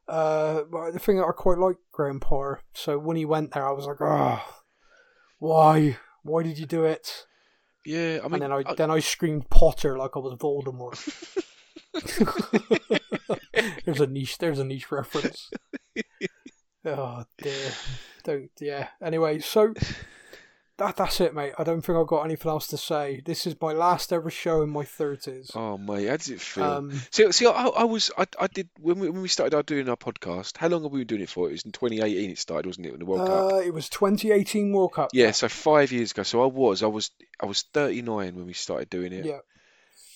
uh, 0.07 0.63
the 0.91 0.99
thing 0.99 1.17
that 1.17 1.25
I 1.25 1.31
quite 1.31 1.57
like 1.57 1.77
Graham 1.91 2.19
Potter. 2.19 2.61
So 2.73 2.97
when 2.97 3.17
he 3.17 3.25
went 3.25 3.53
there, 3.53 3.67
I 3.67 3.71
was 3.71 3.85
like, 3.85 4.01
oh, 4.01 4.41
why? 5.39 5.97
Why 6.23 6.43
did 6.43 6.57
you 6.57 6.65
do 6.65 6.85
it? 6.85 7.25
yeah. 7.85 8.19
I 8.23 8.27
mean, 8.27 8.41
and 8.41 8.41
then 8.43 8.51
I, 8.51 8.63
I- 8.65 8.73
then 8.75 8.91
I 8.91 8.99
screamed 8.99 9.49
Potter 9.49 9.97
like 9.97 10.11
I 10.15 10.19
was 10.19 10.33
Voldemort. 10.35 10.97
there's 13.85 14.01
a 14.01 14.07
niche. 14.07 14.37
There's 14.37 14.59
a 14.59 14.65
niche 14.65 14.91
reference. 14.91 15.49
Oh 16.87 17.23
dear. 17.39 17.71
Don't. 18.23 18.51
Yeah. 18.61 18.89
Anyway, 19.01 19.39
so 19.39 19.73
that 20.77 20.95
that's 20.97 21.21
it, 21.21 21.33
mate. 21.33 21.53
I 21.57 21.63
don't 21.63 21.81
think 21.81 21.97
I've 21.97 22.07
got 22.07 22.23
anything 22.23 22.49
else 22.49 22.67
to 22.67 22.77
say. 22.77 23.21
This 23.25 23.47
is 23.47 23.55
my 23.61 23.71
last 23.71 24.11
ever 24.11 24.29
show 24.29 24.61
in 24.61 24.69
my 24.69 24.83
thirties. 24.83 25.51
oh 25.55 25.77
mate, 25.77 26.07
how 26.07 26.17
does 26.17 26.29
it 26.29 26.41
feel? 26.41 26.63
Um, 26.63 26.91
See, 27.11 27.31
see, 27.31 27.45
I, 27.47 27.51
I 27.67 27.83
was, 27.85 28.11
I, 28.17 28.25
I 28.39 28.47
did 28.47 28.69
when 28.79 28.99
we 28.99 29.09
when 29.09 29.21
we 29.21 29.27
started 29.27 29.55
our 29.55 29.63
doing 29.63 29.87
our 29.89 29.95
podcast. 29.95 30.57
How 30.57 30.67
long 30.67 30.83
have 30.83 30.91
we 30.91 30.99
been 31.01 31.07
doing 31.07 31.21
it 31.21 31.29
for? 31.29 31.47
It 31.47 31.53
was 31.53 31.63
in 31.65 31.71
2018. 31.71 32.29
It 32.31 32.37
started, 32.37 32.65
wasn't 32.67 32.87
it? 32.87 32.93
In 32.93 32.99
the 32.99 33.05
World 33.05 33.27
Cup. 33.27 33.53
uh, 33.53 33.57
it 33.57 33.73
was 33.73 33.87
2018 33.89 34.71
World 34.73 34.93
Cup. 34.93 35.09
Yeah, 35.13 35.31
so 35.31 35.47
five 35.47 35.91
years 35.91 36.11
ago. 36.11 36.23
So 36.23 36.43
I 36.43 36.47
was, 36.47 36.83
I 36.83 36.87
was, 36.87 37.11
I 37.41 37.45
was 37.45 37.61
39 37.73 38.35
when 38.35 38.45
we 38.45 38.53
started 38.53 38.89
doing 38.89 39.13
it. 39.13 39.25
Yeah. 39.25 39.39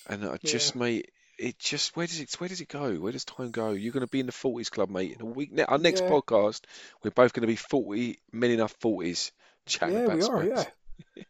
And 0.08 0.24
I 0.26 0.36
just, 0.44 0.74
mate, 0.76 1.10
it 1.38 1.58
just 1.58 1.96
where 1.96 2.06
does 2.06 2.20
it 2.20 2.34
where 2.38 2.48
does 2.48 2.60
it 2.60 2.68
go? 2.68 2.94
Where 2.96 3.12
does 3.12 3.24
time 3.24 3.50
go? 3.50 3.70
You're 3.72 3.92
going 3.92 4.04
to 4.06 4.10
be 4.10 4.20
in 4.20 4.26
the 4.26 4.32
40s 4.32 4.70
club, 4.70 4.90
mate. 4.90 5.12
In 5.18 5.22
a 5.22 5.24
week, 5.24 5.50
our 5.68 5.78
next 5.78 6.02
Yeah. 6.02 6.10
podcast, 6.10 6.62
we're 7.02 7.10
both 7.12 7.32
going 7.32 7.42
to 7.42 7.46
be 7.46 7.56
40 7.56 8.18
men 8.32 8.50
in 8.50 8.60
our 8.60 8.68
40s 8.68 9.30
chatting 9.66 9.96
Yeah, 9.96 10.14
we 10.14 10.22
are. 10.22 10.44
Yeah, 10.44 10.64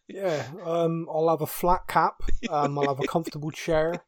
yeah. 0.08 0.46
Um, 0.64 1.06
I'll 1.10 1.28
have 1.28 1.42
a 1.42 1.46
flat 1.46 1.86
cap. 1.88 2.22
Um, 2.48 2.78
I'll 2.78 2.88
have 2.88 3.00
a 3.00 3.06
comfortable 3.06 3.50
chair. 3.50 4.04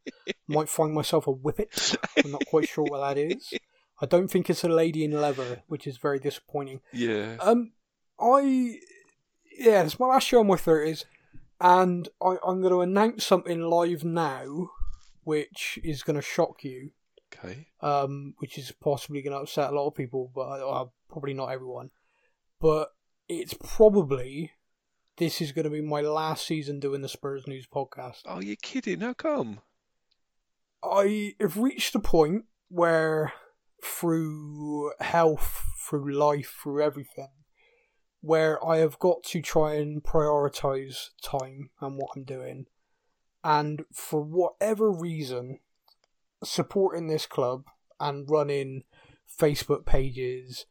Might 0.48 0.68
find 0.68 0.92
myself 0.92 1.26
a 1.26 1.32
whippet. 1.32 1.96
I'm 2.24 2.32
not 2.32 2.46
quite 2.46 2.68
sure 2.68 2.84
what 2.84 3.00
that 3.00 3.18
is. 3.18 3.52
I 4.00 4.06
don't 4.06 4.28
think 4.28 4.50
it's 4.50 4.64
a 4.64 4.68
lady 4.68 5.04
in 5.04 5.12
leather, 5.12 5.62
which 5.68 5.86
is 5.86 5.96
very 5.96 6.18
disappointing. 6.18 6.80
Yeah. 6.92 7.36
Um, 7.40 7.72
I 8.20 8.78
yeah, 9.56 9.82
it's 9.84 10.00
my 10.00 10.06
last 10.06 10.26
show 10.26 10.40
in 10.40 10.46
my 10.46 10.56
thirties, 10.56 11.04
and 11.60 12.08
I, 12.20 12.36
I'm 12.44 12.60
going 12.60 12.72
to 12.72 12.80
announce 12.80 13.24
something 13.24 13.60
live 13.60 14.04
now, 14.04 14.70
which 15.24 15.78
is 15.84 16.02
going 16.02 16.16
to 16.16 16.22
shock 16.22 16.64
you. 16.64 16.90
Okay. 17.34 17.68
um, 17.80 18.34
which 18.38 18.58
is 18.58 18.72
possibly 18.72 19.22
going 19.22 19.32
to 19.32 19.40
upset 19.40 19.70
a 19.70 19.74
lot 19.74 19.86
of 19.86 19.94
people, 19.94 20.30
but 20.34 20.60
uh, 20.60 20.84
probably 21.08 21.32
not 21.32 21.48
everyone. 21.48 21.90
But 22.60 22.90
it's 23.28 23.54
probably 23.54 24.52
this 25.16 25.40
is 25.40 25.52
going 25.52 25.64
to 25.64 25.70
be 25.70 25.80
my 25.80 26.00
last 26.00 26.46
season 26.46 26.80
doing 26.80 27.02
the 27.02 27.08
Spurs 27.08 27.46
News 27.46 27.66
podcast. 27.66 28.22
Oh, 28.26 28.40
you're 28.40 28.56
kidding? 28.60 29.00
How 29.00 29.12
come? 29.12 29.60
I 30.82 31.34
have 31.40 31.56
reached 31.56 31.94
a 31.94 32.00
point 32.00 32.44
where, 32.68 33.32
through 33.84 34.92
health, 35.00 35.64
through 35.78 36.12
life, 36.12 36.58
through 36.62 36.82
everything, 36.82 37.28
where 38.20 38.64
I 38.66 38.78
have 38.78 38.98
got 38.98 39.22
to 39.24 39.42
try 39.42 39.74
and 39.74 40.02
prioritize 40.02 41.10
time 41.22 41.70
and 41.80 41.96
what 41.96 42.10
I'm 42.16 42.24
doing. 42.24 42.66
And 43.44 43.84
for 43.92 44.22
whatever 44.22 44.90
reason, 44.90 45.58
supporting 46.42 47.08
this 47.08 47.26
club 47.26 47.64
and 48.00 48.28
running 48.28 48.84
Facebook 49.40 49.84
pages, 49.84 50.66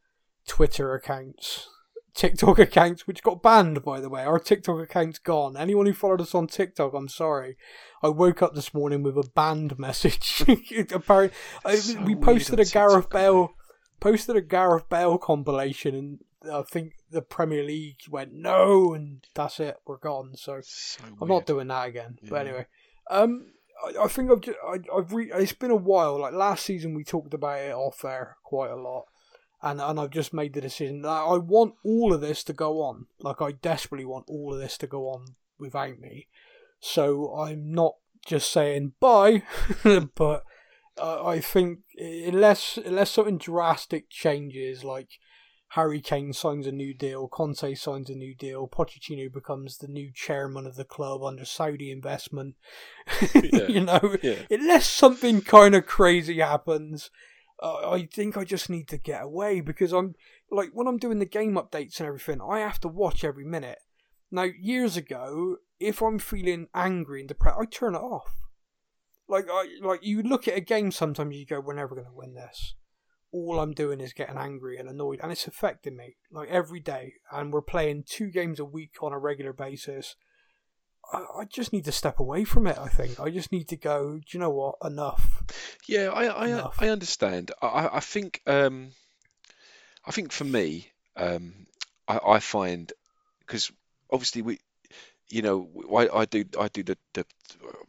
Twitter 0.47 0.93
accounts, 0.93 1.69
TikTok 2.13 2.59
accounts, 2.59 3.07
which 3.07 3.23
got 3.23 3.41
banned, 3.41 3.83
by 3.83 3.99
the 3.99 4.09
way. 4.09 4.23
Our 4.23 4.39
TikTok 4.39 4.81
account's 4.81 5.19
gone. 5.19 5.55
Anyone 5.55 5.85
who 5.85 5.93
followed 5.93 6.21
us 6.21 6.35
on 6.35 6.47
TikTok, 6.47 6.93
I'm 6.93 7.07
sorry. 7.07 7.57
I 8.03 8.09
woke 8.09 8.41
up 8.41 8.53
this 8.53 8.73
morning 8.73 9.03
with 9.03 9.17
a 9.17 9.29
banned 9.33 9.79
message. 9.79 10.43
Apparently, 10.93 11.35
so 11.77 12.01
we 12.01 12.15
posted 12.15 12.59
a 12.59 12.65
Gareth 12.65 13.09
Bale 13.09 13.53
posted 13.99 14.35
a 14.35 14.41
Gareth 14.41 14.89
Bale 14.89 15.17
compilation, 15.17 15.95
and 15.95 16.51
I 16.51 16.63
think 16.63 16.93
the 17.09 17.21
Premier 17.21 17.63
League 17.63 18.01
went 18.09 18.33
no, 18.33 18.93
and 18.93 19.25
that's 19.33 19.59
it. 19.59 19.77
We're 19.85 19.97
gone. 19.97 20.35
So, 20.35 20.59
so 20.61 21.03
I'm 21.21 21.29
not 21.29 21.45
doing 21.45 21.67
that 21.67 21.87
again. 21.87 22.17
Yeah. 22.21 22.29
But 22.29 22.47
anyway, 22.47 22.65
um, 23.09 23.51
I, 23.85 24.03
I 24.03 24.07
think 24.07 24.31
I've 24.31 24.41
just, 24.41 24.57
I, 24.67 24.79
have 24.93 25.13
re- 25.13 25.31
it's 25.33 25.53
been 25.53 25.71
a 25.71 25.75
while. 25.75 26.19
Like 26.19 26.33
last 26.33 26.65
season, 26.65 26.93
we 26.93 27.05
talked 27.05 27.33
about 27.33 27.61
it 27.61 27.73
off 27.73 28.01
there 28.01 28.37
quite 28.43 28.71
a 28.71 28.75
lot 28.75 29.05
and 29.61 29.79
and 29.79 29.99
I've 29.99 30.11
just 30.11 30.33
made 30.33 30.53
the 30.53 30.61
decision 30.61 31.01
that 31.01 31.09
I 31.09 31.37
want 31.37 31.75
all 31.83 32.13
of 32.13 32.21
this 32.21 32.43
to 32.45 32.53
go 32.53 32.81
on. 32.81 33.07
Like 33.19 33.41
I 33.41 33.51
desperately 33.51 34.05
want 34.05 34.25
all 34.27 34.53
of 34.53 34.59
this 34.59 34.77
to 34.79 34.87
go 34.87 35.07
on 35.07 35.35
without 35.59 35.99
me. 35.99 36.27
So 36.79 37.33
I'm 37.35 37.71
not 37.71 37.95
just 38.25 38.51
saying 38.51 38.93
bye, 38.99 39.43
but 40.15 40.43
uh, 40.97 41.25
I 41.25 41.39
think 41.39 41.79
unless 41.97 42.77
unless 42.77 43.11
something 43.11 43.37
drastic 43.37 44.09
changes, 44.09 44.83
like 44.83 45.09
Harry 45.69 46.01
Kane 46.01 46.33
signs 46.33 46.67
a 46.67 46.71
new 46.71 46.93
deal, 46.93 47.29
Conte 47.29 47.75
signs 47.75 48.09
a 48.09 48.15
new 48.15 48.35
deal, 48.35 48.67
Pochettino 48.67 49.31
becomes 49.31 49.77
the 49.77 49.87
new 49.87 50.11
chairman 50.13 50.65
of 50.65 50.75
the 50.75 50.83
club 50.83 51.23
under 51.23 51.45
Saudi 51.45 51.91
investment. 51.91 52.55
Yeah. 53.33 53.67
you 53.67 53.81
know, 53.81 54.15
yeah. 54.21 54.43
unless 54.49 54.87
something 54.87 55.41
kind 55.41 55.75
of 55.75 55.85
crazy 55.85 56.39
happens, 56.39 57.09
I 57.61 58.09
think 58.11 58.37
I 58.37 58.43
just 58.43 58.69
need 58.69 58.87
to 58.89 58.97
get 58.97 59.23
away 59.23 59.61
because 59.61 59.93
I'm 59.93 60.15
like 60.49 60.69
when 60.73 60.87
I'm 60.87 60.97
doing 60.97 61.19
the 61.19 61.25
game 61.25 61.53
updates 61.53 61.99
and 61.99 62.07
everything, 62.07 62.41
I 62.41 62.59
have 62.59 62.79
to 62.81 62.87
watch 62.87 63.23
every 63.23 63.45
minute. 63.45 63.79
Now, 64.31 64.43
years 64.43 64.97
ago, 64.97 65.57
if 65.79 66.01
I'm 66.01 66.17
feeling 66.17 66.67
angry 66.73 67.19
and 67.19 67.27
depressed, 67.27 67.59
I 67.59 67.65
turn 67.65 67.95
it 67.95 67.99
off. 67.99 68.31
Like 69.27 69.45
I 69.51 69.67
like 69.81 69.99
you 70.03 70.23
look 70.23 70.47
at 70.47 70.57
a 70.57 70.61
game 70.61 70.91
sometimes 70.91 71.35
you 71.35 71.45
go, 71.45 71.59
we're 71.59 71.73
never 71.73 71.95
going 71.95 72.07
to 72.07 72.13
win 72.13 72.33
this. 72.33 72.75
All 73.31 73.59
I'm 73.59 73.71
doing 73.71 74.01
is 74.01 74.11
getting 74.11 74.37
angry 74.37 74.77
and 74.77 74.89
annoyed, 74.89 75.19
and 75.21 75.31
it's 75.31 75.47
affecting 75.47 75.95
me 75.95 76.17
like 76.31 76.49
every 76.49 76.79
day. 76.79 77.13
And 77.31 77.53
we're 77.53 77.61
playing 77.61 78.03
two 78.07 78.29
games 78.29 78.59
a 78.59 78.65
week 78.65 78.95
on 79.01 79.13
a 79.13 79.19
regular 79.19 79.53
basis 79.53 80.15
I, 81.13 81.45
just 81.45 81.73
need 81.73 81.85
to 81.85 81.91
step 81.91 82.19
away 82.19 82.43
from 82.43 82.67
it. 82.67 82.77
I 82.77 82.87
think 82.87 83.19
I 83.19 83.29
just 83.29 83.51
need 83.51 83.67
to 83.69 83.77
go. 83.77 84.17
Do 84.17 84.23
you 84.29 84.39
know 84.39 84.49
what? 84.49 84.75
Enough. 84.83 85.43
Yeah, 85.87 86.09
I 86.09 86.25
I, 86.25 86.47
Enough. 86.47 86.77
I 86.79 86.89
understand. 86.89 87.51
I 87.61 87.89
I 87.93 87.99
think 87.99 88.41
um, 88.47 88.91
I 90.05 90.11
think 90.11 90.31
for 90.31 90.45
me, 90.45 90.91
um, 91.15 91.53
I 92.07 92.19
I 92.25 92.39
find 92.39 92.91
because 93.39 93.71
obviously 94.09 94.41
we, 94.41 94.59
you 95.29 95.41
know, 95.41 95.69
I, 95.95 96.19
I 96.19 96.25
do 96.25 96.45
I 96.59 96.67
do 96.69 96.83
the, 96.83 96.97
the 97.13 97.25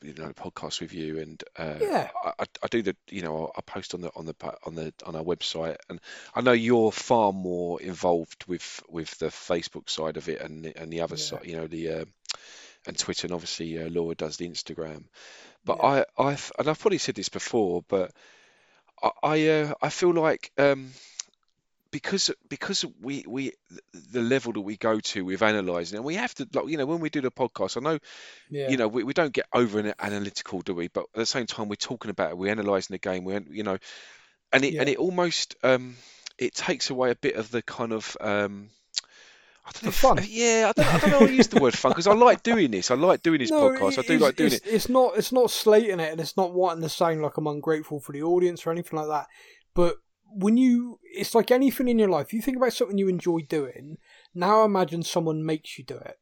you 0.02 0.14
know 0.14 0.28
the 0.28 0.34
podcast 0.34 0.80
with 0.80 0.92
you 0.92 1.18
and 1.18 1.42
uh, 1.56 1.74
yeah. 1.80 2.10
I, 2.24 2.44
I 2.62 2.66
do 2.70 2.82
the 2.82 2.96
you 3.08 3.22
know 3.22 3.52
I 3.56 3.60
post 3.60 3.94
on 3.94 4.00
the 4.00 4.10
on 4.16 4.26
the 4.26 4.34
on 4.64 4.74
the 4.74 4.92
on 5.06 5.16
our 5.16 5.22
website 5.22 5.76
and 5.88 6.00
I 6.34 6.40
know 6.40 6.52
you're 6.52 6.92
far 6.92 7.32
more 7.32 7.80
involved 7.80 8.44
with 8.46 8.82
with 8.88 9.16
the 9.18 9.26
Facebook 9.26 9.88
side 9.88 10.16
of 10.16 10.28
it 10.28 10.40
and 10.40 10.64
the, 10.64 10.76
and 10.76 10.92
the 10.92 11.00
other 11.00 11.16
yeah. 11.16 11.22
side 11.22 11.46
you 11.46 11.56
know 11.56 11.66
the 11.66 11.90
uh, 11.90 12.04
and 12.86 12.98
Twitter, 12.98 13.26
and 13.26 13.34
obviously 13.34 13.82
uh, 13.82 13.88
Laura 13.88 14.14
does 14.14 14.36
the 14.36 14.48
Instagram. 14.48 15.04
But 15.64 15.78
yeah. 15.82 16.04
I, 16.18 16.30
I, 16.30 16.38
and 16.58 16.68
I've 16.68 16.78
probably 16.78 16.98
said 16.98 17.14
this 17.14 17.28
before, 17.28 17.84
but 17.88 18.12
I, 19.02 19.10
I, 19.22 19.48
uh, 19.48 19.74
I 19.80 19.88
feel 19.88 20.12
like 20.12 20.50
um, 20.58 20.90
because 21.92 22.30
because 22.48 22.84
we 23.00 23.24
we 23.28 23.52
the 23.92 24.22
level 24.22 24.52
that 24.54 24.60
we 24.62 24.76
go 24.76 24.98
to 24.98 25.24
with 25.24 25.42
analysing, 25.42 25.96
and 25.96 26.04
we 26.04 26.14
have 26.16 26.34
to 26.34 26.48
like 26.52 26.66
you 26.68 26.78
know 26.78 26.86
when 26.86 27.00
we 27.00 27.10
do 27.10 27.20
the 27.20 27.30
podcast, 27.30 27.76
I 27.76 27.80
know 27.80 27.98
yeah. 28.50 28.70
you 28.70 28.76
know 28.76 28.88
we, 28.88 29.04
we 29.04 29.12
don't 29.12 29.32
get 29.32 29.46
over 29.52 29.94
analytical, 30.00 30.62
do 30.62 30.74
we? 30.74 30.88
But 30.88 31.04
at 31.14 31.20
the 31.20 31.26
same 31.26 31.46
time, 31.46 31.68
we're 31.68 31.76
talking 31.76 32.10
about 32.10 32.30
it, 32.30 32.38
we're 32.38 32.52
analysing 32.52 32.94
the 32.94 32.98
game, 32.98 33.24
we're, 33.24 33.44
you 33.48 33.62
know, 33.62 33.78
and 34.52 34.64
it 34.64 34.74
yeah. 34.74 34.80
and 34.80 34.88
it 34.88 34.96
almost 34.96 35.54
um, 35.62 35.96
it 36.38 36.54
takes 36.54 36.90
away 36.90 37.10
a 37.10 37.16
bit 37.16 37.36
of 37.36 37.50
the 37.50 37.62
kind 37.62 37.92
of 37.92 38.16
um, 38.20 38.70
I 39.64 39.70
don't 39.72 39.84
know, 39.84 39.90
fun. 39.92 40.18
Yeah, 40.28 40.70
I 40.70 40.82
don't, 40.82 40.94
I 40.94 40.98
don't 40.98 41.10
know 41.10 41.18
how 41.20 41.26
to 41.26 41.32
use 41.32 41.48
the 41.48 41.60
word 41.60 41.76
fun 41.76 41.92
because 41.92 42.06
I 42.06 42.14
like 42.14 42.42
doing 42.42 42.70
this. 42.70 42.90
I 42.90 42.94
like 42.94 43.22
doing 43.22 43.38
this 43.38 43.50
no, 43.50 43.70
podcast. 43.70 43.98
I 43.98 44.02
do 44.02 44.18
like 44.18 44.36
doing 44.36 44.52
it's, 44.52 44.66
it. 44.66 44.70
It's 44.72 44.88
not 44.88 45.16
it's 45.16 45.32
not 45.32 45.50
slating 45.50 46.00
it 46.00 46.10
and 46.10 46.20
it's 46.20 46.36
not 46.36 46.52
wanting 46.52 46.82
to 46.82 46.88
sound 46.88 47.22
like 47.22 47.36
I'm 47.36 47.46
ungrateful 47.46 48.00
for 48.00 48.12
the 48.12 48.22
audience 48.22 48.66
or 48.66 48.72
anything 48.72 48.98
like 48.98 49.08
that. 49.08 49.26
But 49.74 49.96
when 50.34 50.56
you, 50.56 50.98
it's 51.04 51.34
like 51.34 51.50
anything 51.50 51.88
in 51.88 51.98
your 51.98 52.08
life. 52.08 52.32
You 52.32 52.42
think 52.42 52.56
about 52.56 52.72
something 52.72 52.98
you 52.98 53.08
enjoy 53.08 53.40
doing. 53.40 53.98
Now 54.34 54.64
imagine 54.64 55.02
someone 55.02 55.44
makes 55.44 55.78
you 55.78 55.84
do 55.84 55.96
it. 55.96 56.18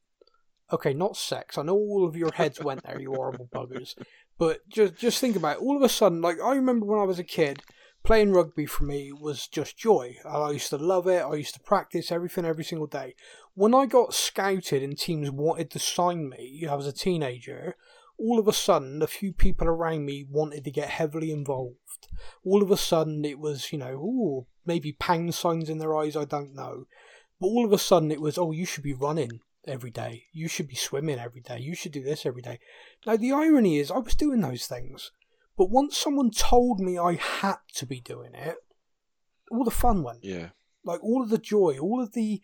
Okay, 0.72 0.95
not 0.95 1.16
sex. 1.16 1.59
I 1.59 1.62
know 1.62 1.74
all 1.74 2.07
of 2.07 2.16
your 2.16 2.32
heads 2.32 2.61
went 2.61 2.84
there, 2.84 3.01
you 3.01 3.12
horrible 3.12 3.49
buggers. 3.53 3.95
But 4.38 4.68
just 4.68 4.97
just 4.97 5.20
think 5.20 5.36
about 5.36 5.57
it. 5.57 5.62
All 5.62 5.76
of 5.76 5.82
a 5.82 5.88
sudden, 5.88 6.20
like 6.20 6.41
I 6.43 6.55
remember 6.55 6.86
when 6.86 7.01
I 7.01 7.05
was 7.05 7.18
a 7.18 7.24
kid 7.24 7.62
playing 8.03 8.33
rugby 8.33 8.67
for 8.67 8.85
me 8.85 9.13
was 9.13 9.47
just 9.47 9.77
joy. 9.77 10.17
I 10.25 10.51
used 10.51 10.71
to 10.71 10.79
love 10.79 11.07
it. 11.07 11.23
I 11.23 11.35
used 11.35 11.55
to 11.55 11.61
practice 11.61 12.11
everything 12.11 12.45
every 12.45 12.65
single 12.65 12.87
day. 12.87 13.15
When 13.55 13.75
I 13.75 13.87
got 13.87 14.15
scouted 14.15 14.83
and 14.83 14.97
teams 14.97 15.31
wanted 15.31 15.71
to 15.71 15.79
sign 15.79 16.29
me, 16.29 16.67
I 16.69 16.75
was 16.75 16.87
a 16.87 16.93
teenager. 16.93 17.77
All 18.19 18.39
of 18.39 18.49
a 18.49 18.53
sudden, 18.53 19.03
a 19.03 19.07
few 19.07 19.33
people 19.33 19.67
around 19.67 20.05
me 20.05 20.27
wanted 20.29 20.65
to 20.65 20.71
get 20.71 20.89
heavily 20.89 21.31
involved. 21.31 22.09
All 22.45 22.63
of 22.63 22.71
a 22.71 22.77
sudden, 22.77 23.25
it 23.25 23.39
was, 23.39 23.73
you 23.73 23.79
know, 23.79 23.95
ooh, 23.95 24.47
maybe 24.67 24.93
pound 24.93 25.35
signs 25.35 25.69
in 25.69 25.79
their 25.79 25.97
eyes, 25.97 26.17
I 26.17 26.25
don't 26.25 26.55
know. 26.55 26.87
But 27.41 27.47
all 27.47 27.65
of 27.65 27.73
a 27.73 27.79
sudden, 27.79 28.11
it 28.11 28.21
was, 28.21 28.37
oh, 28.37 28.53
you 28.53 28.67
should 28.67 28.85
be 28.85 28.93
running 28.93 29.41
every 29.67 29.91
day. 29.91 30.25
You 30.33 30.49
should 30.49 30.69
be 30.69 30.75
swimming 30.75 31.19
every 31.19 31.41
day. 31.41 31.59
You 31.59 31.75
should 31.75 31.93
do 31.93 32.03
this 32.03 32.27
every 32.27 32.43
day. 32.43 32.61
Now, 33.07 33.17
the 33.17 33.33
irony 33.33 33.79
is, 33.79 33.91
I 33.91 33.99
was 33.99 34.15
doing 34.15 34.41
those 34.41 34.67
things. 34.67 35.13
But 35.61 35.69
once 35.69 35.99
someone 35.99 36.31
told 36.31 36.81
me 36.81 36.97
I 36.97 37.17
had 37.17 37.59
to 37.75 37.85
be 37.85 38.01
doing 38.01 38.33
it, 38.33 38.57
all 39.51 39.63
the 39.63 39.71
fun 39.71 40.03
went. 40.03 40.25
Yeah. 40.25 40.53
Like 40.87 41.05
all 41.05 41.21
of 41.21 41.29
the 41.29 41.37
joy, 41.37 41.77
all 41.79 42.03
of 42.03 42.15
the 42.15 42.41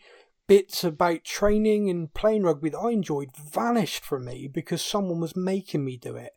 bits 0.46 0.84
about 0.84 1.24
training 1.24 1.88
and 1.88 2.12
playing 2.12 2.42
rugby 2.42 2.68
that 2.68 2.78
I 2.78 2.90
enjoyed 2.90 3.34
vanished 3.34 4.04
from 4.04 4.26
me 4.26 4.48
because 4.52 4.82
someone 4.82 5.18
was 5.18 5.34
making 5.34 5.82
me 5.82 5.96
do 5.96 6.14
it. 6.14 6.32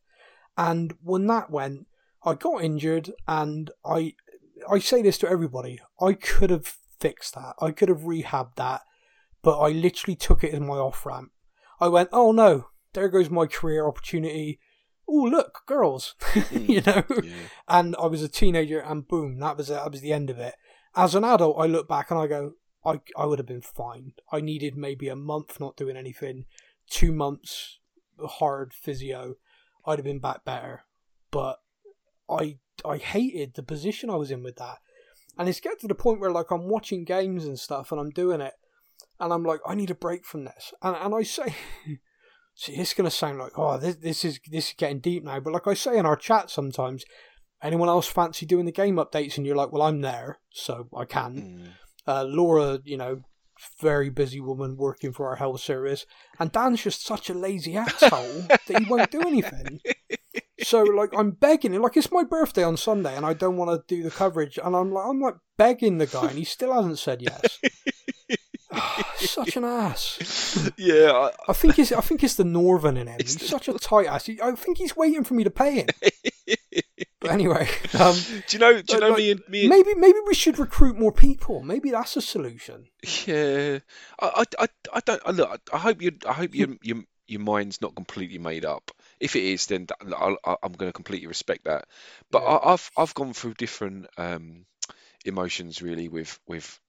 And 0.58 0.94
when 1.04 1.28
that 1.28 1.52
went, 1.52 1.88
I 2.24 2.36
got 2.36 2.64
injured 2.64 3.12
and 3.28 3.72
I 3.84 4.14
I 4.72 4.80
say 4.80 5.02
this 5.02 5.18
to 5.18 5.30
everybody, 5.30 5.82
I 6.00 6.14
could 6.14 6.50
have 6.50 6.78
fixed 6.98 7.36
that. 7.36 7.56
I 7.60 7.72
could 7.72 7.90
have 7.90 8.04
rehabbed 8.04 8.56
that, 8.56 8.84
but 9.42 9.60
I 9.60 9.72
literally 9.72 10.16
took 10.16 10.46
it 10.46 10.54
as 10.54 10.62
my 10.62 10.76
off 10.76 11.06
ramp. 11.06 11.34
I 11.82 11.90
went, 11.90 12.08
"Oh 12.14 12.32
no, 12.32 12.68
there 12.94 13.10
goes 13.10 13.30
my 13.30 13.48
career 13.48 13.86
opportunity 13.86 14.62
oh 15.10 15.30
look, 15.30 15.62
girls, 15.66 16.16
hmm. 16.22 16.66
you 16.72 16.82
know. 16.82 17.04
Yeah. 17.24 17.34
And 17.68 17.96
I 18.02 18.06
was 18.06 18.22
a 18.22 18.30
teenager, 18.30 18.80
and 18.80 19.08
boom, 19.08 19.40
that 19.40 19.58
was 19.58 19.68
that 19.68 19.92
was 19.92 20.02
the 20.02 20.14
end 20.14 20.30
of 20.30 20.40
it. 20.40 20.56
As 20.96 21.16
an 21.16 21.24
adult, 21.24 21.58
I 21.60 21.66
look 21.66 21.88
back 21.88 22.12
and 22.12 22.20
I 22.20 22.28
go, 22.28 22.54
I 22.86 23.02
I 23.18 23.26
would 23.26 23.40
have 23.40 23.48
been 23.48 23.62
fine. 23.62 24.14
I 24.32 24.42
needed 24.42 24.78
maybe 24.78 25.10
a 25.10 25.16
month 25.16 25.60
not 25.60 25.78
doing 25.78 25.98
anything, 25.98 26.46
two 26.90 27.12
months 27.12 27.80
hard 28.22 28.74
physio. 28.74 29.36
I'd 29.86 30.00
have 30.00 30.06
been 30.06 30.20
back 30.20 30.46
better, 30.46 30.84
but 31.32 31.60
I 32.30 32.58
I 32.86 32.98
hated 32.98 33.56
the 33.56 33.64
position 33.64 34.10
I 34.10 34.16
was 34.16 34.32
in 34.32 34.44
with 34.44 34.58
that. 34.58 34.78
And 35.38 35.48
it's 35.48 35.60
get 35.60 35.80
to 35.80 35.88
the 35.88 35.96
point 35.96 36.20
where 36.20 36.32
like 36.32 36.52
I'm 36.52 36.68
watching 36.68 37.06
games 37.06 37.46
and 37.46 37.58
stuff 37.58 37.92
and 37.92 38.00
I'm 38.00 38.10
doing 38.10 38.42
it 38.42 38.54
and 39.20 39.32
I'm 39.32 39.44
like, 39.44 39.62
I 39.66 39.76
need 39.76 39.90
a 39.90 39.96
break 39.96 40.26
from 40.26 40.46
this. 40.46 40.74
And 40.82 40.96
and 40.96 41.16
I 41.16 41.24
say 41.24 41.56
See, 42.60 42.74
it's 42.74 42.94
going 42.94 43.10
to 43.10 43.16
sound 43.16 43.40
like, 43.40 43.58
oh, 43.58 43.78
this, 43.78 43.96
this 43.96 44.26
is 44.26 44.38
this 44.52 44.68
is 44.68 44.74
getting 44.78 45.00
deep 45.00 45.24
now. 45.24 45.40
But 45.40 45.54
like 45.54 45.66
I 45.66 45.74
say 45.74 45.98
in 45.98 46.06
our 46.06 46.18
chat 46.18 46.50
sometimes, 46.50 47.06
anyone 47.64 47.88
else 47.88 48.06
fancy 48.06 48.46
doing 48.46 48.66
the 48.66 48.74
game 48.74 48.98
updates? 48.98 49.38
And 49.38 49.46
you're 49.46 49.56
like, 49.56 49.72
well, 49.72 49.84
I'm 49.84 50.02
there, 50.02 50.40
so 50.50 50.90
I 50.94 51.06
can. 51.06 51.36
Mm. 51.36 51.68
Uh, 52.06 52.24
Laura, 52.26 52.80
you 52.84 52.98
know, 52.98 53.22
very 53.80 54.10
busy 54.10 54.42
woman 54.42 54.76
working 54.76 55.14
for 55.14 55.30
our 55.30 55.38
health 55.38 55.62
service, 55.62 56.06
and 56.38 56.52
Dan's 56.52 56.84
just 56.84 57.06
such 57.06 57.30
a 57.30 57.34
lazy 57.34 57.78
asshole 57.78 58.42
that 58.50 58.78
he 58.78 58.84
won't 58.90 59.10
do 59.10 59.22
anything. 59.22 59.80
So 60.62 60.84
like 60.84 61.12
I'm 61.18 61.32
begging 61.32 61.74
him, 61.74 61.82
like 61.82 61.96
it's 61.96 62.12
my 62.12 62.26
birthday 62.26 62.64
on 62.64 62.76
Sunday, 62.76 63.16
and 63.16 63.26
I 63.26 63.36
don't 63.36 63.56
want 63.56 63.72
to 63.72 63.96
do 63.96 64.04
the 64.04 64.12
coverage, 64.12 64.60
and 64.62 64.76
I'm 64.76 64.92
like 64.92 65.06
I'm 65.08 65.22
like 65.22 65.36
begging 65.58 65.98
the 65.98 66.08
guy, 66.08 66.28
and 66.28 66.38
he 66.38 66.44
still 66.44 66.74
hasn't 66.74 67.00
said 67.00 67.22
yes. 67.22 67.60
such 69.22 69.56
an 69.56 69.64
ass. 69.64 70.72
Yeah, 70.78 71.12
I, 71.12 71.32
I, 71.50 71.54
think 71.54 71.80
it's 71.80 71.92
I 71.92 72.02
think 72.02 72.24
it's 72.24 72.36
the 72.36 72.44
Northern 72.44 72.98
in 72.98 73.08
him. 73.08 73.18
He's 73.20 73.48
such 73.48 73.68
a 73.68 73.74
tight 73.74 74.08
ass. 74.08 74.30
I 74.42 74.52
think 74.56 74.78
he's 74.78 74.96
waiting 74.96 75.24
for 75.24 75.34
me 75.34 75.44
to 75.44 75.50
pay 75.50 75.76
him. 75.82 75.88
but 77.20 77.32
anyway, 77.32 77.68
um, 78.00 78.16
do 78.16 78.44
you 78.50 78.60
know? 78.60 78.82
Do 78.82 78.94
you 78.94 79.00
know 79.00 79.10
like, 79.10 79.18
me 79.18 79.32
and 79.32 79.42
me? 79.50 79.62
And, 79.62 79.70
maybe 79.70 79.96
maybe 79.96 80.20
we 80.28 80.34
should 80.34 80.60
recruit 80.60 80.98
more 80.98 81.12
people. 81.12 81.62
Maybe 81.62 81.92
that's 81.92 82.16
a 82.18 82.22
solution. 82.22 82.88
yeah, 83.26 83.80
I, 84.20 84.44
I, 84.60 84.64
I, 84.64 84.68
I 84.94 85.00
don't. 85.02 85.22
I, 85.26 85.32
look, 85.32 85.62
I 85.74 85.78
hope 85.78 86.02
you. 86.02 86.12
I 86.28 86.34
hope 86.34 86.56
your 86.56 86.70
your 86.82 87.04
your 87.28 87.42
mind's 87.42 87.82
not 87.82 87.96
completely 87.96 88.40
made 88.40 88.66
up. 88.66 88.92
If 89.20 89.36
it 89.36 89.44
is, 89.44 89.68
then 89.68 89.88
I'll, 90.16 90.38
I'm 90.46 90.74
going 90.74 90.90
to 90.90 90.94
completely 90.94 91.28
respect 91.28 91.66
that. 91.66 91.86
But 92.32 92.42
Yeah. 92.42 92.50
I, 92.50 92.74
I've 92.74 92.92
I've 92.98 93.14
gone 93.14 93.34
through 93.34 93.54
different 93.56 94.08
um, 94.18 94.66
emotions 95.26 95.82
really 95.82 96.10
with 96.10 96.40
with. 96.48 96.80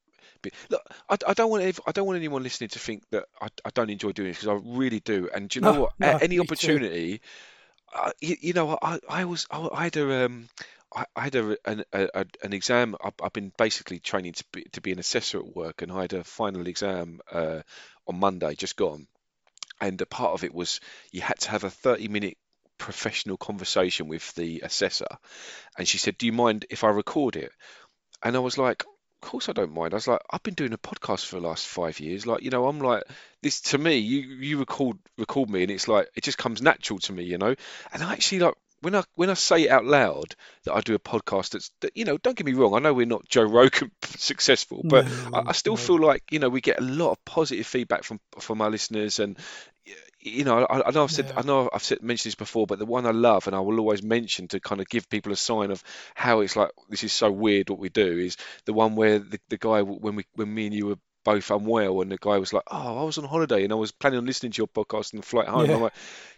Look, 0.70 0.82
I, 1.08 1.16
I 1.26 1.34
don't 1.34 1.50
want 1.50 1.80
I 1.86 1.92
don't 1.92 2.06
want 2.06 2.16
anyone 2.16 2.42
listening 2.42 2.70
to 2.70 2.78
think 2.78 3.04
that 3.10 3.24
I, 3.40 3.48
I 3.64 3.70
don't 3.74 3.90
enjoy 3.90 4.12
doing 4.12 4.28
this 4.28 4.38
because 4.40 4.48
I 4.62 4.68
really 4.78 5.00
do. 5.00 5.28
And 5.34 5.48
do 5.48 5.58
you 5.58 5.62
know 5.62 5.72
No, 5.72 5.74
what? 5.74 5.92
no, 5.98 6.18
At 6.18 6.22
any 6.22 6.38
opportunity, 6.38 7.20
I, 7.92 8.12
you, 8.20 8.36
you 8.40 8.52
know, 8.52 8.78
I, 8.82 8.98
I 9.08 9.24
was 9.24 9.46
I, 9.50 9.68
I 9.72 9.84
had 9.84 9.96
a 9.96 10.24
um 10.26 10.48
I, 10.94 11.04
had 11.22 11.34
a, 11.36 11.56
an 11.64 11.84
a- 11.92 12.26
an 12.42 12.52
exam. 12.52 12.96
I've, 13.02 13.14
I've 13.22 13.32
been 13.32 13.52
basically 13.56 14.00
training 14.00 14.32
to 14.34 14.44
be 14.52 14.64
to 14.72 14.80
be 14.80 14.92
an 14.92 14.98
assessor 14.98 15.38
at 15.38 15.56
work, 15.56 15.82
and 15.82 15.92
I 15.92 16.02
had 16.02 16.12
a 16.14 16.24
final 16.24 16.66
exam 16.66 17.20
uh, 17.30 17.60
on 18.08 18.18
Monday, 18.18 18.54
just 18.56 18.76
gone. 18.76 19.06
And 19.80 20.00
a 20.00 20.06
part 20.06 20.32
of 20.34 20.44
it 20.44 20.54
was 20.54 20.80
you 21.12 21.20
had 21.22 21.38
to 21.40 21.50
have 21.50 21.64
a 21.64 21.70
30 21.70 22.08
minute 22.08 22.38
professional 22.78 23.36
conversation 23.36 24.08
with 24.08 24.34
the 24.34 24.60
assessor, 24.62 25.18
and 25.78 25.88
she 25.88 25.98
said, 25.98 26.18
"Do 26.18 26.26
you 26.26 26.32
mind 26.32 26.66
if 26.70 26.84
I 26.84 26.88
record 26.90 27.36
it?" 27.36 27.52
And 28.22 28.36
I 28.36 28.40
was 28.40 28.58
like, 28.58 28.84
"Of 29.22 29.28
course 29.28 29.48
I 29.48 29.52
don't 29.52 29.74
mind." 29.74 29.92
I 29.92 29.96
was 29.96 30.08
like, 30.08 30.20
"I've 30.30 30.42
been 30.42 30.54
doing 30.54 30.72
a 30.72 30.78
podcast 30.78 31.26
for 31.26 31.36
the 31.36 31.46
last 31.46 31.66
five 31.66 32.00
years. 32.00 32.26
Like, 32.26 32.42
you 32.42 32.50
know, 32.50 32.66
I'm 32.66 32.78
like 32.78 33.02
this 33.42 33.60
to 33.62 33.78
me. 33.78 33.98
You 33.98 34.20
you 34.20 34.58
record 34.58 34.98
record 35.18 35.50
me, 35.50 35.62
and 35.62 35.70
it's 35.70 35.88
like 35.88 36.08
it 36.14 36.24
just 36.24 36.38
comes 36.38 36.62
natural 36.62 36.98
to 37.00 37.12
me, 37.12 37.24
you 37.24 37.38
know." 37.38 37.54
And 37.92 38.02
I 38.02 38.12
actually 38.12 38.40
like 38.40 38.54
when 38.80 38.94
I 38.94 39.04
when 39.14 39.30
I 39.30 39.34
say 39.34 39.64
it 39.64 39.70
out 39.70 39.84
loud 39.84 40.34
that 40.64 40.74
I 40.74 40.80
do 40.80 40.94
a 40.94 40.98
podcast 40.98 41.50
that's 41.50 41.70
that, 41.80 41.96
you 41.96 42.04
know, 42.04 42.18
don't 42.18 42.36
get 42.36 42.46
me 42.46 42.54
wrong, 42.54 42.74
I 42.74 42.78
know 42.78 42.92
we're 42.92 43.06
not 43.06 43.28
Joe 43.28 43.42
Rogan 43.42 43.90
successful, 44.02 44.82
but 44.84 45.06
I, 45.32 45.42
I 45.48 45.52
still 45.52 45.74
no. 45.74 45.76
feel 45.76 46.00
like 46.00 46.22
you 46.30 46.38
know 46.38 46.48
we 46.48 46.60
get 46.60 46.80
a 46.80 46.84
lot 46.84 47.12
of 47.12 47.24
positive 47.24 47.66
feedback 47.66 48.04
from 48.04 48.20
from 48.40 48.60
our 48.60 48.70
listeners 48.70 49.18
and. 49.18 49.38
You 50.22 50.44
know, 50.44 50.66
I, 50.66 50.88
I 50.88 50.90
know 50.90 51.04
I've 51.04 51.10
said, 51.10 51.28
Yeah. 51.28 51.38
I 51.38 51.42
know 51.42 51.70
I've 51.72 51.82
said, 51.82 52.02
mentioned 52.02 52.32
this 52.32 52.34
before, 52.34 52.66
but 52.66 52.78
the 52.78 52.84
one 52.84 53.06
I 53.06 53.10
love 53.10 53.46
and 53.46 53.56
I 53.56 53.60
will 53.60 53.80
always 53.80 54.02
mention 54.02 54.48
to 54.48 54.60
kind 54.60 54.78
of 54.78 54.86
give 54.86 55.08
people 55.08 55.32
a 55.32 55.36
sign 55.36 55.70
of 55.70 55.82
how 56.14 56.40
it's 56.40 56.56
like 56.56 56.70
this 56.90 57.02
is 57.02 57.14
so 57.14 57.30
weird 57.32 57.70
what 57.70 57.78
we 57.78 57.88
do 57.88 58.18
is 58.18 58.36
the 58.66 58.74
one 58.74 58.96
where 58.96 59.18
the, 59.18 59.40
the 59.48 59.56
guy 59.56 59.80
when 59.80 60.16
we 60.16 60.26
when 60.34 60.52
me 60.52 60.66
and 60.66 60.74
you 60.74 60.88
were 60.88 60.98
both 61.24 61.50
unwell 61.50 62.00
and 62.00 62.10
the 62.10 62.18
guy 62.18 62.38
was 62.38 62.52
like, 62.52 62.62
oh, 62.70 63.00
I 63.00 63.04
was 63.04 63.18
on 63.18 63.24
holiday 63.24 63.64
and 63.64 63.72
I 63.72 63.76
was 63.76 63.92
planning 63.92 64.18
on 64.18 64.26
listening 64.26 64.52
to 64.52 64.58
your 64.58 64.68
podcast 64.68 65.12
on 65.14 65.20
the 65.20 65.26
flight 65.26 65.48
home. 65.48 65.68
Yeah. 65.68 65.76
I'm 65.76 65.82
like, 65.82 65.92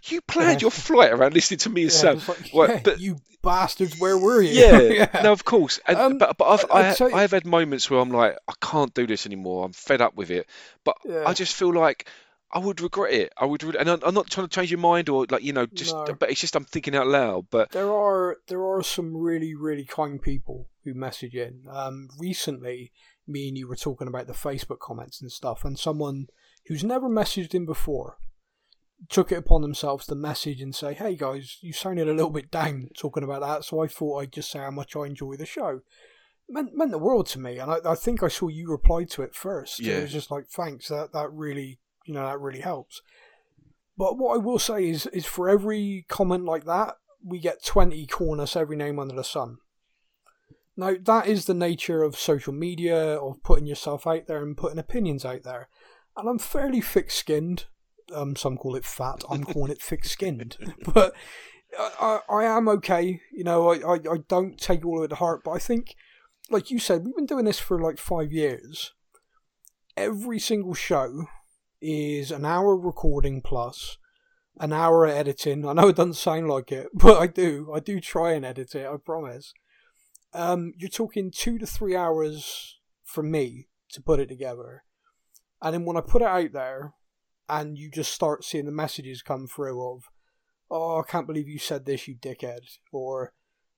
you 0.04 0.20
planned 0.22 0.60
Yeah. 0.60 0.66
your 0.66 0.70
flight 0.70 1.12
around 1.12 1.34
listening 1.34 1.58
to 1.58 1.70
me 1.70 1.82
and 1.84 1.92
Yeah, 1.92 2.16
Sam. 2.18 2.36
like, 2.52 2.84
but- 2.84 3.00
you 3.00 3.18
bastards, 3.42 3.98
where 3.98 4.16
were 4.18 4.40
you? 4.42 4.50
Yeah, 4.60 5.20
no, 5.22 5.32
of 5.32 5.44
course. 5.44 5.80
And, 5.86 5.96
Um, 5.96 6.18
but 6.18 6.36
but 6.38 6.44
I've 6.46 6.64
I'd 6.70 7.02
I, 7.02 7.22
I've 7.22 7.30
had 7.32 7.44
moments 7.46 7.90
where 7.90 8.00
I'm 8.00 8.10
like, 8.10 8.36
I 8.48 8.52
can't 8.60 8.92
do 8.94 9.06
this 9.06 9.26
anymore. 9.26 9.64
I'm 9.64 9.72
fed 9.72 10.00
up 10.00 10.14
with 10.14 10.30
it. 10.30 10.46
But. 10.84 10.96
I 11.26 11.32
just 11.34 11.54
feel 11.54 11.72
like 11.72 12.08
I 12.54 12.58
would 12.58 12.80
regret 12.82 13.12
it. 13.14 13.32
I 13.38 13.46
would, 13.46 13.62
re- 13.64 13.76
and 13.80 13.88
I'm, 13.88 14.00
I'm 14.04 14.14
not 14.14 14.28
trying 14.30 14.46
to 14.46 14.54
change 14.54 14.70
your 14.70 14.78
mind 14.80 15.08
or 15.08 15.26
like 15.30 15.42
you 15.42 15.52
know, 15.54 15.64
just. 15.66 15.94
No. 15.94 16.04
But 16.18 16.30
it's 16.30 16.40
just 16.40 16.54
I'm 16.54 16.64
thinking 16.66 16.94
out 16.94 17.06
loud. 17.06 17.46
But 17.50 17.70
There 17.70 17.90
are 17.90 18.36
there 18.48 18.62
are 18.62 18.82
some 18.82 19.16
really 19.16 19.54
really 19.54 19.84
kind 19.86 20.20
people 20.20 20.68
who 20.84 20.92
message 20.94 21.34
in. 21.34 21.64
Um, 21.70 22.10
recently, 22.18 22.92
me 23.26 23.48
and 23.48 23.56
you 23.56 23.68
were 23.68 23.76
talking 23.76 24.08
about 24.08 24.26
the 24.26 24.32
Facebook 24.32 24.78
comments 24.78 25.20
and 25.20 25.30
stuff, 25.30 25.64
and 25.64 25.78
someone 25.78 26.26
who's 26.66 26.84
never 26.84 27.08
messaged 27.08 27.54
in 27.54 27.66
before 27.66 28.18
took 29.08 29.32
it 29.32 29.38
upon 29.38 29.62
themselves 29.62 30.06
to 30.06 30.14
message 30.14 30.60
and 30.60 30.74
say, 30.74 30.94
"Hey 30.94 31.16
guys, 31.16 31.58
you 31.60 31.72
sounded 31.72 32.08
a 32.08 32.12
little 32.12 32.30
bit 32.30 32.50
down 32.50 32.90
talking 32.96 33.24
about 33.24 33.40
that," 33.40 33.64
so 33.64 33.80
I 33.80 33.88
thought 33.88 34.18
I'd 34.18 34.32
just 34.32 34.50
say 34.50 34.60
how 34.60 34.70
much 34.70 34.96
I 34.96 35.06
enjoy 35.06 35.36
the 35.36 35.46
show. 35.46 35.80
Meant 36.48 36.74
meant 36.74 36.90
the 36.90 36.98
world 36.98 37.26
to 37.28 37.38
me, 37.38 37.58
and 37.58 37.70
I, 37.70 37.78
I 37.84 37.94
think 37.94 38.22
I 38.22 38.28
saw 38.28 38.48
you 38.48 38.70
reply 38.70 39.04
to 39.04 39.22
it 39.22 39.34
first. 39.34 39.80
Yeah. 39.80 39.98
It 39.98 40.02
was 40.02 40.12
just 40.12 40.30
like, 40.30 40.48
"Thanks, 40.48 40.88
that 40.88 41.12
that 41.12 41.32
really 41.32 41.80
you 42.04 42.14
know 42.14 42.26
that 42.26 42.40
really 42.40 42.60
helps." 42.60 43.02
But 43.96 44.18
what 44.18 44.34
I 44.34 44.38
will 44.38 44.58
say 44.58 44.88
is, 44.88 45.06
is 45.08 45.26
for 45.26 45.48
every 45.48 46.06
comment 46.08 46.44
like 46.44 46.64
that, 46.64 46.96
we 47.24 47.38
get 47.38 47.62
20 47.64 48.06
calling 48.06 48.40
us 48.40 48.56
every 48.56 48.76
name 48.76 48.98
under 48.98 49.14
the 49.14 49.24
sun. 49.24 49.58
Now, 50.76 50.94
that 51.02 51.26
is 51.26 51.44
the 51.44 51.54
nature 51.54 52.02
of 52.02 52.16
social 52.16 52.52
media, 52.52 53.16
of 53.16 53.42
putting 53.42 53.66
yourself 53.66 54.06
out 54.06 54.26
there 54.26 54.42
and 54.42 54.56
putting 54.56 54.78
opinions 54.78 55.24
out 55.24 55.42
there. 55.42 55.68
And 56.16 56.28
I'm 56.28 56.38
fairly 56.38 56.80
thick 56.80 57.10
skinned. 57.10 57.66
Um, 58.12 58.36
some 58.36 58.56
call 58.56 58.74
it 58.74 58.84
fat. 58.84 59.24
I'm 59.30 59.44
calling 59.44 59.72
it 59.72 59.82
thick 59.82 60.04
skinned. 60.04 60.56
But 60.92 61.14
I, 61.78 62.20
I, 62.28 62.34
I 62.34 62.44
am 62.44 62.68
okay. 62.68 63.20
You 63.32 63.44
know, 63.44 63.70
I, 63.70 63.94
I, 63.94 63.94
I 63.94 64.16
don't 64.28 64.58
take 64.58 64.84
all 64.84 64.98
of 64.98 65.04
it 65.04 65.08
to 65.08 65.16
heart. 65.16 65.42
But 65.44 65.52
I 65.52 65.58
think, 65.58 65.94
like 66.50 66.70
you 66.70 66.78
said, 66.78 67.04
we've 67.04 67.16
been 67.16 67.26
doing 67.26 67.44
this 67.44 67.60
for 67.60 67.80
like 67.80 67.98
five 67.98 68.32
years. 68.32 68.92
Every 69.96 70.38
single 70.38 70.74
show 70.74 71.26
is 71.80 72.30
an 72.30 72.44
hour 72.44 72.76
recording 72.76 73.42
plus 73.42 73.98
an 74.60 74.72
hour 74.72 75.04
of 75.04 75.12
editing. 75.12 75.66
I 75.66 75.72
know 75.72 75.88
it 75.88 75.96
doesn't 75.96 76.14
sound 76.14 76.48
like 76.48 76.72
it, 76.72 76.88
but 76.94 77.18
I 77.20 77.26
do. 77.26 77.72
I 77.74 77.80
do 77.80 78.00
try 78.00 78.32
and 78.32 78.44
edit 78.44 78.74
it, 78.74 78.86
I 78.86 78.96
promise. 78.96 79.52
Um, 80.34 80.72
you're 80.76 80.88
talking 80.88 81.30
two 81.30 81.58
to 81.58 81.66
three 81.66 81.94
hours 81.94 82.78
for 83.04 83.22
me 83.22 83.68
to 83.90 84.00
put 84.00 84.20
it 84.20 84.28
together. 84.28 84.84
And 85.60 85.74
then 85.74 85.84
when 85.84 85.96
I 85.96 86.00
put 86.00 86.22
it 86.22 86.28
out 86.28 86.52
there 86.52 86.94
and 87.48 87.76
you 87.76 87.90
just 87.90 88.12
start 88.12 88.44
seeing 88.44 88.66
the 88.66 88.72
messages 88.72 89.22
come 89.22 89.46
through 89.46 89.82
of, 89.82 90.04
oh, 90.70 91.00
I 91.00 91.10
can't 91.10 91.26
believe 91.26 91.48
you 91.48 91.58
said 91.58 91.84
this, 91.84 92.08
you 92.08 92.16
dickhead. 92.16 92.60
Or, 92.90 93.34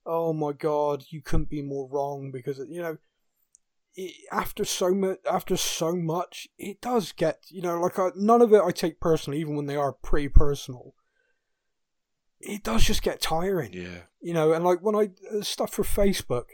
oh 0.06 0.32
my 0.32 0.52
god, 0.52 1.04
you 1.10 1.22
couldn't 1.22 1.50
be 1.50 1.62
more 1.62 1.88
wrong 1.90 2.30
because, 2.32 2.60
you 2.68 2.80
know, 2.80 2.98
it, 3.96 4.14
after 4.32 4.64
so 4.64 4.92
much, 4.92 5.18
after 5.30 5.56
so 5.56 5.94
much, 5.94 6.48
it 6.58 6.80
does 6.80 7.12
get 7.12 7.44
you 7.48 7.62
know 7.62 7.80
like 7.80 7.98
I, 7.98 8.08
none 8.16 8.42
of 8.42 8.52
it 8.52 8.62
I 8.62 8.70
take 8.70 9.00
personally, 9.00 9.40
even 9.40 9.56
when 9.56 9.66
they 9.66 9.76
are 9.76 9.92
pretty 9.92 10.28
personal. 10.28 10.94
It 12.46 12.62
does 12.62 12.84
just 12.84 13.02
get 13.02 13.20
tiring, 13.20 13.72
yeah, 13.72 14.02
you 14.20 14.34
know. 14.34 14.52
And 14.52 14.64
like 14.64 14.80
when 14.80 14.94
I 14.94 15.10
uh, 15.34 15.42
stuff 15.42 15.72
for 15.72 15.82
Facebook, 15.82 16.44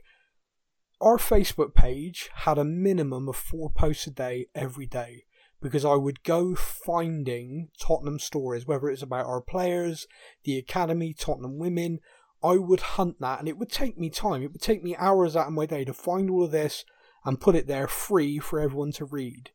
our 1.01 1.17
Facebook 1.17 1.75
page 1.75 2.31
had 2.35 2.59
a 2.59 2.65
minimum 2.65 3.29
of 3.29 3.37
four 3.37 3.71
posts 3.71 4.07
a 4.07 4.11
day 4.11 4.47
every 4.55 4.87
day 4.87 5.25
because 5.61 5.85
I 5.85 5.95
would 5.95 6.23
go 6.23 6.55
finding 6.55 7.69
Tottenham 7.79 8.19
stories, 8.19 8.67
whether 8.67 8.89
it's 8.89 9.03
about 9.03 9.27
our 9.27 9.41
players, 9.41 10.07
the 10.45 10.57
academy, 10.57 11.13
Tottenham 11.13 11.59
women. 11.59 12.01
I 12.43 12.57
would 12.57 12.81
hunt 12.81 13.21
that, 13.21 13.39
and 13.39 13.49
it 13.49 13.59
would 13.59 13.71
take 13.71 13.99
me 13.99 14.09
time. 14.09 14.43
It 14.43 14.53
would 14.53 14.63
take 14.63 14.83
me 14.83 14.97
hours 14.97 15.37
out 15.37 15.49
of 15.49 15.53
my 15.53 15.67
day 15.67 15.85
to 15.85 15.93
find 15.93 16.31
all 16.31 16.45
of 16.45 16.51
this 16.51 16.85
and 17.25 17.41
put 17.41 17.55
it 17.55 17.67
there 17.67 17.87
free 17.87 18.39
for 18.39 18.61
everyone 18.61 18.93
to 18.93 19.05
read. 19.05 19.51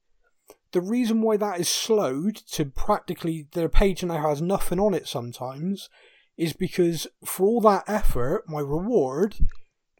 The 0.71 0.81
reason 0.81 1.21
why 1.21 1.37
that 1.37 1.59
is 1.59 1.69
slowed 1.69 2.35
to 2.51 2.65
practically 2.65 3.47
the 3.53 3.69
page 3.69 4.03
now 4.03 4.21
has 4.21 4.41
nothing 4.41 4.79
on 4.79 4.93
it 4.93 5.07
sometimes 5.07 5.89
is 6.37 6.53
because 6.53 7.07
for 7.23 7.45
all 7.45 7.61
that 7.61 7.83
effort, 7.87 8.43
my 8.47 8.59
reward 8.59 9.35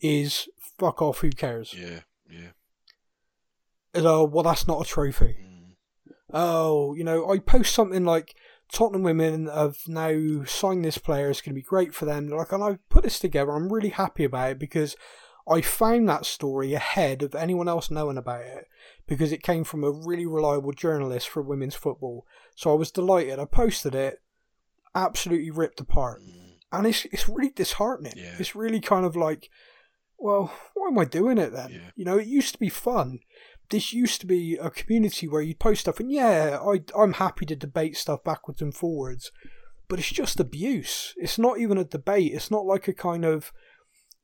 is 0.01 0.47
fuck 0.77 1.01
off, 1.01 1.19
who 1.19 1.29
cares? 1.29 1.73
yeah, 1.73 2.01
yeah. 2.29 2.49
Oh, 3.95 4.25
well, 4.25 4.43
that's 4.43 4.67
not 4.67 4.81
a 4.81 4.89
trophy. 4.89 5.37
Mm. 5.41 5.75
Oh, 6.33 6.93
you 6.95 7.03
know, 7.03 7.29
I 7.31 7.39
post 7.39 7.73
something 7.73 8.03
like 8.03 8.35
Tottenham 8.71 9.03
women 9.03 9.47
have 9.47 9.77
now 9.87 10.43
signed 10.45 10.83
this 10.83 10.97
player, 10.97 11.29
it's 11.29 11.41
going 11.41 11.55
to 11.55 11.61
be 11.61 11.61
great 11.61 11.93
for 11.93 12.05
them. 12.05 12.27
Like, 12.27 12.51
and 12.51 12.63
I 12.63 12.79
put 12.89 13.03
this 13.03 13.19
together, 13.19 13.51
I'm 13.51 13.71
really 13.71 13.89
happy 13.89 14.25
about 14.25 14.51
it 14.51 14.59
because 14.59 14.95
I 15.47 15.61
found 15.61 16.09
that 16.09 16.25
story 16.25 16.73
ahead 16.73 17.21
of 17.21 17.35
anyone 17.35 17.69
else 17.69 17.91
knowing 17.91 18.17
about 18.17 18.41
it 18.41 18.65
because 19.07 19.31
it 19.31 19.43
came 19.43 19.63
from 19.63 19.83
a 19.83 19.91
really 19.91 20.25
reliable 20.25 20.71
journalist 20.71 21.29
for 21.29 21.41
women's 21.41 21.75
football. 21.75 22.25
So 22.55 22.71
I 22.71 22.75
was 22.75 22.91
delighted. 22.91 23.37
I 23.37 23.45
posted 23.45 23.93
it, 23.93 24.21
absolutely 24.95 25.51
ripped 25.51 25.79
apart. 25.79 26.21
Mm. 26.23 26.53
And 26.71 26.87
it's, 26.87 27.05
it's 27.05 27.29
really 27.29 27.51
disheartening. 27.51 28.13
Yeah. 28.15 28.35
It's 28.39 28.55
really 28.55 28.79
kind 28.81 29.05
of 29.05 29.15
like, 29.15 29.49
well, 30.17 30.51
why 30.73 30.87
am 30.87 30.97
I 30.97 31.05
doing 31.05 31.37
it 31.37 31.53
then? 31.53 31.69
Yeah. 31.71 31.91
You 31.95 32.05
know, 32.05 32.17
it 32.17 32.27
used 32.27 32.53
to 32.53 32.59
be 32.59 32.69
fun. 32.69 33.19
This 33.69 33.93
used 33.93 34.21
to 34.21 34.27
be 34.27 34.57
a 34.61 34.69
community 34.69 35.27
where 35.27 35.41
you'd 35.41 35.59
post 35.59 35.81
stuff, 35.81 35.99
and 35.99 36.11
yeah, 36.11 36.59
I, 36.61 36.83
I'm 36.95 37.13
happy 37.13 37.45
to 37.47 37.55
debate 37.55 37.97
stuff 37.97 38.23
backwards 38.23 38.61
and 38.61 38.75
forwards, 38.75 39.31
but 39.87 39.97
it's 39.97 40.11
just 40.11 40.39
abuse. 40.39 41.13
It's 41.17 41.39
not 41.39 41.59
even 41.59 41.77
a 41.77 41.83
debate. 41.83 42.33
It's 42.33 42.51
not 42.51 42.65
like 42.65 42.87
a 42.87 42.93
kind 42.93 43.25
of, 43.25 43.51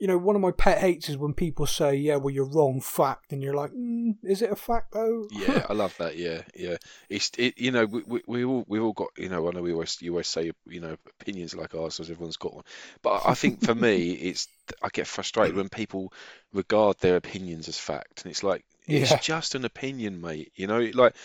you 0.01 0.07
know, 0.07 0.17
one 0.17 0.35
of 0.35 0.41
my 0.41 0.49
pet 0.49 0.79
hates 0.79 1.09
is 1.09 1.17
when 1.17 1.35
people 1.35 1.67
say, 1.67 1.93
yeah, 1.93 2.15
well, 2.15 2.33
you're 2.33 2.43
wrong, 2.43 2.81
fact, 2.81 3.31
and 3.31 3.43
you're 3.43 3.53
like, 3.53 3.69
mm, 3.71 4.15
is 4.23 4.41
it 4.41 4.51
a 4.51 4.55
fact 4.55 4.93
though? 4.93 5.27
Yeah, 5.29 5.63
I 5.69 5.73
love 5.73 5.95
that. 5.99 6.17
Yeah, 6.17 6.41
yeah. 6.55 6.77
It's 7.07 7.29
it. 7.37 7.59
You 7.59 7.69
know, 7.69 7.85
we, 7.85 8.01
we, 8.07 8.21
we 8.25 8.43
all 8.43 8.65
we 8.67 8.79
all 8.79 8.93
got. 8.93 9.09
You 9.15 9.29
know, 9.29 9.47
I 9.47 9.51
know 9.51 9.61
we 9.61 9.73
always 9.73 10.01
you 10.01 10.11
always 10.13 10.27
say 10.27 10.51
you 10.67 10.79
know 10.81 10.97
opinions 11.21 11.55
like 11.55 11.75
ours, 11.75 11.99
as 11.99 12.09
everyone's 12.09 12.37
got 12.37 12.55
one. 12.55 12.63
But 13.03 13.21
I 13.25 13.35
think 13.35 13.61
for 13.61 13.75
me, 13.75 14.11
it's 14.29 14.47
I 14.81 14.89
get 14.91 15.05
frustrated 15.05 15.55
when 15.55 15.69
people 15.69 16.11
regard 16.51 16.97
their 16.97 17.15
opinions 17.15 17.67
as 17.67 17.77
fact, 17.77 18.23
and 18.23 18.31
it's 18.31 18.41
like 18.43 18.65
it's 18.87 19.11
Yeah. 19.11 19.19
just 19.19 19.53
an 19.53 19.65
opinion, 19.65 20.19
mate. 20.19 20.51
You 20.55 20.65
know, 20.65 20.79
like 20.95 21.15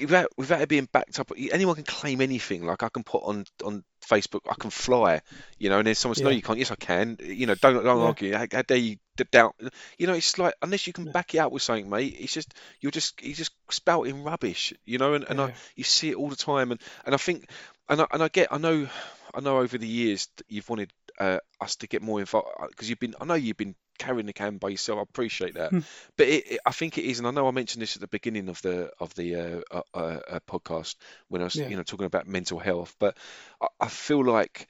without 0.00 0.28
without 0.36 0.60
it 0.60 0.68
being 0.68 0.88
backed 0.92 1.18
up, 1.18 1.32
anyone 1.52 1.74
can 1.76 1.84
claim 1.84 2.20
anything. 2.20 2.64
Like 2.64 2.82
I 2.82 2.88
can 2.88 3.02
put 3.04 3.22
on 3.24 3.44
on 3.64 3.84
Facebook, 4.04 4.40
I 4.48 4.54
can 4.58 4.70
fly, 4.70 5.20
you 5.58 5.68
know, 5.70 5.78
and 5.78 5.86
then 5.86 5.94
someone 5.94 6.14
says, 6.16 6.22
no, 6.24 6.30
you 6.30 6.42
can't. 6.42 6.58
Yes, 6.58 6.70
I 6.70 6.76
can. 6.76 7.16
You 7.22 7.46
know, 7.46 7.54
don't 7.54 7.82
don't 7.84 8.00
Yeah. 8.00 8.02
argue. 8.02 8.32
How, 8.34 8.46
how 8.52 8.62
dare 8.62 8.76
you 8.76 8.96
doubt? 9.30 9.54
You 9.98 10.06
know, 10.06 10.14
it's 10.14 10.38
like 10.38 10.54
unless 10.62 10.86
you 10.86 10.92
can 10.92 11.04
Yeah. 11.04 11.12
back 11.12 11.34
it 11.34 11.38
up 11.38 11.52
with 11.52 11.62
something, 11.62 11.88
mate. 11.88 12.16
It's 12.18 12.32
just 12.32 12.54
you're 12.80 12.92
just 12.92 13.22
you're 13.22 13.34
just 13.34 13.52
spouting 13.70 14.22
rubbish, 14.24 14.72
you 14.84 14.98
know, 14.98 15.14
and, 15.14 15.24
and 15.28 15.40
I, 15.40 15.50
you 15.76 15.84
see 15.84 16.10
it 16.10 16.16
all 16.16 16.28
the 16.28 16.36
time, 16.36 16.70
and 16.72 16.80
and 17.04 17.14
I 17.14 17.18
think, 17.18 17.48
and 17.88 18.00
I, 18.00 18.06
and 18.12 18.22
I 18.22 18.28
get, 18.28 18.52
I 18.52 18.58
know, 18.58 18.88
I 19.34 19.40
know 19.40 19.58
over 19.58 19.78
the 19.78 19.86
years 19.88 20.28
that 20.36 20.46
you've 20.48 20.68
wanted 20.68 20.92
uh, 21.18 21.38
us 21.60 21.76
to 21.76 21.86
get 21.86 22.02
more 22.02 22.20
involved 22.20 22.48
because 22.70 22.88
you've 22.88 22.98
been, 22.98 23.14
I 23.20 23.24
know 23.24 23.34
you've 23.34 23.56
been 23.56 23.74
carrying 24.02 24.26
the 24.26 24.32
can 24.32 24.56
by 24.58 24.68
yourself. 24.68 24.98
I 24.98 25.02
appreciate 25.02 25.54
that, 25.54 25.70
Hmm. 25.70 25.80
but 26.16 26.26
it, 26.28 26.52
it, 26.52 26.60
I 26.66 26.72
think 26.72 26.98
it 26.98 27.04
is, 27.04 27.18
and 27.18 27.26
I 27.28 27.30
know 27.30 27.46
I 27.48 27.50
mentioned 27.52 27.82
this 27.82 27.96
at 27.96 28.00
the 28.00 28.08
beginning 28.08 28.48
of 28.48 28.60
the 28.62 28.90
of 29.00 29.14
the 29.14 29.36
uh, 29.36 29.80
uh, 29.94 29.98
uh, 29.98 30.40
podcast 30.48 30.96
when 31.28 31.40
I 31.40 31.44
was, 31.44 31.56
Yeah. 31.56 31.68
you 31.68 31.76
know, 31.76 31.82
talking 31.82 32.06
about 32.06 32.26
mental 32.26 32.58
health. 32.58 32.94
But 32.98 33.16
I, 33.60 33.66
I 33.80 33.88
feel 33.88 34.24
like, 34.24 34.68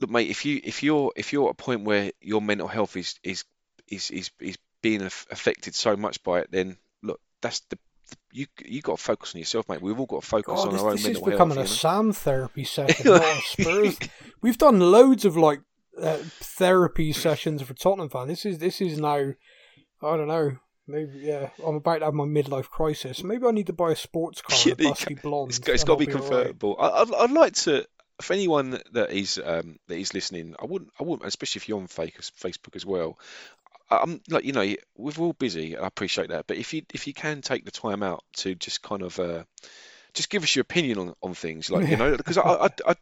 look, 0.00 0.10
mate, 0.10 0.30
if 0.30 0.44
you 0.44 0.60
if 0.64 0.82
you're 0.82 1.12
if 1.16 1.32
you're 1.32 1.46
at 1.48 1.52
a 1.52 1.54
point 1.54 1.84
where 1.84 2.12
your 2.20 2.40
mental 2.42 2.68
health 2.68 2.96
is 2.96 3.18
is 3.22 3.44
is 3.86 4.10
is, 4.10 4.30
is 4.40 4.56
being 4.82 5.02
affected 5.02 5.74
so 5.74 5.96
much 5.96 6.22
by 6.22 6.40
it, 6.40 6.48
then 6.50 6.76
look, 7.02 7.20
that's 7.42 7.60
the 7.70 7.78
you 8.32 8.46
you 8.64 8.80
got 8.80 8.96
to 8.96 9.02
focus 9.02 9.34
on 9.34 9.38
yourself, 9.40 9.68
mate. 9.68 9.82
We've 9.82 9.98
all 9.98 10.06
got 10.06 10.22
to 10.22 10.26
focus 10.26 10.54
God, 10.64 10.68
on 10.68 10.72
this, 10.72 10.82
our 10.82 10.88
own 10.88 10.92
this 10.96 11.00
is 11.02 11.06
mental 11.08 11.24
becoming 11.30 11.56
health. 11.56 11.66
a 11.66 11.70
you 11.70 11.76
Sam 11.76 12.12
therapy 12.12 12.64
session, 12.64 13.06
not 13.06 13.42
Spurs. 13.44 13.98
We've 14.40 14.56
done 14.56 14.80
loads 14.80 15.24
of 15.26 15.36
like 15.36 15.60
uh, 16.00 16.18
therapy 16.40 17.12
sessions 17.12 17.62
for 17.62 17.74
Tottenham 17.74 18.08
fans. 18.08 18.28
This 18.28 18.46
is 18.46 18.58
this 18.58 18.80
is 18.80 18.98
now, 18.98 19.16
I 20.02 20.16
don't 20.16 20.28
know. 20.28 20.56
Maybe 20.86 21.18
yeah, 21.18 21.50
I'm 21.64 21.76
about 21.76 21.98
to 21.98 22.06
have 22.06 22.14
my 22.14 22.24
midlife 22.24 22.68
crisis. 22.70 23.22
Maybe 23.22 23.46
I 23.46 23.50
need 23.50 23.66
to 23.66 23.74
buy 23.74 23.92
a 23.92 23.96
sports 23.96 24.40
car 24.40 24.56
Yeah, 24.64 24.72
a 24.72 24.76
busty 24.76 25.20
blonde. 25.20 25.50
It's 25.50 25.58
got, 25.58 25.74
it's 25.74 25.84
got 25.84 25.98
to 25.98 26.06
be 26.06 26.12
all 26.12 26.20
right. 26.20 26.28
convertible. 26.28 26.76
I, 26.78 26.88
I'd, 26.88 27.14
I'd 27.14 27.30
like 27.30 27.54
to, 27.54 27.86
for 28.22 28.32
anyone 28.32 28.80
that 28.92 29.10
is 29.10 29.38
um, 29.44 29.78
that 29.88 29.98
is 29.98 30.14
listening, 30.14 30.54
I 30.60 30.64
wouldn't, 30.64 30.90
I 30.98 31.04
wouldn't, 31.04 31.28
especially 31.28 31.60
if 31.60 31.68
you're 31.68 31.78
on 31.78 31.88
fake, 31.88 32.18
Facebook 32.20 32.74
as 32.74 32.86
well. 32.86 33.18
I'm 33.90 34.20
like, 34.28 34.44
you 34.44 34.52
know, 34.52 34.74
we're 34.96 35.12
all 35.18 35.32
busy. 35.32 35.76
I 35.76 35.86
appreciate 35.86 36.28
that, 36.28 36.46
but 36.46 36.56
if 36.56 36.72
you 36.74 36.82
if 36.92 37.06
you 37.06 37.14
can 37.14 37.42
take 37.42 37.64
the 37.64 37.70
time 37.70 38.02
out 38.02 38.24
to 38.36 38.54
just 38.54 38.82
kind 38.82 39.02
of 39.02 39.18
uh, 39.18 39.44
just 40.18 40.30
give 40.30 40.42
us 40.42 40.56
your 40.56 40.62
opinion 40.62 40.98
on, 40.98 41.14
on 41.22 41.32
things, 41.32 41.70
like 41.70 41.86
you 41.86 41.96
know, 41.96 42.16
because 42.16 42.36
I 42.38 42.42
I, 42.42 42.68
I, 42.88 42.94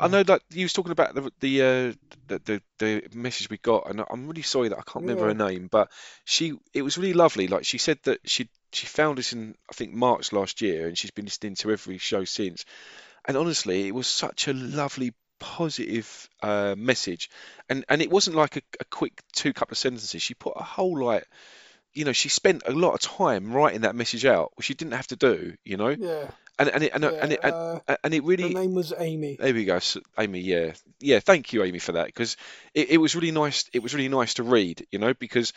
I 0.00 0.08
know 0.08 0.22
that 0.22 0.40
you 0.50 0.64
was 0.64 0.72
talking 0.72 0.90
about 0.90 1.14
the 1.14 1.30
the, 1.40 1.62
uh, 1.62 1.92
the 2.28 2.38
the 2.38 2.62
the 2.78 3.02
message 3.14 3.50
we 3.50 3.58
got, 3.58 3.90
and 3.90 4.02
I'm 4.08 4.26
really 4.26 4.40
sorry 4.40 4.70
that 4.70 4.78
I 4.78 4.82
can't 4.82 5.04
remember 5.04 5.26
her 5.26 5.34
name, 5.34 5.68
but 5.70 5.90
she 6.24 6.54
it 6.72 6.80
was 6.80 6.96
really 6.96 7.12
lovely. 7.12 7.46
Like 7.46 7.66
she 7.66 7.76
said 7.76 7.98
that 8.04 8.20
she 8.24 8.48
she 8.72 8.86
found 8.86 9.18
us 9.18 9.34
in 9.34 9.54
I 9.70 9.74
think 9.74 9.92
March 9.92 10.32
last 10.32 10.62
year, 10.62 10.88
and 10.88 10.96
she's 10.96 11.10
been 11.10 11.26
listening 11.26 11.56
to 11.56 11.70
every 11.72 11.98
show 11.98 12.24
since. 12.24 12.64
And 13.26 13.36
honestly, 13.36 13.86
it 13.86 13.94
was 13.94 14.06
such 14.06 14.48
a 14.48 14.54
lovely, 14.54 15.12
positive 15.38 16.30
uh, 16.42 16.74
message, 16.78 17.28
and 17.68 17.84
and 17.90 18.00
it 18.00 18.10
wasn't 18.10 18.36
like 18.36 18.56
a, 18.56 18.62
a 18.80 18.84
quick 18.86 19.20
two 19.34 19.52
couple 19.52 19.74
of 19.74 19.78
sentences. 19.78 20.22
She 20.22 20.32
put 20.32 20.54
a 20.56 20.62
whole 20.62 21.04
like, 21.04 21.28
you 21.92 22.06
know, 22.06 22.12
she 22.12 22.30
spent 22.30 22.62
a 22.64 22.72
lot 22.72 22.94
of 22.94 23.00
time 23.00 23.52
writing 23.52 23.82
that 23.82 23.94
message 23.94 24.24
out, 24.24 24.52
which 24.54 24.68
she 24.68 24.74
didn't 24.74 24.94
have 24.94 25.08
to 25.08 25.16
do, 25.16 25.54
you 25.66 25.76
know, 25.76 25.90
Yeah, 25.90 26.30
and 26.58 26.68
and 26.68 26.82
it 26.84 26.92
and, 26.94 27.04
it- 27.04 27.14
and 27.20 27.32
it 27.32 27.40
and, 27.42 27.54
uh, 27.88 27.96
and 28.04 28.14
it 28.14 28.24
her 28.40 28.48
really. 28.48 28.50
name 28.50 28.74
was 28.74 28.92
Amy. 28.98 29.38
There 29.38 29.52
we 29.54 29.64
go, 29.64 29.76
S- 29.76 29.98
Amy. 30.18 30.40
Yeah, 30.40 30.72
yeah. 31.00 31.20
Thank 31.20 31.52
you, 31.52 31.62
Amy, 31.64 31.78
for 31.78 31.92
that 31.92 32.06
because 32.06 32.36
it, 32.74 32.90
it 32.90 32.96
was 32.98 33.14
really 33.14 33.32
nice. 33.32 33.68
It 33.72 33.82
was 33.82 33.94
really 33.94 34.08
nice 34.08 34.34
to 34.34 34.42
read, 34.44 34.86
you 34.90 34.98
know, 34.98 35.14
because 35.14 35.52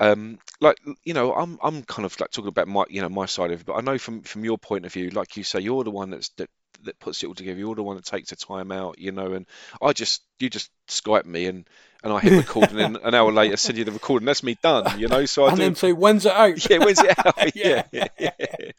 um, 0.00 0.38
like 0.60 0.78
you 1.04 1.14
know, 1.14 1.34
I'm 1.34 1.58
I'm 1.62 1.82
kind 1.82 2.06
of 2.06 2.18
like 2.20 2.30
talking 2.30 2.48
about 2.48 2.68
my 2.68 2.84
you 2.88 3.00
know 3.02 3.08
my 3.08 3.26
side 3.26 3.50
of 3.52 3.60
it, 3.60 3.66
but 3.66 3.74
I 3.74 3.80
know 3.82 3.98
from 3.98 4.22
from 4.22 4.44
your 4.44 4.58
point 4.58 4.86
of 4.86 4.92
view, 4.92 5.10
like 5.10 5.36
you 5.36 5.44
say, 5.44 5.60
you're 5.60 5.84
the 5.84 5.90
one 5.90 6.10
that's 6.10 6.30
that 6.38 6.50
that 6.84 6.98
puts 6.98 7.22
it 7.22 7.26
all 7.26 7.34
together. 7.34 7.58
You're 7.58 7.74
the 7.74 7.82
one 7.82 7.96
that 7.96 8.04
takes 8.06 8.30
the 8.30 8.36
time 8.36 8.72
out, 8.72 8.98
you 8.98 9.12
know, 9.12 9.32
and 9.32 9.46
I 9.82 9.92
just 9.92 10.22
you 10.38 10.48
just 10.50 10.70
Skype 10.88 11.24
me 11.26 11.46
and 11.46 11.68
and 12.02 12.12
I 12.12 12.20
hit 12.20 12.32
record 12.32 12.70
and 12.70 12.78
then 12.78 12.96
an 12.96 13.14
hour 13.14 13.30
later 13.30 13.56
send 13.56 13.78
you 13.78 13.84
the 13.84 13.92
recording. 13.92 14.26
That's 14.26 14.42
me 14.42 14.56
done, 14.62 14.98
you 14.98 15.08
know. 15.08 15.26
So 15.26 15.44
I 15.44 15.48
and 15.48 15.56
do. 15.56 15.62
then 15.62 15.74
say, 15.74 15.92
when's 15.92 16.26
it 16.26 16.32
out? 16.32 16.58
Yeah, 16.70 16.78
when's 16.78 17.00
it 17.00 17.18
out? 17.18 17.34
Yeah. 17.56 17.84
yeah, 17.92 18.08
yeah, 18.18 18.30
yeah. 18.40 18.72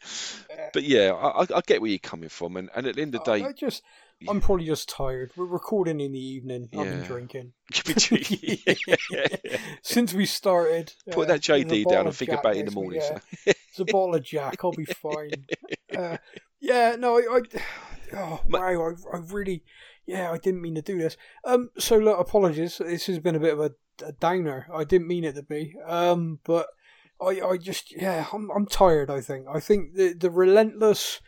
But 0.72 0.82
yeah, 0.84 1.12
I, 1.12 1.42
I- 1.42 1.60
get 1.66 1.80
where 1.80 1.90
you're 1.90 1.98
coming 1.98 2.28
from, 2.28 2.56
and, 2.56 2.70
and 2.74 2.86
at 2.86 2.96
the 2.96 3.02
end 3.02 3.14
of 3.14 3.24
the 3.24 3.38
day, 3.38 3.44
I 3.44 3.52
just, 3.52 3.82
I'm 4.28 4.40
probably 4.40 4.66
just 4.66 4.88
tired. 4.88 5.30
We're 5.36 5.44
recording 5.44 6.00
in 6.00 6.12
the 6.12 6.18
evening. 6.18 6.68
I've 6.72 6.84
been 6.84 7.02
drinking. 7.02 7.52
Since 9.82 10.14
we 10.14 10.26
started. 10.26 10.92
Put 11.10 11.28
uh, 11.28 11.32
that 11.32 11.40
JD 11.40 11.88
down 11.88 12.06
and 12.06 12.14
think 12.14 12.30
about 12.30 12.56
it 12.56 12.60
in 12.60 12.66
the 12.66 12.72
morning. 12.72 13.00
So. 13.00 13.18
It's 13.46 13.78
a 13.80 13.84
bottle 13.84 14.14
of 14.14 14.22
Jack. 14.22 14.64
I'll 14.64 14.72
be 14.72 14.84
fine. 14.84 15.46
Uh, 15.96 16.16
yeah, 16.60 16.96
no, 16.98 17.18
I, 17.18 17.38
I 17.38 17.40
oh 18.16 18.40
wow, 18.48 18.60
I, 18.60 19.16
I 19.16 19.20
really, 19.30 19.62
yeah, 20.06 20.32
I 20.32 20.38
didn't 20.38 20.62
mean 20.62 20.74
to 20.74 20.82
do 20.82 20.98
this. 20.98 21.16
Um, 21.44 21.70
so 21.78 21.96
look, 21.96 22.18
apologies. 22.18 22.78
This 22.78 23.06
has 23.06 23.18
been 23.18 23.36
a 23.36 23.40
bit 23.40 23.52
of 23.52 23.60
a, 23.60 23.72
a 24.04 24.12
downer. 24.12 24.66
I 24.74 24.84
didn't 24.84 25.06
mean 25.06 25.24
it 25.24 25.34
to 25.36 25.42
be. 25.42 25.76
Um, 25.86 26.40
but 26.44 26.66
I, 27.20 27.40
I 27.40 27.56
just, 27.56 27.92
yeah, 27.92 28.26
I'm, 28.32 28.50
I'm 28.50 28.66
tired. 28.66 29.10
I 29.10 29.20
think, 29.20 29.46
I 29.52 29.60
think 29.60 29.94
the 29.94 30.12
the 30.12 30.30
relentless 30.30 31.20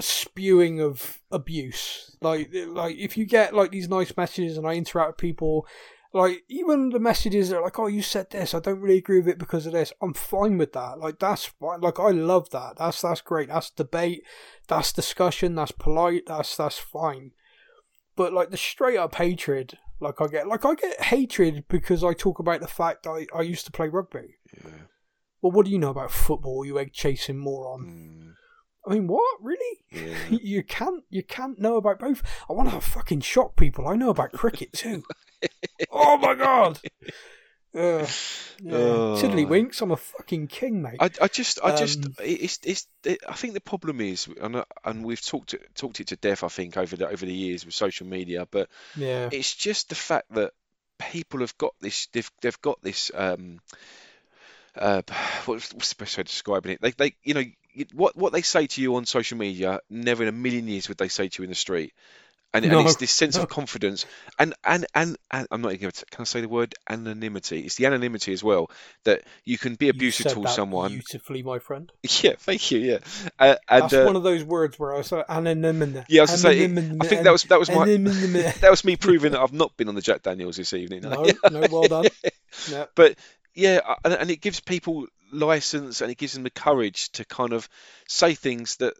spewing 0.00 0.80
of 0.80 1.20
abuse, 1.30 2.16
like, 2.20 2.50
like 2.52 2.96
if 2.96 3.16
you 3.16 3.24
get 3.24 3.54
like 3.54 3.70
these 3.70 3.88
nice 3.88 4.16
messages 4.16 4.58
and 4.58 4.66
I 4.66 4.74
interact 4.74 5.10
with 5.10 5.18
people. 5.18 5.66
Like 6.12 6.44
even 6.48 6.90
the 6.90 7.00
messages 7.00 7.50
that 7.50 7.58
are 7.58 7.62
like, 7.62 7.78
"Oh, 7.78 7.88
you 7.88 8.00
said 8.00 8.30
this. 8.30 8.54
I 8.54 8.60
don't 8.60 8.80
really 8.80 8.96
agree 8.96 9.18
with 9.18 9.28
it 9.28 9.38
because 9.38 9.66
of 9.66 9.74
this." 9.74 9.92
I'm 10.00 10.14
fine 10.14 10.56
with 10.56 10.72
that. 10.72 10.98
Like 10.98 11.18
that's 11.18 11.44
fine. 11.44 11.82
Like 11.82 12.00
I 12.00 12.10
love 12.10 12.48
that. 12.50 12.76
That's 12.78 13.02
that's 13.02 13.20
great. 13.20 13.48
That's 13.48 13.68
debate. 13.68 14.22
That's 14.66 14.94
discussion. 14.94 15.56
That's 15.56 15.72
polite. 15.72 16.22
That's 16.26 16.56
that's 16.56 16.78
fine. 16.78 17.32
But 18.16 18.32
like 18.32 18.50
the 18.50 18.56
straight 18.56 18.96
up 18.96 19.14
hatred, 19.14 19.78
like 20.00 20.20
I 20.20 20.26
get, 20.26 20.48
like 20.48 20.64
I 20.64 20.74
get 20.74 21.00
hatred 21.00 21.64
because 21.68 22.02
I 22.02 22.14
talk 22.14 22.38
about 22.38 22.60
the 22.60 22.68
fact 22.68 23.06
I 23.06 23.26
I 23.34 23.42
used 23.42 23.66
to 23.66 23.72
play 23.72 23.88
rugby. 23.88 24.36
Yeah. 24.54 24.70
Well, 25.42 25.52
what 25.52 25.66
do 25.66 25.70
you 25.72 25.78
know 25.78 25.90
about 25.90 26.10
football? 26.10 26.64
You 26.64 26.78
egg 26.78 26.92
chasing 26.92 27.38
moron. 27.38 28.34
Mm, 28.86 28.90
I 28.90 28.94
mean, 28.94 29.06
what 29.06 29.36
really? 29.42 29.84
yeah. 29.92 30.16
You 30.30 30.62
can't 30.62 31.04
you 31.10 31.22
can't 31.22 31.58
know 31.58 31.76
about 31.76 31.98
both. 31.98 32.22
I 32.48 32.52
want 32.54 32.70
to 32.70 32.80
fucking 32.80 33.20
shock 33.20 33.56
people. 33.56 33.86
I 33.86 33.96
know 33.96 34.10
about 34.10 34.32
cricket 34.32 34.72
too. 34.72 35.02
oh 35.90 36.16
my 36.16 36.34
god. 36.34 36.80
Uh, 37.76 38.06
yeah. 38.62 38.72
Tiddlywinks, 39.20 39.82
I'm 39.82 39.90
a 39.90 39.96
fucking 39.96 40.46
king, 40.46 40.80
mate. 40.80 40.96
I, 40.98 41.10
I 41.20 41.28
just, 41.28 41.60
I 41.62 41.76
just, 41.76 42.04
Um, 42.04 42.14
it- 42.24 42.42
it's, 42.42 42.58
it's. 42.64 42.86
It, 43.04 43.18
I 43.28 43.34
think 43.34 43.52
the 43.52 43.60
problem 43.60 44.00
is, 44.00 44.28
and 44.40 44.64
and 44.84 45.04
we've 45.04 45.20
talked 45.20 45.52
it, 45.54 45.62
talked 45.74 46.00
it 46.00 46.08
to 46.08 46.16
death. 46.16 46.42
I 46.42 46.48
think 46.48 46.76
over 46.76 46.96
the 46.96 47.06
over 47.08 47.26
the 47.26 47.34
years 47.34 47.66
with 47.66 47.74
social 47.74 48.06
media, 48.06 48.48
but 48.50 48.68
yeah. 48.96 49.28
it's 49.30 49.54
just 49.54 49.90
the 49.90 49.94
fact 49.94 50.32
that 50.32 50.52
people 50.98 51.40
have 51.40 51.56
got 51.58 51.74
this. 51.80 52.06
They've 52.06 52.30
they've 52.40 52.60
got 52.62 52.82
this. 52.82 53.10
Um, 53.14 53.60
uh, 54.74 55.02
what's, 55.44 55.72
what's 55.74 55.90
the 55.92 56.02
best 56.02 56.16
way 56.16 56.22
of 56.22 56.26
describing 56.28 56.72
it? 56.72 56.80
They 56.80 56.92
they 56.92 57.16
you 57.22 57.34
know 57.34 57.44
what 57.92 58.16
what 58.16 58.32
they 58.32 58.42
say 58.42 58.66
to 58.66 58.80
you 58.80 58.96
on 58.96 59.04
social 59.04 59.36
media, 59.36 59.80
never 59.90 60.22
in 60.22 60.28
a 60.28 60.32
million 60.32 60.66
years 60.66 60.88
would 60.88 60.98
they 60.98 61.08
say 61.08 61.28
to 61.28 61.42
you 61.42 61.44
in 61.44 61.50
the 61.50 61.56
street. 61.56 61.92
And, 62.54 62.64
and 62.64 62.86
it's 62.86 62.96
this 62.96 63.10
sense 63.10 63.36
no. 63.36 63.42
of 63.42 63.50
confidence, 63.50 64.06
and, 64.38 64.54
and 64.64 64.86
and 64.94 65.18
and 65.30 65.46
I'm 65.50 65.60
not 65.60 65.72
even 65.72 65.82
going 65.82 65.92
to 65.92 66.06
can 66.06 66.22
I 66.22 66.24
say 66.24 66.40
the 66.40 66.48
word 66.48 66.74
anonymity? 66.88 67.60
It's 67.60 67.74
the 67.74 67.84
anonymity 67.84 68.32
as 68.32 68.42
well 68.42 68.70
that 69.04 69.24
you 69.44 69.58
can 69.58 69.74
be 69.74 69.90
abusive 69.90 70.32
to 70.32 70.48
someone. 70.48 70.92
beautifully, 70.92 71.42
my 71.42 71.58
friend. 71.58 71.92
Yeah, 72.22 72.34
thank 72.38 72.70
you. 72.70 72.78
Yeah, 72.78 72.98
uh, 73.38 73.56
and 73.68 73.82
That's 73.82 73.92
uh, 73.92 74.04
one 74.04 74.16
of 74.16 74.22
those 74.22 74.42
words 74.42 74.78
where 74.78 74.94
I 74.94 74.98
was 74.98 75.12
like, 75.12 75.26
anonymity. 75.28 76.04
yeah, 76.08 76.22
I 76.22 76.24
was 76.24 76.30
gonna 76.42 76.54
say, 76.54 76.64
I 76.64 77.06
think 77.06 77.24
that 77.24 77.32
was 77.32 77.42
that 77.44 77.58
was 77.58 77.68
my 77.68 77.84
that 78.60 78.70
was 78.70 78.84
me 78.84 78.96
proving 78.96 79.32
that 79.32 79.40
I've 79.40 79.52
not 79.52 79.76
been 79.76 79.88
on 79.88 79.94
the 79.94 80.00
Jack 80.00 80.22
Daniels 80.22 80.56
this 80.56 80.72
evening. 80.72 81.02
no, 81.02 81.26
no, 81.50 81.66
well 81.70 81.88
done. 81.88 82.06
Yeah. 82.70 82.86
But 82.94 83.16
yeah, 83.54 83.80
uh, 83.86 83.96
and, 84.04 84.14
and 84.14 84.30
it 84.30 84.40
gives 84.40 84.60
people 84.60 85.06
license 85.32 86.00
and 86.00 86.10
it 86.10 86.18
gives 86.18 86.34
them 86.34 86.42
the 86.42 86.50
courage 86.50 87.10
to 87.12 87.24
kind 87.24 87.52
of 87.52 87.68
say 88.06 88.34
things 88.34 88.76
that 88.76 88.94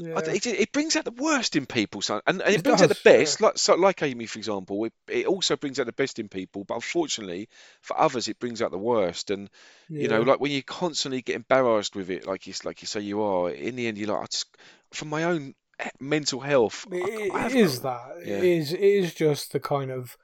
Yeah. 0.00 0.18
it, 0.20 0.46
it 0.46 0.72
brings 0.72 0.94
out 0.96 1.04
the 1.04 1.10
worst 1.10 1.56
in 1.56 1.66
people, 1.66 2.02
son, 2.02 2.20
and, 2.26 2.40
and 2.40 2.54
it, 2.54 2.58
It 2.60 2.64
brings 2.64 2.82
out 2.82 2.88
the 2.88 2.94
does, 2.94 3.02
yeah. 3.04 3.12
best. 3.18 3.40
Like 3.40 3.58
so, 3.58 3.74
like 3.74 4.02
Amy, 4.02 4.26
for 4.26 4.38
example, 4.38 4.84
it, 4.84 4.92
it 5.08 5.26
also 5.26 5.56
brings 5.56 5.80
out 5.80 5.86
the 5.86 5.92
best 5.92 6.18
in 6.18 6.28
people. 6.28 6.64
But 6.64 6.74
unfortunately, 6.76 7.48
for 7.82 7.98
others, 7.98 8.28
it 8.28 8.38
brings 8.38 8.62
out 8.62 8.70
the 8.70 8.78
worst. 8.78 9.30
And 9.30 9.50
you 9.88 10.08
know, 10.08 10.22
like 10.22 10.40
when 10.40 10.52
you 10.52 10.62
constantly 10.62 11.22
get 11.22 11.36
embarrassed 11.36 11.96
with 11.96 12.10
it, 12.10 12.26
like 12.26 12.46
you 12.46 12.54
like 12.64 12.80
you 12.82 12.86
say 12.86 13.00
you 13.00 13.22
are. 13.22 13.50
In 13.50 13.76
the 13.76 13.86
end, 13.88 13.98
you're 13.98 14.08
like, 14.08 14.22
I 14.22 14.26
just, 14.26 14.56
from 14.92 15.08
my 15.08 15.24
own 15.24 15.54
eh, 15.80 15.90
mental 16.00 16.40
health, 16.40 16.86
I- 16.92 16.96
It, 16.96 17.32
I 17.34 17.38
have- 17.40 17.54
is 17.56 17.80
that. 17.80 18.06
Yeah. 18.24 18.36
It 18.36 18.44
is. 18.44 18.72
It 18.72 18.80
is 18.80 19.14
just 19.14 19.52
the 19.52 19.60
kind 19.60 19.90
of. 19.90 20.16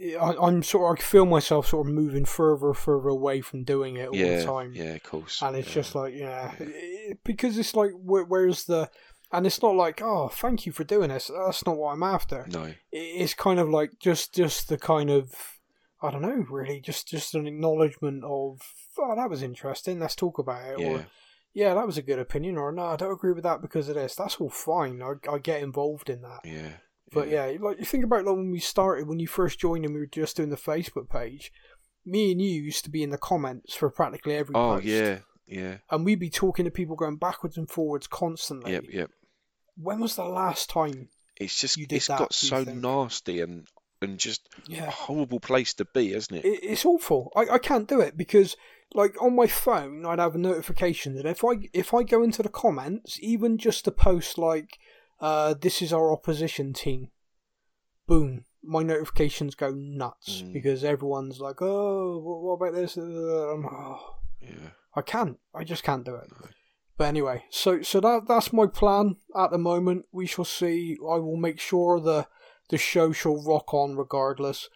I, 0.00 0.34
I'm 0.40 0.62
sort. 0.62 0.98
Of, 0.98 1.02
I 1.04 1.06
feel 1.06 1.26
myself 1.26 1.68
sort 1.68 1.86
of 1.86 1.92
moving 1.92 2.24
further, 2.24 2.72
further 2.74 3.08
away 3.08 3.40
from 3.42 3.64
doing 3.64 3.96
it 3.96 4.08
all 4.08 4.16
yeah, 4.16 4.38
the 4.38 4.44
time, 4.44 4.72
yeah, 4.74 4.94
of 4.94 5.02
course. 5.02 5.42
and 5.42 5.56
it's 5.56 5.68
yeah. 5.68 5.74
just 5.74 5.94
like, 5.94 6.14
yeah, 6.14 6.52
it- 6.58 7.18
because 7.24 7.58
it's 7.58 7.74
like, 7.74 7.90
where, 7.92 8.24
where's 8.24 8.64
the? 8.64 8.90
And 9.32 9.46
it's 9.46 9.62
not 9.62 9.76
like, 9.76 10.00
oh, 10.02 10.28
thank 10.28 10.66
you 10.66 10.72
for 10.72 10.82
doing 10.84 11.08
this. 11.10 11.30
That's 11.32 11.64
not 11.64 11.76
what 11.76 11.92
I'm 11.92 12.02
after. 12.02 12.46
no, 12.50 12.64
It- 12.64 12.76
It's 12.92 13.34
kind 13.34 13.60
of 13.60 13.68
like 13.68 13.92
just, 14.00 14.34
just 14.34 14.68
the 14.68 14.76
kind 14.78 15.08
of, 15.10 15.32
I 16.02 16.10
don't 16.10 16.22
know, 16.22 16.44
really, 16.50 16.80
just, 16.80 17.06
just 17.06 17.34
an 17.36 17.46
acknowledgement 17.46 18.24
of, 18.24 18.60
oh, 18.98 19.14
that 19.14 19.30
was 19.30 19.42
interesting. 19.42 20.00
Let's 20.00 20.16
talk 20.16 20.38
about 20.38 20.66
it. 20.72 20.80
yeah, 20.80 20.86
Or 20.88 21.06
yeah, 21.52 21.74
that 21.74 21.86
was 21.86 21.98
a 21.98 22.02
good 22.02 22.18
opinion, 22.18 22.56
or 22.56 22.72
no, 22.72 22.86
I 22.86 22.96
don't 22.96 23.12
agree 23.12 23.32
with 23.32 23.44
that 23.44 23.60
because 23.60 23.88
of 23.88 23.94
this. 23.96 24.14
That's 24.16 24.36
all 24.36 24.50
fine. 24.50 25.00
I, 25.02 25.12
I 25.30 25.38
get 25.38 25.62
involved 25.62 26.08
in 26.10 26.22
that. 26.22 26.40
Yeah. 26.44 26.72
But 27.12 27.28
yeah, 27.28 27.52
like 27.60 27.78
you 27.78 27.84
think 27.84 28.04
about 28.04 28.24
like 28.24 28.36
when 28.36 28.50
we 28.50 28.60
started, 28.60 29.08
when 29.08 29.18
you 29.18 29.26
first 29.26 29.58
joined 29.58 29.84
and 29.84 29.94
we 29.94 30.00
were 30.00 30.06
just 30.06 30.36
doing 30.36 30.50
the 30.50 30.56
Facebook 30.56 31.08
page, 31.08 31.52
me 32.06 32.32
and 32.32 32.40
you 32.40 32.48
used 32.62 32.84
to 32.84 32.90
be 32.90 33.02
in 33.02 33.10
the 33.10 33.18
comments 33.18 33.74
for 33.74 33.90
practically 33.90 34.36
every 34.36 34.54
Oh 34.54 34.74
post. 34.76 34.84
yeah, 34.86 35.18
yeah. 35.46 35.78
And 35.90 36.04
we'd 36.04 36.20
be 36.20 36.30
talking 36.30 36.64
to 36.66 36.70
people 36.70 36.96
going 36.96 37.16
backwards 37.16 37.56
and 37.56 37.68
forwards 37.68 38.06
constantly. 38.06 38.72
Yep, 38.72 38.84
yep. 38.92 39.10
When 39.76 40.00
was 40.00 40.14
the 40.16 40.24
last 40.24 40.70
time? 40.70 41.08
It's 41.40 41.58
just 41.60 41.76
You 41.76 41.86
did 41.86 41.96
it's 41.96 42.06
that, 42.08 42.18
got 42.18 42.32
so 42.34 42.64
think? 42.64 42.80
nasty 42.82 43.40
and 43.40 43.66
and 44.02 44.18
just 44.18 44.48
a 44.68 44.72
Yeah. 44.72 44.90
horrible 44.90 45.40
place 45.40 45.74
to 45.74 45.84
be, 45.84 46.12
isn't 46.14 46.34
it? 46.36 46.44
It, 46.44 46.60
it's 46.62 46.86
awful. 46.86 47.32
I, 47.36 47.54
I 47.54 47.58
can't 47.58 47.88
do 47.88 48.00
it 48.00 48.16
because 48.16 48.56
like 48.94 49.20
on 49.22 49.34
my 49.36 49.46
phone 49.46 50.06
I'd 50.06 50.18
have 50.18 50.34
a 50.34 50.38
notification 50.38 51.14
that 51.16 51.26
if 51.26 51.44
I 51.44 51.68
if 51.72 51.92
I 51.92 52.02
go 52.04 52.22
into 52.22 52.42
the 52.42 52.48
comments, 52.48 53.18
even 53.20 53.58
just 53.58 53.84
to 53.86 53.90
post 53.90 54.38
like 54.38 54.78
uh 55.20 55.54
this 55.60 55.82
is 55.82 55.92
our 55.92 56.12
opposition 56.12 56.72
team, 56.72 57.08
boom, 58.06 58.44
my 58.62 58.82
notifications 58.82 59.54
go 59.54 59.70
nuts 59.70 60.42
Mm. 60.42 60.52
because 60.52 60.84
everyone's 60.84 61.40
like, 61.40 61.60
oh, 61.62 62.18
what, 62.22 62.54
about 62.54 62.74
this? 62.74 62.96
Uh, 62.98 63.02
I'm 63.54 63.66
oh, 63.66 64.16
Yeah. 64.40 64.70
I 64.94 65.02
can't. 65.02 65.38
I 65.54 65.62
just 65.64 65.84
can't 65.84 66.04
do 66.04 66.16
it. 66.16 66.30
But 66.96 67.04
anyway, 67.04 67.44
so 67.50 67.80
so 67.82 68.00
that 68.00 68.22
that's 68.28 68.52
my 68.52 68.66
plan 68.66 69.16
at 69.36 69.50
the 69.50 69.58
moment. 69.58 70.06
We 70.12 70.26
shall 70.26 70.44
see. 70.44 70.96
I 71.00 71.16
will 71.16 71.36
make 71.36 71.60
sure 71.60 72.00
the 72.00 72.26
the 72.68 72.76
show 72.78 73.12
shall 73.12 73.42
rock 73.42 73.72
on 73.72 73.96
regardless. 73.96 74.68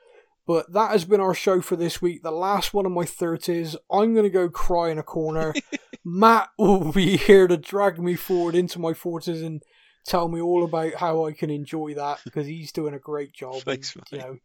But 0.47 0.73
that 0.73 0.91
has 0.91 1.05
been 1.05 1.21
our 1.21 1.35
show 1.35 1.61
for 1.61 1.77
this 1.77 2.01
week. 2.03 2.23
The 2.23 2.31
last 2.31 2.73
one 2.73 2.87
of 2.87 2.93
my 2.93 3.05
thirties. 3.05 3.77
I'm 3.91 4.15
gonna 4.15 4.31
go 4.31 4.49
cry 4.49 4.91
in 4.91 4.99
a 4.99 5.03
corner. 5.03 5.53
Matt 6.05 6.49
will 6.59 6.93
be 6.93 7.17
here 7.17 7.47
to 7.49 7.57
drag 7.57 7.99
me 7.99 8.15
forward 8.15 8.55
into 8.55 8.79
my 8.79 8.95
forties 8.95 9.43
and 9.43 9.63
tell 10.05 10.29
me 10.29 10.41
all 10.41 10.65
about 10.65 10.95
how 10.95 11.27
I 11.27 11.33
can 11.33 11.51
enjoy 11.51 11.95
that 11.95 12.21
because 12.25 12.47
he's 12.47 12.73
doing 12.73 12.95
a 12.95 12.99
great 12.99 13.33
job. 13.33 13.55
and, 13.67 13.85
Thanks, 13.85 13.97
you 14.11 14.19
know, 14.19 14.39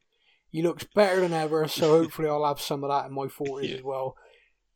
he 0.51 0.61
looks 0.61 0.85
better 0.95 1.21
than 1.21 1.33
ever. 1.33 1.67
So 1.67 1.99
hopefully, 2.01 2.29
I'll 2.29 2.45
have 2.45 2.61
some 2.61 2.83
of 2.83 2.89
that 2.89 3.07
in 3.07 3.13
my 3.13 3.27
forties 3.27 3.71
Yeah. 3.71 3.77
as 3.77 3.83
well. 3.83 4.15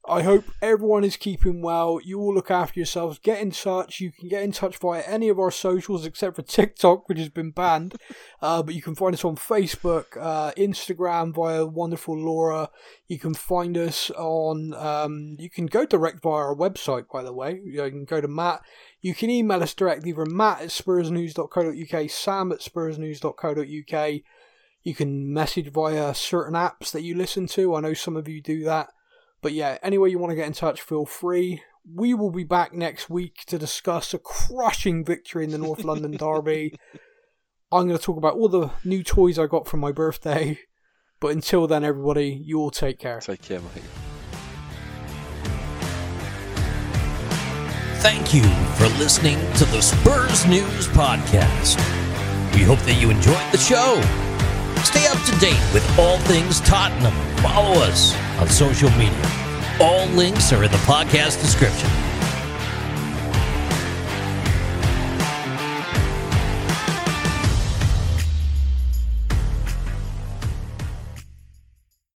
I 0.05 0.21
hope 0.21 0.43
everyone 0.61 1.05
is 1.05 1.15
keeping 1.15 1.61
well. 1.61 1.97
You 2.03 2.19
all 2.19 2.33
look 2.35 2.51
after 2.51 2.77
yourselves. 2.77 3.19
Get 3.19 3.41
in 3.41 3.51
touch. 3.51 4.01
You 4.01 4.11
can 4.11 4.27
get 4.27 4.43
in 4.43 4.51
touch 4.51 4.77
via 4.77 5.01
any 5.01 5.29
of 5.29 5.39
our 5.39 5.51
socials 5.51 6.05
except 6.05 6.35
for 6.35 6.41
TikTok, 6.41 7.07
which 7.07 7.19
has 7.19 7.29
been 7.29 7.51
banned. 7.51 7.95
Uh, 8.41 8.61
but 8.61 8.75
you 8.75 8.81
can 8.81 8.95
find 8.95 9.13
us 9.13 9.23
on 9.23 9.37
Facebook, 9.37 10.17
uh, 10.19 10.51
Instagram 10.57 11.33
via 11.33 11.65
Wonderful 11.65 12.17
Laura. 12.17 12.69
You 13.07 13.17
can 13.17 13.33
find 13.33 13.77
us 13.77 14.11
on. 14.11 14.73
Um, 14.73 15.37
you 15.39 15.49
can 15.49 15.67
go 15.67 15.85
direct 15.85 16.21
via 16.21 16.33
our 16.33 16.55
website, 16.55 17.05
by 17.11 17.23
the 17.23 17.33
way. 17.33 17.61
You 17.63 17.81
can 17.89 18.03
go 18.03 18.19
to 18.19 18.27
Matt. 18.27 18.61
You 18.99 19.13
can 19.13 19.29
email 19.29 19.63
us 19.63 19.73
directly 19.73 20.11
from 20.11 20.35
matt 20.35 20.61
at 20.61 20.69
spursnews.co.uk, 20.69 22.09
sam 22.09 22.51
at 22.51 22.59
spursnews.co.uk. 22.59 24.21
You 24.83 24.95
can 24.95 25.33
message 25.33 25.71
via 25.71 26.13
certain 26.13 26.55
apps 26.55 26.91
that 26.91 27.03
you 27.03 27.15
listen 27.15 27.47
to. 27.47 27.75
I 27.75 27.79
know 27.79 27.93
some 27.93 28.17
of 28.17 28.27
you 28.27 28.41
do 28.41 28.65
that. 28.65 28.89
But 29.43 29.51
yeah, 29.51 29.77
anyway, 29.83 30.09
you 30.09 30.17
want 30.17 30.31
to 30.31 30.35
get 30.35 30.47
in 30.47 30.53
touch, 30.53 30.81
feel 30.81 31.05
free. 31.05 31.61
We 31.93 32.13
will 32.13 32.31
be 32.31 32.45
back 32.45 32.73
next 32.73 33.09
week 33.09 33.43
to 33.47 33.59
discuss 33.59 34.13
a 34.13 34.17
crushing 34.17 35.03
victory 35.03 35.43
in 35.43 35.51
the 35.51 35.57
North 35.57 35.83
London 35.83 36.15
Derby. 36.15 36.73
I'm 37.71 37.87
going 37.87 37.97
to 37.97 38.03
talk 38.03 38.17
about 38.17 38.35
all 38.35 38.47
the 38.47 38.71
new 38.85 39.03
toys 39.03 39.37
I 39.37 39.47
got 39.47 39.67
for 39.67 39.75
my 39.75 39.91
birthday. 39.91 40.59
But 41.19 41.33
until 41.33 41.67
then, 41.67 41.83
everybody, 41.83 42.29
you 42.29 42.59
all 42.59 42.71
take 42.71 42.99
care. 42.99 43.19
Take 43.19 43.41
care, 43.41 43.59
mate. 43.59 43.83
Thank 47.99 48.33
you 48.33 48.43
for 48.75 48.87
listening 48.97 49.39
to 49.55 49.65
the 49.65 49.81
Spurs 49.81 50.45
News 50.45 50.87
Podcast. 50.87 51.77
We 52.53 52.61
hope 52.61 52.79
that 52.79 52.95
you 53.01 53.09
enjoyed 53.09 53.51
the 53.51 53.57
show. 53.57 54.01
Stay 54.83 55.05
up 55.07 55.21
to 55.25 55.39
date 55.39 55.61
with 55.73 55.99
all 55.99 56.17
things 56.19 56.61
Tottenham. 56.61 57.13
Follow 57.37 57.81
us 57.81 58.13
on 58.43 58.49
social 58.49 58.89
media. 58.91 59.31
All 59.79 60.05
links 60.07 60.51
are 60.51 60.65
in 60.65 60.71
the 60.71 60.77
podcast 60.79 61.41
description. 61.41 62.12